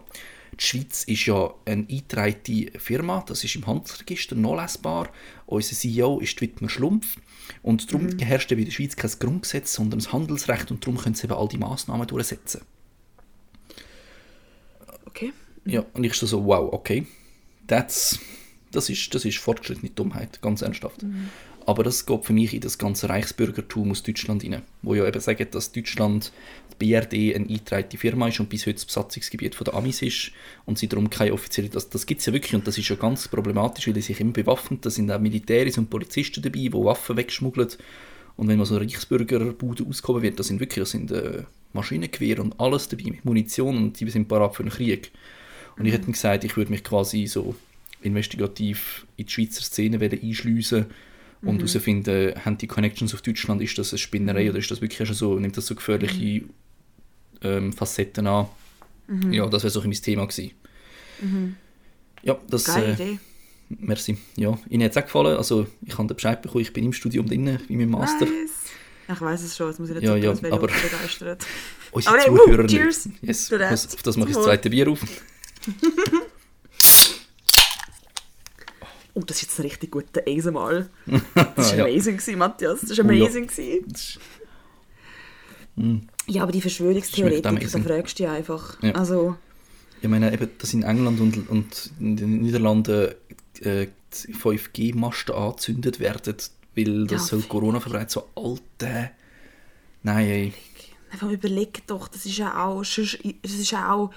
die 0.59 0.65
Schweiz 0.65 1.05
ist 1.05 1.27
ja 1.27 1.53
eine 1.67 1.83
eingetragene 1.83 2.71
Firma, 2.79 3.23
das 3.27 3.45
ist 3.45 3.57
im 3.57 3.67
Handelsregister 3.67 4.37
nachlesbar. 4.37 5.11
Unser 5.45 5.75
CEO 5.75 6.21
ist 6.21 6.41
Wittmer 6.41 6.69
Schlumpf. 6.69 7.17
Und 7.63 7.93
darum 7.93 8.07
mhm. 8.07 8.19
herrscht 8.19 8.51
in 8.53 8.65
der 8.65 8.71
Schweiz 8.71 8.97
kein 8.97 9.11
Grundgesetz, 9.19 9.75
sondern 9.75 10.01
das 10.01 10.13
Handelsrecht 10.13 10.71
und 10.71 10.85
darum 10.85 10.99
können 10.99 11.15
sie 11.15 11.25
eben 11.25 11.35
all 11.35 11.49
die 11.49 11.59
Massnahmen 11.59 12.07
durchsetzen. 12.07 12.63
Okay. 15.05 15.33
Ja, 15.65 15.85
und 15.93 16.05
ich 16.05 16.15
so, 16.15 16.45
wow, 16.45 16.73
okay. 16.73 17.07
That's, 17.67 18.19
das, 18.71 18.89
ist, 18.89 19.15
das 19.15 19.25
ist 19.25 19.39
fortgeschrittene 19.39 19.91
Dummheit, 19.91 20.41
ganz 20.41 20.63
ernsthaft. 20.63 21.03
Mhm. 21.03 21.29
Aber 21.67 21.83
das 21.83 22.07
geht 22.07 22.25
für 22.25 22.33
mich 22.33 22.55
in 22.55 22.61
das 22.61 22.79
ganze 22.79 23.09
Reichsbürgertum 23.09 23.91
aus 23.91 24.05
Deutschland 24.05 24.43
hinein, 24.43 24.63
wo 24.83 24.95
ja 24.95 25.05
eben 25.05 25.21
sagen, 25.21 25.49
dass 25.51 25.73
Deutschland 25.73 26.33
die 26.73 26.93
BRD 26.93 27.35
eine 27.35 27.47
eingetragene 27.47 27.99
Firma 27.99 28.29
ist 28.29 28.39
und 28.39 28.49
bis 28.49 28.67
heute 28.67 28.75
das 28.75 28.85
Besatzungsgebiet 28.85 29.57
der 29.67 29.75
Amis 29.75 30.01
ist 30.01 30.31
und 30.65 30.79
sie 30.79 30.87
darum 30.87 31.11
keine 31.11 31.33
offizielle... 31.33 31.69
Das, 31.69 31.91
das 31.91 32.07
gibt 32.07 32.21
es 32.21 32.27
ja 32.27 32.33
wirklich 32.33 32.55
und 32.55 32.69
das 32.69 32.79
ist 32.79 32.89
ja 32.89 32.95
ganz 32.95 33.27
problematisch, 33.27 33.89
weil 33.89 33.95
sie 33.97 34.03
sich 34.03 34.21
immer 34.21 34.31
bewaffnen. 34.31 34.81
Da 34.81 34.91
sind 34.91 35.11
auch 35.11 35.19
Militärs 35.19 35.77
und 35.77 35.91
Polizisten 35.91 36.41
dabei, 36.41 36.61
die 36.61 36.73
Waffen 36.73 37.17
wegschmuggeln. 37.17 37.71
Und 38.37 38.47
wenn 38.47 38.59
man 38.59 38.67
so 38.67 38.77
Reichsbürgerbude 38.77 39.85
ausgehoben 39.89 40.23
wird, 40.23 40.39
das 40.39 40.47
sind 40.47 40.61
wirklich 40.61 40.85
das 40.85 40.93
sind, 40.93 41.11
äh, 41.11 41.43
Maschinengewehr 41.73 42.39
und 42.39 42.61
alles 42.61 42.89
dabei 42.89 43.11
mit 43.11 43.25
Munition 43.25 43.77
und 43.77 43.99
die 43.99 44.09
sind 44.09 44.29
parat 44.29 44.55
für 44.55 44.63
den 44.63 44.71
Krieg. 44.71 45.11
Und 45.77 45.87
ich 45.87 45.93
hätte 45.93 46.07
mir 46.07 46.13
gesagt, 46.13 46.45
ich 46.45 46.57
würde 46.57 46.71
mich 46.71 46.85
quasi 46.85 47.27
so 47.27 47.57
investigativ 48.03 49.05
in 49.17 49.27
die 49.27 49.33
Schweizer 49.33 49.63
Szene 49.63 49.99
einschliessen 49.99 50.87
und 51.47 51.59
herausfinden, 51.59 52.31
mhm. 52.31 52.45
haben 52.45 52.59
die 52.59 52.67
Connections 52.67 53.15
auf 53.15 53.23
Deutschland, 53.23 53.63
ist 53.63 53.79
das 53.79 53.93
eine 53.93 53.99
Spinnerei 53.99 54.45
mhm. 54.45 54.51
oder 54.51 54.59
ist 54.59 54.71
das 54.71 54.81
wirklich 54.81 55.07
schon 55.07 55.17
so, 55.17 55.39
nimmt 55.39 55.57
das 55.57 55.67
so 55.67 55.75
gefährliche 55.75 56.45
mhm. 56.45 56.51
ähm, 57.43 57.73
Facetten 57.73 58.27
an? 58.27 58.47
Mhm. 59.07 59.33
Ja, 59.33 59.47
das 59.47 59.63
wäre 59.63 59.71
so 59.71 59.81
ein 59.81 59.89
mein 59.89 60.01
Thema 60.01 60.27
gewesen. 60.27 60.53
Mhm. 61.21 61.57
Ja, 62.23 62.37
das... 62.49 62.65
Geile 62.65 62.87
äh, 62.87 62.93
Idee. 62.93 63.19
Merci. 63.69 64.17
Ja, 64.37 64.57
Ihnen 64.69 64.85
hat 64.85 64.93
es 64.93 64.97
auch 64.97 65.03
gefallen. 65.03 65.37
Also, 65.37 65.67
ich 65.85 65.99
habe 65.99 66.07
den 66.07 66.15
Bescheid 66.15 66.41
bekommen, 66.41 66.63
ich 66.63 66.73
bin 66.73 66.85
im 66.85 66.93
Studium 66.93 67.27
drin, 67.27 67.59
wie 67.67 67.77
mein 67.77 67.91
Master. 67.91 68.25
Nice. 68.25 68.67
Ich 69.09 69.21
weiß 69.21 69.43
es 69.43 69.57
schon, 69.57 69.69
jetzt 69.69 69.79
muss 69.79 69.89
ich 69.89 69.95
nicht 69.97 70.05
ja, 70.05 70.17
ja, 70.17 70.31
aber 70.31 70.67
begeistert. 70.67 71.45
Unsere 71.93 72.15
aber 72.15 72.25
Zuhörer 72.25 72.65
uh, 72.65 72.67
cheers. 72.67 73.09
Yes, 73.23 73.53
auf 73.53 74.03
das 74.03 74.17
mache 74.17 74.31
ich 74.31 74.37
das 74.37 74.45
zweite 74.45 74.71
Bier 74.71 74.89
auf. 74.91 75.01
Oh, 79.17 79.23
das 79.27 79.39
ist 79.39 79.45
jetzt 79.45 79.59
ein 79.59 79.63
richtig 79.63 79.91
guter 79.91 80.23
ASMR. 80.27 80.87
Das 81.57 81.71
war 81.71 81.79
ja. 81.79 81.85
amazing, 81.85 82.19
gewesen, 82.19 82.39
Matthias. 82.39 82.83
Das 82.83 82.99
war 82.99 83.05
amazing. 83.07 83.51
Ja. 83.57 84.21
Mm. 85.77 86.01
ja, 86.27 86.43
aber 86.43 86.53
die 86.53 86.61
Verschwörungstheoretiker, 86.61 87.51
da 87.51 87.81
fragst 87.81 88.19
du 88.19 88.23
dich 88.23 88.31
einfach. 88.31 88.83
Ja. 88.83 88.93
Also, 88.93 89.37
ich 90.03 90.09
meine, 90.09 90.33
eben, 90.33 90.51
dass 90.59 90.75
in 90.75 90.83
England 90.83 91.21
und, 91.21 91.49
und 91.49 91.91
in 91.99 92.17
den 92.17 92.43
Niederlanden 92.43 93.15
äh, 93.61 93.89
5G-Masten 94.13 95.35
angezündet 95.35 95.99
werden, 95.99 96.37
weil 96.75 97.07
das 97.07 97.23
ja, 97.23 97.39
soll 97.39 97.43
Corona 97.49 97.81
verbreitet, 97.81 98.11
so 98.11 98.29
alte... 98.35 99.11
Nein, 100.03 100.27
ey. 100.27 100.53
Einfach 101.11 101.31
überleg 101.31 101.87
doch, 101.87 102.09
das 102.09 102.27
ist 102.27 102.37
ja 102.37 102.65
auch... 102.65 102.81
Das 102.81 102.99
ist 102.99 103.71
ja 103.71 103.93
auch 103.93 104.11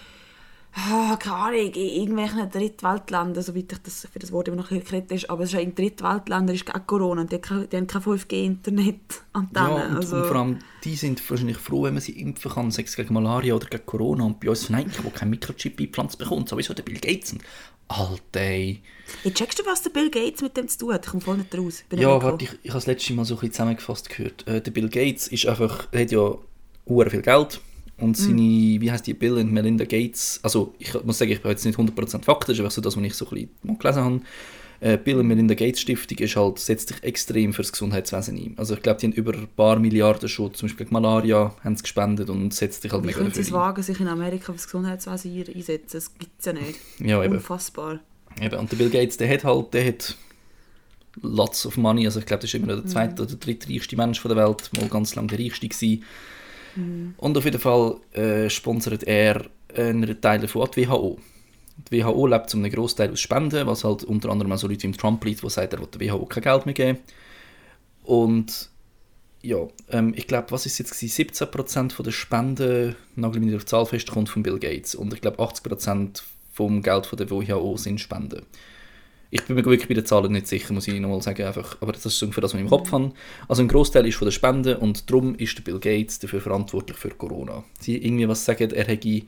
ah, 0.74 1.16
keine 1.18 1.36
Ahnung, 1.36 1.74
in 1.74 1.74
irgendwelchen 1.74 2.50
Drittweltländern, 2.50 3.44
soweit 3.44 3.72
ich 3.72 3.80
das 3.80 4.08
für 4.12 4.20
das 4.20 4.32
Wort 4.32 4.48
immer 4.48 4.58
noch 4.58 4.72
ein 4.72 4.80
bisschen 4.80 5.02
kritisch, 5.02 5.30
aber 5.30 5.44
es 5.44 5.54
ist 5.54 5.60
in 5.60 5.76
Drittweltländern 5.76 6.56
ist 6.56 6.74
auch 6.74 6.86
Corona 6.88 7.22
und 7.22 7.32
die, 7.32 7.40
die 7.40 7.78
haben 7.78 7.88
kein 7.88 8.02
5G-Internet-Antenne. 8.02 9.70
Ja, 9.70 9.88
und, 9.88 9.96
also. 9.96 10.18
und, 10.18 10.26
vor 10.26 10.36
allem, 10.36 10.60
die 10.84 10.96
sind 10.96 11.28
wahrscheinlich 11.30 11.58
froh, 11.58 11.84
wenn 11.84 11.94
man 11.94 12.02
sie 12.02 12.20
impfen 12.20 12.52
kann, 12.52 12.72
sei 12.72 12.84
es 12.84 12.96
gegen 12.96 13.14
Malaria 13.14 13.54
oder 13.56 13.68
gegen 13.68 13.86
Corona 13.86 14.24
und 14.24 14.40
bei 14.40 14.50
uns, 14.50 14.70
nein, 14.70 14.90
ich 14.92 15.04
will 15.04 15.12
kein 15.12 15.30
Mikrochip 15.30 15.80
eingepflanzt 15.80 16.18
bekommt, 16.18 16.50
sowieso 16.50 16.74
der 16.74 16.84
Bill 16.84 17.00
Gates. 17.00 17.34
Und, 17.34 17.44
Alter, 17.88 18.40
ey. 18.40 18.82
Hey, 19.24 19.34
checkst 19.34 19.60
du, 19.60 19.66
was 19.66 19.82
der 19.82 19.90
Bill 19.90 20.12
Gates 20.12 20.44
mit 20.44 20.56
dem 20.56 20.68
zu 20.68 20.78
tun 20.78 20.94
hat? 20.94 21.06
Ich 21.06 21.12
komme 21.12 21.22
voll 21.22 21.38
nicht 21.38 21.58
raus. 21.58 21.84
Bin 21.90 22.00
ja, 22.00 22.22
warte, 22.22 22.46
ich, 22.46 22.52
ich 22.62 22.70
habe 22.70 22.78
das 22.78 22.86
letzte 22.86 23.14
Mal 23.14 23.26
so 23.26 23.34
ein 23.34 23.40
bisschen 23.40 23.54
zusammengefasst 23.54 24.10
gehört. 24.10 24.48
Äh, 24.48 24.62
der 24.62 24.70
Bill 24.70 24.90
Gates 24.90 25.28
ist 25.28 25.48
einfach, 25.48 25.88
er 25.92 26.02
hat 26.02 26.12
ja 26.12 26.38
viel 26.86 27.22
Geld 27.22 27.62
und 28.00 28.18
seine, 28.18 28.42
mm. 28.42 28.82
wie 28.82 28.92
heißt 28.92 29.06
die, 29.08 29.14
Bill 29.14 29.34
und 29.34 29.52
Melinda 29.52 29.86
Gates, 29.86 30.40
also 30.44 30.74
ich 30.80 30.94
muss 31.04 31.18
sagen, 31.18 31.32
ich 31.32 31.42
bin 31.42 31.52
jetzt 31.52 31.66
nicht 31.66 31.78
100% 31.78 32.24
faktisch, 32.24 32.60
einfach 32.60 32.72
so 32.72 32.82
das, 32.82 32.96
was 32.96 33.04
ich 33.04 33.14
so 33.14 33.26
ein 33.26 33.30
bisschen 33.30 33.50
mal 33.64 33.78
gelesen 33.78 34.04
habe. 34.04 34.22
Äh, 34.82 34.98
Bill 34.98 35.18
und 35.18 35.28
Melinda 35.28 35.56
Gates 35.56 35.82
Stiftung 35.82 36.18
ist 36.20 36.38
halt, 36.38 36.58
setzt 36.60 36.88
sich 36.88 37.04
extrem 37.04 37.52
für 37.52 37.62
das 37.62 37.72
Gesundheitswesen 37.74 38.38
ein. 38.38 38.54
Also 38.58 38.76
ich 38.76 38.82
glaube, 38.82 39.00
die 39.00 39.08
haben 39.08 39.14
über 39.14 39.34
ein 39.34 39.50
paar 39.56 39.78
Milliarden 39.78 40.30
schon, 40.30 40.54
zum 40.54 40.70
Beispiel 40.70 40.88
Malaria, 40.90 41.54
haben 41.64 41.76
sie 41.76 41.84
gespendet 41.84 42.30
und 42.30 42.54
setzt 42.54 42.84
sich 42.84 42.92
halt 42.92 43.04
mega 43.04 43.22
dafür 43.22 43.44
sie 43.44 43.52
wagen, 43.52 43.84
sich 43.84 44.00
in 44.00 44.08
Amerika 44.08 44.46
für 44.46 44.54
das 44.54 44.66
Gesundheitswesen 44.66 45.54
einsetzen? 45.54 45.90
Das 45.92 46.18
gibt 46.18 46.40
es 46.40 46.46
ja 46.46 46.54
nicht. 46.54 46.80
Ja, 47.00 47.22
eben. 47.24 47.36
Unfassbar. 47.36 48.00
Eben. 48.42 48.58
Und 48.58 48.72
der 48.72 48.78
Bill 48.78 48.90
Gates, 48.90 49.18
der 49.18 49.30
hat 49.30 49.44
halt, 49.44 49.74
der 49.74 49.86
hat 49.86 50.16
lots 51.22 51.66
of 51.66 51.76
money, 51.76 52.06
also 52.06 52.20
ich 52.20 52.26
glaube, 52.26 52.42
das 52.42 52.54
ist 52.54 52.56
immer 52.62 52.76
der 52.76 52.86
zweite 52.86 53.22
mm. 53.22 53.26
oder 53.26 53.36
drittreichste 53.36 53.98
Mensch 53.98 54.22
der 54.22 54.36
Welt, 54.36 54.70
mal 54.80 54.88
ganz 54.88 55.16
lange 55.16 55.28
der 55.28 55.40
reichste 55.40 55.68
gewesen 55.68 56.04
Mhm. 56.80 57.14
Und 57.18 57.38
auf 57.38 57.46
jeden 57.46 57.60
Fall 57.60 57.98
äh, 58.14 58.50
sponsert 58.50 59.04
er 59.04 59.46
einen 59.76 60.20
Teil 60.22 60.40
davon 60.40 60.70
die 60.76 60.88
WHO. 60.88 61.20
Die 61.90 62.04
WHO 62.04 62.28
lebt 62.28 62.50
zu 62.50 62.58
einem 62.58 62.72
Großteil 62.72 63.12
aus 63.12 63.20
Spenden, 63.20 63.66
was 63.68 63.84
halt 63.84 64.04
unter 64.04 64.30
anderem 64.30 64.52
auch 64.52 64.58
so 64.58 64.68
Leute 64.68 64.88
wie 64.88 64.92
Trump 64.92 65.24
liegt, 65.24 65.44
die 65.44 65.50
sagen, 65.50 65.72
er 65.72 65.80
will 65.80 65.88
der 65.88 66.14
WHO 66.14 66.26
kein 66.26 66.44
Geld 66.44 66.66
mehr 66.66 66.74
geben. 66.74 67.00
Und 68.04 68.70
ja, 69.42 69.68
ähm, 69.90 70.14
ich 70.16 70.28
glaube, 70.28 70.52
was 70.52 70.66
ist 70.66 70.78
jetzt 70.80 70.92
gewesen? 70.92 71.30
17% 71.30 72.04
der 72.04 72.12
Spenden, 72.12 72.96
nagel 73.16 73.42
mich 73.42 73.56
auf 73.56 73.64
die 73.64 73.68
Zahl 73.68 73.86
fest, 73.86 74.12
kommt 74.12 74.30
von 74.30 74.44
Bill 74.44 74.60
Gates. 74.60 74.96
Und 74.96 75.14
ich 75.14 75.22
glaube, 75.22 75.42
80% 75.42 76.22
vom 76.52 76.82
Geld 76.82 77.06
von 77.06 77.18
der 77.18 77.30
WHO 77.30 77.78
sind 77.78 78.02
Spenden. 78.02 78.46
Ich 79.32 79.44
bin 79.44 79.56
mir 79.56 79.66
wirklich 79.66 79.88
bei 79.88 79.94
den 79.94 80.06
Zahlen 80.06 80.32
nicht 80.32 80.48
sicher, 80.48 80.74
muss 80.74 80.88
ich 80.88 81.00
nochmal 81.00 81.22
sagen. 81.22 81.46
Einfach. 81.46 81.78
Aber 81.82 81.92
das 81.92 82.06
ist 82.06 82.22
ungefähr 82.24 82.42
das, 82.42 82.54
was 82.54 82.60
ich 82.60 82.64
im 82.64 82.70
Kopf 82.70 82.92
habe. 82.92 83.12
Also 83.48 83.62
ein 83.62 83.68
Großteil 83.68 84.08
ist 84.08 84.16
von 84.16 84.26
der 84.26 84.32
Spende 84.32 84.78
und 84.78 85.10
darum 85.10 85.36
ist 85.36 85.58
der 85.58 85.64
Bill 85.64 85.80
Gates 85.80 86.20
dafür 86.20 86.42
verantwortlich 86.42 86.98
für 86.98 87.10
Corona. 87.10 87.64
Sie 87.80 87.98
irgendwie 87.98 88.28
was 88.28 88.44
sagen, 88.44 88.72
er 88.72 88.86
hätte 88.86 89.24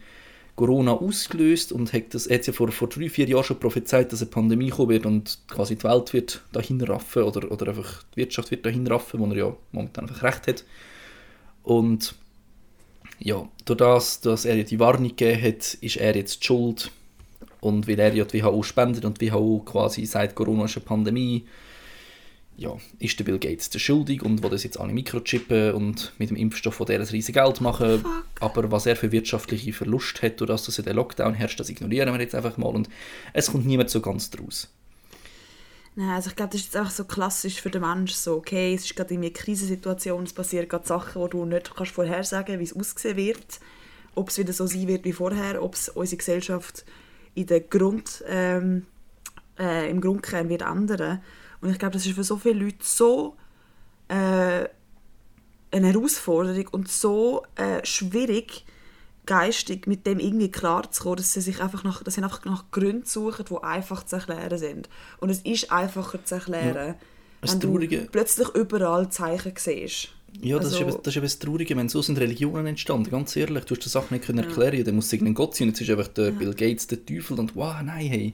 Corona 0.56 0.94
ausgelöst 0.94 1.72
und 1.72 1.94
hat 1.94 2.14
das, 2.14 2.30
hat 2.30 2.46
ja 2.46 2.54
vor, 2.54 2.72
vor 2.72 2.90
drei, 2.90 3.10
vier 3.10 3.28
Jahren 3.28 3.44
schon 3.44 3.60
prophezeit, 3.60 4.12
dass 4.12 4.22
eine 4.22 4.32
Pandemie 4.32 4.70
kommen 4.70 4.90
wird 4.90 5.06
und 5.06 5.40
quasi 5.48 5.76
die 5.76 5.84
Welt 5.84 6.14
wird 6.14 6.42
dahin 6.52 6.82
raffen 6.82 7.24
oder, 7.24 7.52
oder 7.52 7.70
einfach 7.70 8.04
die 8.14 8.18
Wirtschaft 8.18 8.52
wird 8.52 8.66
dahin 8.66 8.86
raffen, 8.88 9.20
wo 9.20 9.26
er 9.28 9.38
ja 9.38 9.56
momentan 9.72 10.08
einfach 10.08 10.24
recht 10.24 10.48
hat. 10.48 10.66
Und 11.64 12.16
ja, 13.20 13.48
durch 13.66 13.78
das, 13.78 14.22
dass 14.22 14.46
er 14.46 14.64
die 14.64 14.80
Warnung 14.80 15.10
gegeben 15.10 15.42
hat, 15.42 15.76
ist 15.76 15.98
er 15.98 16.16
jetzt 16.16 16.42
die 16.42 16.48
schuld 16.48 16.92
und 17.62 17.88
weil 17.88 18.00
er 18.00 18.13
ja 18.13 18.26
die 18.26 18.43
WHO 18.43 18.63
spendet 18.63 19.06
und 19.06 19.21
die 19.21 19.32
WHO 19.32 19.60
quasi 19.65 20.06
seit 20.06 20.36
Corona 20.36 20.65
ist 20.65 20.76
eine 20.76 20.86
Pandemie, 20.86 21.45
ja, 22.58 22.78
ist 23.00 23.17
der 23.17 23.24
Bill 23.24 23.39
Gates 23.39 23.69
der 23.69 23.80
schuldig 23.80 24.24
und 24.24 24.43
will 24.43 24.50
das 24.50 24.63
jetzt 24.63 24.80
alle 24.80 24.93
mikrochippen 24.93 25.74
und 25.74 26.13
mit 26.17 26.30
dem 26.30 26.38
Impfstoff 26.38 26.76
von 26.76 26.86
der 26.86 27.00
ein 27.00 27.08
riesiges 27.08 27.41
Geld 27.41 27.62
machen. 27.62 28.02
Fuck. 28.02 28.26
Aber 28.39 28.71
was 28.71 28.86
er 28.86 28.95
für 28.95 29.12
wirtschaftliche 29.12 29.74
Verlust 29.74 30.21
hat, 30.21 30.39
durch 30.39 30.50
das, 30.50 30.65
dass 30.65 30.78
er 30.78 30.84
den 30.84 30.95
Lockdown 30.95 31.34
herrscht, 31.34 31.60
das 31.60 31.69
ignorieren 31.69 32.13
wir 32.13 32.21
jetzt 32.21 32.36
einfach 32.36 32.58
mal 32.58 32.67
und 32.67 32.89
es 33.34 33.52
kommt 33.52 33.65
niemand 33.65 33.89
so 33.89 34.02
ganz 34.02 34.30
draus. 34.30 34.69
Nein, 35.95 36.10
also 36.10 36.30
ich 36.30 36.36
glaube, 36.36 36.52
das 36.52 36.62
ist 36.62 36.74
jetzt 36.74 36.86
auch 36.86 36.89
so 36.89 37.04
klassisch 37.04 37.62
für 37.62 37.69
den 37.69 37.82
Menschen 37.82 38.15
so, 38.15 38.36
okay, 38.36 38.74
es 38.74 38.86
ist 38.86 38.95
gerade 38.95 39.13
in 39.13 39.21
einer 39.21 39.32
Krisensituation, 39.32 40.24
es 40.24 40.34
passieren 40.34 40.69
gerade 40.69 40.88
Sachen, 40.88 41.24
die 41.24 41.30
du 41.30 41.45
nicht 41.45 41.76
kannst 41.76 41.91
vorhersagen 41.91 42.58
kannst, 42.60 42.76
wie 42.76 42.82
es 42.82 42.95
aussehen 42.95 43.17
wird, 43.17 43.60
ob 44.15 44.30
es 44.30 44.38
wieder 44.38 44.54
so 44.54 44.67
sein 44.67 44.88
wird 44.88 45.04
wie 45.04 45.13
vorher, 45.13 45.62
ob 45.62 45.76
es 45.76 45.89
unsere 45.89 46.17
Gesellschaft 46.17 46.86
in 47.34 47.46
der 47.46 47.62
Grund, 47.62 48.24
ähm, 48.28 48.86
äh, 49.58 49.89
im 49.89 50.02
Grundkern 50.02 50.50
wird 50.50 50.62
ändern. 50.62 51.22
Und 51.62 51.70
ich 51.70 51.80
glaube, 51.80 51.94
das 51.94 52.06
ist 52.06 52.15
für 52.15 52.24
so 52.24 52.38
viele 52.38 52.65
Leute 52.65 52.78
so 52.82 53.36
äh, 54.08 54.67
eine 55.72 55.88
Herausforderung 55.88 56.67
und 56.72 56.89
so 56.89 57.44
äh, 57.56 57.86
schwierig, 57.86 58.65
geistig 59.26 59.88
mit 59.88 60.06
dem 60.06 60.20
irgendwie 60.20 60.52
klarzukommen, 60.52 61.17
dass 61.17 61.34
sie 61.34 61.41
sich 61.41 61.62
einfach 61.62 61.84
nach, 61.84 62.04
dass 62.04 62.15
sie 62.15 62.24
einfach 62.24 62.44
nach 62.46 62.72
Gründen 62.72 63.06
suchen, 63.06 63.46
die 63.50 63.63
einfach 63.63 64.06
zu 64.06 64.17
erklären 64.17 64.58
sind. 64.58 64.89
Und 65.20 65.30
es 65.30 65.41
ist 65.41 65.72
einfacher 65.72 66.24
zu 66.26 66.36
erklären, 66.36 66.96
ja. 67.41 67.50
wenn 67.50 67.60
du 67.60 68.08
plötzlich 68.12 68.50
überall 68.50 69.10
Zeichen 69.10 69.54
siehst. 69.56 70.10
Ja, 70.41 70.58
das, 70.58 70.74
also, 70.74 70.78
ist 70.78 70.82
eben, 70.82 70.98
das 71.04 71.08
ist 71.08 71.17
eben 71.17 71.26
das 71.26 71.39
Traurige, 71.39 71.78
wenn 71.78 71.89
so 71.89 72.02
sind 72.02 72.20
Religionen 72.20 72.65
entstanden, 72.65 73.12
ganz 73.12 73.36
ehrlich, 73.36 73.65
du 73.65 73.76
hast 73.76 73.86
die 73.86 73.89
Sache 73.89 74.13
nicht 74.13 74.26
können 74.26 74.39
erklären 74.39 74.78
ja. 74.78 74.84
dann 74.84 74.96
muss 74.96 75.12
irgendein 75.12 75.36
Gott 75.36 75.56
sein, 75.56 75.67
jetzt 75.67 75.82
ist 75.82 75.89
einfach 75.89 76.08
der 76.08 76.26
ja. 76.26 76.32
Bill 76.32 76.54
Gates 76.54 76.88
der 76.88 77.06
Teufel 77.06 77.39
und 77.39 77.56
wow, 77.56 77.76
nein, 77.84 78.08
hey. 78.08 78.34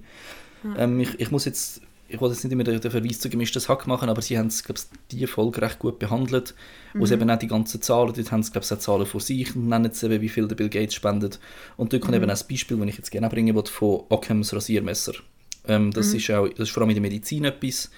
Ja. 0.64 0.84
Ähm, 0.84 1.00
ich, 1.00 1.20
ich 1.20 1.32
muss 1.32 1.46
jetzt, 1.46 1.82
ich 2.08 2.22
wollte 2.22 2.36
jetzt 2.36 2.44
nicht 2.44 2.54
immer 2.54 2.64
den, 2.64 2.80
Verweis 2.80 3.20
zu 3.20 3.30
gemischtes 3.30 3.68
Hack 3.68 3.88
machen, 3.88 4.10
aber 4.10 4.22
sie 4.22 4.38
haben 4.38 4.48
es, 4.48 4.64
glaube 4.64 4.80
ich, 4.80 5.18
die 5.18 5.28
Folge 5.28 5.62
recht 5.62 5.80
gut 5.80 6.00
behandelt, 6.00 6.54
wo 6.94 7.00
mhm. 7.00 7.06
sie 7.06 7.14
eben 7.16 7.30
auch 7.30 7.40
die 7.40 7.48
ganzen 7.48 7.82
Zahlen, 7.82 8.14
dort 8.14 8.32
haben 8.32 8.44
sie, 8.44 8.52
glaube 8.52 8.66
ich, 8.66 8.72
auch 8.72 8.80
Zahlen 8.80 9.06
von 9.06 9.20
sich 9.20 9.56
und 9.56 9.68
nennen 9.68 9.92
sie 9.92 10.06
eben, 10.06 10.22
wie 10.22 10.30
viel 10.30 10.48
der 10.48 10.56
Bill 10.56 10.70
Gates 10.70 10.96
spendet. 10.96 11.40
Und 11.76 11.94
dort 11.94 12.04
kommt 12.04 12.16
mhm. 12.16 12.24
eben 12.24 12.26
auch 12.26 12.34
das 12.34 12.48
Beispiel, 12.48 12.78
das 12.78 12.88
ich 12.88 12.98
jetzt 12.98 13.12
gerne 13.12 13.30
bringen 13.30 13.56
wollte, 13.56 13.72
von 13.72 14.04
Ockhams 14.10 14.54
Rasiermesser. 14.54 15.14
Ähm, 15.68 15.92
das, 15.92 16.12
mhm. 16.12 16.18
ist 16.18 16.32
auch, 16.32 16.48
das 16.48 16.68
ist 16.68 16.72
vor 16.72 16.84
allem 16.84 16.92
in 16.92 16.96
der 16.96 17.02
Medizin 17.02 17.46
etwas, 17.46 17.92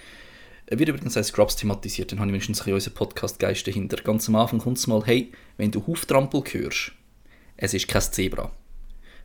er 0.69 0.77
wird 0.77 0.89
übrigens 0.89 1.17
als 1.17 1.29
Scrubs 1.29 1.55
thematisiert, 1.55 2.11
dann 2.11 2.19
habe 2.19 2.29
ich 2.29 2.33
wenigstens 2.33 2.61
ein 2.61 2.73
unseren 2.73 2.93
Podcast-Geist 2.93 3.65
dahinter. 3.65 3.97
Ganz 4.03 4.29
am 4.29 4.35
Anfang 4.35 4.59
kommt 4.59 4.77
es 4.77 4.85
mal, 4.85 5.01
hey, 5.03 5.31
wenn 5.57 5.71
du 5.71 5.85
Huftrampel 5.87 6.43
hörst, 6.51 6.91
es 7.57 7.73
ist 7.73 7.87
kein 7.87 8.03
Zebra. 8.03 8.51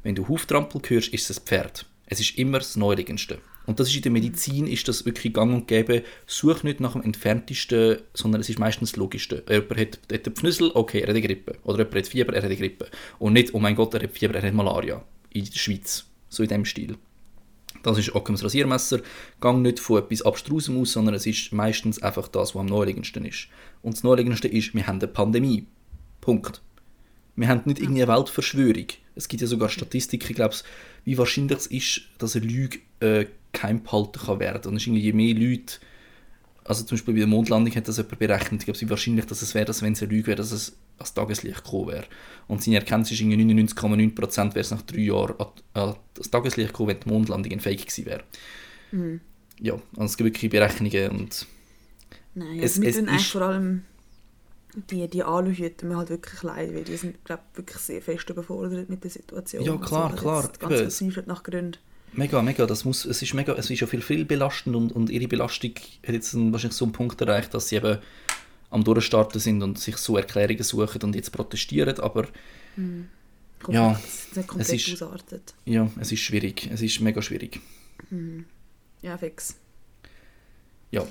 Wenn 0.03 0.15
du 0.15 0.27
Huftrampel 0.27 0.81
hörst, 0.87 1.13
ist 1.13 1.29
es 1.29 1.39
ein 1.39 1.45
Pferd. 1.45 1.85
Es 2.07 2.19
ist 2.19 2.39
immer 2.39 2.59
das 2.59 2.77
Neuligendste. 2.77 3.41
Und 3.67 3.79
das 3.79 3.89
ist 3.89 3.97
in 3.97 4.03
der 4.03 4.13
Medizin 4.13 4.67
ist 4.67 4.89
das 4.89 5.05
wirklich 5.05 5.35
gang 5.35 5.53
und 5.53 5.69
gäbe. 5.69 6.03
Such 6.27 6.63
nicht 6.63 6.81
nach 6.81 6.93
dem 6.93 7.03
entferntesten, 7.03 7.99
sondern 8.15 8.41
es 8.41 8.49
ist 8.49 8.59
meistens 8.59 8.93
das 8.93 8.97
Logischste. 8.97 9.45
Jemand 9.47 9.79
hat, 9.79 9.99
hat 10.11 10.27
einen 10.27 10.37
Pfnüssel, 10.37 10.71
okay, 10.73 11.01
er 11.01 11.09
hat 11.09 11.11
eine 11.11 11.23
Grippe. 11.23 11.59
Oder 11.65 11.79
jemand 11.79 11.95
hat 11.95 12.07
Fieber, 12.07 12.33
er 12.33 12.43
hat 12.43 12.45
eine 12.47 12.57
Grippe. 12.57 12.89
Und 13.19 13.35
nicht, 13.35 13.53
oh 13.53 13.59
mein 13.59 13.77
Gott, 13.77 13.93
er 13.93 14.03
hat 14.03 14.13
Fieber, 14.13 14.35
er 14.35 14.43
hat 14.43 14.55
Malaria. 14.55 15.05
In 15.31 15.45
der 15.45 15.59
Schweiz. 15.59 16.07
So 16.31 16.43
in 16.43 16.49
dem 16.49 16.65
Stil. 16.65 16.97
Das 17.85 17.99
ist 17.99 18.15
Occams 18.15 18.43
Rasiermesser. 18.43 19.01
Gang 19.41 19.63
nicht 19.63 19.79
von 19.79 20.03
etwas 20.03 20.23
Abstrusem 20.23 20.81
aus, 20.81 20.93
sondern 20.93 21.15
es 21.15 21.27
ist 21.27 21.53
meistens 21.53 22.03
einfach 22.03 22.29
das, 22.29 22.55
was 22.55 22.61
am 22.61 22.67
naheliegendsten 22.67 23.25
ist. 23.25 23.49
Und 23.83 23.95
das 23.95 24.03
naheliegendste 24.03 24.49
ist, 24.49 24.75
wir 24.75 24.87
haben 24.87 24.99
eine 24.99 25.07
Pandemie. 25.07 25.67
Punkt. 26.21 26.63
Wir 27.37 27.49
haben 27.49 27.63
nicht 27.67 27.81
irgendeine 27.81 28.09
Weltverschwörung. 28.09 28.87
Es 29.15 29.29
gibt 29.29 29.43
ja 29.43 29.47
sogar 29.47 29.69
Statistiken, 29.69 30.27
ich 30.31 30.35
glaube, 30.35 30.55
wie 31.05 31.19
wahrscheinlich 31.19 31.59
es 31.59 31.67
ist, 31.67 32.03
dass 32.19 32.35
eine 32.35 32.47
Lüge 32.47 32.79
äh, 33.01 33.27
geheim 33.53 33.83
behalten 33.83 34.19
kann 34.19 34.41
werden. 34.41 34.71
Und 34.71 34.77
es 34.77 34.83
ist 34.83 34.87
irgendwie, 34.87 35.03
je 35.03 35.13
mehr 35.13 35.35
Leute, 35.35 35.75
also 36.65 36.85
zum 36.85 36.97
Beispiel 36.97 37.15
bei 37.15 37.21
der 37.21 37.29
Mondlandung 37.29 37.75
hat 37.75 37.87
das 37.87 37.99
jemand 37.99 38.19
berechnet, 38.19 38.63
ich 38.63 38.65
glaube, 38.65 38.81
wie 38.81 38.91
wahrscheinlich 38.91 39.27
dass 39.27 39.43
es 39.43 39.55
wäre, 39.55 39.67
dass 39.67 39.83
wenn 39.83 39.93
es 39.93 40.03
eine 40.03 40.11
Lüge 40.11 40.29
wäre, 40.29 40.37
dass 40.37 40.53
es 40.53 40.77
als 40.99 41.15
Tageslicht 41.15 41.65
gekommen 41.65 41.89
wäre. 41.89 42.05
Und 42.49 42.63
seine 42.63 42.77
Erkenntnis 42.77 43.11
ist 43.13 43.21
irgendwie 43.21 43.43
99,9% 43.65 44.37
wäre 44.51 44.61
es 44.61 44.71
nach 44.71 44.83
drei 44.83 44.99
Jahren 45.01 45.35
an, 45.39 45.47
an 45.75 45.97
das 46.15 46.31
Tageslicht 46.31 46.71
gekommen, 46.71 46.91
wenn 46.91 47.01
die 47.01 47.09
Mondlandung 47.09 47.53
ein 47.53 47.61
Fake 47.61 47.81
gewesen 47.87 48.07
wäre. 48.07 48.23
Mhm. 48.93 49.21
Ja, 49.61 49.75
also 49.97 50.05
es 50.05 50.17
gibt 50.17 50.27
wirklich 50.35 50.51
Berechnungen 50.51 51.11
und 51.11 51.47
Nein, 52.35 52.59
Es- 52.59 52.73
also 52.73 52.83
wir 52.83 52.89
es 52.91 52.97
tun 52.97 53.09
eigentlich 53.09 53.29
vor 53.29 53.43
allem 53.43 53.83
die, 54.91 55.07
die 55.09 55.23
Aluhüte 55.23 55.87
mir 55.87 55.97
halt 55.97 56.11
wirklich 56.11 56.43
leid, 56.43 56.75
weil 56.75 56.83
die 56.83 56.97
sind, 56.97 57.25
glaube 57.25 57.43
wirklich 57.55 57.79
sehr 57.79 58.03
fest 58.03 58.29
überfordert 58.31 58.89
mit 58.91 59.05
der 59.05 59.11
Situation. 59.11 59.63
Ja, 59.63 59.77
klar, 59.77 60.11
also, 60.11 60.17
klar. 60.17 60.51
Ganz 60.59 60.81
verzweifelt 60.81 61.27
nach 61.29 61.45
Gründen. 61.45 61.79
Mega, 62.13 62.43
mega. 62.43 62.67
Das 62.67 62.85
muss, 62.85 63.05
es 63.05 63.23
ist 63.23 63.35
mega, 63.35 63.55
es 63.55 63.71
ist 63.71 63.81
ja 63.81 63.87
viel, 63.87 64.01
viel 64.03 64.25
belastend 64.25 64.75
und, 64.75 64.91
und 64.93 65.11
ihre 65.11 65.29
Belastung 65.29 65.73
hat 66.05 66.15
jetzt 66.15 66.35
wahrscheinlich 66.35 66.77
so 66.77 66.85
einen 66.85 66.93
Punkt 66.93 67.21
erreicht, 67.21 67.55
dass 67.55 67.69
sie 67.69 67.77
eben 67.77 67.99
am 68.71 68.83
Durchstarten 68.85 69.41
sind 69.41 69.63
und 69.63 69.79
sich 69.79 69.97
so 69.97 70.17
Erklärungen 70.17 70.63
suchen 70.63 71.03
und 71.03 71.15
jetzt 71.15 71.31
protestieren. 71.33 71.99
Aber 72.01 72.23
hoffe, 73.63 73.73
Ja, 73.73 73.93
es 73.93 74.37
nicht 74.37 74.49
komplett 74.49 74.69
es 74.73 74.89
ist- 74.89 75.03
ausartet. 75.03 75.55
ja, 75.65 75.89
es 76.01 76.13
ist 76.13 76.21
schwierig. 76.21 76.69
Es 76.73 76.83
ist 76.83 77.01
mega 77.01 77.23
schwierig. 77.23 77.61
Ja, 79.03 79.17
fix. 79.19 79.57
Ja. 80.91 81.07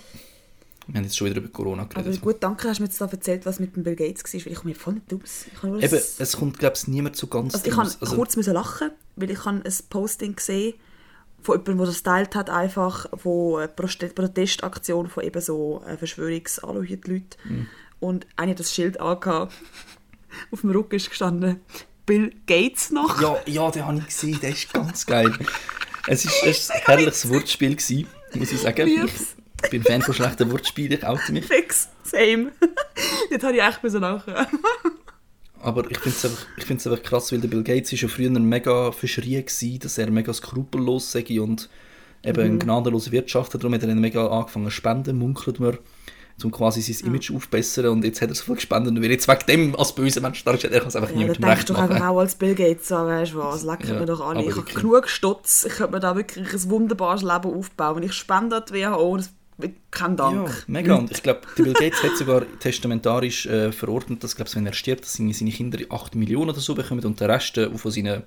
Wir 0.88 0.95
haben 0.97 1.06
jetzt 1.06 1.16
schon 1.16 1.30
wieder 1.30 1.38
über 1.39 1.47
Corona 1.47 1.84
Aber 1.84 1.93
geredet. 2.04 2.20
gut, 2.22 2.38
danke, 2.41 2.68
hast 2.68 2.80
du 2.80 2.84
mir 2.84 2.89
jetzt 2.89 2.99
da 2.99 3.06
erzählt, 3.06 3.45
was 3.45 3.60
mit 3.62 3.76
dem 3.78 3.84
Bill 3.84 3.95
Gates 3.95 4.22
war, 4.34 4.41
weil 4.45 4.51
ich 4.51 4.58
komme 4.58 4.74
mir 4.74 4.76
voll 4.80 4.93
nicht 4.95 5.14
aus. 5.14 5.45
Ich 5.49 5.58
habe 5.60 5.68
nur 5.70 5.82
Eben, 5.82 5.95
es 5.95 6.38
kommt, 6.38 6.60
glaube 6.60 6.76
ich, 6.76 6.88
niemand 6.89 7.16
so 7.16 7.28
ganz 7.28 7.56
also 7.56 7.66
ich 7.66 7.74
draus. 7.74 7.97
habe 8.01 8.16
kurz 8.18 8.36
müssen 8.36 8.54
lachen, 8.54 8.91
weil 9.16 9.32
ich 9.32 9.45
habe 9.45 9.62
ein 9.64 9.74
Posting 9.89 10.36
gesehen 10.36 10.74
von 11.44 11.56
jemandem, 11.56 11.78
der 11.78 11.86
das 11.88 11.98
geteilt 11.98 12.36
hat, 12.36 12.50
einfach 12.50 13.08
von 13.18 13.62
einer 13.62 13.68
Protestaktion 13.68 15.08
von 15.08 15.24
eben 15.24 15.41
so 15.41 15.84
äh, 15.86 15.98
Verschwörungs-Aluhut-Leuten. 15.98 17.38
Mhm. 17.44 17.68
Und 18.00 18.28
einer 18.36 18.52
hat 18.52 18.60
das 18.60 18.74
Schild 18.74 19.00
angehabt. 19.00 19.54
Auf 20.52 20.62
dem 20.62 20.72
Rücken 20.72 20.96
ist 20.96 21.10
gestanden, 21.10 21.62
Bill 22.06 22.34
Gates 22.48 22.91
noch. 22.91 23.22
Ja, 23.22 23.38
ja, 23.46 23.72
den 23.72 23.86
habe 23.86 23.98
ich 24.00 24.06
gesehen, 24.08 24.39
der 24.41 24.50
ist 24.50 24.74
ganz 24.74 25.06
geil. 25.06 25.32
Es 26.08 26.26
war 26.26 26.34
ein 26.48 26.82
herrliches 26.86 27.30
Wortspiel, 27.30 27.76
gewesen, 27.76 28.08
muss 28.34 28.52
ich 28.52 28.60
sagen. 28.60 28.88
Lieb's. 28.88 29.36
Ich 29.64 29.70
bin 29.70 29.84
Fan 29.84 30.02
von 30.02 30.14
schlechten 30.14 30.52
Wortspielen, 30.52 30.98
ich 31.00 31.06
oute 31.06 31.32
mich. 31.32 31.46
Fix, 31.46 31.88
same. 32.04 32.52
Dort 33.30 33.44
habe 33.44 33.56
ich 33.56 33.64
echt 33.64 33.82
müssen 33.82 34.02
lachen. 34.02 34.34
Aber 35.64 35.89
ich 35.89 35.97
finde 35.99 36.18
es 36.18 36.26
einfach, 36.26 36.45
ich 36.57 36.70
einfach 36.70 37.03
krass, 37.03 37.32
weil 37.32 37.39
der 37.39 37.47
Bill 37.47 37.64
Gates 37.64 37.93
ist 37.93 38.01
ja 38.01 38.07
früher 38.07 38.30
mega 38.30 38.91
verschrien 38.91 39.45
gewesen, 39.45 39.80
dass 39.80 39.97
er 39.97 40.11
mega 40.11 40.34
skrupellos 40.34 41.11
sei 41.11 41.39
und 41.41 41.70
eben 42.24 42.38
Mhm. 42.43 42.53
ein 42.55 42.59
gnadenloser 42.59 43.11
Wirtschafter. 43.11 43.57
Darum 43.57 43.74
hat 43.74 43.82
er 43.82 43.88
dann 43.88 43.99
mega 43.99 44.28
angefangen 44.28 44.66
zu 44.66 44.72
spenden, 44.72 45.18
munkelt 45.18 45.59
man, 45.59 45.78
um 46.43 46.51
quasi 46.51 46.82
sein 46.82 47.07
Image 47.07 47.32
aufzubessern. 47.32 47.88
Und 47.88 48.03
jetzt 48.03 48.22
hat 48.22 48.30
er 48.30 48.36
so 48.36 48.43
viel 48.43 48.55
gespendet 48.55 48.91
und 48.95 49.01
will 49.01 49.11
jetzt 49.11 49.28
wegen 49.28 49.45
dem 49.47 49.76
als 49.76 49.93
böser 49.95 50.22
Mensch 50.22 50.43
dargestellt, 50.43 50.74
er 50.74 50.80
kann 50.80 50.89
es 50.89 50.95
einfach 50.95 51.09
Ja, 51.11 51.18
niemandem 51.18 51.43
recht 51.45 51.70
du 51.70 51.74
doch 51.74 51.82
einfach 51.82 51.99
machen. 51.99 52.07
auch 52.09 52.20
als 52.20 52.36
Bill 52.36 52.55
Gates 52.55 52.91
an, 52.91 53.07
weißt 53.07 53.34
du 53.34 53.38
was, 53.38 53.64
leck 53.64 53.88
Ja, 53.88 53.99
mir 53.99 54.05
doch 54.05 54.22
alle. 54.22 54.39
aber 54.39 54.49
Ich 54.49 54.55
habe 54.55 54.74
genug 54.74 55.07
Stutz, 55.09 55.66
ich 55.66 55.74
könnte 55.74 55.93
mir 55.93 55.99
da 55.99 56.16
wirklich 56.16 56.51
ein 56.53 56.70
wunderbares 56.70 57.22
Leben 57.22 57.53
aufbauen. 57.53 58.03
Ich 58.03 58.14
spende 58.14 58.57
an 58.57 58.64
die 58.68 58.74
WHO, 58.74 59.20
kein 59.91 60.18
Dank. 60.18 60.49
Ja, 60.49 60.56
mega. 60.68 60.95
Und 60.95 61.12
ich 61.12 61.22
glaube, 61.24 61.41
Bill 61.56 61.74
Gates 61.74 62.01
hat 62.04 62.18
sogar 62.18 62.43
testamentarisch 62.60 63.45
äh, 63.45 63.72
verordnet, 63.72 64.24
dass, 64.24 64.36
glaub, 64.36 64.54
wenn 64.56 64.66
er 64.66 64.74
stirbt, 64.74 65.04
dass 65.04 65.14
seine, 65.14 65.32
Kinder 65.32 65.80
8 65.89 66.16
Millionen 66.16 66.49
oder 66.49 66.60
so 66.60 66.74
bekommen 66.76 67.04
und 67.06 67.20
der 67.20 67.30
Rest 67.30 67.58
äh, 67.58 67.70
von 67.78 67.91
seinen 67.91 68.24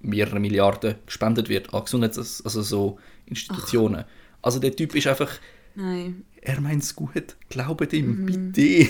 mehreren 0.00 0.42
Milliarden 0.42 0.96
gespendet 1.06 1.48
wird 1.48 1.72
an 1.74 1.84
Gesundheits-, 1.84 2.42
also 2.44 2.62
so 2.62 2.98
Institutionen. 3.26 4.04
Also 4.42 4.58
der 4.60 4.76
Typ 4.76 4.94
ist 4.94 5.06
einfach, 5.06 5.30
Nein, 5.74 6.24
er 6.40 6.60
meint 6.60 6.82
es 6.82 6.94
gut, 6.94 7.36
glaubt 7.48 7.92
ihm, 7.92 8.22
Mhm. 8.24 8.52
bitte. 8.52 8.88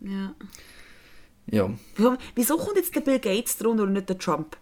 ja. 0.00 0.34
Ja. 1.46 1.70
Wieso- 1.96 2.16
Wieso 2.34 2.56
kommt 2.56 2.76
jetzt 2.76 2.94
der 2.94 3.02
Bill 3.02 3.18
Gates 3.18 3.58
drunter 3.58 3.82
und 3.84 3.92
nicht 3.92 4.08
der 4.08 4.16
Trump? 4.18 4.56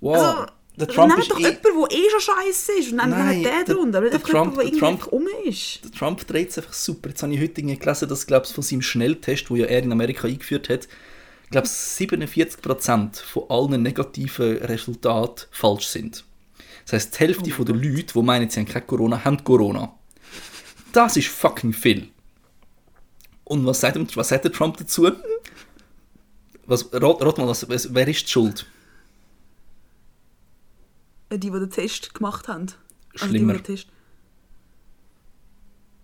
Wow, 0.00 0.16
Also, 0.16 0.46
der 0.76 0.88
Trump 0.88 1.08
nehmt 1.10 1.22
ist 1.22 1.30
doch 1.30 1.38
eh, 1.38 1.42
jemanden, 1.42 1.62
der 1.90 1.98
eh 1.98 2.10
schon 2.10 2.20
scheiße 2.20 2.72
ist 2.78 2.92
und 2.92 2.98
dann 2.98 3.10
Nein, 3.10 3.42
den 3.42 3.42
der- 3.42 3.52
nicht 3.64 3.94
der 3.94 4.12
einfach 4.14 4.28
Trump- 4.28 4.52
jemanden, 4.56 4.56
der 4.56 4.70
der 4.70 4.78
Trump- 4.80 5.06
um 5.12 5.26
ist. 5.44 5.80
der 5.84 5.90
Trump 5.92 6.26
dreht 6.26 6.48
es 6.50 6.58
einfach 6.58 6.72
super. 6.72 7.08
Jetzt 7.10 7.22
habe 7.22 7.34
ich 7.34 7.40
heute 7.40 7.62
gelesen, 7.62 8.08
dass 8.08 8.26
glaub, 8.26 8.46
von 8.46 8.62
seinem 8.64 8.82
Schnelltest, 8.82 9.50
wo 9.50 9.56
ja 9.56 9.66
er 9.66 9.82
in 9.82 9.92
Amerika 9.92 10.26
eingeführt 10.28 10.68
hat, 10.68 10.88
glaube 11.50 11.66
47% 11.66 13.20
von 13.22 13.44
allen 13.50 13.82
negativen 13.82 14.56
Resultaten 14.58 15.46
falsch 15.50 15.86
sind. 15.88 16.24
Das 16.84 16.94
heisst, 16.94 17.14
die 17.14 17.18
Hälfte 17.18 17.50
Oh 17.60 17.64
der 17.64 17.74
Leute, 17.76 18.14
die 18.14 18.22
meinen, 18.22 18.48
sie 18.48 18.60
haben 18.60 18.66
kein 18.66 18.86
Corona, 18.86 19.24
haben 19.24 19.44
Corona. 19.44 19.92
Das 20.92 21.16
ist 21.16 21.28
fucking 21.28 21.72
viel. 21.74 22.08
Und 23.44 23.66
was 23.66 23.80
sagt, 23.80 24.16
was 24.16 24.28
sagt 24.28 24.44
der 24.44 24.52
Trump 24.52 24.78
dazu? 24.78 25.10
Was, 26.66 26.88
rat, 26.92 27.22
rat 27.22 27.38
mal, 27.38 27.48
was, 27.48 27.66
wer 27.94 28.08
ist 28.08 28.22
die 28.26 28.30
schuld? 28.30 28.66
Die, 31.32 31.50
die 31.50 31.50
den 31.50 31.70
Test 31.70 32.14
gemacht 32.14 32.48
haben. 32.48 32.66
Also 33.14 33.26
Schlimmer. 33.26 33.54
Die, 33.54 33.58
die 33.58 33.64
Test... 33.64 33.88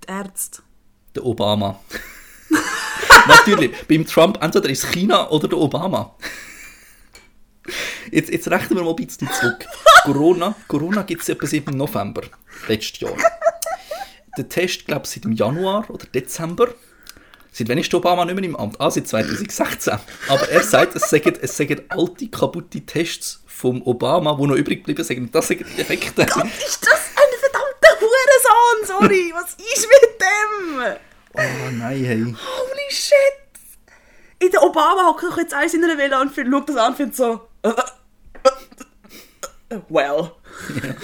Die 0.05 0.11
Ärzte. 0.11 0.63
Der 1.15 1.25
Obama. 1.25 1.79
Natürlich, 3.27 3.73
beim 3.87 4.07
Trump 4.07 4.43
entweder 4.43 4.69
ist 4.71 4.87
China 4.87 5.29
oder 5.31 5.49
der 5.49 5.59
Obama. 5.59 6.15
Jetzt, 8.11 8.31
jetzt 8.31 8.49
rechnen 8.49 8.79
wir 8.79 8.85
mal 8.85 8.91
ein 8.91 8.97
bisschen 8.97 9.29
zurück. 9.31 9.67
Corona, 10.05 10.55
Corona 10.67 11.03
gibt 11.03 11.23
es 11.23 11.29
etwa 11.29 11.47
seit 11.47 11.71
November 11.71 12.23
letztes 12.67 13.01
Jahr. 13.01 13.17
Der 14.37 14.49
Test, 14.49 14.87
glaube 14.87 15.05
ich, 15.05 15.11
seit 15.11 15.25
dem 15.25 15.33
Januar 15.33 15.91
oder 15.91 16.07
Dezember. 16.07 16.69
Seit 17.53 17.69
wann 17.69 17.79
ist 17.79 17.93
der 17.93 17.99
Obama 17.99 18.25
nicht 18.25 18.35
mehr 18.35 18.45
im 18.45 18.57
Amt? 18.57 18.81
Ah, 18.81 18.91
seit 18.91 19.07
2016. 19.09 19.99
Aber 20.29 20.49
er 20.49 20.63
sagt, 20.63 20.95
es 20.97 21.09
seien, 21.09 21.35
es 21.41 21.57
seien 21.57 21.81
alte, 21.89 22.29
kaputte 22.29 22.81
Tests 22.83 23.43
vom 23.47 23.83
Obama, 23.83 24.37
die 24.41 24.47
noch 24.47 24.57
übrig 24.57 24.79
geblieben 24.79 25.05
sind. 25.05 25.35
Das 25.35 25.49
sind 25.49 25.65
die 25.77 25.81
Effekte. 25.81 26.23
Ist 26.23 26.87
das 26.87 27.01
ein 27.17 27.33
verdammter 27.41 28.01
Hurensohn? 28.01 28.87
Sorry, 28.87 29.33
was 29.35 29.55
ist 29.55 29.89
mit 29.89 30.21
dem? 30.21 30.83
Oh 31.35 31.71
nein, 31.73 32.05
hey. 32.05 32.23
Holy 32.23 32.91
shit! 32.91 33.15
In 34.41 34.51
der 34.51 34.63
Obama 34.63 35.07
hockt 35.09 35.25
doch 35.25 35.39
jetzt 35.39 35.53
eins 35.55 35.75
in 35.75 35.83
einer 35.83 35.99
Villa 35.99 36.21
und 36.21 36.33
schaut 36.35 36.69
das 36.69 36.77
an 36.77 36.91
und 36.93 36.97
findet 36.97 37.17
so. 37.17 37.49
äh, 37.63 37.71
äh, 37.71 37.75
äh, 39.75 39.81
Well. 39.89 40.31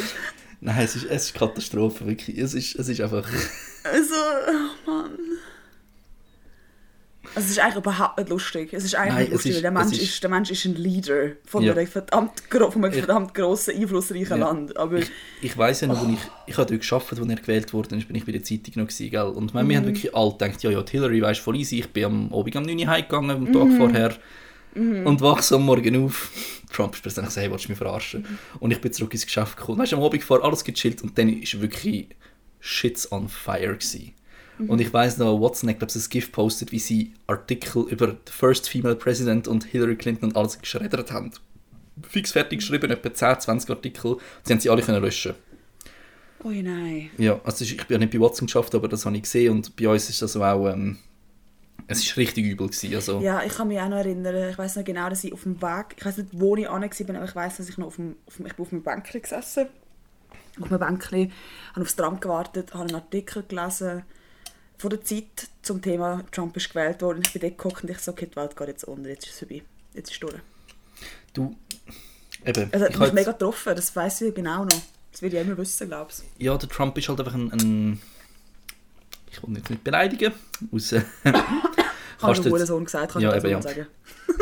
Nein, 0.60 0.84
es 0.84 0.94
ist, 0.96 1.04
es 1.04 1.24
ist 1.24 1.34
Katastrophe, 1.34 2.06
wirklich. 2.06 2.38
Es 2.38 2.54
ist, 2.54 2.76
es 2.76 2.88
ist 2.88 3.00
einfach... 3.00 3.26
Also, 3.82 4.14
oh 4.14 4.90
Mann. 4.90 5.18
Also, 7.34 7.46
es 7.46 7.50
ist 7.52 7.58
eigentlich 7.58 7.76
überhaupt 7.76 8.18
nicht 8.18 8.28
lustig. 8.28 8.72
Es 8.72 8.84
ist 8.84 8.94
eigentlich 8.94 9.12
Nein, 9.14 9.22
nicht 9.22 9.32
lustig, 9.32 9.50
ist- 9.50 9.56
weil 9.56 9.62
der 9.62 9.70
Mensch 9.72 9.92
ist- 9.92 10.02
ist, 10.02 10.22
der 10.22 10.30
Mensch 10.30 10.50
ist 10.50 10.64
ein 10.66 10.74
Leader 10.76 11.30
von, 11.46 11.62
Ja. 11.64 11.72
einem, 11.72 11.86
verdammt, 11.86 12.32
von 12.50 12.62
einem 12.84 12.92
Ich- 12.92 12.98
verdammt 13.04 13.34
grossen, 13.34 13.74
einflussreichen 13.76 14.38
Ja. 14.38 14.46
Land. 14.48 14.76
Aber 14.76 14.98
Ich, 14.98 15.10
ich 15.42 15.58
weiss 15.58 15.80
ja 15.80 15.88
noch, 15.88 16.00
als 16.00 16.08
ich, 16.12 16.18
ich 16.46 16.56
habe 16.56 16.70
dort 16.70 16.88
gearbeitet, 16.88 17.18
als 17.20 17.28
er 17.28 17.36
gewählt 17.36 17.72
wurde, 17.72 17.96
bin 17.96 18.14
ich 18.16 18.24
bei 18.24 18.32
der 18.32 18.42
Zeitung 18.44 18.72
noch 18.76 18.86
gewesen, 18.88 19.10
gell? 19.10 19.22
Und 19.22 19.52
meine, 19.54 19.68
wir 19.68 19.76
haben 19.78 19.86
wirklich 19.86 20.14
alle 20.14 20.30
gedacht, 20.32 20.62
ja, 20.62 20.70
ja, 20.70 20.82
die 20.82 20.90
Hillary 20.92 21.22
weisst 21.22 21.40
voll 21.40 21.56
easy, 21.56 21.80
ich 21.80 21.88
bin 21.92 22.04
am 22.04 22.32
Abend 22.34 22.54
um 22.56 22.62
9 22.62 22.78
Uhr 22.78 22.86
heimgegangen, 22.86 23.30
am 23.30 23.52
Tag 23.52 23.76
vorher, 23.76 24.16
und 24.76 25.20
wach 25.20 25.42
so 25.42 25.56
am 25.56 25.62
Morgen 25.66 26.04
auf. 26.04 26.30
Trump 26.72 26.94
ist 26.94 27.02
plötzlich 27.02 27.24
gesagt, 27.24 27.42
hey, 27.44 27.50
willst 27.50 27.66
du 27.66 27.68
mich 27.70 27.78
verarschen? 27.78 28.26
Und 28.58 28.70
ich 28.72 28.80
bin 28.80 28.92
zurück 28.92 29.12
ins 29.14 29.24
Geschäft 29.24 29.56
gekommen. 29.56 29.78
Weißt 29.78 29.92
du, 29.92 29.96
am 29.96 30.02
Abend 30.02 30.20
gefahren, 30.20 30.42
alles 30.42 30.64
gechillt, 30.64 31.02
und 31.02 31.16
dann 31.16 31.28
ist 31.28 31.60
wirklich 31.60 32.08
Shits 32.60 33.10
on 33.12 33.28
fire 33.28 33.74
gewesen. 33.74 34.12
Und 34.58 34.80
ich 34.80 34.92
weiss 34.92 35.18
noch, 35.18 35.40
Watson 35.40 35.68
hat, 35.68 35.78
glaube 35.78 35.92
ich, 35.94 36.04
ein 36.04 36.08
GIF 36.08 36.30
postet, 36.30 36.70
wie 36.70 36.78
sie 36.78 37.12
Artikel 37.26 37.86
über 37.88 38.08
the 38.08 38.32
First 38.32 38.68
Female 38.68 38.94
President 38.94 39.48
und 39.48 39.64
Hillary 39.64 39.96
Clinton 39.96 40.28
und 40.28 40.36
alles 40.36 40.58
geschreddert 40.58 41.10
haben. 41.10 41.32
Fix 42.02 42.32
fertig 42.32 42.60
geschrieben, 42.60 42.90
etwa 42.90 43.12
10, 43.12 43.40
20 43.40 43.70
Artikel. 43.70 44.16
Sie 44.44 44.52
haben 44.52 44.60
sie 44.60 44.70
alle 44.70 44.82
können 44.82 45.02
löschen 45.02 45.34
oh 46.44 46.50
nein. 46.50 47.10
ja, 47.18 47.40
also 47.44 47.64
ich 47.64 47.76
bin 47.76 47.94
ja 47.94 47.98
nicht 47.98 48.12
bei 48.12 48.20
Watson 48.20 48.46
geschafft, 48.46 48.74
aber 48.74 48.88
das 48.88 49.04
habe 49.06 49.16
ich 49.16 49.22
gesehen 49.22 49.52
und 49.52 49.76
bei 49.76 49.88
uns 49.88 50.08
ist 50.08 50.22
das 50.22 50.36
auch, 50.36 50.68
ähm, 50.68 50.98
es 51.86 51.98
ist 51.98 52.16
richtig 52.16 52.44
übel 52.44 52.68
gewesen, 52.68 52.94
also 52.94 53.20
Ja, 53.20 53.42
ich 53.42 53.54
kann 53.54 53.68
mich 53.68 53.80
auch 53.80 53.88
noch 53.88 53.96
erinnern, 53.96 54.50
ich 54.50 54.58
weiß 54.58 54.76
noch 54.76 54.84
genau, 54.84 55.08
dass 55.08 55.24
ich 55.24 55.32
auf 55.32 55.42
dem 55.42 55.60
Weg, 55.60 55.96
ich 55.96 56.04
weiß 56.04 56.18
nicht, 56.18 56.28
wo 56.32 56.56
ich 56.56 56.68
an 56.68 56.82
war, 56.82 57.16
aber 57.16 57.24
ich 57.24 57.34
weiß, 57.34 57.56
dass 57.56 57.68
ich 57.68 57.78
noch 57.78 57.88
auf 57.88 57.96
dem, 57.96 58.16
auf 58.26 58.36
dem, 58.36 58.46
ich 58.46 58.54
bin 58.54 58.64
auf 58.64 58.72
einem 58.72 58.82
Bänkchen 58.82 59.22
gesessen. 59.22 59.66
Auf 60.60 60.70
einem 60.70 60.78
Bänkchen, 60.78 61.32
habe 61.72 61.82
aufs 61.82 61.96
Tram 61.96 62.20
gewartet, 62.20 62.74
habe 62.74 62.84
einen 62.84 62.94
Artikel 62.94 63.42
gelesen 63.42 64.04
von 64.78 64.90
der 64.90 65.02
Zeit 65.02 65.48
zum 65.62 65.80
Thema 65.80 66.24
Trump 66.30 66.56
ist 66.56 66.68
gewählt 66.68 67.00
worden. 67.02 67.22
Ich 67.24 67.32
bin 67.32 67.42
dort 67.42 67.58
geguckt 67.58 67.84
und 67.84 67.90
ich 67.90 67.98
so, 67.98 68.12
okay, 68.12 68.28
die 68.30 68.36
Welt 68.36 68.56
geht 68.56 68.68
jetzt 68.68 68.84
unter, 68.84 69.08
jetzt 69.08 69.26
ist 69.26 69.32
es 69.32 69.38
vorbei. 69.38 69.62
Jetzt 69.94 70.10
ist 70.10 70.14
es 70.14 70.20
durch. 70.20 70.34
du, 71.32 71.56
eben, 72.44 72.72
Also, 72.72 72.86
ich 72.86 72.98
mich 72.98 73.12
mega 73.12 73.30
jetzt, 73.30 73.38
getroffen, 73.38 73.76
das 73.76 73.94
weiss 73.96 74.20
ich 74.20 74.34
genau 74.34 74.64
noch. 74.64 74.82
Das 75.12 75.22
will 75.22 75.32
ich 75.32 75.40
immer 75.40 75.56
wissen, 75.56 75.88
glaubst 75.88 76.20
du? 76.20 76.44
Ja, 76.44 76.56
der 76.56 76.68
Trump 76.68 76.98
ist 76.98 77.08
halt 77.08 77.20
einfach 77.20 77.34
ein... 77.34 77.52
ein 77.52 78.00
ich 79.30 79.42
will 79.42 79.50
nicht, 79.50 79.70
nicht 79.70 79.82
beleidigen. 79.82 80.32
Aus, 80.72 80.92
äh, 80.92 81.02
Hast 82.20 82.44
du 82.44 82.56
den 82.56 82.66
Sohn 82.66 82.84
gesagt, 82.84 83.12
kann 83.12 83.22
ja, 83.22 83.30
ich 83.30 83.44
eben, 83.44 83.50
ja. 83.50 83.62
sagen. 83.62 83.86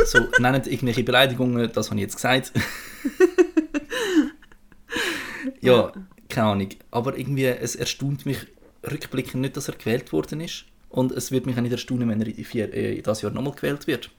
so, 0.04 0.18
nennt 0.38 0.66
irgendwelche 0.66 1.02
Beleidigungen, 1.02 1.70
das 1.72 1.90
habe 1.90 1.98
ich 1.98 2.02
jetzt 2.02 2.16
gesagt. 2.16 2.52
ja, 5.60 5.92
keine 6.28 6.46
Ahnung. 6.46 6.68
Aber 6.90 7.16
irgendwie, 7.16 7.46
es 7.46 7.74
erstaunt 7.74 8.26
mich 8.26 8.46
rückblickend 8.90 9.42
nicht, 9.42 9.56
dass 9.56 9.68
er 9.68 9.74
gewählt 9.74 10.12
worden 10.12 10.40
ist. 10.40 10.64
Und 10.88 11.12
es 11.12 11.30
wird 11.30 11.46
mich 11.46 11.56
auch 11.56 11.62
nicht 11.62 11.72
erstaunen, 11.72 12.08
wenn 12.08 12.20
er 12.20 12.26
in, 12.26 12.44
vier, 12.44 12.72
äh, 12.72 12.96
in 12.96 13.02
das 13.02 13.22
Jahr 13.22 13.32
nochmal 13.32 13.54
gewählt 13.54 13.86
wird. 13.86 14.10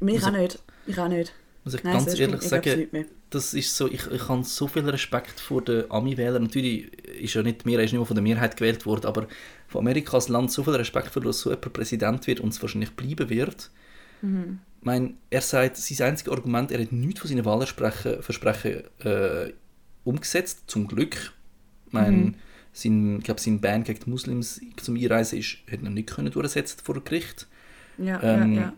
Mich 0.00 0.16
also, 0.16 0.28
auch 0.28 0.40
nicht. 0.40 0.58
Mich 0.86 0.98
auch 0.98 1.08
nicht. 1.08 1.32
Muss 1.64 1.74
ich 1.74 1.84
Nein, 1.84 1.92
ganz 1.94 2.18
ehrlich 2.18 2.42
sagen, 2.42 3.06
das 3.30 3.54
ist 3.54 3.76
so, 3.76 3.88
ich, 3.88 4.06
ich 4.08 4.28
habe 4.28 4.44
so 4.44 4.66
viel 4.66 4.88
Respekt 4.88 5.40
vor 5.40 5.62
den 5.62 5.90
Ami-Wählern. 5.90 6.42
Natürlich 6.42 6.92
ist 7.08 7.36
er 7.36 7.44
nicht 7.44 7.64
mehr, 7.64 7.78
er 7.78 7.84
ist 7.84 7.92
nicht 7.92 8.00
mehr 8.00 8.06
von 8.06 8.16
der 8.16 8.22
Mehrheit 8.22 8.56
gewählt 8.56 8.84
worden, 8.84 9.06
aber 9.06 9.26
von 9.68 9.80
Amerika 9.80 10.14
als 10.14 10.28
Land 10.28 10.50
so 10.50 10.64
viel 10.64 10.74
Respekt 10.74 11.08
vor, 11.08 11.22
dass 11.22 11.40
so 11.40 11.50
jemand 11.50 11.72
Präsident 11.72 12.26
wird 12.26 12.40
und 12.40 12.52
es 12.52 12.60
wahrscheinlich 12.60 12.90
bleiben 12.92 13.30
wird. 13.30 13.70
Mhm. 14.22 14.58
Ich 14.80 14.84
meine, 14.84 15.14
er 15.30 15.40
sagt, 15.40 15.76
sein 15.76 16.08
einziges 16.08 16.32
Argument, 16.32 16.72
er 16.72 16.80
hat 16.80 16.92
nichts 16.92 17.20
von 17.20 17.28
seinen 17.28 17.44
Wahlversprechen 17.44 18.82
äh, 19.04 19.52
umgesetzt, 20.04 20.64
zum 20.66 20.88
Glück. 20.88 21.32
Ich 21.86 21.92
meine, 21.92 22.16
mhm. 22.16 22.34
Sein, 22.72 23.18
ich 23.18 23.24
glaube, 23.24 23.40
sein 23.40 23.60
Ban 23.60 23.84
gegen 23.84 24.00
die 24.04 24.10
Muslims 24.10 24.60
zum 24.76 24.96
Einreisen 24.96 25.38
ist, 25.38 25.58
hat 25.70 25.82
er 25.82 25.90
nicht 25.90 26.08
können 26.08 26.30
durchsetzen 26.30 26.80
vor 26.82 27.02
Gericht. 27.02 27.46
Ja, 27.98 28.22
ähm, 28.22 28.54
ja, 28.54 28.60
ja. 28.60 28.72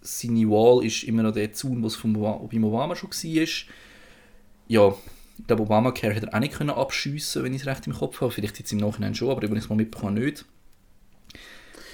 Seine 0.00 0.48
Wahl 0.48 0.84
ist 0.84 1.04
immer 1.04 1.22
noch 1.22 1.32
der 1.32 1.52
Zaun, 1.52 1.82
was 1.82 1.96
von 1.96 2.12
beim 2.12 2.64
Obama 2.64 2.94
schon 2.96 3.10
war. 3.10 3.48
Ja, 4.68 4.94
ich 5.38 5.46
glaube, 5.46 5.62
Obamacare 5.62 6.14
hätte 6.14 6.26
er 6.26 6.34
auch 6.34 6.40
nicht 6.40 6.54
können 6.54 6.70
abschiessen 6.70 7.42
wenn 7.42 7.54
ich 7.54 7.62
es 7.62 7.66
recht 7.66 7.86
im 7.86 7.94
Kopf 7.94 8.20
habe. 8.20 8.30
Vielleicht 8.30 8.58
jetzt 8.58 8.72
im 8.72 8.78
Nachhinein 8.78 9.14
schon, 9.14 9.30
aber 9.30 9.42
wenn 9.42 9.56
ich 9.56 9.64
es 9.64 9.68
mal 9.68 9.76
mitbekomme, 9.76 10.20
nicht. 10.20 10.44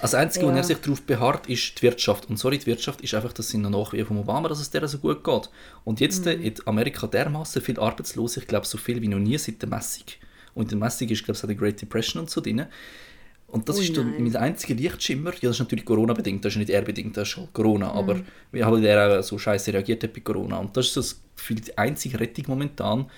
Das 0.01 0.13
Einzige, 0.13 0.45
ja. 0.45 0.51
wo 0.51 0.55
er 0.55 0.63
sich 0.63 0.77
darauf 0.77 1.01
beharrt, 1.01 1.47
ist 1.47 1.77
die 1.77 1.81
Wirtschaft. 1.81 2.29
Und 2.29 2.37
sorry, 2.37 2.57
die 2.57 2.67
Wirtschaft 2.67 3.01
ist 3.01 3.13
einfach, 3.13 3.33
das 3.33 3.49
sind 3.49 3.61
noch 3.61 3.69
Nachwehen 3.69 4.05
von 4.05 4.17
Obama, 4.17 4.47
dass 4.47 4.59
es 4.59 4.69
der 4.69 4.87
so 4.87 4.99
gut 4.99 5.23
geht. 5.23 5.49
Und 5.83 5.99
jetzt 5.99 6.25
mhm. 6.25 6.41
in 6.41 6.53
Amerika 6.65 7.07
dermaßen 7.07 7.61
viel 7.61 7.79
Arbeitslose, 7.79 8.39
ich 8.39 8.47
glaube 8.47 8.65
so 8.65 8.77
viel 8.77 9.01
wie 9.01 9.07
noch 9.07 9.19
nie 9.19 9.37
seit 9.37 9.61
der 9.61 9.69
Messung. 9.69 10.05
Und 10.59 10.71
in 10.71 10.79
Messung 10.79 11.07
ist, 11.07 11.23
glaube 11.23 11.37
ich, 11.37 11.43
auch 11.43 11.47
die 11.47 11.55
Great 11.55 11.81
Depression 11.81 12.21
und 12.21 12.29
so 12.29 12.41
drin. 12.41 12.65
Und 13.47 13.67
das 13.67 13.77
Ui, 13.77 13.83
ist 13.83 13.97
dann 13.97 14.13
mein 14.21 14.35
einziger 14.35 14.75
Lichtschimmer. 14.75 15.31
Ja, 15.31 15.49
das 15.49 15.55
ist 15.55 15.59
natürlich 15.59 15.85
Corona-bedingt, 15.85 16.45
das 16.45 16.53
ist 16.53 16.59
nicht 16.59 16.69
er 16.69 16.81
bedingt, 16.81 17.17
das 17.17 17.27
ist 17.27 17.33
schon 17.33 17.47
Corona. 17.53 17.91
Mhm. 17.91 17.97
Aber 17.97 18.21
wie 18.51 18.63
halt 18.63 18.83
der 18.83 19.19
auch 19.19 19.23
so 19.23 19.37
scheiße 19.37 19.73
reagiert 19.73 20.01
bei 20.13 20.19
Corona. 20.19 20.57
Und 20.57 20.75
das 20.77 20.87
ist 20.87 20.93
so 20.93 21.01
das 21.01 21.21
Gefühl, 21.35 21.55
die 21.57 21.77
einzige 21.77 22.19
Rettung 22.19 22.45
momentan, 22.47 23.09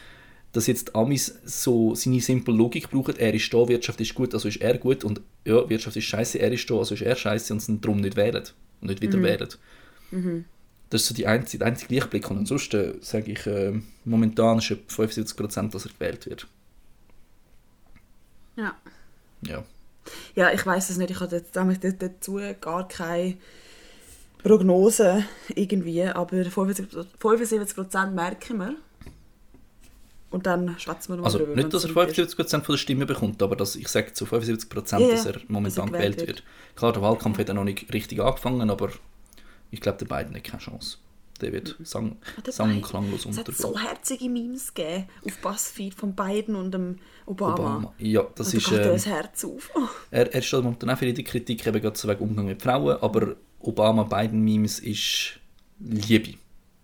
dass 0.53 0.67
jetzt 0.67 0.95
Amis 0.95 1.39
so 1.45 1.95
seine 1.95 2.21
simple 2.21 2.53
Logik 2.53 2.89
brauchen, 2.89 3.15
er 3.17 3.33
ist 3.33 3.53
da, 3.53 3.67
Wirtschaft 3.67 3.99
ist 4.01 4.13
gut, 4.13 4.33
also 4.33 4.47
ist 4.47 4.61
er 4.61 4.77
gut 4.77 5.03
und 5.03 5.21
ja, 5.45 5.67
Wirtschaft 5.69 5.95
ist 5.95 6.05
scheiße, 6.05 6.39
er 6.39 6.51
ist 6.51 6.69
da, 6.69 6.75
also 6.75 6.93
ist 6.93 7.01
er 7.01 7.15
scheiße 7.15 7.53
und 7.53 7.61
sind 7.61 7.83
darum 7.83 8.01
nicht 8.01 8.15
wählen 8.15 8.43
und 8.81 8.89
nicht 8.89 9.01
wieder 9.01 9.17
mhm. 9.17 9.23
wählen. 9.23 9.49
Mhm. 10.11 10.45
Das 10.89 11.01
ist 11.01 11.07
so 11.07 11.15
die 11.15 11.25
einzige, 11.25 11.59
der 11.59 11.67
einzige 11.67 11.95
Lichtblick 11.95 12.29
und 12.29 12.39
ansonsten 12.39 12.95
sage 13.01 13.31
ich, 13.31 13.47
äh, 13.47 13.73
momentan 14.03 14.57
ist 14.57 14.71
etwa 14.71 15.03
75%, 15.03 15.71
dass 15.71 15.85
er 15.85 15.91
gewählt 15.91 16.25
wird. 16.25 16.47
Ja. 18.61 18.75
Ja. 19.47 19.63
Ja, 20.35 20.51
ich 20.51 20.65
weiß 20.65 20.89
es 20.89 20.97
nicht, 20.97 21.11
ich 21.11 21.19
habe 21.19 21.43
dazu 21.99 22.39
gar 22.59 22.87
keine 22.87 23.37
Prognose 24.43 25.25
irgendwie, 25.55 26.03
aber 26.03 26.37
75%, 26.37 27.05
75 27.19 28.11
merken 28.13 28.57
wir. 28.57 28.75
Und 30.31 30.45
dann 30.45 30.79
schwätzen 30.79 31.09
wir 31.09 31.17
noch 31.17 31.25
Also 31.25 31.39
drüber, 31.39 31.55
nicht, 31.55 31.73
dass 31.73 31.83
er 31.83 31.91
75% 31.91 32.61
von 32.61 32.73
der 32.73 32.77
Stimme 32.77 33.05
bekommt, 33.05 33.43
aber 33.43 33.55
dass 33.55 33.75
ich 33.75 33.89
sage 33.89 34.13
zu 34.13 34.25
75%, 34.25 34.99
yeah, 34.99 35.11
dass 35.11 35.25
er 35.25 35.35
momentan 35.49 35.87
dass 35.87 35.93
er 35.93 35.99
gewählt 35.99 36.17
wird. 36.19 36.27
wird. 36.27 36.43
Klar, 36.75 36.93
der 36.93 37.01
Wahlkampf 37.01 37.37
hat 37.37 37.49
ja 37.49 37.53
noch 37.53 37.65
nicht 37.65 37.93
richtig 37.93 38.21
angefangen, 38.21 38.69
aber 38.69 38.91
ich 39.71 39.81
glaube, 39.81 39.97
der 39.97 40.05
beiden 40.05 40.33
hat 40.33 40.43
keine 40.45 40.61
Chance. 40.61 40.97
Der 41.41 41.51
wird 41.51 41.79
mhm. 41.79 41.85
sang, 41.85 42.17
ja, 42.45 42.51
sang 42.51 42.75
und 42.75 42.81
klanglos 42.81 43.25
untergehen. 43.25 43.55
Es 43.57 43.63
hat 43.63 43.71
so 43.71 43.77
herzige 43.77 44.29
Memes 44.29 44.73
gegeben 44.73 45.07
auf 45.25 45.37
Buzzfeed 45.39 45.93
von 45.93 46.15
beiden 46.15 46.55
und 46.55 46.71
dem 46.71 46.99
Obama. 47.25 47.53
Obama. 47.53 47.93
Ja, 47.97 48.27
das 48.35 48.53
und 48.53 48.59
ist... 48.59 48.71
Da 48.71 48.77
ähm, 48.77 48.87
das 48.89 49.05
Herz 49.05 49.45
auf. 49.45 49.71
Oh. 49.75 49.87
Er, 50.11 50.33
er 50.33 50.41
steht 50.41 50.63
momentan 50.63 50.89
auch 50.89 50.97
für 50.97 51.11
die 51.11 51.23
Kritik, 51.23 51.65
eben 51.65 51.81
gerade 51.81 52.07
wegen 52.07 52.19
Umgang 52.21 52.45
mit 52.45 52.61
Frauen, 52.61 52.97
aber 53.01 53.35
Obama-Biden-Memes 53.59 54.79
ist 54.79 55.39
Liebe. 55.79 56.35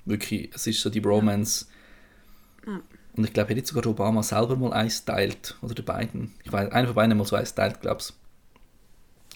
Wirklich, 0.06 0.50
es 0.54 0.68
ist 0.68 0.82
so 0.82 0.90
die 0.90 1.02
Bromance... 1.02 1.68
Ja. 2.66 2.82
Und 3.16 3.24
ich 3.24 3.34
glaube, 3.34 3.52
er 3.52 3.58
hat 3.58 3.66
sogar 3.66 3.88
Obama 3.88 4.22
selber 4.22 4.56
mal 4.56 4.74
eins 4.74 5.04
teilt, 5.04 5.58
oder 5.64 5.74
der 5.74 5.82
beiden. 5.82 6.36
Ich 6.44 6.52
weiß, 6.52 6.72
einer 6.72 6.88
von 6.88 6.96
beiden 6.96 7.18
mal 7.18 7.26
so 7.26 7.36
eins 7.36 7.56
teilt, 7.56 7.82
glaube 7.82 8.02
ich. 8.02 8.14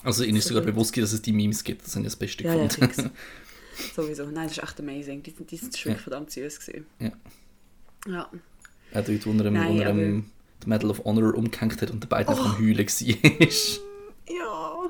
Also 0.03 0.23
ihnen 0.23 0.37
ist 0.37 0.47
sogar 0.47 0.63
bewusst, 0.63 0.95
dass 0.97 1.13
es 1.13 1.21
die 1.21 1.33
Memes 1.33 1.63
gibt, 1.63 1.83
das 1.83 1.93
sind 1.93 2.03
ja 2.03 2.07
das 2.07 2.15
Beste 2.15 2.43
ja, 2.43 2.55
gefunden. 2.55 3.03
Ja, 3.05 3.11
Sowieso, 3.95 4.25
nein, 4.25 4.47
das 4.47 4.57
ist 4.57 4.63
echt 4.63 4.79
amazing. 4.79 5.23
Die, 5.23 5.31
die 5.31 5.57
sind 5.57 5.77
schon 5.77 5.93
ja. 5.93 5.97
verdammt 5.97 6.31
süß 6.31 6.59
gewesen. 6.59 6.85
Ja. 6.99 7.11
Ja. 8.07 8.29
Auch 8.93 9.05
dort, 9.05 9.25
wo 9.25 9.31
er, 9.31 9.51
nein, 9.51 9.77
wo 9.77 9.81
er 9.81 9.89
aber... 9.89 10.23
Medal 10.65 10.91
of 10.91 11.03
Honor 11.05 11.35
umgehängt 11.35 11.81
hat 11.81 11.91
und 11.91 12.03
der 12.03 12.07
beiden 12.07 12.33
oh. 12.33 12.37
am 12.37 12.59
Heulen 12.59 12.87
war. 12.87 13.47
ja. 14.29 14.89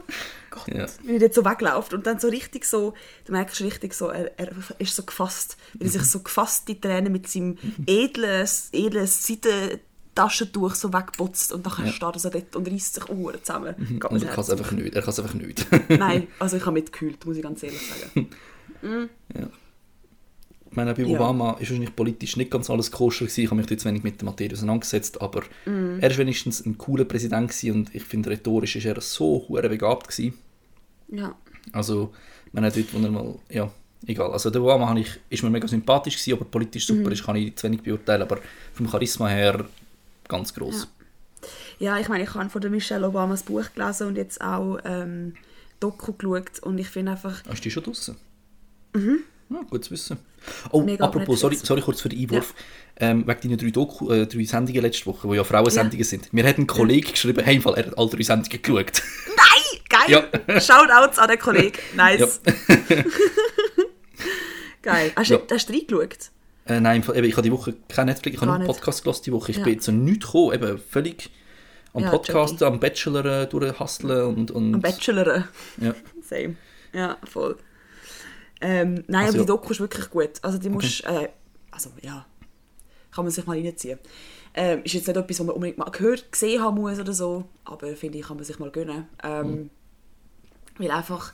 Gott, 0.49 0.67
ja. 0.67 0.85
wie 1.03 1.13
er 1.13 1.19
dort 1.19 1.33
so 1.33 1.45
wegläuft 1.45 1.93
und 1.93 2.05
dann 2.05 2.19
so 2.19 2.27
richtig 2.27 2.65
so, 2.65 2.93
du 3.25 3.31
merkst 3.31 3.61
richtig 3.61 3.93
so, 3.93 4.09
er, 4.09 4.37
er 4.37 4.51
ist 4.79 4.95
so 4.95 5.03
gefasst, 5.03 5.55
wie 5.73 5.85
er 5.85 5.89
sich 5.89 6.03
so 6.03 6.19
gefasst 6.19 6.67
die 6.67 6.79
Tränen 6.79 7.11
mit 7.11 7.29
seinem 7.29 7.57
edlen, 7.85 8.45
edlen 8.73 9.07
Seidentaschentuch 9.07 10.75
so 10.75 10.91
wegputzt 10.91 11.53
und 11.53 11.65
dann 11.65 11.85
ja. 11.85 11.91
steht 11.93 12.15
er 12.15 12.19
so 12.19 12.29
dort 12.29 12.55
und 12.57 12.67
reißt 12.67 12.95
sich 12.95 13.09
Uhren 13.09 13.41
zusammen. 13.41 13.75
Mhm. 13.77 14.01
Und 14.09 14.23
er 14.23 14.29
kann 14.29 14.41
es 14.41 14.49
einfach 14.49 14.71
nicht, 14.73 14.93
er 14.93 15.01
kann 15.01 15.11
es 15.11 15.19
einfach 15.19 15.35
nicht. 15.35 15.67
Nein, 15.89 16.27
also 16.37 16.57
ich 16.57 16.65
habe 16.65 16.73
mitgekühlt, 16.73 17.25
muss 17.25 17.37
ich 17.37 17.43
ganz 17.43 17.63
ehrlich 17.63 17.81
sagen. 17.89 18.29
mm. 18.81 19.09
Ja. 19.37 19.47
Ich 20.71 20.77
meine, 20.77 20.93
bei 20.93 21.05
Obama 21.05 21.47
ja. 21.47 21.51
ist 21.55 21.69
wahrscheinlich 21.69 21.93
politisch 21.93 22.37
nicht 22.37 22.49
ganz 22.49 22.69
alles 22.69 22.91
koscher 22.91 23.25
gewesen. 23.25 23.41
Ich 23.41 23.51
habe 23.51 23.59
mich 23.59 23.69
jetzt 23.69 23.83
wenig 23.83 24.03
mit 24.03 24.21
der 24.21 24.25
Materie 24.25 24.55
auseinandergesetzt, 24.55 25.21
aber 25.21 25.41
mm. 25.65 25.99
er 25.99 26.09
war 26.09 26.17
wenigstens 26.17 26.65
ein 26.65 26.77
cooler 26.77 27.03
Präsident 27.03 27.51
und 27.65 27.93
ich 27.93 28.03
finde, 28.03 28.29
rhetorisch 28.29 28.77
ist 28.77 28.85
er 28.85 29.01
so 29.01 29.45
hure 29.49 29.67
begabt 29.67 30.07
gewesen. 30.07 30.33
Ja. 31.09 31.35
Also, 31.73 32.13
man 32.53 32.63
hat 32.63 32.77
dort, 32.77 32.93
wo 32.93 33.03
er 33.03 33.11
mal, 33.11 33.35
ja, 33.49 33.69
egal. 34.07 34.31
Also 34.31 34.49
der 34.49 34.61
Obama 34.61 34.95
ich, 34.97 35.19
ist 35.29 35.43
mir 35.43 35.49
mega 35.49 35.67
sympathisch 35.67 36.15
gewesen, 36.15 36.39
aber 36.39 36.45
politisch 36.45 36.87
super 36.87 37.09
mm. 37.09 37.13
ist, 37.13 37.25
kann 37.25 37.35
ich 37.35 37.53
zu 37.57 37.67
wenig 37.67 37.81
beurteilen, 37.81 38.21
aber 38.21 38.39
vom 38.73 38.87
Charisma 38.87 39.27
her 39.27 39.65
ganz 40.29 40.53
groß. 40.53 40.87
Ja. 41.79 41.95
ja. 41.95 41.99
ich 41.99 42.07
meine, 42.07 42.23
ich 42.23 42.33
habe 42.33 42.49
von 42.49 42.61
der 42.61 42.71
Michelle 42.71 43.05
Obama 43.05 43.33
das 43.33 43.43
Buch 43.43 43.65
gelesen 43.75 44.07
und 44.07 44.15
jetzt 44.15 44.39
auch 44.39 44.79
ähm, 44.85 45.33
Doku 45.81 46.13
geschaut 46.13 46.59
und 46.61 46.77
ich 46.77 46.87
finde 46.87 47.11
einfach... 47.11 47.43
Hast 47.45 47.59
du 47.59 47.63
die 47.63 47.71
schon 47.71 47.83
draußen? 47.83 48.15
Mhm. 48.93 49.19
Ja, 49.49 49.61
gut 49.69 49.83
zu 49.83 49.91
wissen. 49.91 50.17
Oh, 50.71 50.81
Mega 50.81 51.05
apropos, 51.05 51.39
sorry, 51.39 51.55
sorry 51.55 51.81
kurz 51.81 52.01
für 52.01 52.09
den 52.09 52.19
Einwurf. 52.19 52.53
Ja. 52.99 53.09
Ähm, 53.09 53.27
wegen 53.27 53.41
deinen 53.41 53.57
drei, 53.57 53.69
Doku, 53.71 54.09
äh, 54.11 54.25
drei 54.25 54.43
Sendungen 54.45 54.81
letzte 54.81 55.05
Woche, 55.07 55.27
die 55.27 55.35
ja 55.35 55.43
Frauensendungen 55.43 55.99
ja. 55.99 56.05
sind. 56.05 56.31
Mir 56.33 56.47
hat 56.47 56.57
ein 56.57 56.67
Kollege 56.67 57.07
ja. 57.07 57.11
geschrieben, 57.11 57.43
hey, 57.43 57.61
er 57.63 57.85
hat 57.85 57.97
alle 57.97 58.09
drei 58.09 58.23
Sendungen 58.23 58.61
geschaut. 58.61 59.03
Nein! 59.27 59.81
Geil! 59.89 60.09
Ja. 60.47 60.61
Shoutouts 60.61 61.19
an 61.19 61.29
den 61.29 61.39
Kollegen. 61.39 61.77
Nice. 61.95 62.39
Geil. 64.81 65.11
Hast, 65.15 65.29
du, 65.29 65.39
hast 65.51 65.69
du 65.69 65.73
reingeschaut? 65.73 66.31
Äh, 66.65 66.79
nein, 66.79 67.03
eben, 67.13 67.25
ich 67.25 67.33
habe 67.33 67.43
die 67.43 67.51
Woche 67.51 67.75
kein 67.89 68.05
Netflix, 68.05 68.35
ich 68.35 68.41
habe 68.41 68.53
einen 68.53 68.65
Podcast 68.65 69.03
gelassen 69.03 69.23
die 69.25 69.31
Woche. 69.31 69.51
Ich 69.51 69.61
bin 69.61 69.79
zu 69.79 69.91
nichts 69.91 70.25
gekommen, 70.25 70.53
eben 70.53 70.79
völlig 70.79 71.29
am 71.93 72.05
Podcast, 72.05 72.63
am 72.63 72.79
Bachelor 72.79 73.45
durchhasteln 73.47 74.35
und, 74.35 74.51
und... 74.51 74.75
Am 74.75 74.81
Bachelor. 74.81 75.49
Ja. 75.79 75.93
Same. 76.21 76.55
Ja, 76.93 77.17
voll. 77.23 77.57
Ähm, 78.61 79.03
nein, 79.07 79.25
also, 79.25 79.37
aber 79.37 79.45
die 79.45 79.47
Doku 79.47 79.71
ist 79.71 79.79
wirklich 79.79 80.09
gut. 80.09 80.31
Also 80.41 80.57
die 80.57 80.69
musst, 80.69 81.05
okay. 81.05 81.25
äh, 81.25 81.29
also 81.71 81.89
ja, 82.01 82.25
kann 83.11 83.25
man 83.25 83.31
sich 83.31 83.45
mal 83.45 83.57
reinziehen. 83.57 83.99
Ähm, 84.53 84.83
ist 84.83 84.93
jetzt 84.93 85.07
nicht 85.07 85.17
etwas, 85.17 85.39
was 85.39 85.45
man 85.45 85.55
unbedingt 85.55 85.77
mal 85.77 85.89
gehört, 85.89 86.31
gesehen 86.31 86.61
haben 86.61 86.79
muss 86.79 86.99
oder 86.99 87.13
so, 87.13 87.45
aber 87.63 87.95
finde 87.95 88.19
ich, 88.19 88.27
kann 88.27 88.37
man 88.37 88.45
sich 88.45 88.59
mal 88.59 88.69
gönnen. 88.69 89.07
Ähm, 89.23 89.49
mhm. 89.49 89.69
Weil 90.77 90.91
einfach, 90.91 91.33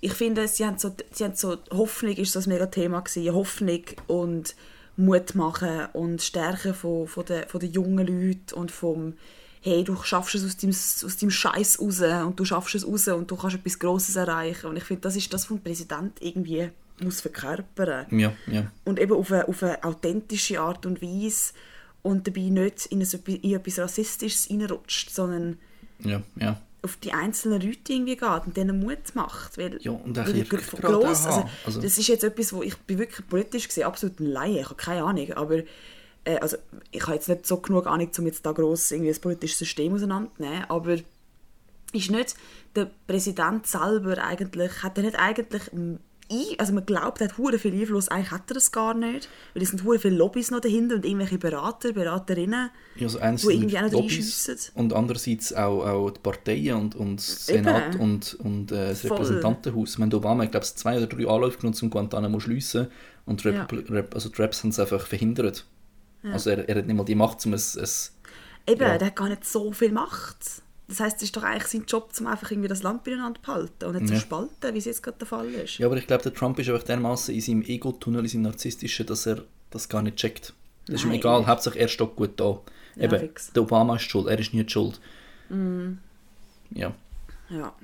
ich 0.00 0.14
finde, 0.14 0.48
sie 0.48 0.64
haben 0.64 0.78
so, 0.78 0.94
sie 1.12 1.24
haben 1.24 1.34
so 1.34 1.58
Hoffnung 1.70 2.14
ist 2.14 2.32
so 2.32 2.40
ein 2.40 2.48
mega 2.48 2.66
Thema 2.66 3.00
gewesen, 3.00 3.34
Hoffnung 3.34 3.82
und 4.06 4.54
Mut 4.96 5.34
machen 5.34 5.88
und 5.92 6.22
Stärke 6.22 6.72
von, 6.72 7.06
von, 7.08 7.24
den, 7.26 7.48
von 7.48 7.60
den 7.60 7.72
jungen 7.72 8.06
Leuten 8.06 8.54
und 8.54 8.70
vom 8.70 9.14
hey, 9.64 9.82
du 9.82 9.96
schaffst 10.02 10.34
es 10.34 10.44
aus 10.44 10.58
deinem, 10.58 10.72
aus 10.72 11.16
deinem 11.16 11.30
Scheiß 11.30 11.80
raus 11.80 12.02
und 12.02 12.38
du 12.38 12.44
schaffst 12.44 12.74
es 12.74 12.86
raus 12.86 13.08
und 13.08 13.30
du 13.30 13.36
kannst 13.36 13.56
etwas 13.56 13.78
Grosses 13.78 14.14
erreichen. 14.14 14.66
Und 14.66 14.76
ich 14.76 14.84
finde, 14.84 15.00
das 15.00 15.16
ist 15.16 15.32
das, 15.32 15.50
was 15.50 15.56
ein 15.56 15.62
Präsident 15.62 16.20
irgendwie 16.20 16.68
muss 17.00 17.22
verkörpern. 17.22 18.06
Ja, 18.10 18.34
ja. 18.46 18.70
Und 18.84 19.00
eben 19.00 19.14
auf 19.14 19.32
eine, 19.32 19.48
auf 19.48 19.62
eine 19.62 19.82
authentische 19.82 20.60
Art 20.60 20.84
und 20.84 21.00
Weise 21.00 21.54
und 22.02 22.26
dabei 22.26 22.42
nicht 22.42 22.86
in, 22.86 23.00
ein, 23.00 23.08
in 23.40 23.54
etwas 23.54 23.78
Rassistisches 23.78 24.50
reinrutscht, 24.50 25.10
sondern 25.10 25.58
ja, 26.00 26.22
ja. 26.36 26.60
auf 26.82 26.98
die 26.98 27.12
einzelnen 27.12 27.62
Leute 27.62 27.90
irgendwie 27.90 28.16
geht 28.16 28.46
und 28.46 28.56
denen 28.58 28.80
Mut 28.80 29.14
macht. 29.14 29.56
Weil, 29.56 29.78
ja, 29.80 29.92
und 29.92 30.18
auch 30.18 30.26
gross, 30.26 31.24
also, 31.24 31.48
also, 31.64 31.80
Das 31.80 31.96
ist 31.96 32.06
jetzt 32.06 32.22
etwas, 32.22 32.52
wo 32.52 32.62
ich 32.62 32.76
bin 32.76 32.98
wirklich 32.98 33.26
politisch 33.26 33.66
gesehen 33.66 33.84
absolut 33.84 34.20
ein 34.20 34.26
Laie, 34.26 34.60
ich 34.60 34.66
habe 34.66 34.74
keine 34.74 35.04
Ahnung, 35.04 35.32
aber 35.32 35.62
äh, 36.24 36.36
also 36.38 36.56
ich 36.90 37.02
habe 37.02 37.14
jetzt 37.14 37.28
nicht 37.28 37.46
so 37.46 37.58
genug 37.58 37.86
Ahnung, 37.86 38.10
um 38.18 38.26
jetzt 38.26 38.44
da 38.46 38.52
gross 38.52 38.90
irgendwie 38.90 39.10
das 39.10 39.20
politische 39.20 39.56
System 39.56 39.94
auseinanderzunehmen, 39.94 40.64
aber 40.68 40.96
ist 41.92 42.10
nicht 42.10 42.34
der 42.74 42.90
Präsident 43.06 43.66
selber 43.66 44.18
eigentlich, 44.22 44.82
hat 44.82 44.98
er 44.98 45.04
nicht 45.04 45.18
eigentlich 45.18 45.72
ein- 45.72 46.00
also 46.58 46.72
man 46.72 46.86
glaubt, 46.86 47.20
er 47.20 47.28
hat 47.28 47.36
hure 47.38 47.58
viel 47.58 47.74
Einfluss, 47.78 48.08
eigentlich 48.08 48.30
hat 48.30 48.50
er 48.50 48.54
das 48.54 48.72
gar 48.72 48.94
nicht, 48.94 49.28
weil 49.52 49.62
es 49.62 49.68
sind 49.68 49.84
hure 49.84 49.98
viele 49.98 50.16
Lobbys 50.16 50.50
noch 50.50 50.60
dahinter 50.60 50.94
und 50.96 51.04
irgendwelche 51.04 51.36
Berater, 51.38 51.92
Beraterinnen, 51.92 52.70
Ja, 52.96 53.08
also 53.20 53.46
Wo 53.46 53.50
irgendwie 53.50 53.76
auch 53.78 53.82
noch 53.82 53.92
Lobbys 53.92 54.12
reinschiessen. 54.48 54.56
und 54.74 54.92
andererseits 54.94 55.52
auch, 55.52 55.84
auch 55.86 56.10
die 56.10 56.20
Parteien 56.20 56.76
und, 56.80 56.94
und 56.96 57.16
das 57.18 57.46
Senat 57.46 57.94
Eben. 57.94 58.02
und, 58.02 58.34
und 58.42 58.72
äh, 58.72 58.88
das 58.88 59.02
Voll. 59.02 59.10
Repräsentantenhaus. 59.18 59.90
Ich 59.92 59.98
meine, 59.98 60.16
Obama, 60.16 60.44
ich 60.44 60.50
glaube, 60.50 60.64
es 60.64 60.74
zwei 60.74 60.96
oder 60.96 61.06
drei 61.06 61.28
Anläufe 61.28 61.58
genutzt, 61.58 61.82
um 61.82 61.90
Guantanamo 61.90 62.38
zu 62.38 62.44
schliessen 62.44 62.88
und 63.26 63.44
die 63.44 63.48
Ja. 63.50 63.66
Republi- 63.66 63.90
Rep, 63.92 64.14
also 64.14 64.30
die 64.30 64.40
Raps 64.42 64.62
haben 64.64 64.70
es 64.70 64.80
einfach 64.80 65.06
verhindert. 65.06 65.66
Also 66.32 66.50
er, 66.50 66.68
er 66.68 66.76
hat 66.76 66.86
nicht 66.86 66.96
mal 66.96 67.04
die 67.04 67.14
Macht, 67.14 67.44
um 67.46 67.52
es, 67.52 67.74
es 67.76 68.12
Eben, 68.66 68.80
Ja. 68.80 68.96
der 68.98 69.08
hat 69.08 69.16
gar 69.16 69.28
nicht 69.28 69.44
so 69.44 69.72
viel 69.72 69.92
Macht. 69.92 70.36
Das 70.88 71.00
heisst, 71.00 71.16
es 71.18 71.24
ist 71.24 71.36
doch 71.36 71.42
eigentlich 71.42 71.66
sein 71.66 71.84
Job, 71.86 72.10
um 72.18 72.26
einfach 72.26 72.50
irgendwie 72.50 72.68
das 72.68 72.82
Land 72.82 73.04
beieinander 73.04 73.38
zu 73.40 73.42
behalten 73.46 73.84
und 73.86 73.94
nicht 73.94 74.08
zu 74.08 74.14
Ja. 74.14 74.20
spalten, 74.20 74.74
wie 74.74 74.78
es 74.78 74.84
jetzt 74.86 75.02
gerade 75.02 75.18
der 75.18 75.26
Fall 75.26 75.48
ist. 75.54 75.78
Ja, 75.78 75.86
aber 75.86 75.96
ich 75.96 76.06
glaube, 76.06 76.22
der 76.22 76.32
Trump 76.34 76.58
ist 76.58 76.68
einfach 76.68 76.82
dermaßen 76.82 77.34
in 77.34 77.40
seinem 77.40 77.62
Ego-Tunnel, 77.62 78.22
in 78.22 78.28
seinem 78.28 78.42
narzisstischen, 78.42 79.06
dass 79.06 79.26
er 79.26 79.44
das 79.70 79.88
gar 79.88 80.02
nicht 80.02 80.16
checkt. 80.16 80.52
Das 80.86 80.96
ist 80.96 81.04
ihm 81.04 81.08
Nein. 81.10 81.18
egal, 81.18 81.46
Hauptsache 81.46 81.78
er 81.78 81.88
steht 81.88 82.14
gut 82.16 82.38
da. 82.38 82.60
Ja, 82.96 83.04
Eben, 83.04 83.18
fix. 83.18 83.52
der 83.52 83.62
Obama 83.62 83.96
ist 83.96 84.02
schuld, 84.02 84.28
er 84.28 84.38
ist 84.38 84.52
nicht 84.54 84.70
schuld. 84.70 85.00
Mm. 85.48 85.94
Ja. 86.70 86.94
Ja. 87.50 87.74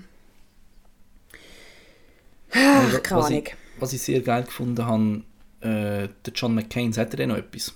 Also, 2.53 2.97
Ach, 2.97 3.03
keine 3.03 3.21
was, 3.21 3.27
Ahnung. 3.29 3.43
ich, 3.47 3.55
was 3.79 3.93
ich 3.93 4.03
sehr 4.03 4.21
geil 4.21 4.45
gefunden 4.45 4.85
habe, 4.85 5.23
äh, 5.61 6.09
der 6.25 6.33
John 6.35 6.55
McCain, 6.55 6.93
sagt 6.93 7.15
er 7.15 7.19
denn 7.19 7.29
noch 7.31 7.37
etwas? 7.37 7.75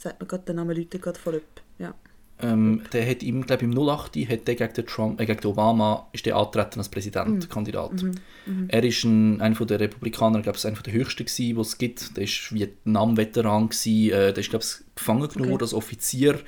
Sagt 0.00 0.18
mir 0.18 0.26
gerade 0.26 0.44
der 0.44 0.54
Name 0.54 0.72
Leute 0.72 0.98
gerade 0.98 1.18
voll 1.18 1.36
ab. 1.36 1.62
Ja. 1.78 1.94
Ähm, 2.42 2.82
der 2.94 3.06
hat 3.06 3.22
ihm, 3.22 3.44
glaube 3.44 3.64
im 3.64 3.78
08 3.78 4.16
hat 4.16 4.48
der 4.48 4.54
gegen 4.54 4.72
den, 4.72 4.86
Trump, 4.86 5.20
äh, 5.20 5.26
gegen 5.26 5.40
den 5.40 5.50
Obama 5.50 6.08
ist 6.12 6.24
der 6.24 6.36
angetreten 6.36 6.78
als 6.78 6.88
Präsidentkandidat. 6.88 8.02
Er 8.68 8.82
ist 8.82 9.04
ein, 9.04 9.42
einer 9.42 9.54
von 9.54 9.66
der 9.66 9.78
Republikaner, 9.78 10.40
glaube 10.40 10.56
ich, 10.56 10.66
einer 10.66 10.80
der 10.80 10.94
höchsten 10.94 11.26
gewesen, 11.26 11.56
was 11.58 11.68
es 11.68 11.78
gibt. 11.78 12.16
Der 12.16 12.24
ist 12.24 12.50
Vietnam-Veteran 12.50 13.68
gewesen. 13.68 14.10
Äh, 14.10 14.32
der 14.32 14.38
ist, 14.38 14.48
glaube 14.48 14.64
ich, 14.64 14.96
gefangen 14.96 15.28
genommen 15.28 15.52
Okay. 15.52 15.64
als 15.64 15.74
Offizier 15.74 16.40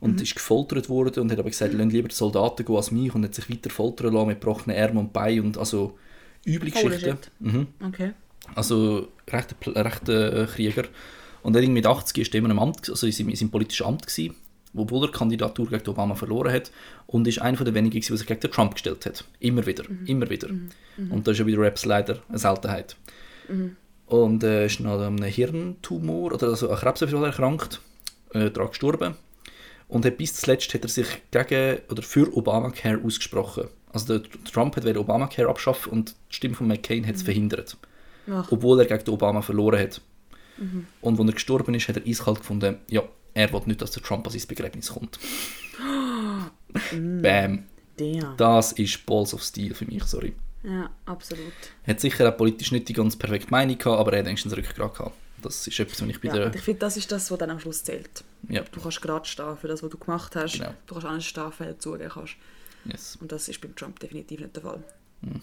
und 0.00 0.20
ist 0.20 0.34
gefoltert 0.34 0.90
worden 0.90 1.22
und 1.22 1.32
hat 1.32 1.38
aber 1.38 1.48
gesagt, 1.48 1.72
lass 1.72 1.92
lieber 1.92 2.08
die 2.08 2.14
Soldaten 2.14 2.66
gehen 2.66 2.76
als 2.76 2.90
mich 2.90 3.14
und 3.14 3.24
hat 3.24 3.34
sich 3.34 3.48
weiter 3.48 3.70
foltern 3.70 4.12
lassen 4.12 4.28
mit 4.28 4.40
gebrochenen 4.40 4.76
Armen 4.76 4.98
und 4.98 5.12
Beinen 5.14 5.40
und 5.40 5.58
also 5.58 5.98
üble 6.46 6.70
Geschichten. 6.70 7.18
Mhm. 7.38 7.66
Okay. 7.82 8.12
Also 8.54 9.08
rechter, 9.30 9.84
rechter 9.84 10.42
äh, 10.42 10.46
Krieger. 10.46 10.84
Und 11.42 11.56
er 11.56 11.62
irgendwie 11.62 11.80
mit 11.80 11.86
80 11.86 12.18
ist 12.18 12.34
er 12.34 12.38
immer 12.38 12.50
im 12.50 12.58
Amt, 12.58 12.88
also 12.88 13.06
in 13.06 13.12
seinem, 13.12 13.30
in 13.30 13.36
seinem 13.36 13.50
politischen 13.50 13.86
Amt 13.86 14.06
gewesen, 14.06 14.34
obwohl 14.74 15.04
er 15.04 15.10
die 15.10 15.18
Kandidatur 15.18 15.68
gegen 15.68 15.88
Obama 15.88 16.14
verloren 16.14 16.52
hat 16.52 16.70
und 17.06 17.26
ist 17.26 17.40
einer 17.40 17.64
der 17.64 17.74
wenigen, 17.74 18.00
der 18.00 18.16
sich 18.16 18.26
gegen 18.26 18.40
den 18.40 18.50
Trump 18.50 18.74
gestellt 18.74 19.04
hat. 19.06 19.24
Immer 19.40 19.66
wieder, 19.66 19.84
immer 20.06 20.28
wieder. 20.30 20.48
Und 21.10 21.26
das 21.26 21.32
ist 21.32 21.38
ja 21.38 21.44
bei 21.44 21.50
den 21.52 21.60
Raps 21.60 21.84
leider 21.84 22.18
eine 22.28 22.38
Seltenheit. 22.38 22.96
Und 24.06 24.42
er 24.42 24.66
ist 24.66 24.80
noch 24.80 25.00
an 25.00 25.18
einem 25.18 25.24
Hirntumor 25.24 26.32
oder 26.32 26.48
also 26.48 26.70
an 26.70 26.76
Krebs 26.76 27.00
erkrankt, 27.02 27.80
äh, 28.32 28.50
daran 28.50 28.70
gestorben. 28.70 29.14
Und 29.88 30.04
hat 30.04 30.18
bis 30.18 30.34
zuletzt 30.34 30.72
hat 30.74 30.82
er 30.82 30.88
sich 30.88 31.06
gegen 31.30 31.78
oder 31.88 32.02
für 32.02 32.36
Obamacare 32.36 33.00
ausgesprochen. 33.04 33.68
Also 33.92 34.18
der 34.18 34.30
Trump 34.44 34.76
hat 34.76 34.96
Obamacare 34.96 35.48
abschaffen 35.48 35.92
und 35.92 36.14
die 36.30 36.36
Stimme 36.36 36.54
von 36.54 36.68
McCain 36.68 37.06
hat 37.06 37.16
es 37.16 37.22
verhindert 37.22 37.76
Ach, 38.30 38.46
obwohl 38.52 38.80
er 38.80 38.86
gegen 38.86 39.10
Obama 39.10 39.42
verloren 39.42 39.80
hat. 39.80 40.00
Und 41.00 41.18
als 41.20 41.28
er 41.28 41.32
gestorben 41.34 41.74
ist, 41.74 41.88
hat 41.88 41.96
er 41.96 42.06
eiskalt 42.06 42.38
gefunden, 42.40 42.76
ja, 42.88 43.02
er 43.34 43.52
will 43.52 43.62
nicht, 43.66 43.80
dass 43.80 43.92
der 43.92 44.02
Trump 44.02 44.26
an 44.26 44.32
sein 44.32 44.46
Begräbnis 44.48 44.90
kommt. 44.92 45.18
Bam. 47.22 47.64
der. 47.98 48.34
Das 48.36 48.72
ist 48.72 49.04
Balls 49.06 49.34
of 49.34 49.42
Steel 49.42 49.74
für 49.74 49.84
mich, 49.86 50.04
sorry. 50.04 50.34
Ja, 50.62 50.90
absolut. 51.06 51.52
Er 51.84 51.94
hat 51.94 52.00
sicher 52.00 52.28
auch 52.28 52.36
politisch 52.36 52.70
nicht 52.72 52.88
die 52.88 52.92
ganz 52.92 53.16
perfekte 53.16 53.50
Meinung 53.50 53.78
gehabt, 53.78 53.98
aber 53.98 54.12
er 54.12 54.18
hat 54.20 54.26
wenigstens 54.26 54.54
Rückgrat 54.56 54.94
gehabt. 54.94 55.14
Das 55.42 55.66
ist 55.66 55.80
etwas, 55.80 56.02
was 56.02 56.08
ich 56.08 56.20
bei 56.20 56.28
Ja, 56.28 56.34
der... 56.34 56.54
ich 56.54 56.60
finde, 56.60 56.80
das 56.80 56.98
ist 56.98 57.10
das, 57.10 57.30
was 57.30 57.38
dann 57.38 57.48
am 57.50 57.58
Schluss 57.58 57.82
zählt. 57.82 58.24
Ja, 58.48 58.62
Du 58.70 58.80
kannst 58.80 59.00
gerade 59.00 59.26
stehen 59.26 59.56
für 59.56 59.68
das, 59.68 59.82
was 59.82 59.88
du 59.90 59.96
gemacht 59.96 60.36
hast. 60.36 60.52
Genau. 60.58 60.74
Du 60.86 60.94
kannst 60.94 61.06
alles 61.08 61.24
stehen, 61.24 61.52
wenn 61.56 61.68
du 61.68 61.78
zugeben 61.78 62.10
kannst. 62.12 62.34
yes. 62.84 63.16
Und 63.22 63.32
das 63.32 63.48
ist 63.48 63.60
beim 63.62 63.74
Trump 63.74 63.98
definitiv 64.00 64.40
nicht 64.40 64.54
der 64.54 64.62
Fall. 64.62 64.84
Hm. 65.22 65.40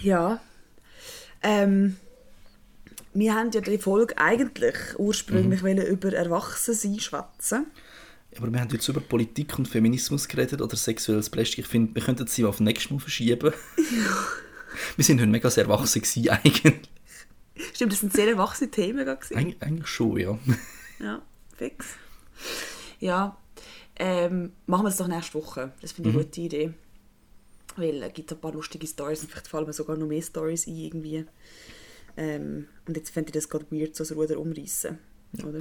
Ja. 0.00 0.40
Ähm, 1.42 1.96
wir 3.14 3.34
haben 3.34 3.50
ja 3.52 3.60
die 3.60 3.78
Folge 3.78 4.16
eigentlich 4.18 4.74
ursprünglich 4.98 5.62
Mhm. 5.62 5.78
über 5.78 6.12
Erwachsensein 6.12 6.98
schwätzen. 7.00 7.66
Aber 8.36 8.52
wir 8.52 8.60
haben 8.60 8.70
jetzt 8.70 8.88
über 8.88 9.00
Politik 9.00 9.56
und 9.58 9.68
Feminismus 9.68 10.26
geredet 10.26 10.60
oder 10.60 10.76
sexuelles 10.76 11.30
Plastik. 11.30 11.60
Ich 11.60 11.66
finde, 11.68 11.94
wir 11.94 12.02
könnten 12.02 12.26
sie 12.26 12.44
auf 12.44 12.58
nächstes 12.60 12.90
Mal 12.90 12.98
verschieben. 12.98 13.52
wir 14.96 15.04
sind 15.04 15.20
heute 15.20 15.30
mega 15.30 15.48
sehr 15.50 15.64
erwachsen 15.64 16.02
gewesen, 16.02 16.28
eigentlich. 16.30 16.74
Stimmt, 17.72 17.92
das 17.92 18.00
sind 18.00 18.12
sehr 18.12 18.26
erwachsene 18.28 18.70
Themen. 18.70 19.08
Eig 19.08 19.56
eigentlich 19.60 19.86
schon, 19.86 20.18
ja. 20.18 20.36
Ja, 20.98 21.22
fix. 21.56 21.86
Ja, 22.98 23.36
ähm, 23.96 24.52
machen 24.66 24.84
wir 24.86 24.88
es 24.88 24.96
doch 24.96 25.06
nächste 25.06 25.34
Woche. 25.34 25.72
Das 25.80 25.92
finde 25.92 26.10
ich 26.10 26.14
Mhm. 26.16 26.20
eine 26.20 26.26
gute 26.28 26.40
Idee. 26.40 26.72
Weil 27.76 28.02
es 28.02 28.12
gibt 28.14 28.32
ein 28.32 28.40
paar 28.40 28.52
lustige 28.52 28.86
Stories 28.86 29.22
und 29.22 29.30
vielleicht 29.30 29.48
fallen 29.48 29.66
mir 29.66 29.72
sogar 29.72 29.96
noch 29.96 30.06
mehr 30.08 30.22
Stories 30.22 30.66
ein 30.66 30.76
irgendwie. 30.76 31.24
Ähm, 32.16 32.66
und 32.86 32.96
jetzt 32.96 33.10
fände 33.10 33.28
ich 33.28 33.34
das 33.34 33.48
gerade 33.48 33.66
weird, 33.70 33.94
so 33.96 34.04
das 34.04 34.16
Ruder 34.16 34.38
umreißen. 34.38 34.98
Oder? 35.44 35.60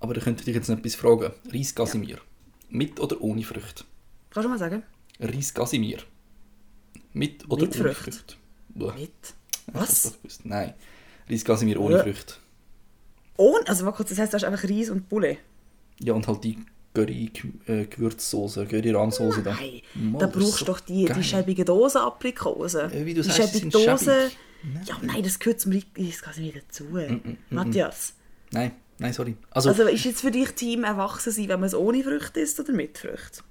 Aber 0.00 0.14
da 0.14 0.20
könnte 0.20 0.48
ich 0.48 0.54
jetzt 0.54 0.68
noch 0.68 0.78
etwas 0.78 0.94
fragen. 0.94 1.32
Reis 1.52 1.74
Casimir. 1.74 2.18
Mit 2.68 3.00
oder 3.00 3.20
ohne 3.22 3.42
Früchte? 3.42 3.84
Kannst 4.30 4.44
du 4.44 4.50
mal 4.50 4.58
sagen? 4.58 4.82
Reis 5.20 5.54
Casimir. 5.54 5.98
Mit 7.12 7.48
oder 7.50 7.62
Mit 7.66 7.80
ohne 7.80 7.94
Früchte. 7.94 8.36
Früchte? 8.74 8.98
Mit. 9.00 9.34
Was? 9.72 10.18
Nein. 10.44 10.74
Reis 11.30 11.44
Casimir 11.44 11.80
ohne 11.80 11.96
Ja. 11.96 12.02
Früchte. 12.02 12.34
Ohne, 13.38 13.66
also 13.68 13.84
warte 13.84 13.96
kurz, 13.98 14.08
das 14.10 14.18
heisst, 14.18 14.32
du 14.32 14.36
hast 14.36 14.44
einfach 14.44 14.64
Reis 14.68 14.90
und 14.90 15.08
Bulle? 15.08 15.38
Ja, 16.00 16.12
und 16.12 16.26
halt 16.26 16.44
die 16.44 16.58
Curry-Gewürzsoße, 16.94 18.66
Curry-Rahmsoße 18.66 19.42
da. 19.42 19.54
Nein, 19.54 19.82
Mann, 19.94 20.18
da 20.20 20.26
das 20.26 20.36
ist 20.36 20.42
brauchst 20.42 20.60
du 20.60 20.64
doch 20.66 20.80
die, 20.80 21.04
geil. 21.04 21.16
die 21.18 21.24
schäbigen 21.24 21.64
Dosen 21.64 22.00
Aprikosen. 22.02 22.90
Ja, 22.92 23.04
wie 23.06 23.14
du 23.14 23.22
die 23.22 23.28
sagst, 23.28 23.52
sie 23.52 23.58
schäbigen 23.60 23.70
sind 23.98 24.36
Ja, 24.84 24.98
nein, 25.02 25.22
das 25.22 25.38
gehört 25.38 25.60
zum 25.60 25.72
Reis 25.72 26.22
Casimir 26.22 26.54
dazu. 26.54 26.84
Matthias. 27.50 28.14
Nein, 28.50 28.72
nein, 28.98 29.12
sorry. 29.12 29.36
Also, 29.50 29.70
Also 29.70 29.84
ist 29.84 30.04
jetzt 30.04 30.20
für 30.20 30.30
dich 30.30 30.50
Team 30.50 30.84
erwachsen 30.84 31.32
sein, 31.32 31.48
wenn 31.48 31.60
man 31.60 31.68
es 31.68 31.74
ohne 31.74 32.02
Früchte 32.02 32.40
isst 32.40 32.58
oder 32.60 32.72
mit 32.72 32.98
Früchten? 32.98 33.42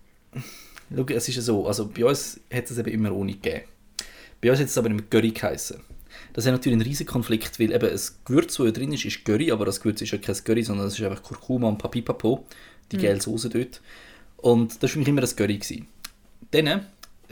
schau, 0.93 1.05
es 1.07 1.29
ist 1.29 1.35
ja 1.35 1.41
so, 1.41 1.67
also 1.67 1.87
bei 1.87 2.05
uns 2.05 2.39
hat 2.53 2.69
es 2.69 2.77
eben 2.77 2.89
immer 2.91 3.11
ohne 3.13 3.33
gegeben. 3.33 3.61
Bei 4.41 4.51
uns 4.51 4.59
hat 4.59 4.67
es 4.67 4.77
aber 4.77 4.89
immer 4.89 5.01
Curry 5.03 5.31
geheißen. 5.31 5.79
Das 6.33 6.45
ist 6.45 6.51
natürlich 6.51 6.77
ein 6.77 6.81
riesiger 6.81 7.11
Konflikt, 7.11 7.59
weil 7.59 7.71
eben 7.71 7.89
das 7.89 8.23
Gewürz, 8.23 8.55
das 8.57 8.65
ja 8.65 8.71
drin 8.71 8.93
ist, 8.93 9.05
ist 9.05 9.25
Curry, 9.25 9.51
aber 9.51 9.65
das 9.65 9.79
Gewürz 9.79 10.01
ist 10.01 10.11
ja 10.11 10.17
kein 10.17 10.35
Curry, 10.35 10.63
sondern 10.63 10.87
es 10.87 10.99
ist 10.99 11.05
einfach 11.05 11.23
Kurkuma 11.23 11.67
und 11.67 11.77
Papipapo, 11.77 12.45
die 12.91 12.97
gelbe 12.97 13.21
Soße 13.21 13.49
dort. 13.49 13.81
Und 14.37 14.75
das 14.75 14.83
war 14.83 14.89
für 14.89 14.99
mich 14.99 15.07
immer 15.07 15.21
das 15.21 15.35
Curry. 15.35 15.57
Gewesen. 15.57 15.87
Dann 16.51 16.85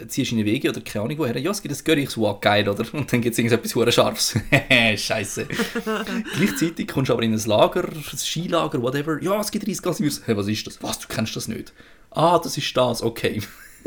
ziehst 0.08 0.32
du 0.32 0.36
in 0.36 0.46
die 0.46 0.52
Wege 0.52 0.70
oder 0.70 0.82
keine 0.82 1.06
Ahnung 1.06 1.18
woher, 1.20 1.38
ja, 1.38 1.52
es 1.52 1.62
gibt 1.62 1.88
ein 1.88 2.08
wow, 2.16 2.40
geil, 2.40 2.68
oder? 2.68 2.86
Und 2.94 3.12
dann 3.12 3.22
gibt 3.22 3.34
es 3.34 3.40
irgendetwas 3.40 3.76
hure 3.76 3.92
Scharfes. 3.92 4.40
Scheiße. 4.96 5.48
Gleichzeitig 6.38 6.88
kommst 6.88 7.10
du 7.10 7.14
aber 7.14 7.24
in 7.24 7.34
ein 7.34 7.46
Lager, 7.46 7.88
ein 7.88 8.18
Skilager, 8.18 8.82
whatever, 8.82 9.22
ja, 9.22 9.40
es 9.40 9.52
gibt 9.52 9.68
Reisgas. 9.68 10.00
Hey, 10.26 10.38
was 10.38 10.48
ist 10.48 10.68
das? 10.68 10.82
Was, 10.82 11.00
du 11.00 11.08
kennst 11.08 11.36
das 11.36 11.48
nicht? 11.48 11.74
Ah, 12.12 12.40
das 12.40 12.58
ist 12.58 12.76
das, 12.76 13.02
okay. 13.02 13.42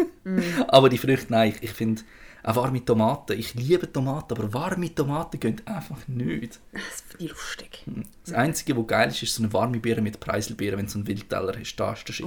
aber 0.68 0.88
die 0.88 0.98
Früchte, 0.98 1.26
nein, 1.30 1.54
ich, 1.54 1.62
ich 1.62 1.70
finde, 1.70 2.02
auch 2.46 2.54
warme 2.54 2.84
Tomaten, 2.84 3.36
ich 3.36 3.54
liebe 3.54 3.92
Tomaten, 3.92 4.34
aber 4.34 4.52
warme 4.52 4.94
Tomaten 4.94 5.40
gehen 5.40 5.60
einfach 5.64 6.06
nicht. 6.06 6.60
Das 6.72 7.02
finde 7.08 7.24
ich 7.24 7.30
lustig. 7.30 7.84
Das 8.24 8.34
Einzige, 8.34 8.76
was 8.76 8.86
geil 8.86 9.08
ist, 9.08 9.22
ist 9.22 9.34
so 9.34 9.42
eine 9.42 9.52
warme 9.52 9.80
Beere 9.80 10.00
mit 10.00 10.20
Preiselbeeren, 10.20 10.78
wenn 10.78 10.86
du 10.86 10.92
so 10.92 10.98
einen 10.98 11.08
Wildteller 11.08 11.54
hast, 11.58 11.74
das 11.74 11.98
ist 11.98 12.08
der 12.08 12.12
Shit. 12.12 12.26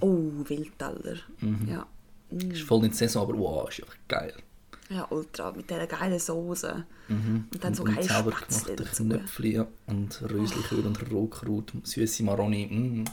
Oh, 0.00 0.32
Wildteller. 0.48 1.16
Ja. 1.68 1.86
Ist 2.30 2.62
voll 2.62 2.82
nicht 2.82 2.94
Saison, 2.94 3.22
aber 3.22 3.38
wow, 3.38 3.68
ist 3.68 3.80
einfach 3.80 3.96
geil. 4.08 4.34
ja, 4.90 5.06
ultra. 5.10 5.52
Mit 5.52 5.70
dieser 5.70 5.86
geilen 5.86 6.18
Soße. 6.18 6.84
Und 7.08 7.48
dann 7.60 7.74
so 7.74 7.84
selber 7.84 8.32
Spätzle 8.32 8.76
dazu. 8.76 9.04
Knöpfli 9.04 9.54
ja, 9.54 9.66
und 9.86 10.22
Röslichöl 10.30 10.86
und 10.86 11.10
Rohkraut, 11.10 11.72
süße 11.82 12.22
Maroni. 12.22 12.66
Mm. 12.66 13.04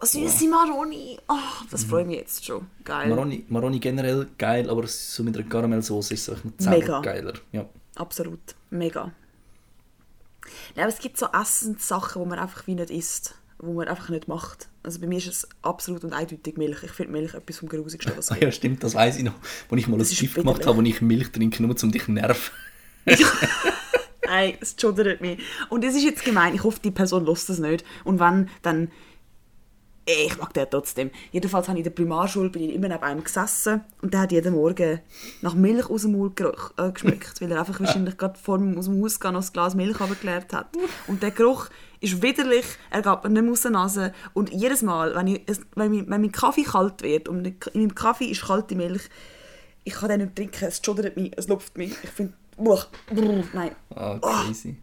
Oh, 0.00 0.04
süße 0.04 0.48
Maroni. 0.48 1.18
Oh, 1.28 1.64
das 1.70 1.84
freut 1.84 2.06
mich 2.06 2.18
jetzt 2.18 2.44
schon. 2.44 2.66
Geil. 2.84 3.08
Maroni, 3.08 3.44
Maroni 3.48 3.78
generell 3.78 4.26
geil, 4.36 4.68
aber 4.68 4.86
so 4.88 5.22
mit 5.22 5.36
einer 5.36 5.48
Karamellsoße 5.48 6.14
ist 6.14 6.28
es 6.28 6.34
einfach 6.34 6.70
Mega. 6.70 7.00
geiler. 7.00 7.34
Ja. 7.52 7.68
Absolut. 7.94 8.40
Mega. 8.70 9.12
Ja, 10.74 10.82
aber 10.82 10.92
es 10.92 10.98
gibt 10.98 11.16
so 11.16 11.26
Essenssachen, 11.26 12.22
die 12.22 12.28
man 12.28 12.38
einfach 12.38 12.66
wie 12.66 12.74
nicht 12.74 12.90
isst. 12.90 13.34
Wo 13.64 13.72
man 13.72 13.88
einfach 13.88 14.10
nicht 14.10 14.28
macht. 14.28 14.68
Also 14.82 15.00
bei 15.00 15.06
mir 15.06 15.18
ist 15.18 15.26
es 15.26 15.48
absolut 15.62 16.04
und 16.04 16.12
eindeutig 16.12 16.56
Milch. 16.56 16.82
Ich 16.82 16.90
finde 16.90 17.12
Milch 17.12 17.34
etwas 17.34 17.58
vom 17.58 17.68
Grusigsten, 17.68 18.12
was 18.16 18.30
Ah, 18.30 18.36
ja, 18.38 18.52
stimmt, 18.52 18.84
das 18.84 18.94
weiß 18.94 19.16
ich 19.16 19.24
noch. 19.24 19.34
Als 19.70 19.80
ich 19.80 19.88
mal 19.88 19.96
ein 19.96 20.00
Das 20.00 20.10
Gift 20.10 20.34
bitter 20.34 20.42
gemacht 20.42 20.66
habe, 20.66 20.76
wo 20.76 20.82
ich 20.82 21.00
Milch 21.00 21.30
trinke, 21.32 21.62
nur 21.62 21.74
um 21.82 21.92
dich 21.92 22.08
nerven. 22.08 22.52
Nein, 24.26 24.54
es 24.60 24.74
schudert 24.78 25.20
mich. 25.20 25.38
Und 25.70 25.84
es 25.84 25.94
ist 25.94 26.04
jetzt 26.04 26.24
gemein, 26.24 26.54
ich 26.54 26.64
hoffe, 26.64 26.80
die 26.82 26.90
Person 26.90 27.24
lässt 27.24 27.48
das 27.48 27.58
nicht. 27.58 27.84
Und 28.04 28.20
wenn, 28.20 28.48
dann... 28.62 28.90
Ich 30.06 30.36
mag 30.36 30.52
den 30.52 30.66
trotzdem. 30.70 31.10
Jedenfalls 31.32 31.66
habe 31.68 31.78
ich 31.78 31.86
in 31.86 31.90
der 31.90 31.96
Primarschule 31.96 32.50
bin 32.50 32.62
ich 32.62 32.74
immer 32.74 32.88
neben 32.88 33.02
einem 33.02 33.24
gesessen 33.24 33.80
und 34.02 34.12
der 34.12 34.20
hat 34.20 34.32
jeden 34.32 34.54
Morgen 34.54 35.00
nach 35.40 35.54
Milch 35.54 35.88
aus 35.88 36.02
dem 36.02 36.12
Mund 36.12 36.36
geruch, 36.36 36.72
äh, 36.76 36.90
geschmeckt, 36.92 37.40
weil 37.40 37.50
er 37.50 37.60
einfach 37.60 37.80
wahrscheinlich 37.80 38.18
gerade 38.18 38.38
vor 38.38 38.58
dem, 38.58 38.76
aus 38.76 38.84
dem 38.84 39.02
Haus 39.02 39.18
gehen 39.18 39.32
noch 39.32 39.42
ein 39.42 39.52
Glas 39.54 39.74
Milch 39.74 39.98
runtergeleert 39.98 40.52
hat. 40.52 40.68
Und 41.06 41.22
der 41.22 41.30
Geruch 41.30 41.68
ist 42.00 42.20
widerlich, 42.20 42.66
er 42.90 43.00
geht 43.00 43.24
mir 43.24 43.30
nicht 43.30 43.42
mehr 43.44 43.52
aus 43.52 43.62
der 43.62 43.70
Nase 43.70 44.12
und 44.34 44.52
jedes 44.52 44.82
Mal, 44.82 45.14
wenn, 45.14 45.26
ich, 45.26 45.40
wenn, 45.74 45.90
mein, 45.90 46.10
wenn 46.10 46.20
mein 46.20 46.32
Kaffee 46.32 46.64
kalt 46.64 47.00
wird 47.02 47.28
und 47.30 47.46
in 47.46 47.56
meinem 47.72 47.94
Kaffee 47.94 48.26
ist 48.26 48.42
kalte 48.44 48.74
Milch, 48.74 49.08
ich 49.84 49.94
kann 49.94 50.10
den 50.10 50.20
nicht 50.20 50.36
trinken, 50.36 50.64
es 50.66 50.82
schudert 50.84 51.16
mich, 51.16 51.32
es 51.36 51.48
lupft 51.48 51.78
mich. 51.78 51.92
Ich 52.02 52.10
finde, 52.10 52.34
nein, 53.54 53.70
Ah, 53.94 54.18
crazy. 54.18 54.76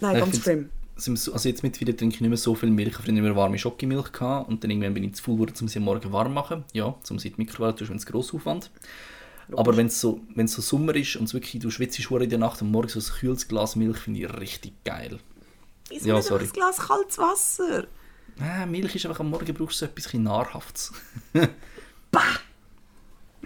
nein, 0.00 0.18
ganz 0.18 0.40
schlimm. 0.40 0.70
Also 0.96 1.48
jetzt 1.48 1.62
mittlerweile 1.62 1.94
trinke 1.94 2.14
ich 2.14 2.20
nicht 2.22 2.30
mehr 2.30 2.38
so 2.38 2.54
viel 2.54 2.70
Milch. 2.70 2.88
Ich 2.88 2.94
habe 2.94 3.04
früher 3.04 3.18
immer 3.18 3.36
warme 3.36 3.58
Schokimilch 3.58 4.12
gehabt 4.12 4.48
und 4.48 4.64
dann 4.64 4.70
irgendwann 4.70 4.94
bin 4.94 5.04
ich 5.04 5.14
zu 5.14 5.22
faul 5.22 5.34
geworden, 5.34 5.54
um 5.60 5.68
sie 5.68 5.78
am 5.78 5.84
Morgen 5.84 6.10
warm 6.10 6.28
zu 6.28 6.32
machen. 6.32 6.64
Ja, 6.72 6.94
um 7.10 7.18
sie 7.18 7.28
in 7.28 7.34
die 7.34 7.42
Mikrowelle 7.42 7.74
zu 7.74 7.84
tun, 7.84 7.90
wenn 7.90 7.96
es 7.98 8.06
gross 8.06 8.32
Aufwand. 8.32 8.70
Aber 9.54 9.76
wenn 9.76 9.86
es 9.86 10.00
so, 10.00 10.20
wenn's 10.34 10.54
so 10.54 10.62
Sommer 10.62 10.94
ist 10.96 11.16
und 11.16 11.24
es 11.24 11.34
wirklich, 11.34 11.60
du 11.62 11.70
schwitzt 11.70 11.98
in 11.98 12.30
der 12.30 12.38
Nacht 12.38 12.62
und 12.62 12.70
morgens 12.70 12.94
so 12.94 13.00
ein 13.00 13.18
kühles 13.18 13.46
Glas 13.46 13.76
Milch, 13.76 13.98
finde 13.98 14.20
ich 14.20 14.32
richtig 14.32 14.72
geil. 14.84 15.18
Wieso 15.88 16.08
Ja, 16.08 16.16
nicht 16.16 16.26
sorry. 16.26 16.44
ein 16.44 16.50
Glas 16.50 16.78
kaltes 16.78 17.18
Wasser? 17.18 17.86
Ah, 18.40 18.66
Milch 18.66 18.94
ist 18.96 19.06
einfach 19.06 19.20
am 19.20 19.30
Morgen 19.30 19.54
brauchst 19.54 19.76
du 19.76 19.78
so 19.80 19.86
etwas 19.86 20.04
bisschen 20.04 20.24
Nahrhaftes. 20.24 20.92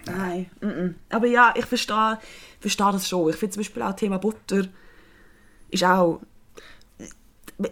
Nein, 0.05 0.49
mm 0.61 0.65
-mm. 0.65 0.93
aber 1.09 1.27
ja, 1.27 1.53
ich 1.55 1.65
verstehe, 1.65 2.17
verstehe 2.59 2.91
das 2.91 3.07
schon. 3.07 3.29
Ich 3.29 3.35
finde 3.35 3.53
zum 3.53 3.59
Beispiel 3.61 3.83
auch 3.83 3.95
Thema 3.95 4.17
Butter 4.17 4.67
ist 5.69 5.83
auch... 5.83 6.21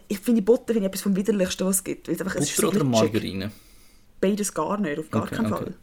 Ich 0.08 0.20
finde 0.20 0.42
Butter 0.42 0.74
finde 0.74 0.80
ich 0.82 0.86
etwas 0.88 1.02
vom 1.02 1.16
widerlichsten, 1.16 1.66
was 1.68 1.78
es 1.78 1.84
gibt. 1.84 2.08
weil 2.08 2.16
es 2.16 2.22
einfach, 2.22 2.36
es 2.36 2.50
ist 2.50 2.62
Butter 2.62 2.76
oder. 2.78 2.84
Margarine? 2.86 3.52
Beides 4.22 4.54
gar 4.54 4.78
nicht, 4.80 5.00
auf 5.00 5.10
gar 5.10 5.24
Okay, 5.24 5.36
keinen 5.36 5.54
okay. 5.54 5.64
Fall. 5.66 5.74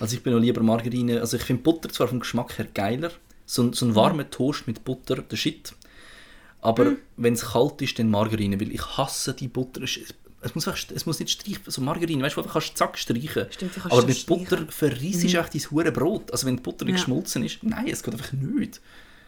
Also 0.00 0.16
ich 0.16 0.22
bin 0.22 0.32
noch 0.34 0.40
lieber 0.40 0.62
Margarine. 0.62 1.20
Also 1.20 1.36
ich 1.36 1.42
finde 1.42 1.62
Butter 1.62 1.88
zwar 1.88 2.08
vom 2.08 2.20
Geschmack 2.20 2.58
her 2.58 2.66
geiler. 2.72 3.10
So, 3.46 3.62
ein- 3.62 3.72
so 3.72 3.86
ein 3.86 3.94
warmer 3.94 4.28
Toast 4.30 4.66
mit 4.66 4.84
Butter, 4.84 5.16
der 5.16 5.36
Shit. 5.36 5.72
Aber 6.60 6.84
Mhm. 6.86 6.96
wenn 7.16 7.34
es 7.34 7.42
kalt 7.52 7.80
ist, 7.82 7.98
dann 7.98 8.10
Margarine, 8.10 8.60
weil 8.60 8.70
ich 8.72 8.82
hasse 8.96 9.32
die 9.34 9.48
Butter. 9.48 9.82
Es, 10.42 10.54
muss, 10.54 10.68
einfach, 10.68 10.82
es 10.94 11.04
muss 11.06 11.18
nicht 11.18 11.30
streichen, 11.30 11.62
so 11.66 11.80
Margarine, 11.82 12.22
weißt 12.22 12.36
du, 12.36 12.42
du 12.42 12.48
kannst 12.48 12.76
zack 12.76 12.98
streichen. 12.98 13.46
Stimmt, 13.50 13.74
kannst 13.74 13.92
Aber 13.92 14.06
mit 14.06 14.26
Butter 14.26 14.44
streichen. 14.56 14.70
verreissest 14.70 15.34
du 15.34 15.38
echt 15.38 15.54
dein 15.54 15.70
hure 15.70 15.92
Brot. 15.92 16.30
Also 16.32 16.46
wenn 16.46 16.56
die 16.56 16.62
Butter 16.62 16.84
nicht 16.84 16.94
Ja. 16.96 17.00
geschmolzen 17.00 17.44
ist, 17.44 17.62
nein, 17.62 17.88
es 17.88 18.02
geht 18.02 18.14
einfach 18.14 18.32
nicht. 18.32 18.80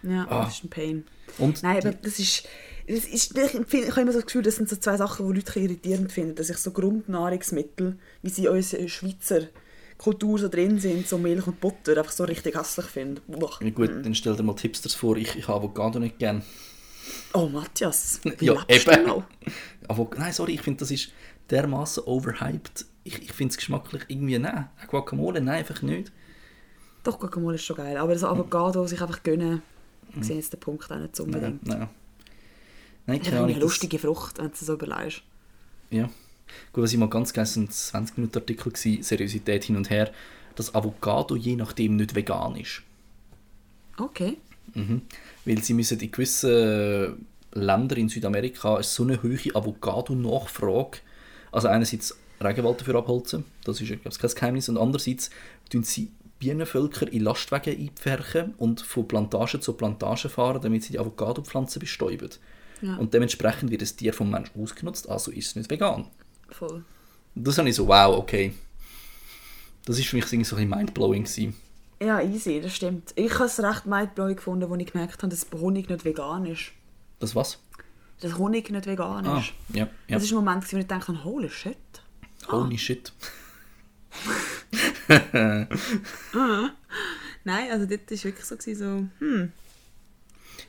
Ja, 0.03 0.27
Ah. 0.29 0.45
das 0.45 0.55
ist 0.57 0.65
ein 0.65 0.71
Pain. 0.71 1.05
Und 1.39 1.63
Nein, 1.63 1.79
aber 1.79 1.93
das 1.93 2.19
ist... 2.19 2.45
Ist 2.87 3.09
ich, 3.13 3.37
ich 3.37 3.91
habe 3.91 4.01
immer 4.01 4.13
so 4.13 4.19
das 4.19 4.27
Gefühl, 4.27 4.43
das 4.43 4.57
sind 4.57 4.69
so 4.69 4.77
zwei 4.77 4.97
Sachen, 4.97 5.27
die 5.29 5.35
Leute 5.39 5.61
irritierend 5.61 6.11
finden. 6.13 6.35
Dass 6.35 6.51
ich 6.51 6.59
so 6.59 6.71
Grundnahrungsmittel, 6.73 7.99
wie 8.23 8.29
sie 8.31 8.47
in 8.47 8.53
unserer 8.53 8.89
Schweizer 8.89 9.43
Kultur 9.99 10.39
so 10.39 10.49
drin 10.49 10.81
sind, 10.81 11.07
so 11.07 11.17
Milch 11.17 11.47
und 11.47 11.61
Butter, 11.61 11.97
einfach 11.97 12.11
so 12.13 12.25
richtig 12.25 12.57
hässlich 12.59 12.87
finde. 12.87 13.23
Ja, 13.61 13.71
gut, 13.71 13.91
dann 13.91 14.15
stell 14.15 14.35
dir 14.35 14.43
mal 14.43 14.55
die 14.57 14.63
Hipsters 14.63 14.95
vor, 14.95 15.17
ich, 15.17 15.37
ich 15.37 15.47
habe 15.47 15.59
Avocado 15.61 16.01
nicht 16.01 16.19
gern. 16.19 16.43
Oh, 17.35 17.47
Matthias, 17.47 18.21
Ja, 18.41 18.65
eben. 18.69 18.85
du 18.85 19.07
noch? 19.07 19.25
Avo 19.89 20.11
nein, 20.17 20.33
sorry, 20.33 20.55
ich 20.55 20.63
finde, 20.63 20.81
das 20.81 20.91
ist 20.91 21.13
dermaßen 21.51 22.05
overhyped. 22.05 22.85
Ich, 23.05 23.21
ich 23.23 23.33
finde 23.33 23.53
es 23.53 23.57
geschmacklich 23.57 24.03
irgendwie, 24.09 24.39
nein. 24.39 24.69
Guacamole, 24.89 25.41
nein, 25.41 25.59
einfach 25.59 25.83
nicht. 25.83 26.13
Doch, 27.05 27.19
Guacamole 27.19 27.57
ist 27.57 27.65
schon 27.65 27.77
geil. 27.77 27.97
Aber 27.97 28.17
so 28.19 28.27
Avocado 28.29 28.87
sich 28.87 29.01
einfach 29.01 29.23
gönnen, 29.23 29.63
ich 30.19 30.25
sehe 30.25 30.37
jetzt 30.37 30.53
den 30.53 30.61
Punkt 30.61 30.91
auch 30.91 30.99
nicht 30.99 31.17
so 31.17 31.25
Nein, 31.25 31.35
unbedingt. 31.35 31.67
nein. 31.67 31.89
Nein, 33.07 33.19
Das 33.19 33.27
ist 33.29 33.33
keine 33.33 33.37
eine 33.45 33.53
Ahnung. 33.53 33.61
das- 33.61 33.63
lustige 33.63 33.99
Frucht, 33.99 34.39
wenn 34.39 34.47
du 34.47 34.53
es 34.53 34.61
so 34.61 34.75
überlegst. 34.75 35.23
Ja. 35.91 36.09
Gut, 36.73 36.85
was 36.85 36.93
ich 36.93 36.99
mal 36.99 37.09
ganz 37.09 37.33
geil, 37.33 37.45
es 37.45 37.57
war 37.57 37.63
ein 37.63 37.69
20-Minuten-Artikel, 37.69 38.73
gewesen, 38.73 39.03
Seriosität 39.03 39.65
hin 39.65 39.77
und 39.77 39.91
her, 39.91 40.13
dass 40.55 40.75
Avocado 40.75 41.35
je 41.37 41.57
nachdem 41.57 41.97
nicht 41.97 42.15
vegan 42.15 42.57
ist. 42.57 42.83
Okay. 43.99 44.37
Mhm. 44.75 45.03
Weil 45.45 45.63
sie 45.63 45.75
müssen 45.75 45.99
in 46.01 46.11
gewissen 46.11 47.27
Ländern 47.53 47.99
in 47.99 48.09
Südamerika 48.09 48.79
ist 48.79 48.95
so 48.95 49.03
eine 49.03 49.23
hohe 49.23 49.39
Avocado-Nachfrage. 49.55 50.99
Also 51.51 51.69
einerseits 51.69 52.17
Regenwald 52.41 52.81
dafür 52.81 52.97
abholzen, 52.97 53.45
das 53.65 53.81
ist 53.81 53.87
glaube 53.89 54.03
ich 54.11 54.19
kein 54.19 54.31
Geheimnis, 54.31 54.69
und 54.69 54.79
andererseits 54.79 55.31
tun 55.71 55.85
sie 55.85 56.11
Bienenvölker 56.39 57.11
in 57.13 57.23
Lastwagen 57.23 57.79
einpferchen 57.79 58.55
und 58.59 58.81
von 58.81 59.07
Plantage 59.07 59.61
zu 59.61 59.75
Plantage 59.75 60.29
fahren, 60.29 60.61
damit 60.61 60.83
sie 60.83 60.93
die 60.93 60.99
Avocado-Pflanzen 60.99 61.79
bestäuben. 61.79 62.31
Ja. 62.83 62.97
Und 62.97 63.15
dementsprechend 63.15 63.71
wird 63.71 63.81
das 63.83 63.97
Tier 63.97 64.13
vom 64.13 64.31
Mensch 64.31 64.51
ausgenutzt, 64.57 65.09
also 65.09 65.31
ist 65.31 65.47
es 65.49 65.57
nicht 65.57 65.71
vegan. 65.71 66.07
Voll. 66.51 66.85
Und 67.35 67.47
das 67.47 67.57
habe 67.59 67.69
ich 67.69 67.75
so, 67.77 67.87
wow, 67.89 68.19
okay. 68.19 68.53
Das 69.87 69.99
ist 69.99 70.09
für 70.09 70.17
mich 70.17 70.27
so 70.27 70.37
ein 70.37 70.41
bisschen 70.41 70.69
mindblowing 70.69 71.25
gewesen. 71.25 71.55
Ja, 72.01 72.21
easy, 72.21 72.61
das 72.61 72.75
stimmt. 72.77 73.13
Ich 73.17 73.33
habe 73.35 73.45
es 73.45 73.61
recht 73.63 73.87
mindblowing 73.87 74.37
gefunden, 74.37 74.71
als 74.71 74.81
ich 74.83 74.93
gemerkt 74.93 75.23
habe, 75.23 75.29
dass 75.29 75.47
Honig 75.53 75.89
nicht 75.89 76.05
vegan 76.05 76.45
ist. 76.47 76.73
Das 77.21 77.35
was? 77.35 77.59
Dass 78.21 78.37
Honig 78.37 78.71
nicht 78.71 78.87
vegan 78.87 79.27
Ah, 79.27 79.39
ist. 79.39 79.53
ja, 79.73 79.85
ja. 80.09 80.17
Das 80.17 80.25
ist 80.25 80.33
ein 80.33 80.37
Moment, 80.37 80.71
wo 80.73 80.77
ich 80.77 80.87
dachte, 80.87 81.25
holy 81.25 81.49
shit. 81.49 81.77
Holy 82.49 82.77
shit. 82.79 83.13
Nein, 87.45 87.71
also 87.71 87.87
dort 87.87 88.11
war 88.11 88.25
wirklich 88.25 88.45
so, 88.45 88.57
so 88.75 89.05
hm. 89.19 89.53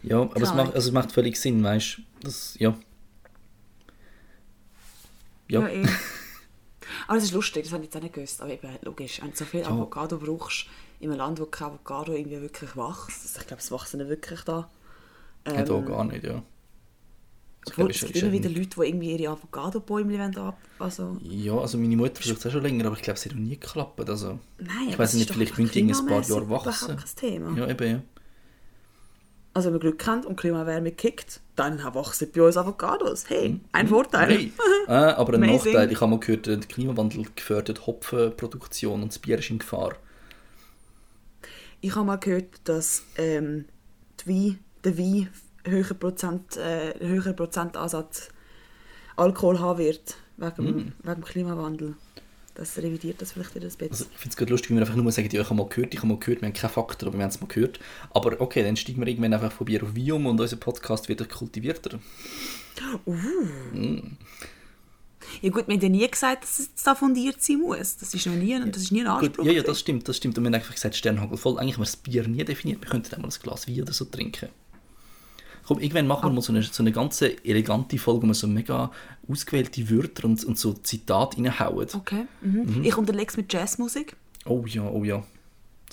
Ja, 0.01 0.21
aber 0.21 0.41
es 0.41 0.53
macht, 0.53 0.73
also 0.73 0.89
es 0.89 0.93
macht 0.93 1.11
völlig 1.11 1.39
Sinn, 1.39 1.63
weißt 1.63 1.97
du? 1.97 2.01
Das, 2.21 2.55
ja. 2.59 2.75
Ja. 5.47 5.61
Ja, 5.61 5.67
eh. 5.67 5.85
Aber 7.07 7.15
das 7.17 7.25
ist 7.25 7.33
lustig, 7.33 7.63
das 7.63 7.73
habe 7.73 7.83
ich 7.83 7.87
jetzt 7.87 7.97
auch 7.97 8.01
nicht 8.01 8.13
gewusst. 8.13 8.41
Aber 8.41 8.51
eben, 8.51 8.67
logisch, 8.81 9.21
wenn 9.21 9.31
du 9.31 9.37
so 9.37 9.45
viel 9.45 9.63
Avocado 9.63 10.17
brauchst, 10.17 10.67
in 10.99 11.09
einem 11.09 11.17
Land, 11.17 11.39
wo 11.39 11.45
kein 11.45 11.67
Avocado 11.67 12.13
irgendwie 12.13 12.41
wirklich 12.41 12.75
wächst, 12.75 13.23
also 13.23 13.39
ich 13.39 13.47
glaube, 13.47 13.61
es 13.61 13.71
wachsen 13.71 13.97
nicht 13.97 14.09
wirklich 14.09 14.41
da. 14.41 14.69
ja, 15.47 15.63
da 15.63 15.73
Ähm, 15.75 15.85
gar 15.85 16.03
nicht, 16.05 16.23
ja. 16.23 16.41
Das 17.65 17.73
Obwohl, 17.73 17.91
es 17.91 18.01
gibt 18.01 18.15
ist 18.15 18.21
immer 18.23 18.33
ja 18.33 18.39
wieder 18.39 18.49
Leute, 18.49 18.69
die 18.75 18.87
irgendwie 18.87 19.15
ihre 19.15 19.31
Avocado-Bäume 19.31 20.31
ab... 20.37 20.57
Also, 20.79 21.17
Ja, 21.23 21.57
also 21.57 21.77
meine 21.77 21.95
Mutter 21.95 22.15
versucht 22.15 22.39
es 22.39 22.47
auch 22.47 22.51
schon 22.51 22.61
länger, 22.61 22.85
aber 22.85 22.97
ich 22.97 23.01
glaube, 23.01 23.17
es 23.17 23.25
hat 23.25 23.31
noch 23.33 23.39
nie 23.39 23.57
geklappt. 23.57 24.09
Also, 24.09 24.39
nein, 24.59 24.89
ich 24.89 24.99
weiß 24.99 25.11
das 25.11 25.13
nicht, 25.13 25.29
ist 25.29 25.35
vielleicht 25.35 25.75
in 25.75 25.89
ein 25.89 26.05
paar 26.05 26.21
Jahre 26.23 26.49
wachsen. 26.49 26.85
überhaupt 26.91 27.05
kein 27.05 27.15
Thema. 27.15 27.57
Ja, 27.57 27.69
eben, 27.69 27.89
ja. 27.89 28.01
Also 29.53 29.67
wenn 29.67 29.73
wir 29.75 29.79
Glück 29.79 30.05
haben 30.07 30.23
und 30.23 30.35
Klimawärme 30.35 30.91
kickt, 30.91 31.39
dann 31.55 31.77
wachsen 31.93 32.31
bei 32.33 32.41
uns 32.41 32.57
Avocados. 32.57 33.29
Hey, 33.29 33.59
ein 33.71 33.87
Vorteil. 33.87 34.29
Hey. 34.29 34.53
äh, 34.87 34.91
aber 34.91 35.33
ein 35.35 35.43
Amazing. 35.43 35.73
Nachteil, 35.73 35.91
ich 35.91 36.01
habe 36.01 36.09
mal 36.11 36.19
gehört, 36.19 36.47
der 36.47 36.57
Klimawandel 36.59 37.25
gefördert 37.35 37.85
Hopfenproduktion 37.85 39.03
und 39.03 39.09
das 39.11 39.19
Bier 39.19 39.37
ist 39.37 39.51
in 39.51 39.59
Gefahr. 39.59 39.95
Ich 41.81 41.95
habe 41.95 42.05
mal 42.05 42.15
gehört, 42.15 42.61
dass 42.63 43.03
ähm, 43.17 43.65
Wein, 44.25 44.57
der 44.83 44.97
Wein 44.97 45.29
höher 45.65 45.93
Prozent, 45.93 46.57
äh, 46.57 46.93
höheren 46.99 47.35
Prozentansatz 47.35 48.29
Alkohol 49.15 49.59
haben 49.59 49.77
wird, 49.79 50.15
wegen, 50.37 50.63
Mm. 50.63 50.93
wegen 51.03 51.21
dem 51.21 51.23
Klimawandel. 51.23 51.95
Das 52.55 52.77
revidiert 52.77 53.19
das 53.19 53.31
vielleicht 53.31 53.55
wieder 53.55 53.65
ein 53.65 53.69
bisschen. 53.69 53.89
Also, 53.91 54.05
ich 54.11 54.17
finde 54.19 54.29
es 54.29 54.37
gerade 54.37 54.51
lustig, 54.51 54.69
wie 54.69 54.75
wir 54.75 54.81
einfach 54.81 54.95
nur 54.95 55.11
sagen, 55.11 55.27
ja, 55.31 55.41
ich 55.41 55.49
habe 55.49 55.55
mal 55.55 55.67
gehört, 55.67 55.93
ich 55.93 55.99
habe 55.99 56.07
mal 56.07 56.19
gehört, 56.19 56.41
wir 56.41 56.47
haben 56.47 56.53
keine 56.53 56.71
Fakten, 56.71 57.07
aber 57.07 57.17
wir 57.17 57.23
haben 57.23 57.31
es 57.31 57.41
mal 57.41 57.47
gehört. 57.47 57.79
Aber 58.11 58.39
okay, 58.39 58.63
dann 58.63 58.75
steigen 58.75 58.99
wir 59.01 59.07
irgendwann 59.07 59.33
einfach 59.33 59.51
von 59.51 59.65
Bier 59.65 59.81
auf 59.81 59.95
Wein 59.95 60.11
um 60.11 60.25
und 60.27 60.39
unser 60.39 60.57
Podcast 60.57 61.09
wird 61.09 61.27
kultivierter. 61.29 61.99
ja 65.41 65.49
gut, 65.49 65.67
wir 65.67 65.73
haben 65.75 65.81
ja 65.81 65.89
nie 65.89 66.07
gesagt, 66.07 66.43
dass 66.43 66.59
es 66.59 66.69
da 66.83 66.93
fundiert 66.93 67.41
sein 67.41 67.57
muss. 67.59 67.97
Das 67.97 68.13
ist 68.13 68.25
noch 68.27 68.35
nie, 68.35 68.59
das 68.69 68.83
ist 68.83 68.91
nie 68.91 69.01
ein 69.01 69.19
Gut, 69.19 69.29
Anspruch. 69.29 69.45
ja, 69.45 69.51
ja, 69.53 69.63
das 69.63 69.79
stimmt, 69.79 70.07
das 70.07 70.17
stimmt. 70.17 70.37
Und 70.37 70.43
wir 70.43 70.47
haben 70.49 70.55
einfach 70.55 70.75
gesagt, 70.75 70.95
Sternhagel 70.95 71.37
voll. 71.37 71.57
Eigentlich 71.57 71.75
haben 71.75 71.81
wir 71.81 71.85
das 71.85 71.97
Bier 71.97 72.27
nie 72.27 72.43
definiert. 72.43 72.81
Wir 72.81 72.89
könnten 72.89 73.15
einmal 73.15 73.31
ein 73.31 73.41
Glas 73.41 73.67
Wein 73.67 73.81
oder 73.81 73.93
so 73.93 74.05
trinken. 74.05 74.49
Komm, 75.65 75.79
irgendwann 75.79 76.07
machen 76.07 76.29
wir 76.29 76.33
mal 76.33 76.41
so 76.41 76.51
eine, 76.51 76.61
so 76.63 76.83
eine 76.83 76.91
ganze 76.91 77.43
elegante 77.45 77.97
Folge, 77.97 78.23
wo 78.23 78.27
wir 78.27 78.33
so 78.33 78.47
mega 78.47 78.91
ausgewählte 79.29 79.89
Wörter 79.89 80.25
und, 80.25 80.43
und 80.43 80.57
so 80.59 80.73
Zitate 80.73 81.37
reinhauen. 81.37 81.87
Okay. 81.93 82.25
Mhm. 82.41 82.83
Ich 82.83 82.97
unterlege 82.97 83.29
es 83.29 83.37
mit 83.37 83.51
Jazzmusik. 83.53 84.15
Oh 84.45 84.65
ja, 84.67 84.83
oh 84.89 85.03
ja. 85.03 85.23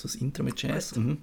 Das 0.01 0.15
Intro 0.15 0.43
mit 0.43 0.61
Jazz. 0.61 0.95
Mhm. 0.95 1.17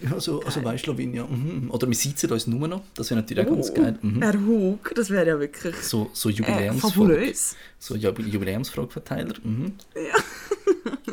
Ja, 0.00 0.20
so, 0.20 0.40
also 0.44 0.62
weißt 0.62 0.86
du, 0.86 0.92
Lavinia. 0.92 1.26
Mhm. 1.26 1.70
Oder 1.72 1.88
wir 1.88 1.94
sitzen 1.96 2.30
uns 2.30 2.46
nur 2.46 2.68
noch. 2.68 2.82
Das 2.94 3.10
wäre 3.10 3.20
natürlich 3.20 3.44
auch 3.46 3.50
ganz 3.50 3.74
geil. 3.74 3.98
Mhm. 4.00 4.22
Herr 4.22 4.40
Hug, 4.46 4.92
das 4.94 5.10
wäre 5.10 5.26
ja 5.26 5.40
wirklich 5.40 5.74
So, 5.76 6.08
so 6.12 6.28
äh, 6.28 6.32
Jubiläumsfolge. 6.32 6.94
fabulös. 6.94 7.56
so 7.80 7.94
Jub- 7.96 8.22
Jubiläumsfrageverteiler. 8.24 9.34
Mhm. 9.42 9.72
Ja. 9.96 11.12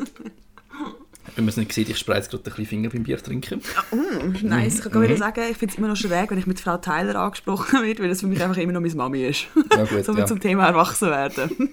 Wenn 1.34 1.44
man 1.44 1.48
es 1.50 1.56
nicht 1.56 1.72
sieht, 1.72 1.88
ich 1.88 1.98
spreize 1.98 2.30
gerade 2.30 2.42
ein 2.42 2.44
bisschen 2.44 2.66
Finger 2.66 2.88
beim 2.90 3.02
Bier 3.02 3.22
trinken. 3.22 3.60
Mm, 3.90 4.46
nice. 4.46 4.76
Ich 4.76 4.82
kann 4.82 5.00
mhm. 5.00 5.02
wieder 5.02 5.16
sagen, 5.16 5.42
ich 5.50 5.56
finde 5.56 5.72
es 5.72 5.78
immer 5.78 5.88
noch 5.88 5.96
schräg, 5.96 6.30
wenn 6.30 6.38
ich 6.38 6.46
mit 6.46 6.60
Frau 6.60 6.76
Tyler 6.78 7.16
angesprochen 7.16 7.82
werde, 7.82 8.02
weil 8.02 8.08
das 8.08 8.20
für 8.20 8.26
mich 8.26 8.42
einfach 8.42 8.56
immer 8.56 8.72
noch 8.72 8.80
meine 8.80 8.94
Mami 8.94 9.24
ist. 9.24 9.46
Ja, 9.72 9.84
gut, 9.84 10.04
so 10.04 10.16
ja. 10.16 10.26
zum 10.26 10.40
Thema 10.40 10.66
Erwachsenwerden. 10.66 11.50
ich 11.50 11.56
finde 11.58 11.72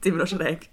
es 0.00 0.06
immer 0.06 0.18
noch 0.18 0.28
schräg. 0.28 0.68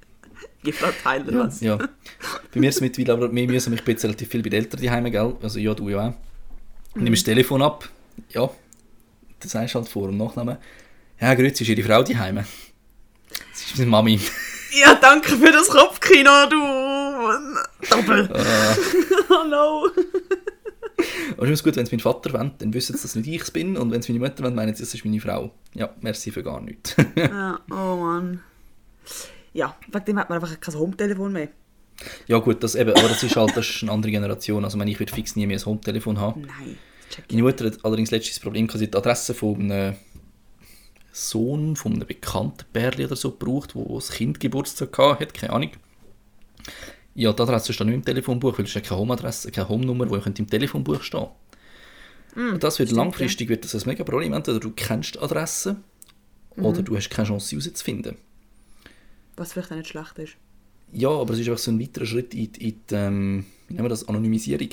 Gib 0.64 0.76
Frau 0.76 0.92
Tyler 1.04 1.32
Ja, 1.32 1.40
was. 1.40 1.62
ja. 1.62 1.78
Bei 1.78 2.60
mir 2.60 2.70
ist 2.70 2.76
es 2.76 2.82
mittlerweile, 2.82 3.14
aber 3.14 3.34
wir 3.36 3.48
müssen 3.48 3.72
mich 3.72 3.84
bisschen 3.84 4.10
relativ 4.12 4.30
viel 4.30 4.44
bei 4.44 4.50
den 4.50 4.62
Eltern 4.62 4.82
daheim, 4.82 5.12
gell? 5.12 5.36
Also 5.42 5.60
ja, 5.60 5.74
du 5.74 5.90
ja 5.90 6.10
auch. 6.10 6.14
Mhm. 6.96 7.04
Nimmst 7.04 7.26
das 7.28 7.34
Telefon 7.34 7.62
ab. 7.62 7.90
Ja, 8.30 8.50
das 9.40 9.52
sagst 9.52 9.74
du 9.74 9.80
halt 9.80 9.90
vor 9.90 10.08
dem 10.08 10.18
Nachnamen. 10.18 10.58
Ja, 11.20 11.34
grüezi, 11.34 11.64
ist 11.64 11.70
Ihre 11.70 11.84
Frau 11.84 12.04
daheim? 12.04 12.36
Das 12.36 13.62
ist 13.62 13.78
meine 13.78 13.90
Mami. 13.90 14.20
Ja, 14.74 14.96
danke 14.96 15.38
für 15.38 15.52
das 15.52 15.68
Kopfkino, 15.68 16.48
du 16.50 16.58
Doppel. 17.90 18.30
oh 19.30 19.48
no. 19.48 19.90
Aber 21.38 21.46
es 21.46 21.52
ist 21.52 21.64
gut, 21.64 21.76
wenn 21.76 21.84
es 21.84 21.92
mein 21.92 22.00
Vater 22.00 22.32
wollen, 22.34 22.52
dann 22.60 22.74
wissen 22.74 22.96
sie, 22.96 23.02
dass 23.02 23.16
nicht 23.16 23.28
ich 23.28 23.52
bin. 23.54 23.76
Und 23.76 23.92
wenn 23.92 24.00
es 24.00 24.08
meine 24.08 24.20
Mutter 24.20 24.44
wollen, 24.44 24.56
meinen 24.56 24.74
sie, 24.76 24.84
das 24.84 24.94
ist 24.94 25.04
meine 25.04 25.20
Frau. 25.20 25.52
Ja, 25.74 25.94
merci 26.02 26.32
für 26.32 26.44
gar 26.44 26.62
nichts. 26.62 26.96
ja, 27.16 27.60
oh 27.70 27.96
Mann. 27.96 28.42
Ja, 29.54 29.76
wegen 29.92 30.06
dem 30.06 30.20
hat 30.20 30.30
man 30.30 30.42
einfach 30.42 30.60
kein 30.60 30.76
Home-Telefon 30.76 31.34
mehr. 31.34 31.50
Ja 32.28 32.40
gut, 32.40 32.64
das 32.64 32.76
eben, 32.76 32.92
aber 32.92 33.10
das 33.10 33.24
ist 33.24 33.36
halt 33.36 33.56
das 33.56 33.70
ist 33.70 33.84
eine 33.84 33.92
andere 33.92 34.12
Generation. 34.12 34.64
Also 34.64 34.80
ich 34.80 35.00
würde 35.00 35.14
fix 35.14 35.36
nie 35.36 35.46
mehr 35.46 35.58
ein 35.58 35.66
Home-Telefon 35.66 36.20
haben. 36.20 36.42
Nein, 36.42 36.78
check 37.10 37.26
Meine 37.30 37.44
Mutter 37.44 37.66
hat 37.66 37.84
allerdings 37.84 38.12
letztes 38.12 38.40
Problem, 38.40 38.68
dass 38.68 38.80
sie 38.80 38.90
die 38.90 38.98
Adresse 38.98 39.34
von 39.34 39.60
einem 39.60 39.96
Sohn, 41.12 41.76
von 41.76 41.94
einem 41.94 42.08
bekannten 42.08 42.66
Pärchen 42.72 43.06
oder 43.06 43.16
so 43.16 43.32
gebraucht, 43.32 43.76
wo 43.76 43.96
das 43.96 44.12
Kind 44.12 44.40
Geburtstag 44.40 44.98
hatte, 44.98 45.28
keine 45.28 45.54
Ahnung. 45.54 45.72
Ja, 47.14 47.34
die 47.34 47.42
Adresse 47.42 47.74
steht 47.74 47.88
nicht 47.88 47.96
im 47.96 48.06
Telefonbuch, 48.06 48.58
weil 48.58 48.66
es 48.66 48.76
ist 48.76 48.86
keine 48.86 49.00
Home-Adresse, 49.00 49.52
keine 49.52 49.68
Home-Nummer, 49.68 50.06
die 50.06 50.42
im 50.42 50.50
Telefonbuch 50.50 51.02
stehen 51.02 51.28
mm, 52.36 52.54
Und 52.54 52.64
das 52.64 52.80
wird 52.80 52.92
langfristig 52.92 53.50
wird 53.50 53.66
das 53.66 53.76
ein 53.76 53.90
mega 53.90 54.04
Problem. 54.04 54.32
Entweder 54.34 54.60
du 54.60 54.72
kennst 54.72 55.16
die 55.16 55.20
Adresse 55.20 55.78
mhm. 56.56 56.66
oder 56.66 56.82
du 56.82 56.96
hast 56.96 57.10
keine 57.10 57.28
Chance, 57.28 57.48
sie 57.48 57.58
herauszufinden. 57.58 58.16
Was 59.36 59.54
vielleicht 59.54 59.72
auch 59.72 59.76
nicht 59.76 59.90
schlecht 59.90 60.18
ist. 60.20 60.34
Ja, 60.94 61.10
aber 61.10 61.34
es 61.34 61.40
ist 61.40 61.48
einfach 61.48 61.62
so 61.62 61.72
ein 61.72 61.80
weiterer 61.80 62.06
Schritt 62.06 62.34
in, 62.34 62.52
in 62.58 62.76
die, 62.90 62.96
ähm, 62.96 63.46
wie 63.68 63.74
nennen 63.74 63.86
wir 63.86 63.90
das, 63.90 64.08
Anonymisierung. 64.08 64.70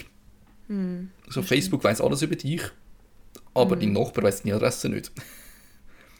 Mm, 0.69 1.09
also 1.27 1.43
Facebook 1.43 1.83
weiß 1.83 2.01
alles 2.01 2.23
über 2.23 2.37
dich, 2.37 2.63
aber 3.55 3.77
mm. 3.77 3.81
dein 3.81 3.93
Nachbar 3.95 4.25
weiß 4.25 4.43
deine 4.43 4.57
Adresse 4.57 4.89
nicht. 4.89 5.11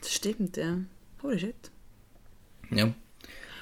Das 0.01 0.13
stimmt, 0.13 0.57
ja. 0.57 0.79
Holy 1.23 1.39
shit. 1.39 1.71
Ja. 2.71 2.93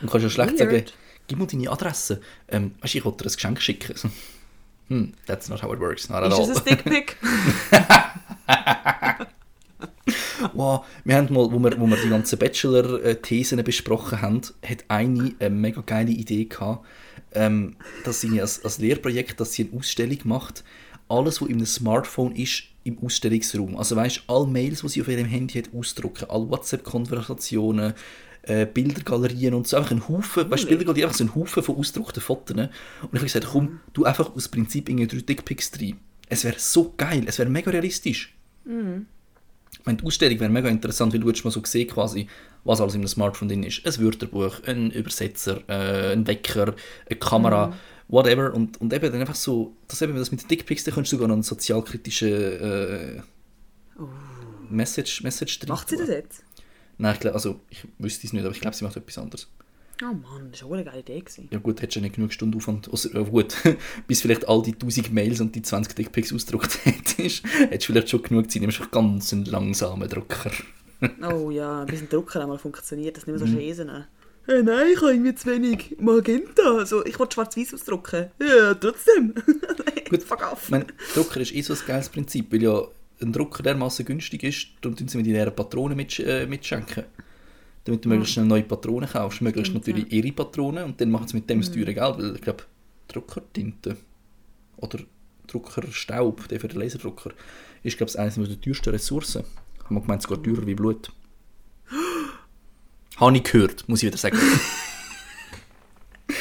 Und 0.01 0.11
kannst 0.11 0.25
ja 0.25 0.31
schlecht 0.31 0.59
Weird. 0.59 0.59
sagen, 0.59 0.85
gib 1.27 1.39
mir 1.39 1.47
deine 1.47 1.71
Adresse. 1.71 2.21
Ähm, 2.49 2.75
weißt 2.81 2.95
du, 2.95 2.99
ich 2.99 3.05
wollte 3.05 3.25
dir 3.25 3.31
ein 3.31 3.35
Geschenk 3.35 3.63
schicken. 3.63 4.13
hm, 4.89 5.15
that's 5.27 5.49
not 5.49 5.63
how 5.63 5.73
it 5.73 5.81
works. 5.81 6.09
Not 6.09 6.23
at 6.23 6.33
all. 6.33 6.41
Ist 6.41 6.51
das 6.51 6.59
ein 6.59 6.77
Dickpick? 6.77 7.17
wow, 10.53 10.85
wir 11.05 11.17
haben 11.17 11.33
mal, 11.33 11.51
wo 11.51 11.59
wir, 11.59 11.81
wo 11.81 11.87
wir 11.87 11.97
die 11.97 12.09
ganzen 12.09 12.39
Bachelor-Thesen 12.39 13.63
besprochen 13.65 14.21
haben, 14.21 14.43
hat 14.65 14.85
eine 14.89 15.35
eine 15.39 15.51
mega 15.51 15.81
geile 15.81 16.11
Idee 16.11 16.45
gehabt, 16.45 16.87
ähm, 17.33 17.77
dass 18.05 18.21
sie 18.21 18.41
als, 18.41 18.65
als 18.65 18.79
Lehrprojekt, 18.79 19.41
dass 19.41 19.53
sie 19.53 19.69
eine 19.69 19.79
Ausstellung 19.79 20.19
macht, 20.25 20.65
alles, 21.09 21.41
was 21.41 21.49
in 21.49 21.57
einem 21.57 21.67
Smartphone 21.67 22.35
ist, 22.35 22.65
im 22.87 22.99
Ausstellungsraum. 22.99 23.77
Also 23.77 23.97
weißt, 23.97 24.23
alle 24.29 24.47
Mails, 24.47 24.81
die 24.81 24.89
sie 24.89 25.01
auf 25.03 25.09
ihrem 25.09 25.27
Handy 25.27 25.55
hat, 25.55 25.75
ausdrucken, 25.75 26.31
alle 26.31 26.49
WhatsApp-Konversationen, 26.49 27.95
äh, 28.43 28.65
Bildergalerien 28.67 29.55
und 29.55 29.67
so, 29.67 29.77
einfach 29.77 29.91
ein 29.91 30.09
Haufen, 30.09 30.51
weißt, 30.51 30.69
Bildergalerien, 30.69 31.07
einfach 31.07 31.19
so 31.19 31.25
ein 31.25 31.35
Haufen 31.35 31.63
von 31.63 31.77
ausgedruckten 31.77 32.23
Fotos. 32.23 32.57
Und 32.57 32.71
ich 33.03 33.13
habe 33.13 33.25
gesagt, 33.25 33.47
komm, 33.51 33.81
du 33.93 34.05
einfach 34.05 34.35
aus 34.35 34.49
Prinzip 34.49 34.89
in 34.89 34.97
drei 34.97 35.19
Dickpics 35.19 35.73
rein. 35.81 35.99
Es 36.29 36.45
wäre 36.45 36.57
so 36.59 36.95
geil, 36.97 37.25
es 37.27 37.39
wäre 37.39 37.51
mega 37.51 37.71
realistisch. 37.71 38.35
Mhm. 38.65 39.07
meine, 39.85 39.99
die 39.99 40.05
Ausstellung 40.05 40.41
wäre 40.41 40.51
mega 40.51 40.69
interessant, 40.69 41.13
weil 41.13 41.21
du 41.21 41.27
mal 41.27 41.51
so 41.51 41.63
sehen 41.65 41.89
quasi, 41.89 42.27
was 42.65 42.81
alles 42.81 42.95
in 42.95 43.01
einem 43.01 43.09
Smartphone 43.09 43.49
drin 43.49 43.63
ist. 43.63 43.87
Ein 43.87 44.05
Wörterbuch, 44.05 44.63
ein 44.67 44.91
Übersetzer, 44.91 45.61
äh, 45.69 46.13
ein 46.13 46.27
Wecker, 46.27 46.75
eine 47.09 47.19
Kamera, 47.19 47.69
mhm. 47.69 47.75
Whatever. 48.09 48.53
Und, 48.55 48.81
und 48.81 48.93
eben 48.93 49.11
dann 49.11 49.21
einfach 49.21 49.35
so, 49.35 49.77
das 49.89 50.03
eben 50.03 50.17
das 50.17 50.31
mit 50.31 50.43
den 50.43 50.49
Dickpics, 50.49 50.85
da 50.85 50.91
kannst 50.91 51.13
du 51.13 51.17
sogar 51.17 51.29
noch 51.29 51.35
einen 51.35 51.43
sozialkritischen 51.43 52.29
äh, 52.29 53.23
oh. 53.99 54.09
Message, 54.69 55.23
Message 55.23 55.59
drin 55.59 55.71
Macht 55.71 55.89
sie 55.89 55.97
das 55.97 56.09
jetzt? 56.09 56.43
Nein, 56.99 57.15
ich 57.15 57.21
glaube, 57.21 57.35
also 57.35 57.61
ich 57.69 57.87
wüsste 57.99 58.27
es 58.27 58.33
nicht, 58.33 58.45
aber 58.45 58.55
ich 58.55 58.61
glaube, 58.61 58.77
sie 58.77 58.85
macht 58.85 58.97
etwas 58.97 59.19
anderes. 59.19 59.49
Oh 60.03 60.13
Mann, 60.13 60.51
das 60.51 60.63
war 60.63 60.69
auch 60.69 60.75
eine 60.75 60.85
geile 60.85 61.01
Idee. 61.01 61.21
Gewesen. 61.21 61.49
Ja 61.51 61.59
gut, 61.59 61.81
hättest 61.81 61.97
du 61.97 62.01
nicht 62.01 62.17
genug 62.17 62.33
Stunden 62.33 62.59
Aufwand, 62.59 62.91
also, 62.91 63.09
äh, 63.11 63.25
gut, 63.25 63.55
bis 64.07 64.21
vielleicht 64.21 64.47
all 64.47 64.63
die 64.63 64.73
1000 64.73 65.13
Mails 65.13 65.41
und 65.41 65.55
die 65.55 65.63
20 65.63 65.95
Dickpics 65.95 66.35
ausgedruckt 66.35 66.79
hättest, 66.85 67.45
hättest 67.45 67.89
du 67.89 67.93
vielleicht 67.93 68.11
schon 68.11 68.23
genug 68.23 68.51
Zeit, 68.51 68.61
nimmst 68.63 68.81
du 68.81 68.89
ganz 68.89 69.33
einen 69.33 69.47
langsamen 69.47 70.09
Drucker. 70.09 70.51
oh 71.31 71.51
ja, 71.51 71.83
ein 71.83 72.09
Drucker 72.11 72.43
einmal 72.43 72.59
funktioniert, 72.59 73.17
das 73.17 73.27
nicht 73.27 73.39
mehr 73.39 73.47
so 73.47 73.53
mhm. 73.53 74.05
Hey, 74.47 74.63
nein, 74.63 74.87
ich 74.93 74.97
habe 74.99 75.11
irgendwie 75.11 75.35
zu 75.35 75.51
wenig 75.51 75.97
Magenta. 75.99 76.77
Also, 76.77 77.05
ich 77.05 77.19
wollte 77.19 77.35
schwarz-weiß 77.35 77.75
ausdrucken. 77.75 78.31
Ja, 78.41 78.75
trotzdem. 78.75 79.35
Gut, 80.09 80.23
fuck 80.23 80.53
off. 80.53 80.71
Mein 80.71 80.87
Drucker 81.15 81.41
ist 81.41 81.53
eh 81.53 81.63
so 81.63 81.75
ein 81.75 81.81
geiles 81.85 82.09
Prinzip, 82.09 82.53
weil 82.53 82.63
ja 82.63 82.87
ein 83.21 83.33
Drucker 83.33 83.63
dermaßen 83.63 84.05
günstig 84.05 84.45
ist, 84.45 84.69
darum 84.81 84.97
tun 84.97 85.09
sie 85.09 85.17
mir 85.17 85.25
die 85.25 85.33
leeren 85.33 85.55
Patronen 85.55 85.97
mit, 85.97 86.19
äh, 86.21 86.47
mitschenken. 86.47 87.05
Damit 87.85 88.05
du 88.05 88.09
möglichst 88.09 88.35
schnell 88.35 88.47
neue 88.47 88.63
Patronen 88.63 89.09
kaufst. 89.09 89.41
Möglichst 89.41 89.71
Stimmt, 89.71 89.87
natürlich 89.87 90.13
ja. 90.13 90.19
ihre 90.19 90.33
Patronen 90.33 90.85
und 90.85 91.01
dann 91.01 91.11
machen 91.11 91.29
sie 91.29 91.37
mit 91.37 91.49
dem 91.49 91.61
das 91.61 91.71
mhm. 91.71 91.75
teure 91.75 91.95
Geld, 91.95 92.19
weil 92.19 92.35
ich 92.35 92.43
glaube, 92.43 92.65
Druckertinte 93.09 93.97
oder 94.77 94.99
Druckerstaub, 95.47 96.49
der 96.49 96.61
für 96.61 96.69
den 96.69 96.81
Laserdrucker, 96.81 97.31
ist 97.83 97.97
glaube 97.97 98.11
ich 98.11 98.19
eines 98.19 98.35
der 98.35 98.61
teuersten 98.61 98.91
Ressourcen. 98.91 99.45
Haben 99.85 99.97
wir 99.97 100.01
gemeint, 100.03 100.23
sogar 100.23 100.43
teurer 100.43 100.67
wie 100.67 100.75
Blut. 100.75 101.11
Habe 103.17 103.37
ich 103.37 103.45
gehört, 103.45 103.89
muss 103.89 104.03
ich 104.03 104.09
wieder 104.09 104.19
sagen. 104.19 104.37
ich 106.29 106.37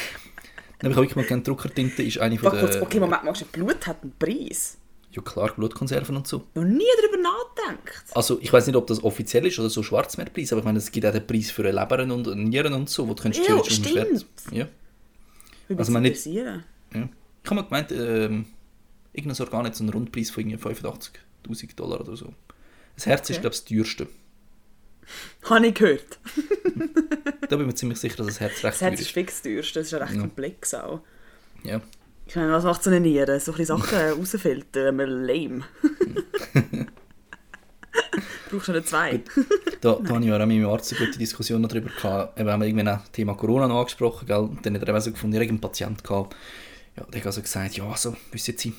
habe 0.83 0.95
wirklich 0.95 1.15
mal 1.15 1.25
gerne 1.25 1.43
Druckertinte, 1.43 2.03
ist 2.03 2.19
eine 2.19 2.37
von 2.37 2.51
der... 2.51 2.81
Okay, 2.81 2.99
Moment, 2.99 3.51
Blut 3.51 3.87
hat 3.87 4.03
einen 4.03 4.13
Preis? 4.19 4.77
Ja 5.11 5.21
klar, 5.21 5.53
Blutkonserven 5.55 6.17
und 6.17 6.27
so. 6.27 6.43
Noch 6.55 6.65
nie 6.65 6.83
darüber 7.01 7.21
nachgedacht. 7.21 8.05
Also 8.13 8.37
ich 8.41 8.51
weiß 8.51 8.67
nicht, 8.67 8.75
ob 8.75 8.85
das 8.87 9.01
offiziell 9.01 9.45
ist 9.45 9.57
oder 9.59 9.69
so 9.69 9.81
Schwarzmeerpreis, 9.81 10.51
aber 10.51 10.59
ich 10.59 10.65
meine, 10.65 10.79
es 10.79 10.91
gibt 10.91 11.05
auch 11.05 11.13
den 11.13 11.25
Preis 11.25 11.51
für 11.51 11.63
Leber 11.63 12.03
und 12.03 12.35
Nieren 12.49 12.73
und 12.73 12.89
so, 12.89 13.07
wo 13.07 13.13
du 13.13 13.23
kannst 13.23 13.39
ja, 13.47 13.63
stimmt. 13.63 14.25
Ja. 14.51 14.67
Wie 15.69 15.77
also, 15.77 15.93
meine, 15.93 16.09
ja. 16.09 16.63
Ich 16.91 16.97
habe 17.49 17.55
mal 17.55 17.61
gemeint, 17.61 17.91
ähm, 17.93 18.47
irgendein 19.13 19.41
Organ 19.41 19.65
hat 19.65 19.75
so 19.75 19.83
einen 19.85 19.93
Rundpreis 19.93 20.29
von 20.31 20.43
85'000 20.43 21.75
Dollar 21.77 22.01
oder 22.01 22.17
so. 22.17 22.33
Das 22.95 23.05
Herz 23.05 23.29
okay. 23.29 23.33
ist, 23.33 23.41
glaube 23.41 23.55
ich, 23.55 23.61
das 23.61 23.65
teuerste. 23.65 24.07
Habe 25.49 25.67
ich 25.67 25.73
gehört. 25.73 26.19
da 27.41 27.55
bin 27.55 27.61
ich 27.61 27.67
mir 27.67 27.75
ziemlich 27.75 27.99
sicher, 27.99 28.17
dass 28.17 28.27
das 28.27 28.39
Herz 28.39 28.63
recht 28.63 28.63
Das 28.63 28.81
Herz 28.81 28.99
ist 29.01 29.11
fix 29.11 29.33
das 29.33 29.41
teuerste, 29.43 29.79
das 29.79 29.87
ist 29.87 29.91
ja 29.91 29.97
recht 29.99 30.13
ja. 30.13 30.21
komplex 30.21 30.73
auch. 30.73 31.01
Ja. 31.63 31.81
Ich 32.27 32.35
meine, 32.35 32.51
was 32.51 32.63
macht 32.63 32.83
so 32.83 32.89
eine 32.89 32.99
Niere? 32.99 33.39
So 33.39 33.53
ein 33.53 33.65
Sachen 33.65 33.97
rausfiltern, 34.19 34.97
wir 34.97 35.07
lame. 35.07 35.63
Brauchst 38.49 38.67
du 38.67 38.73
nicht 38.73 38.87
zwei? 38.87 39.21
da, 39.81 39.99
da 40.01 40.09
habe 40.13 40.25
ich 40.25 40.31
auch 40.31 40.39
mit 40.39 40.47
meinem 40.47 40.69
Arzt 40.69 40.93
eine 40.93 41.05
gute 41.05 41.19
Diskussion 41.19 41.63
darüber 41.63 41.89
gehabt. 41.89 42.37
Wir 42.37 42.51
haben 42.51 42.61
irgendwann 42.61 42.85
das 42.85 43.11
Thema 43.11 43.35
Corona 43.35 43.67
noch 43.67 43.79
angesprochen, 43.79 44.27
gell? 44.27 44.37
Und 44.37 44.65
dann 44.65 44.79
hat 44.79 44.87
er 44.87 45.01
so 45.01 45.11
gefunden, 45.11 45.37
einen 45.37 45.61
Patient 45.61 46.03
gehabt. 46.03 46.35
Ja, 46.97 47.03
der 47.03 47.19
hat 47.19 47.27
also 47.27 47.41
gesagt, 47.41 47.75
ja, 47.75 47.87
also, 47.87 48.15
wissen 48.31 48.57
Sie, 48.57 48.73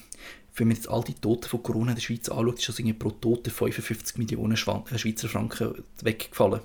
wenn 0.56 0.68
man 0.68 0.76
jetzt 0.76 0.88
all 0.88 1.04
die 1.04 1.14
Toten 1.14 1.48
von 1.48 1.62
Corona 1.62 1.90
in 1.90 1.96
der 1.96 2.02
Schweiz 2.02 2.28
anschaut, 2.28 2.58
ist 2.58 2.68
das 2.68 2.78
irgendwie 2.78 2.94
pro 2.94 3.10
Tote 3.10 3.50
55 3.50 4.16
Millionen 4.16 4.54
äh, 4.54 4.98
Schweizer 4.98 5.28
Franken 5.28 5.84
weggefallen. 6.02 6.60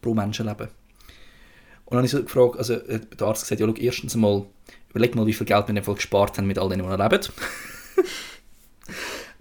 Pro 0.00 0.14
Menschenleben. 0.14 0.68
Und 1.84 1.96
dann 1.96 1.98
habe 1.98 2.06
ich 2.06 2.12
so 2.12 2.22
gefragt, 2.22 2.56
also 2.56 2.74
äh, 2.74 3.00
der 3.00 3.26
Arzt 3.26 3.42
gesagt, 3.42 3.60
ja, 3.60 3.66
schau, 3.66 3.74
erstens 3.74 4.14
einmal, 4.14 4.46
überleg 4.90 5.14
mal, 5.14 5.26
wie 5.26 5.32
viel 5.32 5.46
Geld 5.46 5.68
wir 5.68 5.76
in 5.76 5.94
gespart 5.94 6.36
haben 6.36 6.46
mit 6.46 6.58
all 6.58 6.68
denen, 6.68 6.82
die 6.82 7.02
leben. 7.02 7.20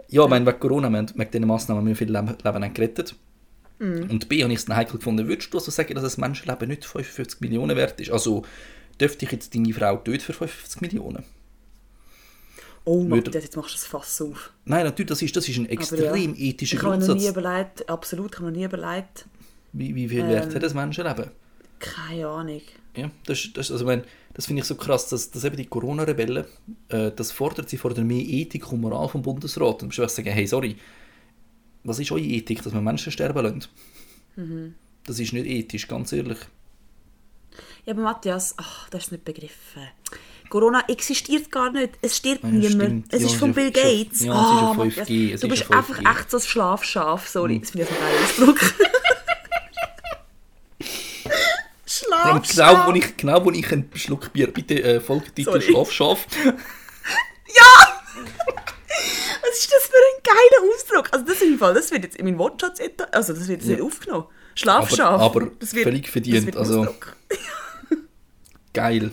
ja, 0.09 0.23
ich 0.23 0.29
meine, 0.29 0.45
wegen 0.45 0.59
Corona, 0.59 0.89
wir 0.89 0.97
haben 0.99 1.11
wegen 1.15 1.31
diesen 1.31 1.47
Massnahmen 1.47 1.87
wir 1.87 1.95
viele 1.95 2.19
Leben, 2.19 2.37
Leben 2.43 2.73
gerettet. 2.73 3.15
Mm. 3.79 4.03
Und 4.09 4.29
B, 4.29 4.43
habe 4.43 4.53
ich 4.53 4.59
es 4.59 4.65
dann 4.65 4.75
heikel 4.75 4.97
gefunden, 4.97 5.27
würdest 5.27 5.51
du 5.51 5.57
also 5.57 5.71
sagen, 5.71 5.95
dass 5.95 6.17
ein 6.17 6.21
Menschenleben 6.21 6.67
nicht 6.67 6.85
55 6.85 7.41
Millionen 7.41 7.75
wert 7.75 7.99
ist? 7.99 8.11
Also, 8.11 8.43
dürfte 8.99 9.25
ich 9.25 9.31
jetzt 9.31 9.55
deine 9.55 9.73
Frau 9.73 9.97
töten 9.97 10.19
für 10.19 10.33
55 10.33 10.81
Millionen? 10.81 11.23
Oh 12.83 13.03
mein 13.03 13.23
Gott, 13.23 13.35
jetzt 13.35 13.55
machst 13.55 13.71
du 13.71 13.75
das 13.75 13.85
Fass 13.85 14.21
auf. 14.21 14.51
Nein, 14.65 14.85
natürlich, 14.85 15.09
das 15.09 15.21
ist, 15.21 15.35
das 15.35 15.47
ist 15.47 15.57
ein 15.57 15.67
extrem 15.67 16.35
ja, 16.35 16.41
ethischer 16.41 16.75
ich 16.75 16.81
Grundsatz. 16.81 17.21
Ich 17.21 17.27
habe 17.27 17.41
noch 17.41 17.41
nie 17.41 17.49
überlegt, 17.49 17.89
absolut, 17.89 18.31
ich 18.31 18.37
habe 18.39 18.49
noch 18.49 18.57
nie 18.57 18.65
überlegt. 18.65 19.25
Wie, 19.73 19.93
wie 19.95 20.09
viel 20.09 20.21
ähm, 20.21 20.29
Wert 20.29 20.55
hat 20.55 20.63
das 20.63 20.73
Menschenleben? 20.73 21.31
Keine 21.79 22.27
Ahnung. 22.27 22.61
Ja, 22.95 23.11
das, 23.25 23.49
das, 23.53 23.71
also 23.71 23.85
mein, 23.85 24.03
das 24.33 24.47
finde 24.47 24.61
ich 24.61 24.67
so 24.67 24.75
krass, 24.75 25.07
dass, 25.09 25.31
dass 25.31 25.43
eben 25.43 25.57
die 25.57 25.65
Corona-Rebellen, 25.65 26.45
äh, 26.89 27.11
das 27.11 27.31
fordert, 27.31 27.69
sie 27.69 27.77
fordern 27.77 28.07
mehr 28.07 28.23
Ethik 28.23 28.71
und 28.71 28.81
Moral 28.81 29.07
vom 29.09 29.21
Bundesrat. 29.21 29.83
Und 29.83 29.97
du 29.97 30.01
musst 30.01 30.15
sagen, 30.15 30.31
hey, 30.31 30.47
sorry, 30.47 30.75
was 31.83 31.99
ist 31.99 32.11
eure 32.11 32.21
Ethik, 32.21 32.63
dass 32.63 32.73
man 32.73 32.83
Menschen 32.83 33.11
sterben 33.11 33.43
lässt? 33.43 33.69
Mhm. 34.35 34.75
Das 35.05 35.19
ist 35.19 35.33
nicht 35.33 35.47
ethisch, 35.47 35.87
ganz 35.87 36.11
ehrlich. 36.11 36.37
Ja, 37.85 37.93
aber 37.93 38.03
Matthias, 38.03 38.53
ach, 38.57 38.89
das 38.89 39.05
ist 39.05 39.11
nicht 39.11 39.25
begriffen. 39.25 39.87
Corona 40.51 40.83
existiert 40.89 41.49
gar 41.49 41.71
nicht. 41.71 41.93
Es 42.01 42.17
stirbt 42.17 42.43
ja, 42.43 42.49
niemand. 42.49 43.11
Es 43.11 43.21
ja, 43.21 43.27
ist 43.27 43.35
von 43.37 43.53
Bill 43.53 43.71
Gates. 43.71 44.19
Ja, 44.25 44.33
oh, 44.33 44.35
ah, 44.35 44.75
5G. 44.77 45.39
du 45.39 45.47
bist 45.47 45.71
einfach 45.71 45.97
echt 45.97 46.29
so 46.29 46.37
ein 46.37 46.43
Schlafschaf. 46.43 47.27
Sorry, 47.27 47.55
mhm. 47.55 47.61
das 47.61 47.71
finde 47.71 47.87
ich 47.87 47.91
ein 47.91 47.97
geiler 47.99 48.21
Ausdruck. 48.23 48.59
Schlaf, 51.85 52.49
genau, 52.49 52.87
wo 52.87 52.91
ich, 52.93 53.17
genau, 53.17 53.45
wo 53.45 53.51
ich 53.51 53.71
einen 53.71 53.89
Schluck 53.95 54.33
Bier. 54.33 54.51
Bitte 54.51 54.83
äh, 54.83 54.99
Folgetitel 54.99 55.61
Schlafschaf. 55.61 56.27
ja! 56.45 56.53
Was 59.41 59.57
ist 59.57 59.71
das 59.71 59.83
für 59.83 59.95
ein 59.95 60.21
geiler 60.23 60.73
Ausdruck? 60.73 61.13
Also 61.13 61.25
das, 61.25 61.35
ist 61.35 61.43
im 61.43 61.57
Fall, 61.59 61.73
das 61.73 61.91
wird 61.91 62.03
jetzt 62.03 62.17
in 62.17 62.25
meinen 62.25 62.37
Wortschatz, 62.37 62.79
also 63.11 63.33
das 63.33 63.47
wird 63.47 63.61
jetzt 63.61 63.69
nicht 63.69 63.81
aufgenommen. 63.81 64.25
Schlafschaf. 64.55 65.21
Aber- 65.21 65.23
aber 65.23 65.51
das 65.59 65.73
wird, 65.73 65.85
völlig 65.85 66.09
verdient, 66.09 66.57
also-. 66.57 66.93
Geil. 68.73 69.11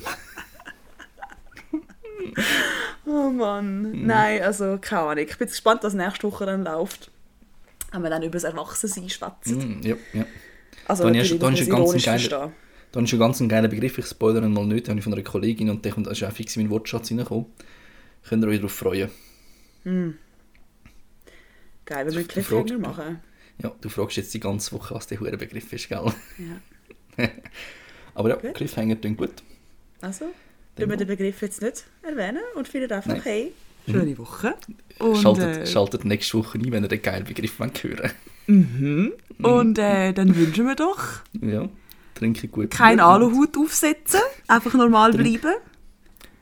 Oh 3.07 3.31
Mann. 3.31 3.93
Mhm. 3.93 4.07
Nein, 4.07 4.43
also 4.43 4.79
keine 4.81 5.03
Ahnung. 5.03 5.25
Ich 5.27 5.39
bin 5.39 5.49
gespannt, 5.49 5.83
was 5.83 5.95
nächste 5.95 6.25
Woche 6.31 6.45
dann 6.45 6.65
läuft. 6.65 7.11
Wenn 7.91 8.03
wir 8.03 8.11
dann 8.11 8.23
über 8.23 8.33
das 8.33 8.45
Erwachsensein 8.45 9.09
schwätzen. 9.09 9.81
Mm, 9.81 9.87
ja, 9.87 9.97
ja. 10.13 10.27
Also 10.87 11.05
Dann 11.05 11.15
ist- 11.15 11.41
dann 11.43 11.55
ist 11.55 11.61
ich 11.63 11.73
ein 11.73 11.85
ganz 11.85 12.05
geiler-. 12.05 12.53
Dann 12.93 13.05
ist 13.05 13.13
ein 13.15 13.19
ganz 13.19 13.43
geiler 13.49 13.69
Begriff, 13.69 13.97
ich 13.99 14.07
spoilere 14.07 14.45
ihn 14.45 14.53
mal 14.53 14.67
nicht, 14.67 14.87
den 14.87 14.91
habe 14.93 14.99
ich 14.99 15.05
von 15.05 15.15
einer 15.15 15.23
Kollegin 15.23 15.71
und 15.71 15.85
der 15.85 15.93
kommt, 15.93 16.07
ist 16.07 16.23
auch 16.23 16.33
fix 16.33 16.57
in 16.57 16.63
meinen 16.63 16.71
Wortschatz 16.71 17.11
reingekommen. 17.11 17.47
Könnt 18.29 18.45
ihr 18.45 18.49
euch 18.49 18.57
darauf 18.59 18.73
freuen. 18.73 19.11
Geil, 19.85 20.15
wenn 22.07 22.15
wir 22.15 22.23
Du 22.23 22.29
Cliffhanger 22.29 22.79
machen. 22.79 23.21
Ja, 23.63 23.73
du 23.81 23.89
fragst 23.89 24.17
jetzt 24.19 24.33
die 24.35 24.41
ganze 24.41 24.73
Woche, 24.73 24.95
was 24.95 25.07
der 25.07 25.17
Begriff 25.17 25.73
ist, 25.73 25.89
gell? 25.89 26.13
Ja. 27.17 27.25
Aber 28.15 28.29
ja, 28.31 28.37
Okay. 28.37 28.53
Cliffhanger 28.53 28.97
klingt 28.97 29.19
gut. 29.19 29.43
Also, 30.01 30.27
Dann 30.83 30.91
wir 30.91 30.97
den 30.97 31.09
mal. 31.09 31.17
Begriff 31.17 31.43
jetzt 31.43 31.63
nicht 31.63 31.85
erwähnen 32.03 32.43
und 32.55 32.69
finden 32.69 32.93
einfach, 32.93 33.11
Nein. 33.13 33.23
hey, 33.23 33.53
schöne 33.89 34.17
Woche. 34.19 34.55
Und, 34.99 35.17
schaltet, 35.17 35.57
äh, 35.57 35.67
schaltet 35.67 36.05
nächste 36.05 36.39
Woche 36.39 36.59
ein, 36.59 36.71
wenn 36.73 36.83
ihr 36.85 36.89
den 36.89 37.03
geilen 37.03 37.25
Begriff 37.25 37.59
wollt 37.61 37.83
hören 37.85 38.11
und 39.43 39.79
äh, 39.79 40.13
dann 40.13 40.35
wünschen 40.35 40.67
wir 40.67 40.75
doch, 40.75 40.99
Ja, 41.41 41.69
trinke 42.15 42.49
gut. 42.49 42.71
kein 42.71 42.99
Aluhut 42.99 43.57
aufsetzen, 43.59 44.21
einfach 44.47 44.73
normal 44.75 45.13
Trink- 45.13 45.41
bleiben. 45.43 45.57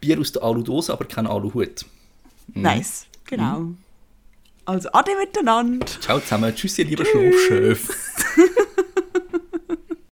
Bier 0.01 0.21
aus 0.21 0.31
der 0.33 0.43
Aludose, 0.43 0.93
aber 0.93 1.05
kein 1.07 1.27
Aluhut. 1.27 1.85
Mhm. 2.55 2.63
Nice, 2.63 3.07
genau. 3.25 3.73
Also, 4.65 4.89
ade 4.93 5.11
miteinander. 5.21 5.85
Ciao 6.01 6.21
zusammen, 6.21 6.55
tschüss 6.55 6.79
ihr 6.79 6.85
lieber 6.85 7.05
Schlafschöf. 7.05 7.89